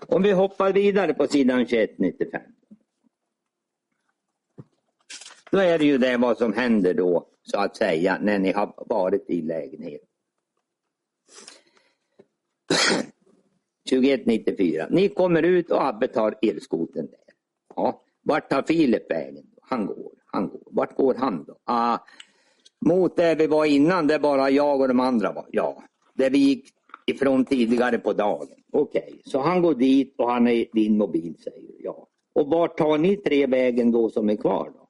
Om 0.00 0.22
vi 0.22 0.32
hoppar 0.32 0.72
vidare 0.72 1.14
på 1.14 1.26
sidan 1.26 1.66
2195. 1.66 2.42
Då 5.50 5.58
är 5.58 5.78
det 5.78 5.84
ju 5.84 5.98
det 5.98 6.16
vad 6.16 6.38
som 6.38 6.52
händer 6.52 6.94
då 6.94 7.28
så 7.42 7.58
att 7.58 7.76
säga 7.76 8.18
när 8.20 8.38
ni 8.38 8.52
har 8.52 8.74
varit 8.76 9.30
i 9.30 9.42
lägenhet. 9.42 10.00
2194. 13.90 14.86
Ni 14.90 15.08
kommer 15.08 15.42
ut 15.42 15.70
och 15.70 15.84
Abbe 15.86 16.08
tar 16.08 16.38
elskoten 16.42 17.06
där. 17.06 17.20
Ja. 17.76 18.04
Vart 18.22 18.50
tar 18.50 18.62
Filip 18.62 19.10
vägen? 19.10 19.46
Han 19.60 19.86
går, 19.86 20.12
han. 20.32 20.50
Vart 20.66 20.96
går 20.96 21.14
han 21.14 21.44
då? 21.44 21.56
Ah, 21.64 21.98
mot 22.86 23.16
där 23.16 23.36
vi 23.36 23.46
var 23.46 23.64
innan, 23.64 24.06
där 24.06 24.18
bara 24.18 24.50
jag 24.50 24.80
och 24.80 24.88
de 24.88 25.00
andra 25.00 25.32
var. 25.32 25.46
Ja, 25.50 25.82
där 26.14 26.30
vi 26.30 26.38
gick 26.38 26.64
ifrån 27.06 27.44
tidigare 27.44 27.98
på 27.98 28.12
dagen. 28.12 28.48
Okej, 28.72 29.04
okay. 29.08 29.20
så 29.24 29.40
han 29.40 29.62
går 29.62 29.74
dit 29.74 30.14
och 30.18 30.30
han 30.30 30.48
är 30.48 30.52
i 30.52 30.70
din 30.72 30.98
mobil 30.98 31.34
säger 31.44 31.66
du. 31.66 31.76
Ja. 31.78 32.06
Och 32.32 32.46
vart 32.46 32.78
tar 32.78 32.98
ni 32.98 33.16
tre 33.16 33.46
vägen 33.46 33.92
då 33.92 34.10
som 34.10 34.30
är 34.30 34.36
kvar? 34.36 34.70
då? 34.74 34.88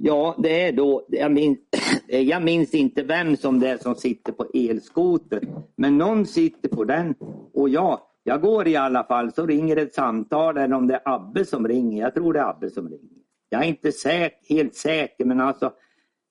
Ja, 0.00 0.34
det 0.38 0.62
är 0.62 0.72
då, 0.72 1.06
jag 1.08 1.32
minns, 1.32 1.58
jag 2.08 2.42
minns 2.42 2.74
inte 2.74 3.02
vem 3.02 3.36
som 3.36 3.60
det 3.60 3.68
är 3.68 3.76
som 3.76 3.94
sitter 3.94 4.32
på 4.32 4.46
elskoter. 4.54 5.48
Men 5.76 5.98
någon 5.98 6.26
sitter 6.26 6.68
på 6.68 6.84
den 6.84 7.14
och 7.54 7.68
jag, 7.68 8.00
jag 8.22 8.40
går 8.40 8.68
i 8.68 8.76
alla 8.76 9.04
fall 9.04 9.32
så 9.32 9.46
ringer 9.46 9.76
ett 9.76 9.94
samtal 9.94 10.56
eller 10.56 10.76
om 10.76 10.86
det 10.86 10.94
är 10.94 11.02
Abbe 11.04 11.44
som 11.44 11.68
ringer. 11.68 12.02
Jag 12.02 12.14
tror 12.14 12.32
det 12.32 12.40
är 12.40 12.50
Abbe 12.50 12.70
som 12.70 12.88
ringer. 12.88 13.25
Jag 13.48 13.64
är 13.64 13.68
inte 13.68 13.92
säk, 13.92 14.46
helt 14.48 14.74
säker 14.74 15.24
men 15.24 15.40
alltså 15.40 15.72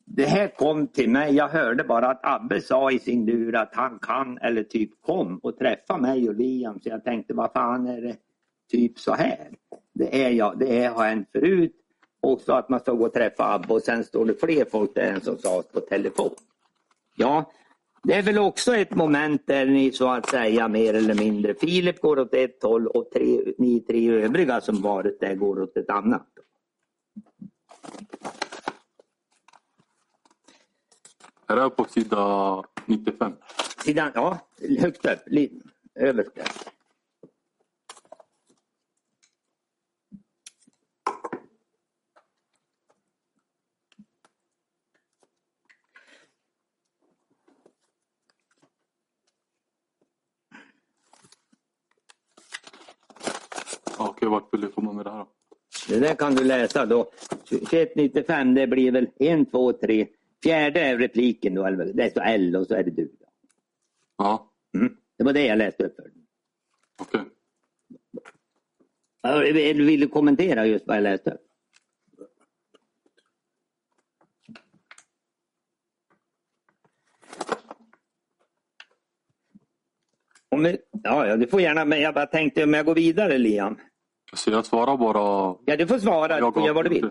det 0.06 0.26
här 0.26 0.48
kom 0.48 0.88
till 0.88 1.10
mig. 1.10 1.36
Jag 1.36 1.48
hörde 1.48 1.84
bara 1.84 2.08
att 2.08 2.20
Abbe 2.24 2.62
sa 2.62 2.92
i 2.92 3.00
sin 3.00 3.26
lur 3.26 3.56
att 3.56 3.76
han 3.76 4.00
kan 4.00 4.38
eller 4.38 4.64
typ 4.64 5.02
kom 5.02 5.38
och 5.38 5.58
träffa 5.58 5.98
mig 5.98 6.30
och 6.30 6.36
Liam. 6.36 6.80
Så 6.80 6.90
jag 6.90 7.04
tänkte 7.04 7.34
vad 7.34 7.52
fan 7.52 7.88
är 7.88 8.02
det 8.02 8.16
typ 8.72 9.00
så 9.00 9.14
här? 9.14 9.50
Det, 9.94 10.24
är 10.24 10.30
jag, 10.30 10.60
det 10.60 10.84
är, 10.84 10.90
har 10.90 11.06
hänt 11.06 11.30
förut. 11.32 11.76
Och 12.22 12.42
så 12.42 12.54
att 12.54 12.70
man 12.70 12.80
ska 12.80 12.92
gå 12.92 13.06
och 13.06 13.14
träffa 13.14 13.54
Abbe 13.54 13.74
och 13.74 13.82
sen 13.82 14.04
står 14.04 14.26
det 14.26 14.40
fler 14.40 14.66
folk 14.66 14.96
där 14.96 15.14
än 15.14 15.22
som 15.22 15.38
sades 15.38 15.72
på 15.72 15.80
telefon. 15.80 16.36
Ja, 17.16 17.52
det 18.04 18.14
är 18.14 18.22
väl 18.22 18.38
också 18.38 18.76
ett 18.76 18.96
moment 18.96 19.42
där 19.48 19.66
ni 19.66 19.92
så 19.92 20.10
att 20.10 20.30
säga 20.30 20.68
mer 20.68 20.94
eller 20.94 21.16
mindre 21.16 21.54
Filip 21.54 22.02
går 22.02 22.20
åt 22.20 22.34
ett 22.34 22.64
håll 22.64 22.88
och 22.88 23.12
tre, 23.12 23.40
ni 23.58 23.80
tre 23.80 24.12
övriga 24.12 24.62
som 24.62 24.82
varit 24.82 25.20
där 25.20 25.36
går 25.36 25.62
åt 25.62 25.78
ett 25.78 25.90
annat. 25.90 26.28
Är 31.48 31.56
det 31.56 31.70
på 31.70 31.86
sida 31.86 32.64
95? 32.86 33.34
Sidan, 33.84 34.12
ja, 34.16 34.40
högt 34.80 35.06
upp, 35.06 35.20
överst 35.96 36.36
där. 36.36 36.48
Okej, 53.98 54.30
vart 54.30 54.54
vill 54.54 54.62
du 54.62 54.72
komma 54.72 54.94
med 54.94 55.06
det 55.06 55.12
här? 55.12 55.26
Det 55.88 56.00
där 56.00 56.16
kan 56.16 56.36
du 56.36 56.44
läsa 56.44 56.86
då. 56.86 57.12
2195, 57.50 58.54
det 58.54 58.68
blir 58.68 58.92
väl 58.92 59.08
1, 59.20 59.52
2, 59.52 59.74
3. 59.74 60.08
Fjärde 60.44 60.80
är 60.80 60.98
repliken 60.98 61.56
då, 61.56 61.70
det 61.70 62.10
står 62.10 62.22
L 62.22 62.56
och 62.56 62.68
så 62.68 62.74
är 62.74 62.84
det 62.84 62.92
du. 62.92 63.12
Ja. 64.18 64.52
Mm. 64.78 64.98
Det 65.18 65.24
var 65.24 65.34
det 65.34 65.46
jag 65.46 65.58
läste 65.58 65.84
upp 65.84 65.96
för 65.96 66.12
Okej. 67.02 67.22
Okay. 69.24 69.74
Vill 69.74 70.00
du 70.00 70.08
kommentera 70.08 70.66
just 70.66 70.88
vad 70.88 70.98
jag 70.98 71.04
läste 71.04 71.32
upp? 71.32 71.42
Om 80.50 80.64
vi, 80.64 80.78
ja, 81.04 81.28
ja, 81.28 81.38
du 81.38 81.48
får 81.48 81.62
gärna, 81.62 81.86
men 81.86 82.02
jag 82.02 82.14
bara 82.14 82.26
tänkte 82.26 82.64
om 82.64 82.74
jag 82.74 82.86
går 82.86 82.96
vidare 82.96 83.38
Liam. 83.38 83.78
Så 84.36 84.52
jag 84.52 84.66
svarar 84.66 84.98
bara... 84.98 85.56
Ja, 85.66 85.78
du 85.78 85.88
får 85.88 86.00
svara. 86.00 86.40
Du 86.40 86.52
får 86.52 86.64
göra 86.64 86.74
vad 86.74 86.86
du 86.86 86.90
vill. 86.90 87.10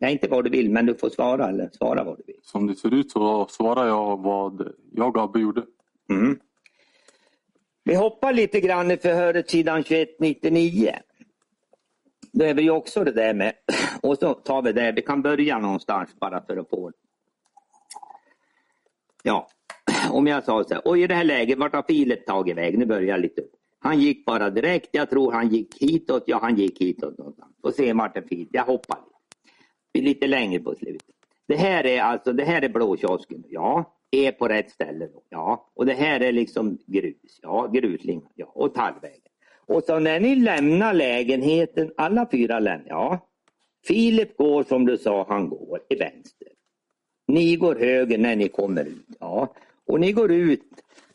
Nej, 0.00 0.12
inte 0.12 0.28
vad 0.28 0.44
du 0.44 0.50
vill, 0.50 0.70
men 0.70 0.86
du 0.86 0.94
får 0.94 1.10
svara 1.10 1.48
eller 1.48 1.70
svara 1.72 2.04
vad 2.04 2.16
du 2.18 2.22
vill. 2.26 2.36
Som 2.42 2.66
det 2.66 2.74
ser 2.74 2.94
ut 2.94 3.10
så 3.10 3.46
svarar 3.50 3.86
jag 3.86 4.22
vad 4.22 4.74
jag 4.92 5.16
och 5.16 5.22
Abbe 5.22 5.40
gjorde. 5.40 5.62
Mm. 6.10 6.38
Vi 7.84 7.94
hoppar 7.94 8.32
lite 8.32 8.60
grann 8.60 8.90
i 8.90 8.96
förhöret 8.96 9.50
sidan 9.50 9.82
2199. 9.82 10.94
Då 12.32 12.44
är 12.44 12.54
vi 12.54 12.62
ju 12.62 12.70
också 12.70 13.04
det 13.04 13.12
där 13.12 13.34
med, 13.34 13.52
och 14.02 14.18
så 14.18 14.34
tar 14.34 14.62
vi 14.62 14.72
det, 14.72 14.92
vi 14.92 15.02
kan 15.02 15.22
börja 15.22 15.58
någonstans 15.58 16.10
bara 16.20 16.42
för 16.46 16.56
att 16.56 16.70
få 16.70 16.92
Ja, 19.22 19.48
om 20.10 20.26
jag 20.26 20.44
sa 20.44 20.64
så 20.64 20.74
här, 20.74 20.88
och 20.88 20.98
i 20.98 21.06
det 21.06 21.14
här 21.14 21.24
läget, 21.24 21.58
vart 21.58 21.74
har 21.74 21.82
Filip 21.82 22.26
tagit 22.26 22.56
väg? 22.56 22.78
Nu 22.78 22.86
börjar 22.86 23.08
jag 23.08 23.20
lite 23.20 23.40
upp. 23.40 23.57
Han 23.80 24.00
gick 24.00 24.24
bara 24.24 24.50
direkt, 24.50 24.88
jag 24.92 25.10
tror 25.10 25.32
han 25.32 25.48
gick 25.48 25.82
hitåt, 25.82 26.24
ja 26.26 26.38
han 26.42 26.56
gick 26.56 26.80
hitåt 26.80 27.18
någonstans. 27.18 27.54
Och 27.62 27.74
se 27.74 27.94
Martin 27.94 28.28
fint, 28.28 28.48
jag 28.52 28.64
hoppar 28.64 28.98
lite 29.98 30.26
längre 30.26 30.60
på 30.60 30.74
slutet. 30.74 31.14
Det 31.48 31.56
här 31.56 31.86
är 31.86 32.02
alltså, 32.02 32.32
det 32.32 32.44
här 32.44 32.62
är 32.62 32.68
blåkiosken. 32.68 33.44
Ja, 33.48 33.98
är 34.10 34.32
på 34.32 34.48
rätt 34.48 34.70
ställe. 34.70 35.06
Då. 35.06 35.22
Ja, 35.28 35.70
och 35.74 35.86
det 35.86 35.94
här 35.94 36.20
är 36.20 36.32
liksom 36.32 36.78
grus. 36.86 37.38
Ja, 37.42 37.66
gruslingan. 37.66 38.30
Ja, 38.34 38.46
och 38.46 38.74
tallvägen. 38.74 39.20
Och 39.66 39.84
så 39.84 39.98
när 39.98 40.20
ni 40.20 40.34
lämnar 40.36 40.94
lägenheten, 40.94 41.92
alla 41.96 42.28
fyra 42.30 42.58
lämnar, 42.58 42.88
ja. 42.88 43.18
Filip 43.86 44.36
går 44.36 44.62
som 44.62 44.86
du 44.86 44.98
sa, 44.98 45.26
han 45.28 45.48
går 45.48 45.80
i 45.88 45.94
vänster. 45.94 46.48
Ni 47.26 47.56
går 47.56 47.74
höger 47.74 48.18
när 48.18 48.36
ni 48.36 48.48
kommer 48.48 48.84
ut. 48.84 49.06
Ja, 49.20 49.54
och 49.86 50.00
ni 50.00 50.12
går 50.12 50.32
ut 50.32 50.70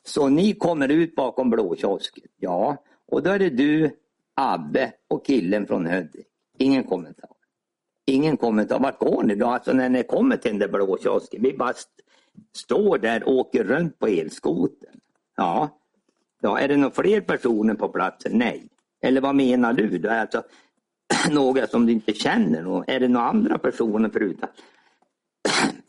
så 0.05 0.29
ni 0.29 0.53
kommer 0.53 0.89
ut 0.89 1.15
bakom 1.15 1.49
blåkiosken. 1.49 2.23
Ja, 2.37 2.83
och 3.07 3.23
då 3.23 3.29
är 3.29 3.39
det 3.39 3.49
du, 3.49 3.91
Abbe 4.35 4.93
och 5.07 5.25
killen 5.25 5.67
från 5.67 5.85
Hudik. 5.85 6.27
Ingen 6.57 6.83
kommentar. 6.83 7.29
Ingen 8.05 8.37
kommentar. 8.37 8.79
Vart 8.79 8.99
går 8.99 9.23
ni 9.23 9.35
då? 9.35 9.47
Alltså 9.47 9.73
när 9.73 9.89
ni 9.89 10.03
kommer 10.03 10.37
till 10.37 10.51
den 10.51 10.59
där 10.59 10.67
blå 10.67 10.97
kiosken. 10.97 11.43
Vi 11.43 11.53
bara 11.53 11.73
står 12.55 12.97
där 12.97 13.23
och 13.23 13.33
åker 13.33 13.63
runt 13.63 13.99
på 13.99 14.07
elskoten. 14.07 14.99
Ja. 15.35 15.79
ja, 16.41 16.59
är 16.59 16.67
det 16.67 16.77
några 16.77 17.03
fler 17.03 17.21
personer 17.21 17.73
på 17.73 17.89
platsen? 17.89 18.31
Nej. 18.37 18.67
Eller 19.01 19.21
vad 19.21 19.35
menar 19.35 19.73
du? 19.73 19.97
Då? 19.97 20.09
Alltså, 20.09 20.43
några 21.31 21.67
som 21.67 21.85
du 21.85 21.91
inte 21.91 22.13
känner? 22.13 22.89
Är 22.91 22.99
det 22.99 23.07
några 23.07 23.27
andra 23.27 23.57
personer 23.57 24.09
förutom? 24.13 24.49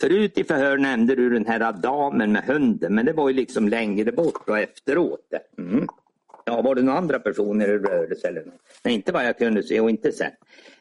Förut 0.00 0.38
i 0.38 0.44
förhör 0.44 0.78
nämnde 0.78 1.14
du 1.14 1.30
den 1.30 1.46
här 1.46 1.72
damen 1.72 2.32
med 2.32 2.44
hunden 2.44 2.94
men 2.94 3.06
det 3.06 3.12
var 3.12 3.28
ju 3.28 3.34
liksom 3.34 3.68
längre 3.68 4.12
bort 4.12 4.48
och 4.48 4.58
efteråt. 4.58 5.32
Mm. 5.58 5.86
Ja, 6.46 6.62
var 6.62 6.74
det 6.74 6.82
några 6.82 6.98
andra 6.98 7.18
personer 7.18 7.68
i 7.68 7.78
rörelse 7.78 8.28
eller 8.28 8.44
något? 8.44 8.60
Nej, 8.84 8.94
inte 8.94 9.12
vad 9.12 9.26
jag 9.26 9.38
kunde 9.38 9.62
se 9.62 9.80
och 9.80 9.90
inte 9.90 10.12
sen. 10.12 10.30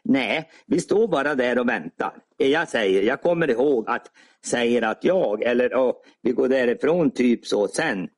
Nej, 0.02 0.50
vi 0.66 0.80
står 0.80 1.08
bara 1.08 1.34
där 1.34 1.58
och 1.58 1.68
väntar. 1.68 2.12
Jag 2.36 2.68
säger, 2.68 3.02
jag 3.02 3.22
kommer 3.22 3.50
ihåg 3.50 3.84
att 3.88 4.10
säger 4.44 4.82
att 4.82 5.04
jag 5.04 5.42
eller 5.42 5.74
oh, 5.74 5.94
vi 6.22 6.32
går 6.32 6.48
därifrån 6.48 7.10
typ 7.10 7.46
så 7.46 7.68
sen. 7.68 8.08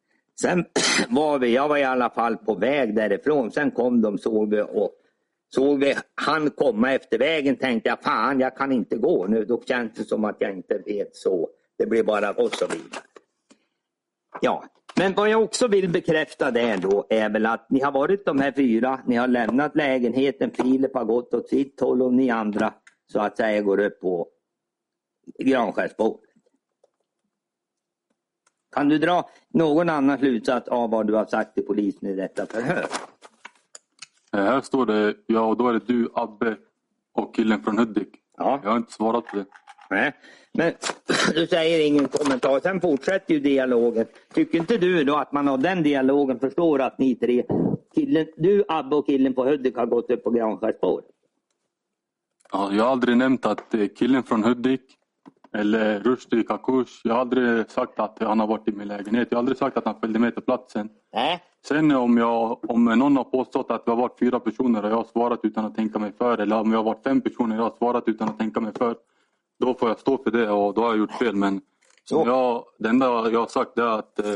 Sen 0.40 0.64
var 1.08 1.38
vi, 1.38 1.54
jag 1.54 1.68
var 1.68 1.76
i 1.76 1.84
alla 1.84 2.10
fall 2.10 2.36
på 2.36 2.54
väg 2.54 2.94
därifrån. 2.94 3.50
Sen 3.50 3.70
kom 3.70 4.02
de 4.02 4.18
såg 4.18 4.50
vi 4.50 4.62
och 4.62 4.92
såg 5.48 5.80
vi 5.80 5.94
han 6.14 6.50
komma 6.50 6.92
efter 6.92 7.18
vägen 7.18 7.56
tänkte 7.56 7.88
jag 7.88 8.02
fan 8.02 8.40
jag 8.40 8.56
kan 8.56 8.72
inte 8.72 8.96
gå 8.96 9.26
nu. 9.26 9.44
Då 9.44 9.62
känns 9.62 9.92
det 9.94 10.04
som 10.04 10.24
att 10.24 10.36
jag 10.38 10.52
inte 10.52 10.78
vet 10.78 11.16
så. 11.16 11.48
Det 11.78 11.86
blir 11.86 12.04
bara 12.04 12.30
och 12.30 12.54
så 12.54 12.66
vidare. 12.66 13.02
Ja, 14.40 14.64
men 14.98 15.14
vad 15.14 15.30
jag 15.30 15.42
också 15.42 15.68
vill 15.68 15.88
bekräfta 15.88 16.50
där 16.50 16.76
då 16.76 17.06
är 17.10 17.28
väl 17.28 17.46
att 17.46 17.70
ni 17.70 17.80
har 17.80 17.92
varit 17.92 18.26
de 18.26 18.40
här 18.40 18.52
fyra, 18.52 19.00
ni 19.06 19.16
har 19.16 19.28
lämnat 19.28 19.76
lägenheten, 19.76 20.50
Filip 20.50 20.94
har 20.94 21.04
gått 21.04 21.34
åt 21.34 21.48
sitt 21.48 21.80
håll 21.80 22.02
och 22.02 22.14
ni 22.14 22.30
andra 22.30 22.74
så 23.12 23.20
att 23.20 23.36
säga 23.36 23.62
går 23.62 23.80
upp 23.80 24.00
på 24.00 24.28
Granskärsspåret. 25.38 26.20
Kan 28.74 28.88
du 28.88 28.98
dra 28.98 29.30
någon 29.48 29.88
annan 29.88 30.18
slutsats 30.18 30.68
av 30.68 30.90
vad 30.90 31.06
du 31.06 31.14
har 31.14 31.26
sagt 31.26 31.54
till 31.54 31.66
polisen 31.66 32.08
i 32.08 32.14
detta 32.14 32.46
förhör? 32.46 32.86
Eh, 34.36 34.44
här 34.44 34.60
står 34.60 34.86
det, 34.86 35.14
ja 35.26 35.40
och 35.40 35.56
då 35.56 35.68
är 35.68 35.72
det 35.72 35.86
du, 35.86 36.08
Abbe 36.14 36.56
och 37.14 37.34
killen 37.34 37.62
från 37.62 37.78
Hudik. 37.78 38.08
Ja. 38.36 38.60
Jag 38.62 38.70
har 38.70 38.76
inte 38.76 38.92
svarat 38.92 39.26
på 39.26 39.36
det. 39.36 39.44
Nej, 39.90 40.12
men 40.52 40.72
du 41.34 41.46
säger 41.46 41.86
ingen 41.86 42.08
kommentar. 42.08 42.60
Sen 42.60 42.80
fortsätter 42.80 43.34
ju 43.34 43.40
dialogen. 43.40 44.06
Tycker 44.34 44.58
inte 44.58 44.76
du 44.76 45.04
då 45.04 45.16
att 45.16 45.32
man 45.32 45.48
av 45.48 45.58
den 45.58 45.82
dialogen 45.82 46.38
förstår 46.38 46.80
att 46.80 46.98
ni 46.98 47.14
tre, 47.14 47.44
killen, 47.94 48.26
du, 48.36 48.64
Abbe 48.68 48.96
och 48.96 49.06
killen 49.06 49.34
på 49.34 49.44
Hudik 49.44 49.76
har 49.76 49.86
gått 49.86 50.10
upp 50.10 50.24
på 50.24 50.30
Granskärsspår? 50.30 51.02
Ja, 52.52 52.70
jag 52.72 52.84
har 52.84 52.90
aldrig 52.90 53.16
nämnt 53.16 53.46
att 53.46 53.74
killen 53.98 54.22
från 54.22 54.44
Hudik 54.44 54.82
eller 55.52 56.00
Rushdie 56.00 56.42
Kakush. 56.42 57.00
Jag 57.04 57.14
har 57.14 57.20
aldrig 57.20 57.70
sagt 57.70 58.00
att 58.00 58.18
han 58.20 58.40
har 58.40 58.46
varit 58.46 58.68
i 58.68 58.72
min 58.72 58.88
lägenhet. 58.88 59.28
Jag 59.30 59.36
har 59.36 59.40
aldrig 59.40 59.58
sagt 59.58 59.76
att 59.76 59.84
han 59.84 60.00
följde 60.00 60.18
med 60.18 60.34
till 60.34 60.42
platsen. 60.44 60.88
Nej. 61.14 61.42
Sen 61.68 61.92
om, 61.92 62.18
jag, 62.18 62.70
om 62.70 62.84
någon 62.84 63.16
har 63.16 63.24
påstått 63.24 63.70
att 63.70 63.82
vi 63.86 63.90
har 63.90 63.96
varit 63.96 64.18
fyra 64.18 64.40
personer 64.40 64.84
och 64.84 64.90
jag 64.90 64.96
har 64.96 65.04
svarat 65.04 65.40
utan 65.42 65.64
att 65.64 65.74
tänka 65.74 65.98
mig 65.98 66.12
för 66.18 66.38
eller 66.38 66.60
om 66.60 66.70
vi 66.70 66.76
har 66.76 66.82
varit 66.82 67.02
fem 67.02 67.20
personer 67.20 67.56
och 67.56 67.60
jag 67.60 67.70
har 67.70 67.76
svarat 67.78 68.08
utan 68.08 68.28
att 68.28 68.38
tänka 68.38 68.60
mig 68.60 68.72
för 68.78 68.96
då 69.60 69.74
får 69.74 69.88
jag 69.88 69.98
stå 69.98 70.18
för 70.18 70.30
det 70.30 70.50
och 70.50 70.74
då 70.74 70.80
har 70.80 70.88
jag 70.88 70.98
gjort 70.98 71.12
fel. 71.12 71.36
Men 71.36 71.60
som 72.04 72.28
jag, 72.28 72.64
det 72.78 72.88
enda 72.88 73.06
jag 73.06 73.40
har 73.40 73.46
sagt 73.46 73.78
är 73.78 73.98
att 73.98 74.18
eh, 74.18 74.34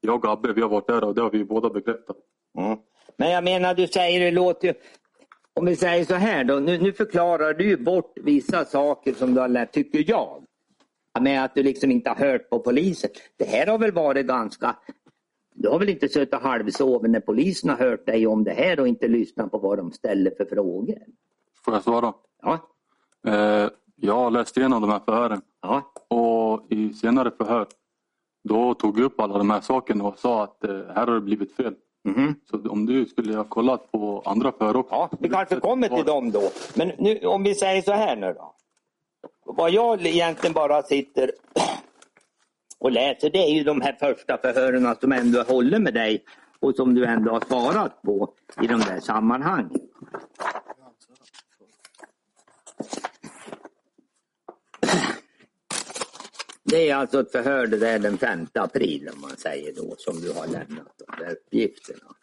jag 0.00 0.24
och 0.24 0.32
Abbe 0.32 0.52
vi 0.52 0.60
har 0.60 0.68
varit 0.68 0.86
där 0.86 1.04
och 1.04 1.14
det 1.14 1.22
har 1.22 1.30
vi 1.30 1.44
båda 1.44 1.70
bekräftat. 1.70 2.16
Mm. 2.58 2.78
Men 3.16 3.30
jag 3.30 3.44
menar 3.44 3.74
du 3.74 3.86
säger 3.86 4.20
det 4.20 4.30
låter 4.30 4.68
ju 4.68 4.74
om 5.54 5.66
vi 5.66 5.76
säger 5.76 6.04
så 6.04 6.14
här 6.14 6.44
då, 6.44 6.54
nu, 6.54 6.78
nu 6.78 6.92
förklarar 6.92 7.54
du 7.54 7.76
bort 7.76 8.12
vissa 8.16 8.64
saker 8.64 9.14
som 9.14 9.34
du 9.34 9.40
har 9.40 9.48
lärt, 9.48 9.72
tycker 9.72 10.04
jag. 10.10 10.44
Med 11.20 11.44
att 11.44 11.54
du 11.54 11.62
liksom 11.62 11.90
inte 11.90 12.10
har 12.10 12.16
hört 12.16 12.50
på 12.50 12.58
polisen. 12.58 13.10
Det 13.36 13.44
här 13.44 13.66
har 13.66 13.78
väl 13.78 13.92
varit 13.92 14.26
ganska 14.26 14.76
Du 15.60 15.68
har 15.68 15.78
väl 15.78 15.88
inte 15.88 16.08
suttit 16.08 16.34
och 16.34 16.40
halvsovit 16.40 17.10
när 17.10 17.20
polisen 17.20 17.70
har 17.70 17.76
hört 17.76 18.06
dig 18.06 18.26
om 18.26 18.44
det 18.44 18.50
här 18.50 18.80
och 18.80 18.88
inte 18.88 19.08
lyssnat 19.08 19.50
på 19.50 19.58
vad 19.58 19.78
de 19.78 19.92
ställer 19.92 20.30
för 20.36 20.44
frågor? 20.44 20.98
Får 21.64 21.74
jag 21.74 21.82
svara? 21.82 22.12
Ja, 22.42 22.58
Eh, 23.26 23.68
jag 23.96 24.14
har 24.14 24.30
läst 24.30 24.56
igenom 24.56 24.82
de 24.82 24.90
här 24.90 25.00
förhören 25.06 25.42
ja, 25.62 25.92
och 26.08 26.72
i 26.72 26.92
senare 26.94 27.30
förhör 27.38 27.66
då 28.44 28.74
tog 28.74 28.98
jag 28.98 29.04
upp 29.04 29.20
alla 29.20 29.38
de 29.38 29.50
här 29.50 29.60
sakerna 29.60 30.04
och 30.04 30.18
sa 30.18 30.44
att 30.44 30.64
eh, 30.64 30.70
här 30.94 31.06
har 31.06 31.14
det 31.14 31.20
blivit 31.20 31.56
fel. 31.56 31.74
mhm. 32.04 32.34
Så 32.50 32.70
om 32.70 32.86
du 32.86 33.06
skulle 33.06 33.36
ha 33.36 33.44
kollat 33.44 33.92
på 33.92 34.22
andra 34.24 34.52
förhör 34.52 34.76
också. 34.76 34.94
ja. 34.94 35.10
Vi 35.20 35.28
kanske 35.28 35.60
kommer 35.60 35.88
till 35.88 36.04
dem 36.04 36.30
då. 36.30 36.42
Men 36.74 36.92
nu, 36.98 37.18
om 37.26 37.42
vi 37.42 37.54
säger 37.54 37.82
så 37.82 37.92
här 37.92 38.16
nu 38.16 38.32
då. 38.32 38.54
Vad 39.44 39.70
jag 39.70 40.06
egentligen 40.06 40.54
bara 40.54 40.82
sitter 40.82 41.30
och 42.78 42.92
läser 42.92 43.30
det 43.30 43.38
är 43.38 43.54
ju 43.54 43.64
de 43.64 43.80
här 43.80 43.96
första 44.00 44.38
förhören 44.38 44.96
som 45.00 45.12
ändå 45.12 45.42
håller 45.42 45.78
med 45.78 45.94
dig 45.94 46.24
och 46.60 46.74
som 46.74 46.94
du 46.94 47.04
ändå 47.04 47.30
har 47.30 47.40
svarat 47.40 48.02
på 48.02 48.34
i 48.62 48.66
de 48.66 48.80
där 48.80 49.00
sammanhangen. 49.00 49.80
Det 56.64 56.90
är 56.90 56.94
alltså 56.94 57.20
ett 57.20 57.32
förhör 57.32 57.66
det 57.66 57.78
där 57.78 57.98
den 57.98 58.18
5 58.18 58.46
april 58.54 59.10
om 59.14 59.20
man 59.20 59.36
säger 59.36 59.74
då 59.74 59.94
som 59.98 60.20
du 60.20 60.32
har 60.32 60.46
lämnat 60.46 60.92
de 61.06 61.24
där 61.24 61.32
uppgifterna. 61.32 62.14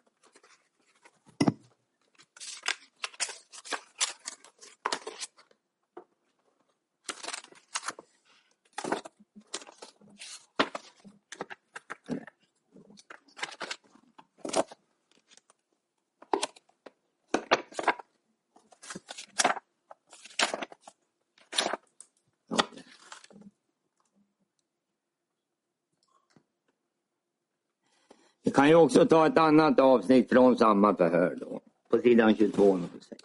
Kan 28.66 28.70
ju 28.70 28.76
också 28.76 29.05
ta 29.05 29.28
ett 29.28 29.38
annat 29.38 29.80
avsnitt 29.80 30.30
från 30.30 30.57
samma 30.57 30.95
förhör 30.95 31.38
då. 31.39 31.61
På 31.89 31.97
sidan 31.97 32.36
22 32.36 32.63
och 32.63 32.80
26. 32.93 33.22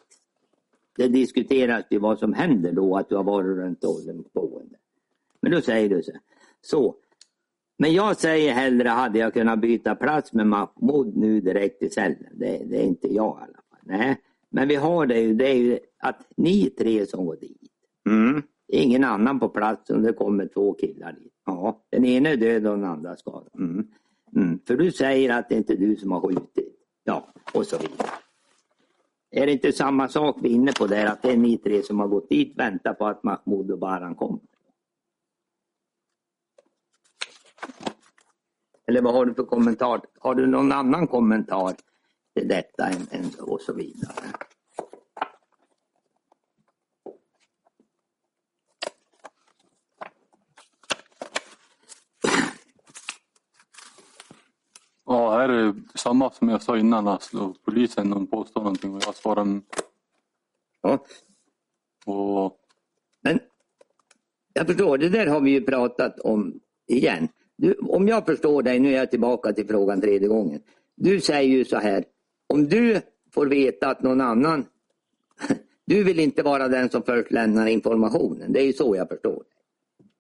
Det 0.97 1.09
diskuteras 1.09 1.85
ju 1.91 1.99
vad 1.99 2.19
som 2.19 2.33
händer 2.33 2.73
då 2.73 2.97
att 2.97 3.09
du 3.09 3.17
har 3.17 3.25
varit 3.25 3.57
runt 3.57 3.85
ålderdomsboende. 3.85 4.77
Men 5.41 5.53
då 5.53 5.61
säger 5.61 5.89
du 5.89 6.03
så. 6.03 6.13
Så. 6.61 6.95
Men 7.79 7.93
jag 7.93 8.17
säger 8.17 8.53
hellre 8.53 8.89
hade 8.89 9.19
jag 9.19 9.35
kunnat 9.35 9.61
byta 9.61 9.95
plats 9.95 10.33
med 10.33 10.47
Mahmoud 10.47 11.17
nu 11.17 11.41
direkt 11.41 11.83
i 11.83 11.91
cellen. 11.91 12.33
Det, 12.33 12.63
det 12.65 12.77
är 12.77 12.85
inte 12.85 13.15
jag 13.15 13.39
i 13.39 13.43
alla 13.43 13.63
fall. 13.71 13.79
Nej. 13.83 14.21
Men 14.51 14.69
vi 14.69 14.75
har 14.75 15.07
det 15.07 15.21
ju, 15.21 15.35
det 15.35 15.49
är 15.49 15.57
ju 15.57 15.79
att 15.99 16.21
ni 16.37 16.71
tre 16.71 17.07
som 17.07 17.27
går 17.27 17.37
dit. 17.37 17.73
Mm. 18.07 18.43
Ingen 18.69 19.05
annan 19.05 19.41
på 19.41 19.49
plats 19.49 19.91
om 19.91 20.03
det 20.03 20.13
kommer 20.13 20.47
två 20.47 20.73
killar 20.73 21.13
dit. 21.13 21.33
Ja, 21.47 21.83
den 21.91 22.05
ena 22.05 22.29
är 22.29 22.37
död 22.37 22.67
och 22.67 22.77
den 22.79 22.85
andra 22.85 23.17
skadad. 23.17 23.51
Mm. 23.59 23.87
Mm. 24.37 24.61
För 24.67 24.77
du 24.77 24.93
säger 24.93 25.39
att 25.39 25.49
det 25.49 25.55
inte 25.55 25.73
är 25.73 25.77
du 25.77 25.97
som 25.97 26.13
har 26.13 26.21
skjutit. 26.21 26.77
Ja, 27.05 27.33
och 27.55 27.67
så 27.67 27.79
vidare. 27.79 28.09
Är 29.31 29.47
det 29.47 29.53
inte 29.53 29.73
samma 29.73 30.09
sak 30.09 30.37
vi 30.43 30.51
är 30.51 30.55
inne 30.55 30.73
på 30.73 30.87
där, 30.87 31.07
att 31.07 31.23
det 31.23 31.33
är 31.33 31.37
ni 31.37 31.59
tre 31.59 31.83
som 31.83 32.01
har 32.01 32.09
gått 32.09 32.29
dit, 32.29 32.59
väntar 32.59 32.95
på 32.95 33.07
att 33.07 33.23
Mahmoud 33.23 33.71
och 33.71 33.79
Baran 33.79 34.15
kommer? 34.15 34.41
Eller 38.87 39.03
vad 39.03 39.15
har 39.15 39.27
du 39.27 39.35
för 39.35 39.45
kommentar? 39.45 40.01
Har 40.19 40.35
du 40.35 40.47
någon 40.47 40.73
annan 40.73 41.07
kommentar 41.07 41.75
till 42.35 42.49
detta 42.49 42.87
än, 42.87 43.07
än 43.11 43.31
och 43.41 43.61
så 43.61 43.73
vidare? 43.73 44.25
Är 55.45 55.49
det 55.49 55.75
samma 55.95 56.31
som 56.31 56.49
jag 56.49 56.63
sa 56.63 56.79
innan. 56.79 57.09
Alltså, 57.09 57.55
polisen 57.65 58.11
de 58.11 58.27
påstår 58.27 58.61
någonting 58.61 58.95
och 58.95 59.03
jag 59.07 59.15
svarar 59.15 59.43
mm. 59.43 59.63
Ja. 60.83 61.05
och 62.07 62.57
Men 63.23 63.41
jag 64.53 64.67
förstår, 64.67 64.99
det 64.99 65.09
där 65.09 65.27
har 65.27 65.41
vi 65.41 65.51
ju 65.51 65.61
pratat 65.61 66.21
om 66.21 66.61
igen. 66.87 67.29
Du, 67.57 67.75
om 67.75 68.09
jag 68.09 68.27
förstår 68.27 68.63
dig, 68.63 68.81
nu 68.81 68.89
är 68.93 68.97
jag 68.97 69.11
tillbaka 69.11 69.53
till 69.53 69.67
frågan 69.69 70.01
tredje 70.01 70.29
gången. 70.29 70.63
Du 70.97 71.21
säger 71.21 71.51
ju 71.57 71.65
så 71.65 71.77
här, 71.77 72.05
om 72.49 72.69
du 72.69 73.01
får 73.35 73.47
veta 73.47 73.89
att 73.89 74.03
någon 74.03 74.21
annan, 74.21 74.67
du 75.87 76.05
vill 76.05 76.21
inte 76.21 76.43
vara 76.43 76.69
den 76.69 76.89
som 76.91 77.03
först 77.03 77.31
lämnar 77.33 77.67
informationen. 77.67 78.53
Det 78.53 78.61
är 78.61 78.65
ju 78.67 78.73
så 78.73 78.97
jag 78.97 79.09
förstår 79.09 79.45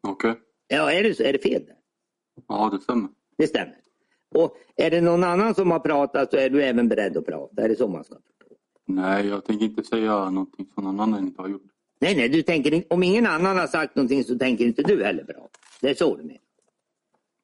okej. 0.08 0.34
Ja, 0.68 0.92
är 0.92 1.02
det, 1.02 1.14
så- 1.14 1.22
är 1.22 1.32
det 1.32 1.38
fel? 1.38 1.62
där? 1.66 1.76
Ja, 2.48 2.70
det 2.72 2.80
stämmer. 2.80 3.08
Det 3.38 3.46
stämmer. 3.46 3.76
Och 4.34 4.56
är 4.76 4.90
det 4.90 5.00
någon 5.00 5.24
annan 5.24 5.54
som 5.54 5.70
har 5.70 5.80
pratat 5.80 6.30
så 6.30 6.36
är 6.36 6.50
du 6.50 6.62
även 6.62 6.88
beredd 6.88 7.16
att 7.16 7.26
prata. 7.26 7.62
Är 7.62 7.68
det 7.68 7.76
så 7.76 7.88
man 7.88 8.04
ska 8.04 8.14
förstå? 8.14 8.54
Nej, 8.86 9.26
jag 9.26 9.44
tänker 9.44 9.64
inte 9.64 9.82
säga 9.82 10.30
någonting 10.30 10.66
som 10.74 10.84
någon 10.84 11.00
annan 11.00 11.26
inte 11.26 11.42
har 11.42 11.48
gjort. 11.48 11.62
Nej, 12.00 12.16
nej, 12.16 12.28
du 12.28 12.42
tänker, 12.42 12.84
om 12.90 13.02
ingen 13.02 13.26
annan 13.26 13.58
har 13.58 13.66
sagt 13.66 13.96
någonting 13.96 14.24
så 14.24 14.38
tänker 14.38 14.64
inte 14.64 14.82
du 14.82 15.04
heller 15.04 15.24
prata. 15.24 15.58
Det 15.80 15.90
är 15.90 15.94
så 15.94 16.16
du 16.16 16.22
menar. 16.22 16.40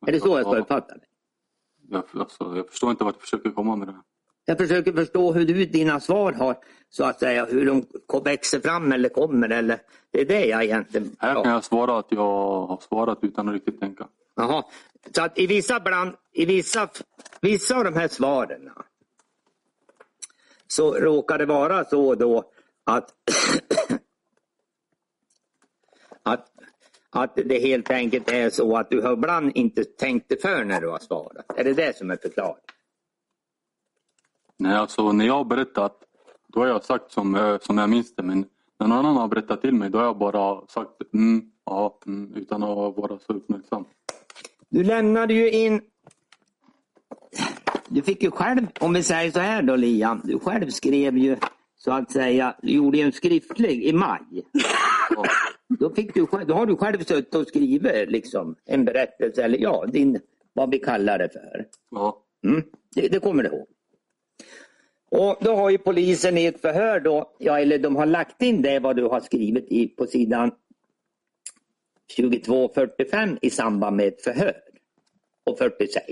Är 0.07 0.12
det 0.12 0.20
så 0.20 0.39
jag 0.39 0.47
ska 0.47 0.57
uppfatta 0.57 0.95
det? 0.95 1.07
jag, 1.91 2.05
alltså, 2.12 2.57
jag 2.57 2.68
förstår 2.68 2.91
inte 2.91 3.05
vart 3.05 3.14
du 3.14 3.20
försöker 3.20 3.51
komma 3.51 3.76
med 3.76 3.89
det 3.89 3.93
här. 3.93 4.03
Jag 4.45 4.59
försöker 4.59 4.93
förstå 4.93 5.32
hur 5.32 5.47
du, 5.47 5.66
dina 5.66 6.01
svar 6.01 6.32
har, 6.32 6.57
så 6.89 7.05
att 7.05 7.18
säga, 7.18 7.47
hur 7.47 7.66
de 7.66 7.84
växer 8.24 8.61
fram 8.61 8.93
eller 8.93 9.09
kommer. 9.09 9.49
Eller, 9.49 9.78
det 10.11 10.20
är 10.20 10.24
det 10.24 10.47
jag 10.47 10.64
egentligen... 10.64 11.16
Här 11.18 11.43
kan 11.43 11.53
jag 11.53 11.64
svara 11.64 11.99
att 11.99 12.07
jag 12.12 12.66
har 12.66 12.80
svarat 12.89 13.18
utan 13.22 13.49
att 13.49 13.55
riktigt 13.55 13.80
tänka. 13.80 14.09
Jaha. 14.37 14.64
Så 15.14 15.22
att 15.22 15.39
i 15.39 15.47
vissa, 15.47 15.80
bland, 15.80 16.14
i 16.32 16.45
vissa, 16.45 16.89
vissa 17.41 17.76
av 17.76 17.84
de 17.84 17.95
här 17.95 18.09
svaren 18.09 18.70
så 20.66 20.95
råkar 20.95 21.39
det 21.39 21.47
vara 21.47 21.84
så 21.84 22.14
då 22.14 22.51
att, 22.84 23.14
att, 26.22 26.51
att 27.11 27.34
det 27.34 27.59
helt 27.59 27.91
enkelt 27.91 28.30
är 28.30 28.51
så 28.51 28.76
att 28.76 28.91
du 28.91 29.03
har 29.03 29.12
ibland 29.12 29.53
inte 29.55 29.84
tänkt 29.84 30.28
dig 30.28 30.41
för 30.41 30.64
när 30.64 30.80
du 30.80 30.89
har 30.89 30.99
svarat. 30.99 31.59
Är 31.59 31.64
det 31.64 31.74
det 31.74 31.97
som 31.97 32.11
är 32.11 32.16
förklaringen? 32.16 32.61
Nej, 34.59 34.76
alltså 34.76 35.12
när 35.12 35.26
jag 35.26 35.34
har 35.34 35.45
berättat, 35.45 36.03
då 36.47 36.61
har 36.61 36.66
jag 36.66 36.85
sagt 36.85 37.12
som, 37.12 37.35
eh, 37.35 37.59
som 37.59 37.78
jag 37.78 37.90
minns 37.90 38.15
det. 38.15 38.23
Men 38.23 38.44
när 38.78 38.86
någon 38.86 38.98
annan 38.98 39.16
har 39.16 39.28
berättat 39.28 39.61
till 39.61 39.74
mig, 39.74 39.90
då 39.90 39.98
har 39.98 40.05
jag 40.05 40.19
bara 40.19 40.66
sagt 40.66 41.15
mm, 41.15 41.51
ja, 41.65 41.98
mm, 42.06 42.35
utan 42.35 42.62
att 42.62 42.97
vara 42.97 43.19
så 43.19 43.32
uppmärksam. 43.32 43.85
Du 44.70 44.82
lämnade 44.84 45.34
ju 45.34 45.51
in... 45.51 45.80
Du 47.88 48.02
fick 48.02 48.22
ju 48.22 48.30
själv, 48.30 48.66
om 48.80 48.93
vi 48.93 49.02
säger 49.02 49.30
så 49.30 49.40
här 49.40 49.62
då 49.62 49.76
Liam, 49.76 50.20
du 50.24 50.38
själv 50.38 50.70
skrev 50.70 51.18
ju 51.18 51.36
så 51.76 51.93
att 51.93 52.12
säga, 52.12 52.55
du 52.62 52.72
gjorde 52.72 52.98
ju 52.98 53.05
en 53.05 53.12
skriftlig 53.12 53.84
i 53.84 53.93
maj. 53.93 54.20
Då, 55.78 55.94
fick 55.94 56.14
du, 56.14 56.26
då 56.47 56.55
har 56.55 56.66
du 56.66 56.76
själv 56.76 57.05
suttit 57.05 57.34
och 57.34 57.47
skrivit 57.47 58.10
liksom, 58.10 58.56
en 58.64 58.84
berättelse, 58.84 59.43
eller 59.43 59.59
ja, 59.59 59.86
din, 59.86 60.20
vad 60.52 60.70
vi 60.70 60.78
kallar 60.78 61.18
det 61.18 61.28
för. 61.28 61.66
Ja, 61.90 62.26
Mm, 62.47 62.62
det, 62.94 63.09
det 63.09 63.20
kommer 63.20 63.43
du 63.43 63.48
ihåg. 63.48 63.66
Och 65.10 65.36
då 65.40 65.55
har 65.55 65.70
ju 65.70 65.78
polisen 65.78 66.38
i 66.38 66.47
ett 66.47 66.60
förhör 66.60 67.01
då, 67.01 67.36
ja, 67.38 67.60
eller 67.60 67.78
de 67.78 67.97
har 67.97 68.06
lagt 68.06 68.43
in 68.43 68.62
det 68.62 68.78
vad 68.78 68.97
du 68.97 69.05
har 69.05 69.20
skrivit 69.20 69.66
i, 69.68 69.86
på 69.88 70.06
sidan 70.06 70.51
2245 72.16 73.39
i 73.43 73.51
samband 73.51 73.97
med 73.97 74.09
ett 74.09 74.23
förhör. 74.23 74.62
Och 75.45 75.59
46. 75.59 76.05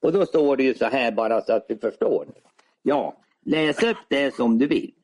Och 0.00 0.12
då 0.12 0.26
står 0.26 0.56
det 0.56 0.62
ju 0.62 0.74
så 0.74 0.84
här 0.84 1.12
bara 1.12 1.40
så 1.42 1.52
att 1.52 1.68
du 1.68 1.78
förstår. 1.78 2.28
Ja, 2.82 3.24
läs 3.42 3.82
upp 3.82 3.96
det 4.08 4.34
som 4.34 4.58
du 4.58 4.66
vill. 4.66 4.94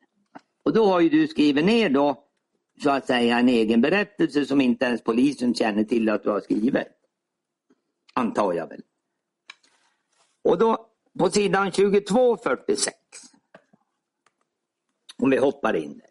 Och 0.63 0.73
då 0.73 0.87
har 0.87 1.01
ju 1.01 1.09
du 1.09 1.29
skrivit 1.29 1.65
ner 1.65 1.91
då 1.91 2.25
så 2.83 2.91
att 2.91 3.07
säga 3.07 3.39
en 3.39 3.49
egen 3.49 3.81
berättelse 3.81 4.47
som 4.47 4.61
inte 4.61 4.85
ens 4.85 5.03
polisen 5.03 5.55
känner 5.55 5.85
till 5.85 6.09
att 6.09 6.23
du 6.23 6.31
har 6.31 6.41
skrivit. 6.41 6.87
Antar 8.15 8.53
jag 8.53 8.69
väl. 8.69 8.83
Och 10.45 10.59
då 10.59 10.91
på 11.19 11.31
sidan 11.31 11.73
2246. 11.73 12.97
Om 15.17 15.31
vi 15.31 15.37
hoppar 15.37 15.77
in 15.77 15.99
där. 15.99 16.10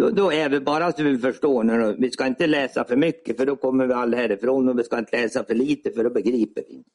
Då, 0.00 0.10
då 0.10 0.32
är 0.32 0.48
vi 0.48 0.60
bara 0.60 0.92
så 0.92 1.02
vi 1.02 1.18
förstår, 1.18 1.64
nu, 1.64 1.96
vi 1.98 2.10
ska 2.10 2.26
inte 2.26 2.46
läsa 2.46 2.84
för 2.84 2.96
mycket 2.96 3.36
för 3.36 3.46
då 3.46 3.56
kommer 3.56 3.86
vi 3.86 3.92
aldrig 3.92 4.22
härifrån 4.22 4.68
och 4.68 4.78
vi 4.78 4.84
ska 4.84 4.98
inte 4.98 5.22
läsa 5.22 5.44
för 5.44 5.54
lite 5.54 5.90
för 5.90 6.04
då 6.04 6.10
begriper 6.10 6.62
vi 6.68 6.74
inte. 6.74 6.90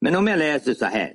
Men 0.00 0.16
om 0.16 0.26
jag 0.26 0.38
läser 0.38 0.74
så 0.74 0.84
här. 0.84 1.14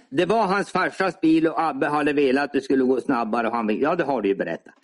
Det 0.10 0.26
var 0.26 0.46
hans 0.46 0.70
farsas 0.70 1.20
bil 1.20 1.46
och 1.46 1.62
Abbe 1.62 1.86
hade 1.86 2.12
velat 2.12 2.44
att 2.44 2.52
det 2.52 2.60
skulle 2.60 2.84
gå 2.84 3.00
snabbare. 3.00 3.46
Och 3.46 3.52
han, 3.52 3.78
ja, 3.80 3.94
det 3.94 4.04
har 4.04 4.22
du 4.22 4.28
ju 4.28 4.34
berättat. 4.34 4.74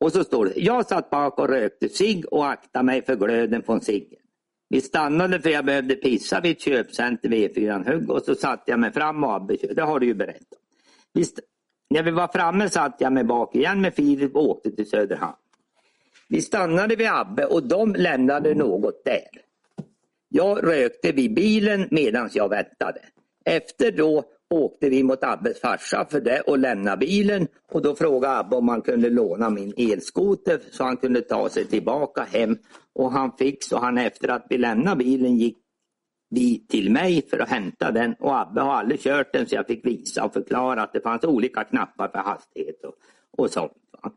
Och 0.00 0.12
så 0.12 0.24
står 0.24 0.44
det, 0.46 0.52
jag 0.56 0.86
satt 0.86 1.10
bak 1.10 1.38
och 1.38 1.48
rökte 1.48 1.88
cigg 1.88 2.24
och 2.32 2.50
aktade 2.50 2.84
mig 2.84 3.02
för 3.02 3.16
glöden 3.16 3.62
från 3.62 3.80
ciggen. 3.80 4.20
Vi 4.68 4.80
stannade 4.80 5.40
för 5.40 5.50
jag 5.50 5.64
behövde 5.64 5.94
pissa 5.94 6.40
vid 6.40 6.52
ett 6.52 6.60
köpcenter 6.60 7.28
vid 7.28 7.50
E4 7.50 7.92
Hugg 7.92 8.10
och 8.10 8.22
så 8.22 8.34
satte 8.34 8.70
jag 8.70 8.80
mig 8.80 8.92
fram 8.92 9.24
och 9.24 9.34
Abbe 9.34 9.56
Det 9.56 9.82
har 9.82 10.00
du 10.00 10.06
ju 10.06 10.14
berättat. 10.14 10.58
Vi 11.12 11.24
när 11.90 12.02
vi 12.02 12.10
var 12.10 12.28
framme 12.28 12.70
satte 12.70 13.04
jag 13.04 13.12
mig 13.12 13.24
bak 13.24 13.54
igen 13.54 13.80
med 13.80 13.94
Filip 13.94 14.36
och 14.36 14.50
åkte 14.50 14.70
till 14.70 14.90
Söderhamn. 14.90 15.36
Vi 16.28 16.42
stannade 16.42 16.96
vid 16.96 17.08
Abbe 17.10 17.44
och 17.44 17.68
de 17.68 17.94
lämnade 17.94 18.54
något 18.54 19.04
där. 19.04 19.28
Jag 20.28 20.66
rökte 20.66 21.12
vid 21.12 21.34
bilen 21.34 21.88
medan 21.90 22.30
jag 22.32 22.48
väntade. 22.48 23.00
Efter 23.44 23.92
då 23.92 24.24
åkte 24.50 24.88
vi 24.88 25.02
mot 25.02 25.24
Abbes 25.24 25.60
farsa 25.60 26.06
för 26.10 26.20
det 26.20 26.40
och 26.40 26.58
lämnade 26.58 26.96
bilen 26.96 27.46
och 27.72 27.82
då 27.82 27.94
frågade 27.94 28.38
Abbe 28.38 28.56
om 28.56 28.68
han 28.68 28.82
kunde 28.82 29.10
låna 29.10 29.50
min 29.50 29.72
elskoter 29.76 30.60
så 30.70 30.84
han 30.84 30.96
kunde 30.96 31.20
ta 31.20 31.48
sig 31.48 31.64
tillbaka 31.64 32.22
hem 32.22 32.58
och 32.94 33.12
han 33.12 33.32
fick 33.38 33.64
så 33.64 33.78
han 33.78 33.98
efter 33.98 34.28
att 34.28 34.46
vi 34.48 34.58
lämnade 34.58 34.96
bilen 34.96 35.36
gick 35.36 35.56
dit 36.30 36.68
till 36.68 36.90
mig 36.90 37.28
för 37.28 37.38
att 37.38 37.48
hämta 37.48 37.90
den 37.90 38.14
och 38.14 38.40
Abbe 38.40 38.60
har 38.60 38.72
aldrig 38.72 39.00
kört 39.00 39.32
den 39.32 39.48
så 39.48 39.54
jag 39.54 39.66
fick 39.66 39.86
visa 39.86 40.24
och 40.24 40.32
förklara 40.32 40.82
att 40.82 40.92
det 40.92 41.00
fanns 41.00 41.24
olika 41.24 41.64
knappar 41.64 42.08
för 42.08 42.18
hastighet 42.18 42.84
och, 42.84 42.94
och 43.30 43.50
sånt. 43.50 43.72
Va? 44.02 44.12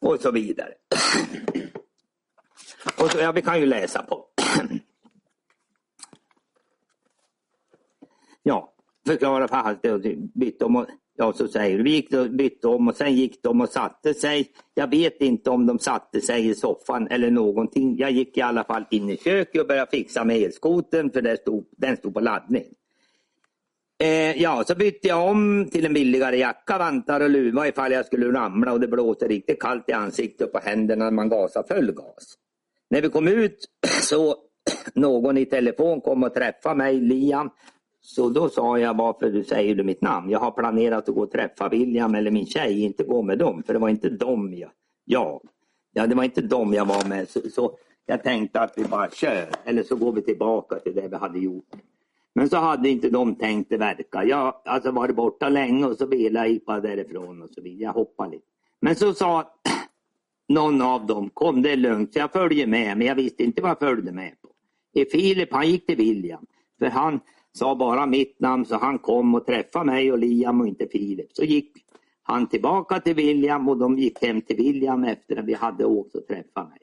Och 0.00 0.20
så 0.20 0.30
vidare. 0.30 0.72
Och 3.00 3.10
så, 3.10 3.18
ja, 3.18 3.32
vi 3.32 3.42
kan 3.42 3.60
ju 3.60 3.66
läsa 3.66 4.02
på. 4.02 4.26
Ja, 8.42 8.74
förklara 9.06 9.48
för 9.48 9.56
hastighet 9.56 9.94
och 9.94 10.00
bytte 10.34 10.64
om 10.64 10.76
och 10.76 10.86
ja, 11.18 11.32
så 11.32 11.48
säger 11.48 11.78
du. 11.78 11.84
Vi 11.84 11.90
gick 11.90 12.14
och 12.14 12.30
bytte 12.30 12.68
om 12.68 12.88
och 12.88 12.96
sen 12.96 13.14
gick 13.14 13.42
de 13.42 13.60
och 13.60 13.68
satte 13.68 14.14
sig. 14.14 14.50
Jag 14.74 14.90
vet 14.90 15.20
inte 15.20 15.50
om 15.50 15.66
de 15.66 15.78
satte 15.78 16.20
sig 16.20 16.48
i 16.48 16.54
soffan 16.54 17.08
eller 17.10 17.30
någonting. 17.30 17.98
Jag 17.98 18.10
gick 18.10 18.36
i 18.36 18.40
alla 18.40 18.64
fall 18.64 18.84
in 18.90 19.10
i 19.10 19.16
köket 19.16 19.60
och 19.60 19.66
började 19.66 19.90
fixa 19.90 20.24
med 20.24 20.36
elskoten 20.36 21.10
för 21.10 21.22
den 21.22 21.36
stod, 21.36 21.64
den 21.76 21.96
stod 21.96 22.14
på 22.14 22.20
laddning. 22.20 22.64
Eh, 24.02 24.42
ja, 24.42 24.64
så 24.66 24.74
bytte 24.74 25.08
jag 25.08 25.28
om 25.28 25.68
till 25.72 25.86
en 25.86 25.94
billigare 25.94 26.36
jacka, 26.36 26.78
vantar 26.78 27.20
och 27.20 27.30
luva 27.30 27.68
ifall 27.68 27.92
jag 27.92 28.06
skulle 28.06 28.32
ramla 28.32 28.72
och 28.72 28.80
det 28.80 28.88
blåste 28.88 29.28
riktigt 29.28 29.60
kallt 29.60 29.88
i 29.88 29.92
ansiktet 29.92 30.46
och 30.46 30.52
på 30.52 30.58
händerna 30.58 31.04
när 31.04 31.10
man 31.10 31.28
gasade 31.28 31.68
full 31.68 31.92
gas. 31.92 32.34
När 32.90 33.02
vi 33.02 33.08
kom 33.08 33.28
ut 33.28 33.58
så 34.02 34.36
någon 34.94 35.38
i 35.38 35.46
telefon 35.46 36.00
kom 36.00 36.22
och 36.22 36.34
träffade 36.34 36.74
mig, 36.74 37.00
Liam. 37.00 37.50
Så 38.08 38.28
då 38.28 38.48
sa 38.48 38.78
jag 38.78 38.96
varför 38.96 39.30
du 39.30 39.44
säger 39.44 39.74
du 39.74 39.84
mitt 39.84 40.00
namn. 40.00 40.30
Jag 40.30 40.38
har 40.38 40.50
planerat 40.50 41.08
att 41.08 41.14
gå 41.14 41.22
och 41.22 41.30
träffa 41.30 41.68
William 41.68 42.14
eller 42.14 42.30
min 42.30 42.46
tjej, 42.46 42.82
inte 42.82 43.04
gå 43.04 43.22
med 43.22 43.38
dem. 43.38 43.62
För 43.62 43.72
det 43.72 43.78
var 43.78 43.88
inte 43.88 44.08
dem 44.08 44.54
jag, 44.54 44.70
jag. 45.04 45.40
Ja, 45.92 46.06
det 46.06 46.14
var 46.14 46.24
inte 46.24 46.40
dem 46.40 46.74
jag 46.74 46.84
var 46.84 47.08
med. 47.08 47.28
Så, 47.28 47.40
så 47.50 47.78
jag 48.06 48.22
tänkte 48.22 48.60
att 48.60 48.72
vi 48.76 48.84
bara 48.84 49.10
kör. 49.10 49.48
Eller 49.64 49.82
så 49.82 49.96
går 49.96 50.12
vi 50.12 50.22
tillbaka 50.22 50.78
till 50.78 50.94
det 50.94 51.08
vi 51.08 51.16
hade 51.16 51.38
gjort. 51.38 51.68
Men 52.34 52.48
så 52.48 52.56
hade 52.56 52.88
inte 52.88 53.10
de 53.10 53.34
tänkt 53.34 53.70
det 53.70 53.76
verka. 53.76 54.24
Jag 54.24 54.54
alltså 54.64 54.90
varit 54.90 55.16
borta 55.16 55.48
länge 55.48 55.86
och 55.86 55.96
så 55.96 56.06
ville 56.06 56.38
jag 56.38 56.48
gick 56.48 56.66
bara 56.66 56.80
därifrån 56.80 57.42
och 57.42 57.50
så 57.50 57.62
vidare. 57.62 57.82
Jag 57.82 57.92
hoppade 57.92 58.30
lite. 58.30 58.46
Men 58.80 58.96
så 58.96 59.14
sa 59.14 59.52
någon 60.48 60.82
av 60.82 61.06
dem, 61.06 61.30
kom 61.34 61.62
det 61.62 61.70
är 61.70 61.76
lugnt, 61.76 62.12
så 62.12 62.18
jag 62.18 62.32
följer 62.32 62.66
med. 62.66 62.98
Men 62.98 63.06
jag 63.06 63.14
visste 63.14 63.44
inte 63.44 63.62
vad 63.62 63.70
jag 63.70 63.78
följde 63.78 64.12
med 64.12 64.32
på. 64.42 64.48
I 65.00 65.04
Filip 65.04 65.52
han 65.52 65.68
gick 65.68 65.86
till 65.86 65.96
William. 65.96 66.46
För 66.78 66.86
han 66.86 67.20
sa 67.52 67.74
bara 67.74 68.06
mitt 68.06 68.40
namn 68.40 68.64
så 68.64 68.76
han 68.76 68.98
kom 68.98 69.34
och 69.34 69.46
träffade 69.46 69.84
mig 69.84 70.12
och 70.12 70.18
Liam 70.18 70.60
och 70.60 70.66
inte 70.66 70.86
Filip. 70.86 71.32
Så 71.32 71.44
gick 71.44 71.72
han 72.22 72.46
tillbaka 72.46 73.00
till 73.00 73.14
William 73.14 73.68
och 73.68 73.76
de 73.76 73.98
gick 73.98 74.22
hem 74.22 74.40
till 74.40 74.56
William 74.56 75.04
efter 75.04 75.36
att 75.36 75.44
vi 75.44 75.54
hade 75.54 75.84
åkt 75.84 76.14
och 76.14 76.26
träffat 76.26 76.68
mig. 76.68 76.78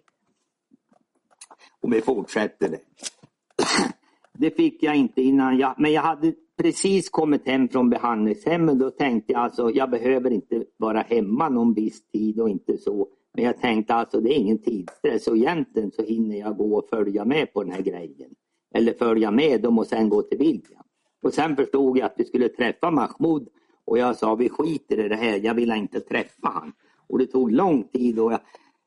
Och 1.81 1.93
vi 1.93 2.01
fortsätter 2.01 2.69
det. 2.69 2.79
Det 4.37 4.51
fick 4.51 4.83
jag 4.83 4.95
inte 4.95 5.21
innan 5.21 5.57
jag, 5.57 5.75
men 5.77 5.91
jag 5.91 6.01
hade 6.01 6.33
precis 6.57 7.09
kommit 7.09 7.47
hem 7.47 7.69
från 7.69 7.89
behandlingshemmet. 7.89 8.79
Då 8.79 8.89
tänkte 8.89 9.33
jag 9.33 9.41
alltså, 9.41 9.71
jag 9.71 9.89
behöver 9.89 10.31
inte 10.31 10.63
vara 10.77 11.01
hemma 11.01 11.49
någon 11.49 11.73
viss 11.73 12.07
tid 12.07 12.39
och 12.39 12.49
inte 12.49 12.77
så. 12.77 13.07
Men 13.33 13.43
jag 13.43 13.61
tänkte 13.61 13.93
alltså, 13.93 14.21
det 14.21 14.29
är 14.29 14.37
ingen 14.37 14.61
tidsstress 14.61 15.27
och 15.27 15.37
egentligen 15.37 15.91
så 15.91 16.03
hinner 16.03 16.35
jag 16.39 16.57
gå 16.57 16.77
och 16.77 16.89
följa 16.89 17.25
med 17.25 17.53
på 17.53 17.63
den 17.63 17.71
här 17.71 17.81
grejen. 17.81 18.35
Eller 18.76 18.93
följa 18.93 19.31
med 19.31 19.61
dem 19.61 19.80
och 19.80 19.88
sen 19.88 20.10
gå 20.10 20.22
till 20.22 20.38
William. 20.38 20.84
Och 21.23 21.34
sen 21.34 21.56
förstod 21.56 21.97
jag 21.97 22.06
att 22.06 22.14
vi 22.18 22.26
skulle 22.26 22.49
träffa 22.49 22.91
Mahmoud 22.91 23.47
och 23.85 23.97
jag 23.97 24.15
sa, 24.15 24.35
vi 24.35 24.49
skiter 24.49 25.06
i 25.06 25.10
det 25.10 25.15
här, 25.15 25.39
jag 25.43 25.53
vill 25.53 25.72
inte 25.72 25.99
träffa 25.99 26.47
han. 26.47 26.73
Och 27.07 27.19
det 27.19 27.26
tog 27.26 27.52
lång 27.52 27.84
tid 27.84 28.19
och 28.19 28.31
jag 28.31 28.39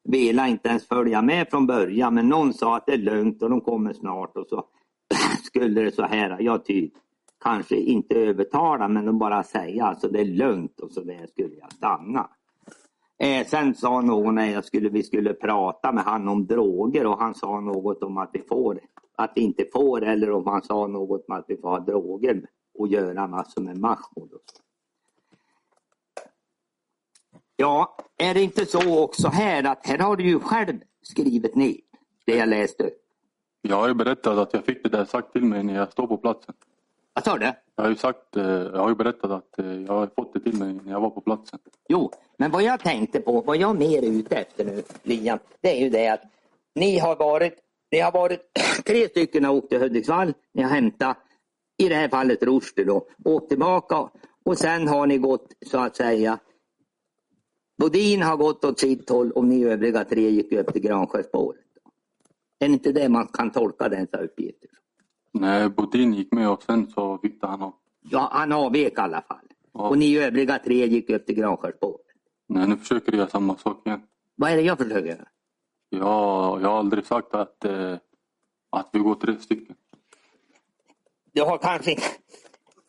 ville 0.05 0.49
inte 0.49 0.69
ens 0.69 0.89
följa 0.89 1.23
med 1.23 1.51
från 1.51 1.67
början 1.67 2.15
men 2.15 2.29
någon 2.29 2.55
sa 2.55 2.77
att 2.77 2.87
det 2.87 2.93
är 2.93 2.99
lugnt 2.99 3.43
och 3.43 3.51
de 3.51 3.61
kommer 3.61 3.93
snart 3.93 4.37
och 4.37 4.47
så 4.47 4.65
skulle 5.45 5.83
det 5.83 5.95
så 5.95 6.03
här, 6.03 6.37
jag 6.41 6.65
typ 6.65 6.93
kanske 7.45 7.77
inte 7.77 8.15
övertala 8.15 8.89
men 8.89 9.05
de 9.05 9.19
bara 9.19 9.43
säga 9.43 9.85
alltså 9.85 10.09
det 10.09 10.21
är 10.21 10.25
lugnt 10.25 10.81
och 10.81 10.91
så 10.91 11.01
där 11.01 11.27
skulle 11.27 11.55
jag 11.57 11.73
stanna. 11.73 12.31
Eh, 13.19 13.47
sen 13.47 13.75
sa 13.75 14.01
någon 14.01 14.35
när 14.35 14.53
jag 14.53 14.65
skulle, 14.65 14.89
vi 14.89 15.03
skulle 15.03 15.35
prata 15.35 15.93
med 15.93 16.05
han 16.05 16.29
om 16.29 16.47
droger 16.47 17.07
och 17.07 17.19
han 17.19 17.35
sa 17.35 17.61
något 17.61 18.03
om 18.03 18.19
att 18.19 18.31
vi 18.33 18.43
får, 18.43 18.81
att 19.17 19.33
vi 19.35 19.41
inte 19.41 19.65
får 19.73 20.05
eller 20.05 20.31
om 20.31 20.47
han 20.47 20.63
sa 20.63 20.87
något 20.87 21.25
om 21.29 21.37
att 21.37 21.45
vi 21.49 21.57
får 21.57 21.69
ha 21.69 21.81
droger 21.81 22.47
och 22.79 22.89
göra 22.89 23.27
massor 23.27 23.63
med 23.63 23.79
Mahmoud. 23.79 24.31
Ja, 27.57 27.97
är 28.17 28.35
det 28.35 28.43
inte 28.43 28.67
så 28.67 29.05
också 29.05 29.29
här 29.29 29.65
att 29.65 29.87
här 29.87 29.99
har 29.99 30.17
du 30.17 30.25
ju 30.25 30.41
själv 30.41 30.81
skrivit 31.03 31.55
ner 31.55 31.77
det 32.25 32.37
jag 32.37 32.49
läste 32.49 32.85
upp. 32.85 32.99
Jag 33.63 33.77
har 33.77 33.89
ju 33.89 33.95
berättat 33.95 34.39
att 34.39 34.55
jag 34.55 34.65
fick 34.65 34.83
det 34.83 34.89
där 34.89 35.05
sagt 35.05 35.33
till 35.33 35.45
mig 35.45 35.63
när 35.63 35.75
jag 35.75 35.93
står 35.93 36.07
på 36.07 36.19
platsen. 36.19 36.55
Vad 37.19 37.25
sa 37.25 37.39
du? 37.39 37.53
Jag 37.77 37.85
har 37.85 37.91
ju, 37.91 37.97
sagt, 37.97 38.37
eh, 38.37 38.45
jag 38.45 38.79
har 38.79 38.89
ju 38.89 38.95
berättat 38.95 39.31
att 39.31 39.59
eh, 39.59 39.83
jag 39.83 39.93
har 39.93 40.07
fått 40.07 40.33
det 40.35 40.41
till 40.41 40.59
mig 40.59 40.73
när 40.85 40.93
jag 40.93 41.01
var 41.01 41.11
på 41.11 41.21
platsen. 41.21 41.59
Jo, 41.89 42.11
men 42.37 42.51
vad 42.51 42.63
jag 42.63 42.81
tänkte 42.81 43.21
på, 43.21 43.41
vad 43.41 43.57
jag 43.57 43.79
mer 43.79 44.05
är 44.05 44.11
ute 44.11 44.37
efter 44.37 44.65
nu, 44.65 44.83
Liam, 45.03 45.39
det 45.61 45.79
är 45.79 45.85
ju 45.85 45.91
det 45.91 46.09
att 46.09 46.23
ni 46.75 46.99
har 46.99 47.17
varit, 47.17 47.55
ni 47.91 48.01
har 48.01 48.13
varit 48.13 48.41
tre 48.87 49.09
stycken 49.09 49.45
har 49.45 49.55
åkt 49.55 49.69
till 49.69 49.81
Hudiksvall, 49.81 50.35
ni 50.55 50.63
har 50.63 50.71
hämtat, 50.71 51.17
i 51.79 51.89
det 51.89 51.95
här 51.95 52.09
fallet 52.09 52.43
Rushdie 52.43 52.85
då, 52.85 53.07
åkt 53.25 53.49
tillbaka 53.49 54.09
och 54.45 54.59
sen 54.59 54.89
har 54.89 55.07
ni 55.07 55.19
gått 55.19 55.53
så 55.67 55.79
att 55.79 55.97
säga, 55.97 56.39
Bodin 57.79 58.23
har 58.23 58.37
gått 58.37 58.65
åt 58.65 58.81
sitt 58.81 59.11
håll 59.11 59.31
och 59.31 59.45
ni 59.45 59.65
övriga 59.65 60.05
tre 60.05 60.31
gick 60.31 60.53
upp 60.53 60.73
till 60.73 60.83
Gransjöspåret. 60.83 61.61
Är 62.59 62.69
det 62.69 62.73
inte 62.73 62.93
det 62.93 63.09
man 63.09 63.27
kan 63.27 63.51
tolka 63.51 63.89
dessa 63.89 64.19
uppgifter? 64.19 64.71
När 65.33 65.69
Bodin 65.69 66.15
gick 66.15 66.33
med 66.33 66.51
och 66.51 66.63
sen 66.63 66.91
så 66.91 67.19
bytte 67.23 67.47
han 67.47 67.63
av. 67.63 67.73
Ja, 68.01 68.29
han 68.33 68.53
avvek 68.53 68.93
i 68.93 68.97
alla 68.97 69.23
fall. 69.23 69.47
Ja. 69.73 69.89
Och 69.89 69.99
ni 69.99 70.19
övriga 70.19 70.59
tre 70.59 70.87
gick 70.87 71.11
upp 71.11 71.27
till 71.27 71.35
Gransjöspåret. 71.35 72.07
Nej, 72.47 72.69
nu 72.69 72.77
försöker 72.77 73.13
du 73.13 73.19
göra 73.19 73.29
samma 73.29 73.57
sak 73.57 73.87
igen. 73.87 74.01
Vad 74.37 74.51
är 74.51 74.57
det 74.57 74.63
jag 74.63 74.79
försöker 74.79 75.09
göra? 75.09 75.29
Jag, 75.91 76.63
jag 76.63 76.69
har 76.69 76.79
aldrig 76.79 77.07
sagt 77.07 77.35
att, 77.35 77.65
eh, 77.65 77.95
att 78.71 78.89
vi 78.93 78.99
går 78.99 79.15
tre 79.15 79.35
stycken. 79.37 79.77
Du 81.33 81.43
har 81.43 81.59
kanske 81.59 81.91
inte... 81.91 82.03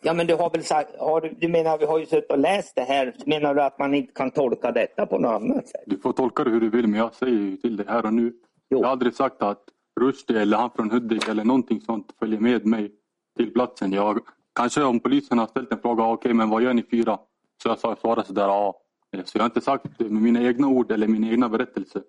Ja 0.02 0.14
men 0.14 0.28
du 0.28 0.36
har 0.36 0.50
väl 0.50 0.64
sagt, 0.64 1.00
har 1.00 1.22
du, 1.22 1.30
du 1.40 1.48
menar 1.48 1.78
vi 1.78 1.86
har 1.86 2.00
ju 2.00 2.06
suttit 2.06 2.32
och 2.32 2.40
läst 2.40 2.76
det 2.76 2.82
här, 2.82 3.16
menar 3.26 3.56
du 3.56 3.62
att 3.62 3.80
man 3.80 3.94
inte 3.94 4.14
kan 4.14 4.32
tolka 4.32 4.72
detta 4.72 5.06
på 5.06 5.18
något 5.18 5.42
annat 5.42 5.68
sätt? 5.68 5.84
Du 5.86 5.98
får 5.98 6.14
tolka 6.14 6.44
det 6.44 6.50
hur 6.50 6.62
du 6.62 6.70
vill 6.70 6.88
men 6.88 7.00
jag 7.00 7.16
säger 7.16 7.34
ju 7.38 7.58
till 7.58 7.78
dig 7.78 7.86
här 7.90 8.06
och 8.06 8.14
nu. 8.14 8.34
Jo. 8.70 8.78
Jag 8.80 8.84
har 8.88 8.92
aldrig 8.92 9.14
sagt 9.14 9.42
att 9.42 9.64
Rushdie 10.00 10.42
eller 10.42 10.58
han 10.58 10.72
från 10.72 10.92
Hudik 10.92 11.28
eller 11.28 11.44
någonting 11.44 11.82
sånt 11.82 12.16
följer 12.20 12.40
med 12.40 12.66
mig 12.66 12.92
till 13.38 13.54
platsen. 13.54 13.92
Jag, 13.92 14.20
kanske 14.56 14.84
om 14.84 15.00
polisen 15.00 15.40
har 15.40 15.48
ställt 15.48 15.72
en 15.72 15.80
fråga, 15.80 16.04
okej 16.04 16.34
men 16.34 16.50
vad 16.50 16.64
gör 16.64 16.74
ni 16.74 16.84
fyra? 16.92 17.20
Så 17.64 17.70
jag 17.70 17.80
sa, 17.80 17.96
svarade 17.96 18.28
sådär, 18.28 18.48
ja. 18.48 18.82
Så 19.26 19.38
jag 19.38 19.42
har 19.42 19.46
inte 19.46 19.62
sagt 19.62 19.86
det 19.98 20.10
med 20.10 20.22
mina 20.22 20.44
egna 20.44 20.68
ord 20.68 20.92
eller 20.92 21.08
min 21.08 21.24
egna 21.24 21.50
berättelse. 21.50 22.02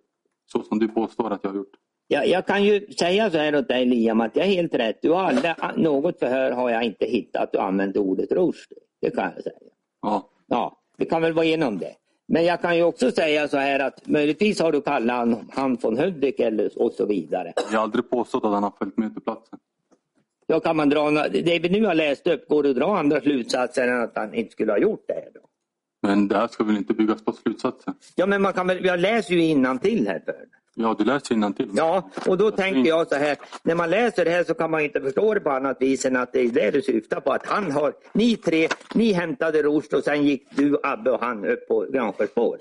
Så 0.53 0.63
som 0.63 0.79
du 0.79 0.89
påstår 0.89 1.31
att 1.31 1.41
jag 1.43 1.51
har 1.51 1.57
gjort. 1.57 1.75
Jag, 2.09 2.29
jag 2.29 2.47
kan 2.47 2.65
ju 2.65 2.87
säga 2.87 3.31
så 3.31 3.39
här 3.39 3.57
åt 3.57 3.69
dig 3.69 3.87
Liam 3.87 4.21
att 4.21 4.37
jag 4.37 4.47
är 4.47 4.51
helt 4.51 4.75
rätt. 4.75 4.99
Du 5.03 5.11
har 5.11 5.23
aldrig, 5.23 5.55
något 5.77 6.19
förhör 6.19 6.53
har 6.53 6.71
jag 6.71 6.85
inte 6.85 7.07
hittat 7.07 7.43
att 7.43 7.53
du 7.53 7.59
använt 7.59 7.97
ordet 7.97 8.33
Rushdie. 8.33 8.79
Det 9.01 9.11
kan 9.11 9.33
jag 9.35 9.43
säga. 9.43 9.57
Ja, 10.03 10.31
Ja, 10.51 10.77
vi 10.97 11.07
kan 11.07 11.23
väl 11.23 11.33
vara 11.33 11.45
igenom 11.45 11.79
det. 11.79 11.95
Men 12.33 12.45
jag 12.45 12.61
kan 12.63 12.77
ju 12.77 12.83
också 12.83 13.11
säga 13.11 13.49
så 13.49 13.57
här 13.57 13.81
att 13.81 14.07
möjligtvis 14.07 14.61
har 14.61 14.73
du 14.73 14.81
kallat 14.81 15.17
han, 15.17 15.51
han 15.53 15.79
från 15.79 15.99
Hudik 15.99 16.41
eller 16.41 16.83
och 16.83 16.93
så 16.93 17.07
vidare. 17.07 17.53
jag 17.73 17.79
har 17.79 17.83
aldrig 17.83 18.11
påstått 18.11 18.45
att 18.45 18.53
han 18.53 18.63
har 18.63 18.73
följt 18.79 18.97
med 18.99 19.15
till 19.15 19.23
platsen. 19.23 19.59
Då 20.49 20.61
kan 20.61 20.77
man 20.77 20.89
dra, 20.89 21.11
det 21.29 21.59
vi 21.59 21.69
nu 21.69 21.87
har 21.87 21.95
läst 21.95 22.27
upp, 22.27 22.49
går 22.49 22.63
det 22.63 22.71
att 22.71 22.77
dra 22.77 22.99
andra 22.99 23.21
slutsatser 23.21 23.89
än 23.89 24.03
att 24.03 24.13
han 24.15 24.35
inte 24.35 24.53
skulle 24.53 24.73
ha 24.73 24.79
gjort 24.79 25.05
det 25.07 25.15
här 25.15 25.29
då? 25.35 25.41
Men 26.03 26.29
det 26.29 26.37
här 26.37 26.49
ska 26.49 26.65
väl 26.65 26.77
inte 26.77 26.95
byggas 26.95 27.25
på 27.25 27.33
slutsatsen? 27.33 27.95
Ja 28.15 28.27
men 28.27 28.43
man 28.43 28.53
kan 28.53 28.67
väl, 28.67 28.85
jag 28.85 29.01
läser 29.01 29.35
ju 29.35 29.43
innantill 29.43 30.07
här 30.07 30.23
för 30.25 30.35
Ja, 30.83 30.95
du 30.99 31.05
läser 31.05 31.35
innantill. 31.35 31.71
Ja, 31.75 32.11
och 32.27 32.39
då 32.39 32.51
tänker 32.51 32.89
jag 32.89 33.09
så 33.09 33.15
här, 33.15 33.37
när 33.63 33.75
man 33.75 33.91
läser 33.91 34.25
det 34.25 34.31
här 34.31 34.45
så 34.45 34.55
kan 34.55 34.71
man 34.71 34.81
inte 34.81 35.01
förstå 35.01 35.35
det 35.35 35.41
på 35.41 35.51
annat 35.51 35.77
vis 35.81 36.05
än 36.05 36.17
att 36.17 36.33
det 36.33 36.41
är 36.41 36.51
det 36.51 36.71
du 36.71 36.83
syftar 36.83 37.21
på. 37.21 37.33
Att 37.33 37.47
han 37.47 37.71
har, 37.71 37.93
ni 38.13 38.37
tre, 38.37 38.69
ni 38.95 39.13
hämtade 39.13 39.63
Rushdie 39.63 39.97
och 39.99 40.05
sen 40.05 40.25
gick 40.25 40.47
du, 40.51 40.79
Abbe 40.83 41.11
och 41.11 41.21
han 41.21 41.45
upp 41.45 41.69
på 41.69 41.87
Gransjöspåret. 41.93 42.61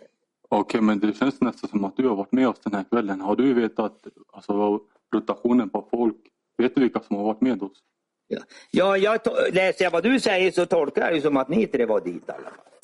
Okej, 0.49 0.81
men 0.81 0.99
det 0.99 1.17
känns 1.17 1.41
nästan 1.41 1.69
som 1.69 1.85
att 1.85 1.97
du 1.97 2.07
har 2.07 2.15
varit 2.15 2.31
med 2.31 2.49
oss 2.49 2.59
den 2.63 2.73
här 2.73 2.83
kvällen. 2.91 3.21
Har 3.21 3.35
du 3.35 3.53
vetat, 3.53 4.07
alltså, 4.33 4.79
rotationen 5.15 5.69
på 5.69 5.87
folk. 5.91 6.17
Vet 6.57 6.75
du 6.75 6.81
vilka 6.81 6.99
som 6.99 7.15
har 7.15 7.23
varit 7.23 7.41
med 7.41 7.63
oss? 7.63 7.77
Ja, 8.27 8.39
ja 8.71 8.97
jag 8.97 9.19
läser 9.53 9.83
jag 9.83 9.91
vad 9.91 10.03
du 10.03 10.19
säger 10.19 10.51
så 10.51 10.65
tolkar 10.65 11.01
jag 11.01 11.13
det 11.13 11.21
som 11.21 11.37
att 11.37 11.49
ni 11.49 11.67
tre 11.67 11.85
var 11.85 12.01
dit 12.01 12.23
i 12.27 12.31
alla 12.31 12.43
fall. 12.43 12.78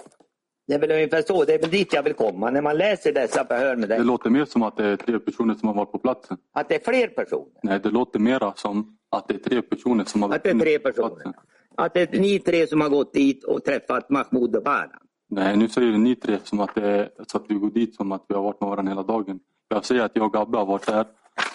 Det 0.68 0.74
är 0.74 0.80
väl 0.80 0.92
ungefär 0.92 1.22
så, 1.22 1.44
det 1.46 1.54
är 1.54 1.60
väl 1.60 1.70
dit 1.70 1.94
jag 1.94 2.04
vill 2.04 2.14
komma. 2.14 2.50
När 2.50 2.62
man 2.62 2.78
läser 2.78 3.14
dessa 3.14 3.46
förhör 3.46 3.76
med 3.76 3.90
Det 3.90 3.96
dig. 3.96 4.06
låter 4.06 4.30
mer 4.30 4.46
som 4.46 4.64
att 4.64 4.78
det 4.78 4.86
är 4.86 4.96
tre 4.96 5.20
personer 5.20 5.54
som 5.56 5.68
har 5.68 5.76
varit 5.76 5.92
på 5.92 6.00
platsen. 6.00 6.38
Att 6.54 6.70
det 6.70 6.76
är 6.76 6.92
fler 6.92 7.08
personer. 7.08 7.46
Nej, 7.64 7.80
det 7.84 7.90
låter 7.90 8.20
mera 8.20 8.54
som 8.56 8.98
att 9.12 9.28
det 9.28 9.34
är 9.34 9.38
tre 9.38 9.62
personer 9.62 10.04
som 10.06 10.22
har 10.22 10.36
Att 10.36 10.44
det 10.44 10.50
är 10.50 10.60
tre 10.60 10.80
personer. 10.80 11.34
Att 11.78 11.94
det 11.94 12.14
är 12.16 12.20
ni 12.20 12.40
tre 12.40 12.68
som 12.68 12.82
har 12.82 12.90
gått 12.90 13.14
dit 13.14 13.44
och 13.44 13.64
träffat 13.64 14.10
Mahmoud 14.10 14.56
och 14.56 14.64
Baran. 14.64 14.90
Nej, 15.30 15.58
nu 15.58 15.68
säger 15.70 15.92
ni 15.98 16.16
tre 16.16 16.38
som 16.44 16.60
att, 16.60 16.76
det 16.76 16.88
är, 16.88 17.10
så 17.28 17.38
att 17.38 17.44
vi 17.50 17.56
går 17.56 17.70
dit 17.70 17.96
som 17.96 18.12
att 18.12 18.26
vi 18.28 18.36
har 18.36 18.42
varit 18.42 18.62
med 18.62 18.70
varandra 18.70 18.92
hela 18.92 19.04
dagen. 19.04 19.40
Jag 19.68 19.86
säger 19.86 20.02
att 20.02 20.12
jag 20.16 20.26
och 20.26 20.34
Gabbe 20.34 20.58
har 20.58 20.66
varit 20.66 20.86
där. 20.88 21.06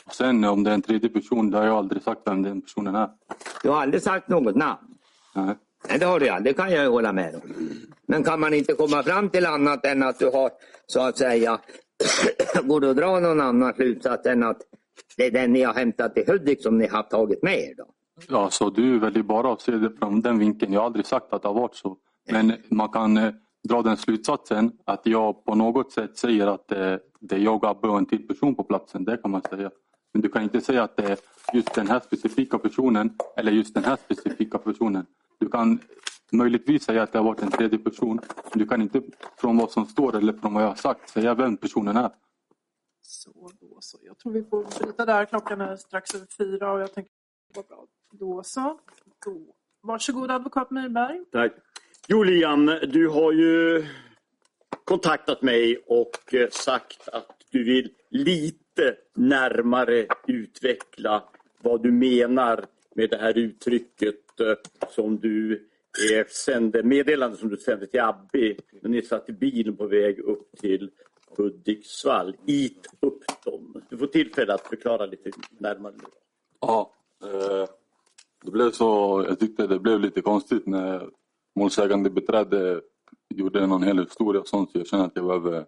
Och 0.06 0.14
sen 0.14 0.44
om 0.44 0.64
det 0.64 0.70
är 0.70 0.74
en 0.74 0.82
tredje 0.82 1.08
person, 1.10 1.50
det 1.50 1.58
har 1.58 1.64
jag 1.66 1.76
aldrig 1.76 2.02
sagt 2.02 2.20
vem 2.24 2.42
den 2.42 2.60
personen 2.62 2.94
är. 2.94 3.08
Du 3.62 3.68
har 3.68 3.82
aldrig 3.82 4.02
sagt 4.02 4.28
något 4.28 4.56
namn. 4.56 4.78
Nej. 5.34 5.54
Nej, 5.88 5.98
det 5.98 6.06
har 6.06 6.20
du 6.20 6.26
ja, 6.26 6.40
Det 6.40 6.52
kan 6.52 6.72
jag 6.72 6.82
ju 6.82 6.90
hålla 6.90 7.12
med 7.12 7.34
om. 7.34 7.40
Men 8.06 8.24
kan 8.24 8.40
man 8.40 8.54
inte 8.54 8.72
komma 8.72 9.02
fram 9.02 9.28
till 9.28 9.46
annat 9.46 9.84
än 9.84 10.02
att 10.02 10.18
du 10.18 10.26
har, 10.26 10.50
så 10.86 11.00
att 11.00 11.18
säga, 11.18 11.60
går 12.62 12.80
det 12.80 12.90
att 12.90 12.96
dra 12.96 13.20
någon 13.20 13.40
annan 13.40 13.74
slutsats 13.74 14.26
än 14.26 14.42
att 14.42 14.58
det 15.16 15.26
är 15.26 15.30
den 15.30 15.52
ni 15.52 15.62
har 15.62 15.74
hämtat 15.74 16.18
i 16.18 16.24
Hudik 16.26 16.62
som 16.62 16.78
ni 16.78 16.86
har 16.86 17.02
tagit 17.02 17.42
med 17.42 17.58
er 17.58 17.74
då? 17.76 17.84
Ja, 18.28 18.50
så 18.50 18.70
du 18.70 18.98
väljer 18.98 19.22
bara 19.22 19.52
att 19.52 19.60
se 19.60 19.72
det 19.72 19.90
från 19.98 20.20
den 20.20 20.38
vinkeln. 20.38 20.72
Jag 20.72 20.80
har 20.80 20.86
aldrig 20.86 21.06
sagt 21.06 21.32
att 21.32 21.42
det 21.42 21.48
har 21.48 21.54
varit 21.54 21.74
så. 21.74 21.96
Men 22.30 22.52
man 22.68 22.88
kan 22.88 23.16
eh, 23.16 23.32
dra 23.68 23.82
den 23.82 23.96
slutsatsen 23.96 24.72
att 24.84 25.00
jag 25.06 25.44
på 25.44 25.54
något 25.54 25.92
sätt 25.92 26.18
säger 26.18 26.46
att 26.46 26.72
eh, 26.72 26.96
det 27.20 27.34
är 27.34 27.38
jag, 27.38 27.66
Abbe 27.66 27.88
och 27.88 27.98
en 27.98 28.06
till 28.06 28.28
person 28.28 28.54
på 28.54 28.64
platsen. 28.64 29.04
Det 29.04 29.16
kan 29.16 29.30
man 29.30 29.42
säga. 29.42 29.70
Men 30.12 30.22
du 30.22 30.28
kan 30.28 30.42
inte 30.42 30.60
säga 30.60 30.82
att 30.82 30.96
det 30.96 31.04
är 31.04 31.18
just 31.52 31.74
den 31.74 31.88
här 31.88 32.00
specifika 32.00 32.58
personen 32.58 33.10
eller 33.36 33.52
just 33.52 33.74
den 33.74 33.84
här 33.84 33.96
specifika 34.04 34.58
personen. 34.58 35.06
Du 35.40 35.48
kan 35.48 35.80
möjligtvis 36.32 36.84
säga 36.84 37.02
att 37.02 37.12
det 37.12 37.18
har 37.18 37.24
varit 37.24 37.42
en 37.42 37.50
tredje 37.50 37.78
person. 37.78 38.20
Men 38.50 38.58
du 38.58 38.66
kan 38.66 38.82
inte 38.82 39.02
från 39.36 39.56
vad 39.56 39.70
som 39.70 39.86
står 39.86 40.16
eller 40.16 40.32
från 40.32 40.54
vad 40.54 40.62
jag 40.62 40.68
har 40.68 40.74
sagt 40.74 41.10
säga 41.10 41.34
vem 41.34 41.56
personen 41.56 41.96
är. 41.96 42.10
Så, 43.02 43.50
då 43.60 43.76
så. 43.80 43.98
Jag 44.02 44.18
tror 44.18 44.32
vi 44.32 44.44
får 44.44 44.84
bryta 44.84 45.06
där. 45.06 45.24
Klockan 45.24 45.60
är 45.60 45.76
strax 45.76 46.14
över 46.14 46.26
fyra 46.38 46.72
och 46.72 46.80
jag 46.80 46.94
tänker 46.94 47.12
vad 47.54 47.66
bra. 47.66 47.86
Då 48.12 48.42
så. 48.42 48.80
Då. 49.24 49.54
Varsågod 49.82 50.30
advokat 50.30 50.70
Myrberg. 50.70 51.24
Tack. 51.32 51.52
Jo, 52.08 52.22
Liam, 52.22 52.66
du 52.66 53.08
har 53.08 53.32
ju 53.32 53.86
kontaktat 54.84 55.42
mig 55.42 55.76
och 55.86 56.34
eh, 56.34 56.48
sagt 56.50 57.08
att 57.08 57.36
du 57.50 57.64
vill 57.64 57.90
lite 58.10 58.96
närmare 59.14 60.06
utveckla 60.26 61.24
vad 61.62 61.82
du 61.82 61.92
menar 61.92 62.64
med 62.94 63.10
det 63.10 63.16
här 63.16 63.38
uttrycket 63.38 64.40
eh, 64.40 64.54
som 64.90 65.20
du 65.20 65.52
eh, 66.12 66.26
sände, 66.26 66.82
meddelande 66.82 67.36
som 67.36 67.48
du 67.48 67.56
sände 67.56 67.86
till 67.86 68.00
Abbi 68.00 68.58
när 68.80 68.90
ni 68.90 69.02
satt 69.02 69.28
i 69.28 69.32
bilen 69.32 69.76
på 69.76 69.86
väg 69.86 70.18
upp 70.18 70.52
till 70.60 70.90
Hudiksvall. 71.36 72.36
Eat 72.46 72.86
upp 73.00 73.24
dem. 73.44 73.82
Du 73.88 73.98
får 73.98 74.06
tillfälle 74.06 74.54
att 74.54 74.68
förklara 74.68 75.06
lite 75.06 75.30
närmare. 75.58 75.94
Ja, 76.60 76.94
eh, 77.24 77.68
det 78.44 78.50
blev 78.50 78.70
så, 78.70 79.24
jag 79.28 79.38
tyckte 79.38 79.66
det 79.66 79.78
blev 79.78 80.00
lite 80.00 80.22
konstigt 80.22 80.66
när 80.66 81.10
målsägande 81.54 82.10
beträdde 82.10 82.80
gjorde 83.34 83.66
någon 83.66 83.82
hel 83.82 83.98
historia 83.98 84.40
och 84.40 84.48
sånt 84.48 84.72
så 84.72 84.78
jag 84.78 84.86
känner 84.86 85.04
att 85.04 85.12
jag 85.14 85.26
behöver 85.26 85.66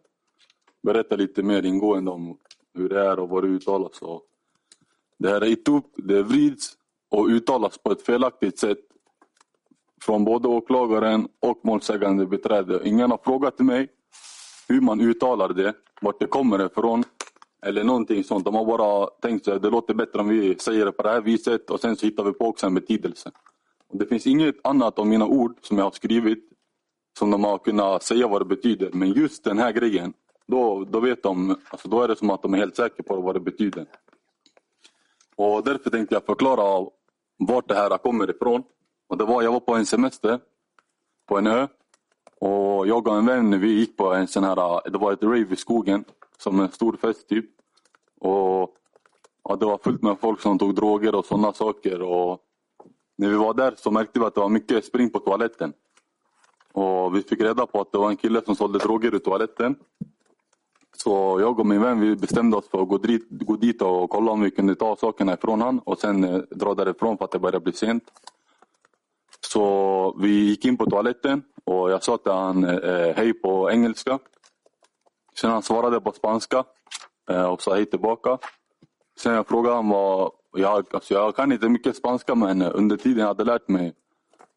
berätta 0.83 1.17
lite 1.17 1.43
mer 1.43 1.63
ingående 1.63 2.11
om 2.11 2.39
hur 2.75 2.89
det 2.89 3.01
är 3.01 3.19
och 3.19 3.29
vad 3.29 3.45
det 3.45 3.49
uttalas. 3.49 4.03
Och 4.03 4.23
det 5.19 5.29
här 5.29 5.41
är 5.41 5.47
itop, 5.47 5.95
det 5.97 6.23
vrids 6.23 6.79
och 7.13 7.27
uttalas 7.27 7.79
på 7.79 7.93
ett 7.93 8.03
felaktigt 8.03 8.59
sätt 8.59 8.79
från 10.03 10.25
både 10.25 10.49
åklagaren 10.49 11.29
och 11.41 11.61
målsägande 11.65 12.27
beträde. 12.27 12.81
Ingen 12.85 13.11
har 13.11 13.19
frågat 13.25 13.59
mig 13.59 13.89
hur 14.69 14.81
man 14.81 15.01
uttalar 15.01 15.49
det, 15.49 15.75
vart 16.01 16.21
det 16.21 16.27
kommer 16.27 16.67
ifrån 16.67 17.05
eller 17.67 17.85
någonting 17.85 18.25
sånt. 18.25 18.45
De 18.45 18.55
har 18.55 18.65
bara 18.65 19.07
tänkt 19.07 19.49
att 19.49 19.63
det 19.63 19.71
låter 19.71 19.95
bättre 19.95 20.21
om 20.21 20.29
vi 20.29 20.59
säger 20.59 20.85
det 20.85 20.93
på 20.93 21.03
det 21.03 21.11
här 21.11 21.21
viset 21.21 21.71
och 21.71 21.81
sen 21.81 21.97
så 21.97 22.07
hittar 22.07 22.25
vi 22.25 22.33
på 22.33 22.47
också 22.47 22.67
en 22.67 22.75
betydelse. 22.75 23.31
Det 23.93 24.07
finns 24.07 24.27
inget 24.27 24.67
annat 24.67 24.99
om 24.99 25.09
mina 25.09 25.27
ord 25.27 25.57
som 25.61 25.79
jag 25.79 25.85
har 25.85 25.91
skrivit 25.91 26.49
som 27.19 27.31
de 27.31 27.45
har 27.45 27.59
kunnat 27.59 28.03
säga 28.03 28.29
vad 28.29 28.41
det 28.41 28.45
betyder. 28.45 28.91
Men 28.93 29.13
just 29.13 29.45
den 29.45 29.59
här 29.59 29.73
grejen, 29.73 30.13
då, 30.47 30.85
då 30.85 31.01
vet 31.01 31.23
de, 31.23 31.57
alltså 31.71 31.89
då 31.89 32.03
är 32.03 32.09
det 32.09 32.17
som 32.17 32.31
att 32.31 32.43
de 32.43 32.55
är 32.55 32.59
helt 32.59 32.77
säkra 32.77 33.05
på 33.05 33.21
vad 33.21 33.35
det 33.35 33.41
betyder. 33.41 33.87
Och 35.37 35.65
därför 35.65 35.91
tänkte 35.91 36.15
jag 36.15 36.25
förklara 36.25 36.87
vart 37.39 37.69
det 37.69 37.75
här 37.75 37.99
kommer 37.99 38.31
ifrån. 38.31 38.63
Och 39.09 39.19
det 39.19 39.25
var, 39.25 39.43
jag 39.43 39.53
var 39.53 39.61
på 39.61 39.75
en 39.75 39.87
semester 39.87 40.41
på 41.29 41.39
en 41.39 41.47
ö. 41.47 41.67
Och 42.41 42.87
jag 42.87 43.09
och 43.09 43.17
en 43.17 43.27
vän 43.27 43.61
vi 43.61 43.73
gick 43.73 43.97
på 43.97 44.15
en 44.15 44.27
sån 44.29 44.45
här, 44.45 44.91
det 44.91 44.99
var 44.99 45.13
ett 45.13 45.23
rave 45.23 45.47
i 45.51 45.57
skogen. 45.57 46.05
Som 46.39 46.61
en 46.61 46.71
stor 46.71 46.97
fest 46.97 47.29
typ. 47.29 47.47
Och 48.21 48.75
ja, 49.45 49.57
det 49.57 49.67
var 49.67 49.79
fullt 49.79 50.03
med 50.03 50.19
folk 50.21 50.41
som 50.41 50.59
tog 50.59 50.75
droger 50.75 51.15
och 51.15 51.25
sådana 51.25 51.53
saker. 51.53 52.03
Och 52.03 52.41
när 53.17 53.29
vi 53.29 53.35
var 53.35 53.55
där 53.55 53.75
så 53.77 53.91
märkte 53.91 54.21
vi 54.21 54.27
att 54.27 54.35
det 54.35 54.41
var 54.41 54.49
mycket 54.49 54.85
spring 54.85 55.11
på 55.11 55.19
toaletten. 55.19 55.73
Och 56.73 57.17
vi 57.17 57.23
fick 57.23 57.41
reda 57.41 57.67
på 57.67 57.81
att 57.81 57.93
det 57.93 57.99
var 57.99 58.11
en 58.11 58.17
kille 58.17 58.43
som 58.45 58.57
sålde 58.57 58.79
droger 58.79 59.15
i 59.15 59.21
toaletten. 59.21 59.77
Så 60.97 61.41
jag 61.41 61.61
och 61.61 61.67
min 61.67 61.83
vän 61.83 62.01
vi 62.01 62.17
bestämde 62.17 62.57
oss 62.57 62.69
för 62.69 62.83
att 62.83 62.89
gå 62.89 62.99
dit, 62.99 63.27
gå 63.31 63.57
dit 63.57 63.83
och 63.83 64.11
kolla 64.11 64.33
om 64.33 64.41
vi 64.41 64.51
kunde 64.51 64.75
ta 64.75 64.97
sakerna 64.97 65.35
ifrån 65.35 65.61
honom 65.61 65.79
och 65.79 65.99
sen 65.99 66.25
eh, 66.25 66.37
dra 66.51 66.75
därifrån 66.75 67.19
för 67.19 67.25
att 67.25 67.31
det 67.31 67.39
började 67.39 67.61
bli 67.61 67.73
sent. 67.73 68.05
Så 69.41 70.17
vi 70.19 70.29
gick 70.29 70.65
in 70.65 70.77
på 70.77 70.87
toaletten 70.87 71.43
och 71.65 71.91
jag 71.91 72.03
sa 72.03 72.17
till 72.17 72.33
han 72.33 72.65
eh, 72.65 72.77
eh, 72.77 73.17
hej 73.17 73.33
på 73.33 73.71
engelska. 73.71 74.19
Sen 75.41 75.51
han 75.51 75.63
svarade 75.63 76.01
på 76.01 76.13
spanska 76.13 76.65
eh, 77.31 77.45
och 77.45 77.63
sa 77.63 77.75
hej 77.75 77.87
tillbaka. 77.87 78.39
Sen 79.19 79.35
jag 79.35 79.49
frågade 79.49 79.77
han 79.77 79.89
vad, 79.89 80.31
jag, 80.57 80.95
alltså 80.95 81.15
jag 81.15 81.37
kan 81.37 81.53
inte 81.53 81.69
mycket 81.69 81.97
spanska 81.97 82.35
men 82.35 82.63
under 82.63 82.97
tiden 82.97 83.21
jag 83.21 83.27
hade 83.27 83.45
lärt 83.45 83.69
mig 83.69 83.93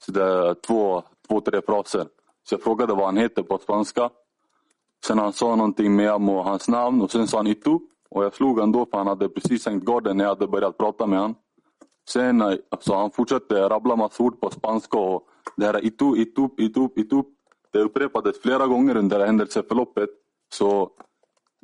så 0.05 0.11
det 0.11 0.23
är 0.23 0.53
två, 0.53 1.03
två, 1.27 1.41
tre 1.41 1.61
fraser. 1.61 2.07
Så 2.43 2.55
jag 2.55 2.63
frågade 2.63 2.93
vad 2.93 3.05
han 3.05 3.17
heter 3.17 3.43
på 3.43 3.57
spanska. 3.57 4.09
Sen 5.07 5.19
han 5.19 5.33
sa 5.33 5.55
någonting 5.55 5.95
med 5.95 6.11
om 6.11 6.27
hans 6.27 6.67
namn 6.67 7.01
och 7.01 7.11
sen 7.11 7.27
sa 7.27 7.37
han 7.37 7.47
Itu. 7.47 7.79
Och 8.09 8.23
jag 8.23 8.33
slog 8.33 8.59
han 8.59 8.71
då 8.71 8.85
för 8.85 8.97
han 8.97 9.07
hade 9.07 9.29
precis 9.29 9.63
sänkt 9.63 9.85
garden 9.85 10.17
när 10.17 10.23
jag 10.23 10.29
hade 10.29 10.47
börjat 10.47 10.77
prata 10.77 11.07
med 11.07 11.19
honom. 11.19 11.35
Sen 12.09 12.41
eh, 12.41 12.53
alltså, 12.71 12.93
han 12.93 13.11
fortsatte 13.11 13.55
rabbla 13.55 13.95
massa 13.95 14.23
ord 14.23 14.39
på 14.41 14.49
spanska 14.49 14.97
och 14.97 15.27
det 15.55 15.65
här 15.65 15.85
Itu, 15.85 16.17
Itu, 16.17 16.49
Itu, 16.57 16.89
Itu. 16.95 17.23
Det 17.71 17.79
upprepades 17.79 18.41
flera 18.41 18.67
gånger 18.67 18.97
under 18.97 19.25
händelseförloppet. 19.25 20.09
Så, 20.53 20.89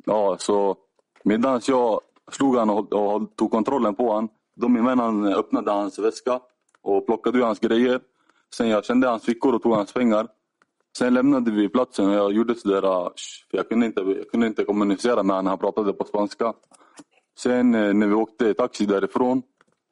ja, 0.04 0.36
så 0.38 0.76
medan 1.24 1.60
jag 1.66 2.00
slog 2.30 2.56
han 2.56 2.70
och, 2.70 2.92
och 2.92 3.36
tog 3.36 3.50
kontrollen 3.50 3.94
på 3.94 4.08
honom 4.08 4.28
då 4.56 4.68
min 4.68 4.84
vän 4.84 4.98
han 4.98 5.26
öppnade 5.26 5.70
hans 5.70 5.98
väska 5.98 6.40
och 6.82 7.06
plockade 7.06 7.38
ur 7.38 7.42
hans 7.42 7.60
grejer. 7.60 8.00
Sen 8.54 8.68
jag 8.68 8.84
kände 8.84 9.08
hans 9.08 9.24
fickor 9.24 9.54
och 9.54 9.62
tog 9.62 9.74
hans 9.74 9.92
pengar. 9.92 10.28
Sen 10.98 11.14
lämnade 11.14 11.50
vi 11.50 11.68
platsen 11.68 12.08
och 12.08 12.14
jag 12.14 12.32
gjorde 12.32 12.54
sådär, 12.54 12.82
ah, 12.82 13.12
för 13.50 13.56
jag 13.56 13.68
kunde, 13.68 13.86
inte, 13.86 14.00
jag 14.00 14.30
kunde 14.30 14.46
inte 14.46 14.64
kommunicera 14.64 15.22
med 15.22 15.36
honom, 15.36 15.50
han 15.50 15.58
pratade 15.58 15.92
på 15.92 16.04
spanska. 16.04 16.52
Sen 17.38 17.74
eh, 17.74 17.94
när 17.94 18.06
vi 18.06 18.14
åkte 18.14 18.54
taxi 18.54 18.86
därifrån, 18.86 19.42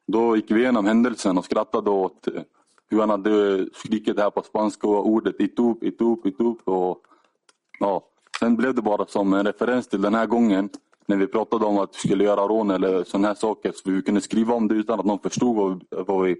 då 0.07 0.35
gick 0.35 0.51
vi 0.51 0.59
igenom 0.59 0.85
händelsen 0.85 1.37
och 1.37 1.45
skrattade 1.45 1.89
åt 1.89 2.27
eh, 2.27 2.41
hur 2.89 2.99
han 2.99 3.09
hade 3.09 3.59
eh, 3.59 3.65
skrikit 3.73 4.19
här 4.19 4.29
på 4.29 4.41
spanska 4.41 4.87
och 4.87 5.07
ordet 5.07 5.39
itup, 5.39 5.83
itup, 5.83 6.25
itup. 6.25 6.67
Och, 6.67 6.97
ja. 7.79 8.07
Sen 8.39 8.55
blev 8.55 8.75
det 8.75 8.81
bara 8.81 9.05
som 9.05 9.33
en 9.33 9.45
referens 9.45 9.87
till 9.87 10.01
den 10.01 10.15
här 10.15 10.25
gången 10.25 10.69
när 11.05 11.17
vi 11.17 11.27
pratade 11.27 11.65
om 11.65 11.77
att 11.77 11.95
vi 11.95 12.07
skulle 12.07 12.23
göra 12.23 12.47
rån 12.47 12.71
eller 12.71 13.03
sådana 13.03 13.27
här 13.27 13.35
saker. 13.35 13.71
Så 13.75 13.91
vi 13.91 14.01
kunde 14.01 14.21
skriva 14.21 14.53
om 14.53 14.67
det 14.67 14.75
utan 14.75 14.99
att 14.99 15.05
någon 15.05 15.19
förstod 15.19 15.55
vad, 15.55 15.83
vad 16.07 16.25
vi 16.25 16.35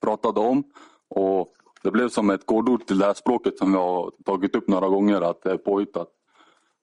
pratade 0.00 0.40
om. 0.40 0.64
Och 1.08 1.48
det 1.86 1.92
blev 1.92 2.08
som 2.08 2.30
ett 2.30 2.46
kodord 2.46 2.86
till 2.86 2.98
det 2.98 3.04
här 3.04 3.14
språket 3.14 3.58
som 3.58 3.72
vi 3.72 3.78
har 3.78 4.12
tagit 4.24 4.56
upp 4.56 4.68
några 4.68 4.88
gånger 4.88 5.20
att 5.20 5.42
det 5.42 5.50
är 5.50 5.56
påhittat. 5.56 6.08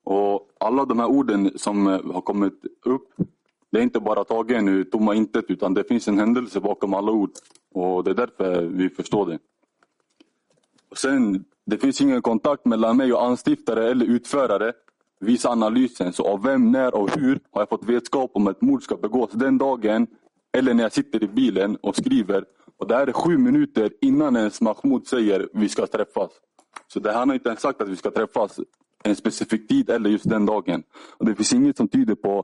Och 0.04 0.50
alla 0.60 0.86
de 0.86 1.00
här 1.00 1.08
orden 1.08 1.52
som 1.56 1.88
eh, 1.88 2.14
har 2.14 2.22
kommit 2.22 2.66
upp, 2.86 3.08
det 3.72 3.80
är 3.80 3.84
inte 3.84 4.00
bara 4.00 4.24
tagen 4.24 4.68
ur 4.68 4.84
tomma 4.84 5.16
intet 5.16 5.46
utan 5.48 5.74
det 5.74 5.84
finns 5.84 6.08
en 6.08 6.20
händelse 6.20 6.60
bakom 6.60 6.94
alla 6.94 7.12
ord. 7.12 7.30
Och 7.74 8.04
det 8.04 8.12
är 8.12 8.16
därför 8.16 8.62
vi 8.62 8.90
förstår 8.90 9.26
det. 9.26 9.40
Och 10.90 10.98
sen, 10.98 11.46
det 11.66 11.78
finns 11.78 12.02
ingen 12.02 12.22
kontakt 12.22 12.66
mellan 12.66 12.98
mig 12.98 13.14
och 13.14 13.24
anstiftare 13.24 13.92
eller 13.92 14.06
utförare. 14.06 14.74
Visa 15.20 15.50
analysen. 15.50 16.14
Så 16.14 16.28
av 16.28 16.44
vem, 16.44 16.72
när 16.72 16.96
och 16.96 17.10
hur 17.20 17.40
har 17.52 17.62
jag 17.62 17.70
fått 17.70 17.86
vetskap 17.86 18.32
om 18.34 18.48
att 18.48 18.62
mord 18.62 18.84
ska 18.84 18.96
begås 18.96 19.32
den 19.32 19.58
dagen 19.58 20.08
eller 20.58 20.74
när 20.74 20.84
jag 20.84 20.94
sitter 20.94 21.24
i 21.24 21.28
bilen 21.28 21.76
och 21.76 21.96
skriver. 21.96 22.46
Och 22.78 22.88
det 22.88 22.96
här 22.96 23.08
är 23.08 23.12
sju 23.12 23.38
minuter 23.38 23.92
innan 24.02 24.36
ens 24.36 24.62
Mahmoud 24.62 25.08
säger 25.08 25.50
vi 25.54 25.70
ska 25.70 25.88
träffas. 25.88 26.32
Så 26.88 27.00
det, 27.00 27.12
han 27.12 27.30
har 27.30 27.34
inte 27.34 27.50
ens 27.50 27.62
sagt 27.62 27.82
att 27.82 27.90
vi 27.90 27.96
ska 27.96 28.12
träffas 28.12 28.60
en 29.04 29.16
specifik 29.16 29.68
tid 29.68 29.90
eller 29.90 30.10
just 30.10 30.30
den 30.30 30.46
dagen. 30.46 30.84
Och 31.18 31.26
det 31.26 31.36
finns 31.36 31.54
inget 31.54 31.78
som 31.78 31.88
tyder 31.88 32.16
på 32.16 32.44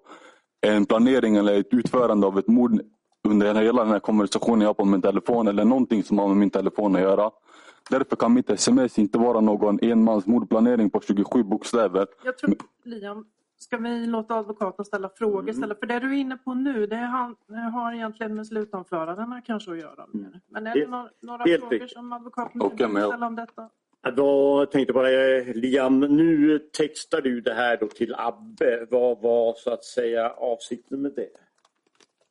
en 0.62 0.86
planering 0.86 1.36
eller 1.36 1.60
ett 1.60 1.74
utförande 1.74 2.28
av 2.28 2.40
ett 2.40 2.48
mord 2.48 2.82
under 3.28 3.56
hela 3.56 3.84
den 3.84 3.92
här 3.92 4.00
konversationen 4.00 4.62
jag 4.62 4.70
har 4.70 4.74
på 4.74 4.86
min 4.86 5.02
telefon 5.02 5.48
eller 5.48 5.66
någonting 5.66 6.04
som 6.04 6.20
har 6.20 6.28
med 6.28 6.38
min 6.38 6.50
telefon 6.50 6.96
att 6.96 7.02
göra. 7.02 7.32
Därför 7.90 8.16
kan 8.16 8.34
mitt 8.34 8.50
sms 8.50 9.00
inte 9.00 9.18
vara 9.18 9.42
någon 9.42 9.80
enmans 9.82 10.26
mordplanering 10.26 10.90
på 10.90 11.02
27 11.02 11.44
bokstäver. 11.44 12.08
Jag 12.24 12.38
tror, 12.38 12.56
Liam, 12.84 13.26
ska 13.60 13.78
vi 13.78 14.06
låta 14.06 14.36
advokaten 14.36 14.86
ställa 14.86 15.10
frågor 15.10 15.50
Mm. 15.54 15.70
För 15.80 15.86
det 15.86 16.00
du 16.00 16.08
är 16.08 16.14
inne 16.18 16.38
på 16.38 16.54
nu, 16.54 16.86
det 16.88 16.96
har, 16.96 17.36
det 17.48 17.60
har 17.72 17.94
egentligen 17.94 18.36
med 18.36 18.48
slutanförandena 18.48 19.42
kanske 19.42 19.72
att 19.72 19.78
göra. 19.80 20.06
mer. 20.14 20.42
Men 20.50 20.68
är 20.68 20.74
det 20.74 20.80
Helt- 20.80 20.92
några, 20.92 21.10
några 21.22 21.44
helt 21.44 21.60
frågor 21.62 21.72
riktigt. 21.76 21.92
som 21.92 22.14
advokaten 22.14 22.62
vill 22.70 22.80
jag- 22.80 23.08
ställa 23.10 23.28
om 23.28 23.36
detta? 23.36 23.70
Ja, 24.02 24.12
Då 24.12 24.66
tänkte 24.66 24.94
jag 24.94 24.96
bara, 24.96 25.12
eh, 25.12 25.56
Liam, 25.56 26.00
nu 26.00 26.60
textar 26.60 27.22
du 27.22 27.42
det 27.42 27.54
här 27.54 27.78
då 27.78 27.88
till 27.88 28.16
Abbe. 28.18 28.88
Vad 28.92 29.22
var 29.22 29.54
så 29.58 29.72
att 29.74 29.84
säga 29.84 30.30
avsikten 30.30 31.02
med 31.02 31.12
det? 31.16 31.30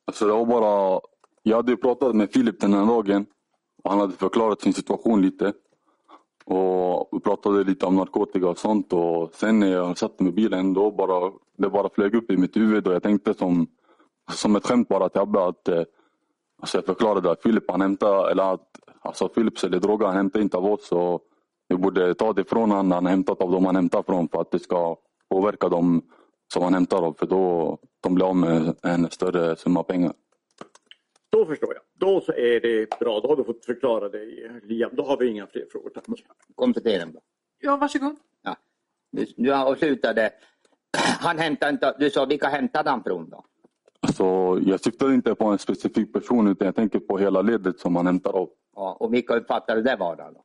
Alltså 0.05 0.25
det 0.25 0.33
var 0.33 0.45
bara, 0.45 1.01
jag 1.43 1.55
hade 1.55 1.71
ju 1.71 1.77
pratat 1.77 2.15
med 2.15 2.31
Filip 2.33 2.59
den 2.61 2.73
här 2.73 2.85
dagen 2.85 3.25
och 3.83 3.91
han 3.91 3.99
hade 3.99 4.13
förklarat 4.13 4.61
sin 4.61 4.73
situation 4.73 5.21
lite. 5.21 5.53
Och 6.49 7.09
vi 7.11 7.19
pratade 7.19 7.63
lite 7.63 7.85
om 7.85 7.95
narkotika 7.95 8.47
och 8.49 8.57
sånt 8.57 8.93
och 8.93 9.33
sen 9.33 9.59
när 9.59 9.71
jag 9.71 9.97
satte 9.97 10.23
mig 10.23 10.31
i 10.31 10.35
bilen 10.35 10.73
då 10.73 10.91
bara, 10.91 11.31
det 11.57 11.69
bara 11.69 11.89
flög 11.89 12.15
upp 12.15 12.31
i 12.31 12.37
mitt 12.37 12.57
huvud 12.57 12.87
och 12.87 12.93
jag 12.93 13.03
tänkte 13.03 13.33
som, 13.33 13.67
som 14.31 14.55
ett 14.55 14.65
skämt 14.65 14.87
bara 14.87 15.09
till 15.09 15.21
Abbe 15.21 15.45
att 15.45 15.67
eh, 15.67 15.83
alltså 16.61 16.77
jag 16.77 16.85
förklarade 16.85 17.31
att 17.31 17.41
Filip 17.41 17.71
han 17.71 17.81
hämtar, 17.81 18.29
eller 18.31 18.53
att 18.53 18.67
alltså 19.01 19.29
Filip 19.29 19.59
säljer 19.59 19.79
droger, 19.79 20.05
han 20.05 20.15
hämtar 20.15 20.39
inte 20.39 20.57
av 20.57 20.65
oss 20.65 20.91
och 20.91 21.21
vi 21.67 21.77
borde 21.77 22.13
ta 22.13 22.33
det 22.33 22.49
från 22.49 22.71
honom 22.71 22.91
han 22.91 23.05
har 23.05 23.11
hämtat 23.11 23.41
av 23.41 23.51
dem 23.51 23.65
han 23.65 23.75
hämtar 23.75 24.03
från 24.03 24.29
för 24.29 24.41
att 24.41 24.51
det 24.51 24.59
ska 24.59 24.95
påverka 25.29 25.69
dem 25.69 26.01
som 26.53 26.63
han 26.63 26.73
hämtar 26.73 27.01
av 27.01 27.13
för 27.19 27.25
då 27.25 27.77
de 28.03 28.15
blir 28.15 28.25
av 28.25 28.35
med 28.35 28.75
en 28.83 29.09
större 29.09 29.55
summa 29.55 29.83
pengar. 29.83 30.13
Då 31.31 31.45
förstår 31.45 31.73
jag. 31.73 31.83
Då 32.09 32.21
så 32.21 32.31
är 32.33 32.59
det 32.59 32.99
bra. 32.99 33.19
Då 33.19 33.27
har 33.27 33.35
du 33.35 33.43
fått 33.43 33.65
förklara 33.65 34.09
dig, 34.09 34.51
Liam. 34.63 34.89
Då 34.93 35.03
har 35.03 35.17
vi 35.17 35.27
inga 35.27 35.47
fler 35.47 35.65
frågor. 35.71 35.89
Tack. 35.89 36.05
Komplettera 36.55 37.05
bara. 37.05 37.21
Ja, 37.59 37.77
varsågod. 37.77 38.15
Ja. 38.43 38.55
Du, 39.11 39.25
du 39.37 39.53
avslutade. 39.53 40.29
Han 40.97 41.37
hämtade 41.37 41.71
inte, 41.71 41.95
du 41.99 42.09
sa 42.09 42.25
vilka 42.25 42.47
hämtade 42.47 42.89
han 42.89 43.03
från 43.03 43.29
då? 43.29 43.43
Alltså, 44.01 44.23
jag 44.65 44.79
syftar 44.79 45.13
inte 45.13 45.35
på 45.35 45.45
en 45.45 45.57
specifik 45.57 46.13
person 46.13 46.47
utan 46.47 46.65
jag 46.65 46.75
tänker 46.75 46.99
på 46.99 47.17
hela 47.17 47.41
ledet 47.41 47.79
som 47.79 47.93
man 47.93 48.05
hämtar 48.05 48.31
av. 48.31 48.49
Ja, 48.75 48.97
och 48.99 49.13
vilka 49.13 49.35
uppfattar 49.35 49.75
du 49.75 49.81
det 49.81 49.95
vara 49.95 50.31
då? 50.31 50.43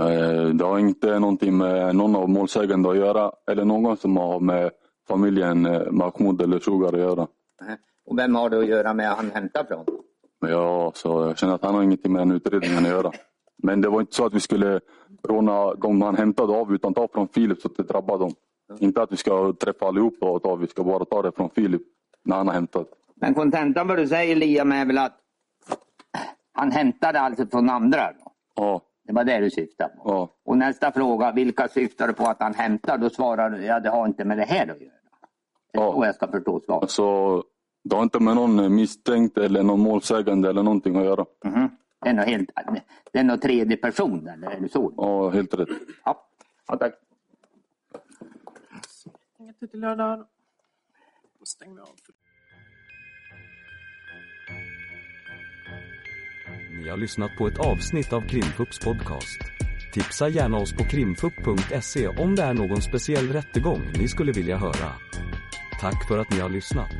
Eh, 0.00 0.48
Det 0.48 0.64
har 0.64 0.78
inte 0.78 1.18
någonting 1.18 1.56
med 1.58 1.96
någon 1.96 2.16
av 2.16 2.28
målsägande 2.28 2.90
att 2.90 2.96
göra 2.96 3.32
eller 3.50 3.64
någon 3.64 3.96
som 3.96 4.16
har 4.16 4.40
med 4.40 4.70
familjen 5.08 5.66
eh, 5.66 5.90
Mahmoud 5.90 6.42
eller 6.42 6.58
Sugar 6.58 6.92
att 6.92 6.98
göra. 7.00 7.26
Och 8.06 8.18
vem 8.18 8.34
har 8.34 8.50
du 8.50 8.58
att 8.58 8.66
göra 8.66 8.94
med 8.94 9.08
han 9.10 9.30
hämtar 9.30 9.64
från? 9.64 9.84
Jag, 10.40 10.96
så 10.96 11.08
jag 11.08 11.38
känner 11.38 11.54
att 11.54 11.64
han 11.64 11.74
har 11.74 11.82
ingenting 11.82 12.12
med 12.12 12.20
den 12.20 12.30
utredningen 12.32 12.78
att 12.84 12.90
göra. 12.90 13.12
Men 13.62 13.80
det 13.80 13.88
var 13.88 14.00
inte 14.00 14.14
så 14.14 14.26
att 14.26 14.34
vi 14.34 14.40
skulle 14.40 14.80
råna 15.28 15.74
de 15.74 16.02
han 16.02 16.16
hämtade 16.16 16.52
av 16.52 16.74
utan 16.74 16.94
ta 16.94 17.08
från 17.08 17.28
Filip 17.28 17.60
så 17.60 17.68
att 17.68 17.76
det 17.76 17.82
drabbar 17.82 18.18
dem. 18.18 18.32
Inte 18.78 19.02
att 19.02 19.12
vi 19.12 19.16
ska 19.16 19.52
träffa 19.52 19.86
allihopa 19.86 20.26
och 20.30 20.42
ta, 20.42 20.54
vi 20.54 20.66
ska 20.66 20.84
bara 20.84 21.04
ta 21.04 21.22
det 21.22 21.32
från 21.32 21.50
Filip 21.50 21.82
när 22.24 22.36
han 22.36 22.46
har 22.46 22.54
hämtat. 22.54 22.86
Men 23.14 23.34
kontentan 23.34 23.88
vad 23.88 23.96
du 23.96 24.06
säger 24.08 24.36
Liam 24.36 24.72
är 24.72 24.84
väl 24.84 24.98
att 24.98 25.16
han 26.52 26.70
hämtade 26.70 27.20
alltså 27.20 27.46
från 27.46 27.70
andra 27.70 28.12
då? 28.12 28.32
Ja, 28.54 28.80
Det 29.06 29.12
var 29.12 29.24
det 29.24 29.38
du 29.40 29.50
syftade 29.50 29.94
på? 29.96 30.02
ja. 30.04 30.28
Och 30.44 30.58
nästa 30.58 30.92
fråga, 30.92 31.32
vilka 31.32 31.68
syftar 31.68 32.06
du 32.08 32.12
på 32.12 32.24
att 32.26 32.42
han 32.42 32.54
hämtar? 32.54 32.98
Då 32.98 33.10
svarar 33.10 33.50
du, 33.50 33.64
ja 33.64 33.80
det 33.80 33.90
har 33.90 34.06
inte 34.06 34.24
med 34.24 34.38
det 34.38 34.44
här 34.44 34.62
att 34.62 34.80
göra. 34.80 34.90
Det 35.72 35.78
är 35.78 35.82
Ja. 35.82 35.92
så 35.92 36.04
jag 36.04 36.14
ska 36.14 36.28
förstå 36.28 36.60
svaret. 36.60 36.82
Alltså, 36.82 37.42
det 37.82 37.96
har 37.96 38.02
inte 38.02 38.20
med 38.20 38.34
någon 38.34 38.74
misstänkt 38.74 39.38
eller 39.38 39.62
någon 39.62 39.80
målsägande 39.80 40.48
eller 40.48 40.62
någonting 40.62 40.96
att 40.96 41.04
göra. 41.04 41.26
Mhm. 41.44 41.70
Det 42.02 42.08
är 42.08 42.26
helt, 42.26 42.50
det 43.12 43.18
är 43.18 43.24
nog 43.24 43.42
tredje 43.42 43.76
person 43.76 44.28
eller 44.28 44.50
är 44.50 44.60
det 44.60 44.68
så? 44.68 44.92
Ja, 44.96 45.28
helt 45.30 45.54
rätt. 45.54 45.68
Ja, 46.04 46.26
ja 46.68 46.76
tack. 46.76 46.94
Inget 49.38 49.62
ytterligare 49.62 49.94
där. 49.96 50.16
Då 51.38 51.44
stänger 51.44 51.74
vi 51.74 51.80
av. 51.80 51.88
Ni 56.82 56.88
har 56.88 56.96
lyssnat 56.96 57.30
på 57.38 57.46
ett 57.46 57.58
avsnitt 57.58 58.12
av 58.12 58.20
Krimfupps 58.20 58.78
podcast. 58.78 59.40
Tipsa 59.94 60.28
gärna 60.28 60.56
oss 60.56 60.72
på 60.72 60.84
krimfupp.se 60.84 62.08
om 62.08 62.34
det 62.36 62.42
är 62.42 62.54
någon 62.54 62.82
speciell 62.82 63.28
rättegång 63.32 63.80
ni 63.98 64.08
skulle 64.08 64.32
vilja 64.32 64.56
höra. 64.56 64.92
Tack 65.80 66.08
för 66.08 66.18
att 66.18 66.30
ni 66.30 66.40
har 66.40 66.48
lyssnat. 66.48 66.90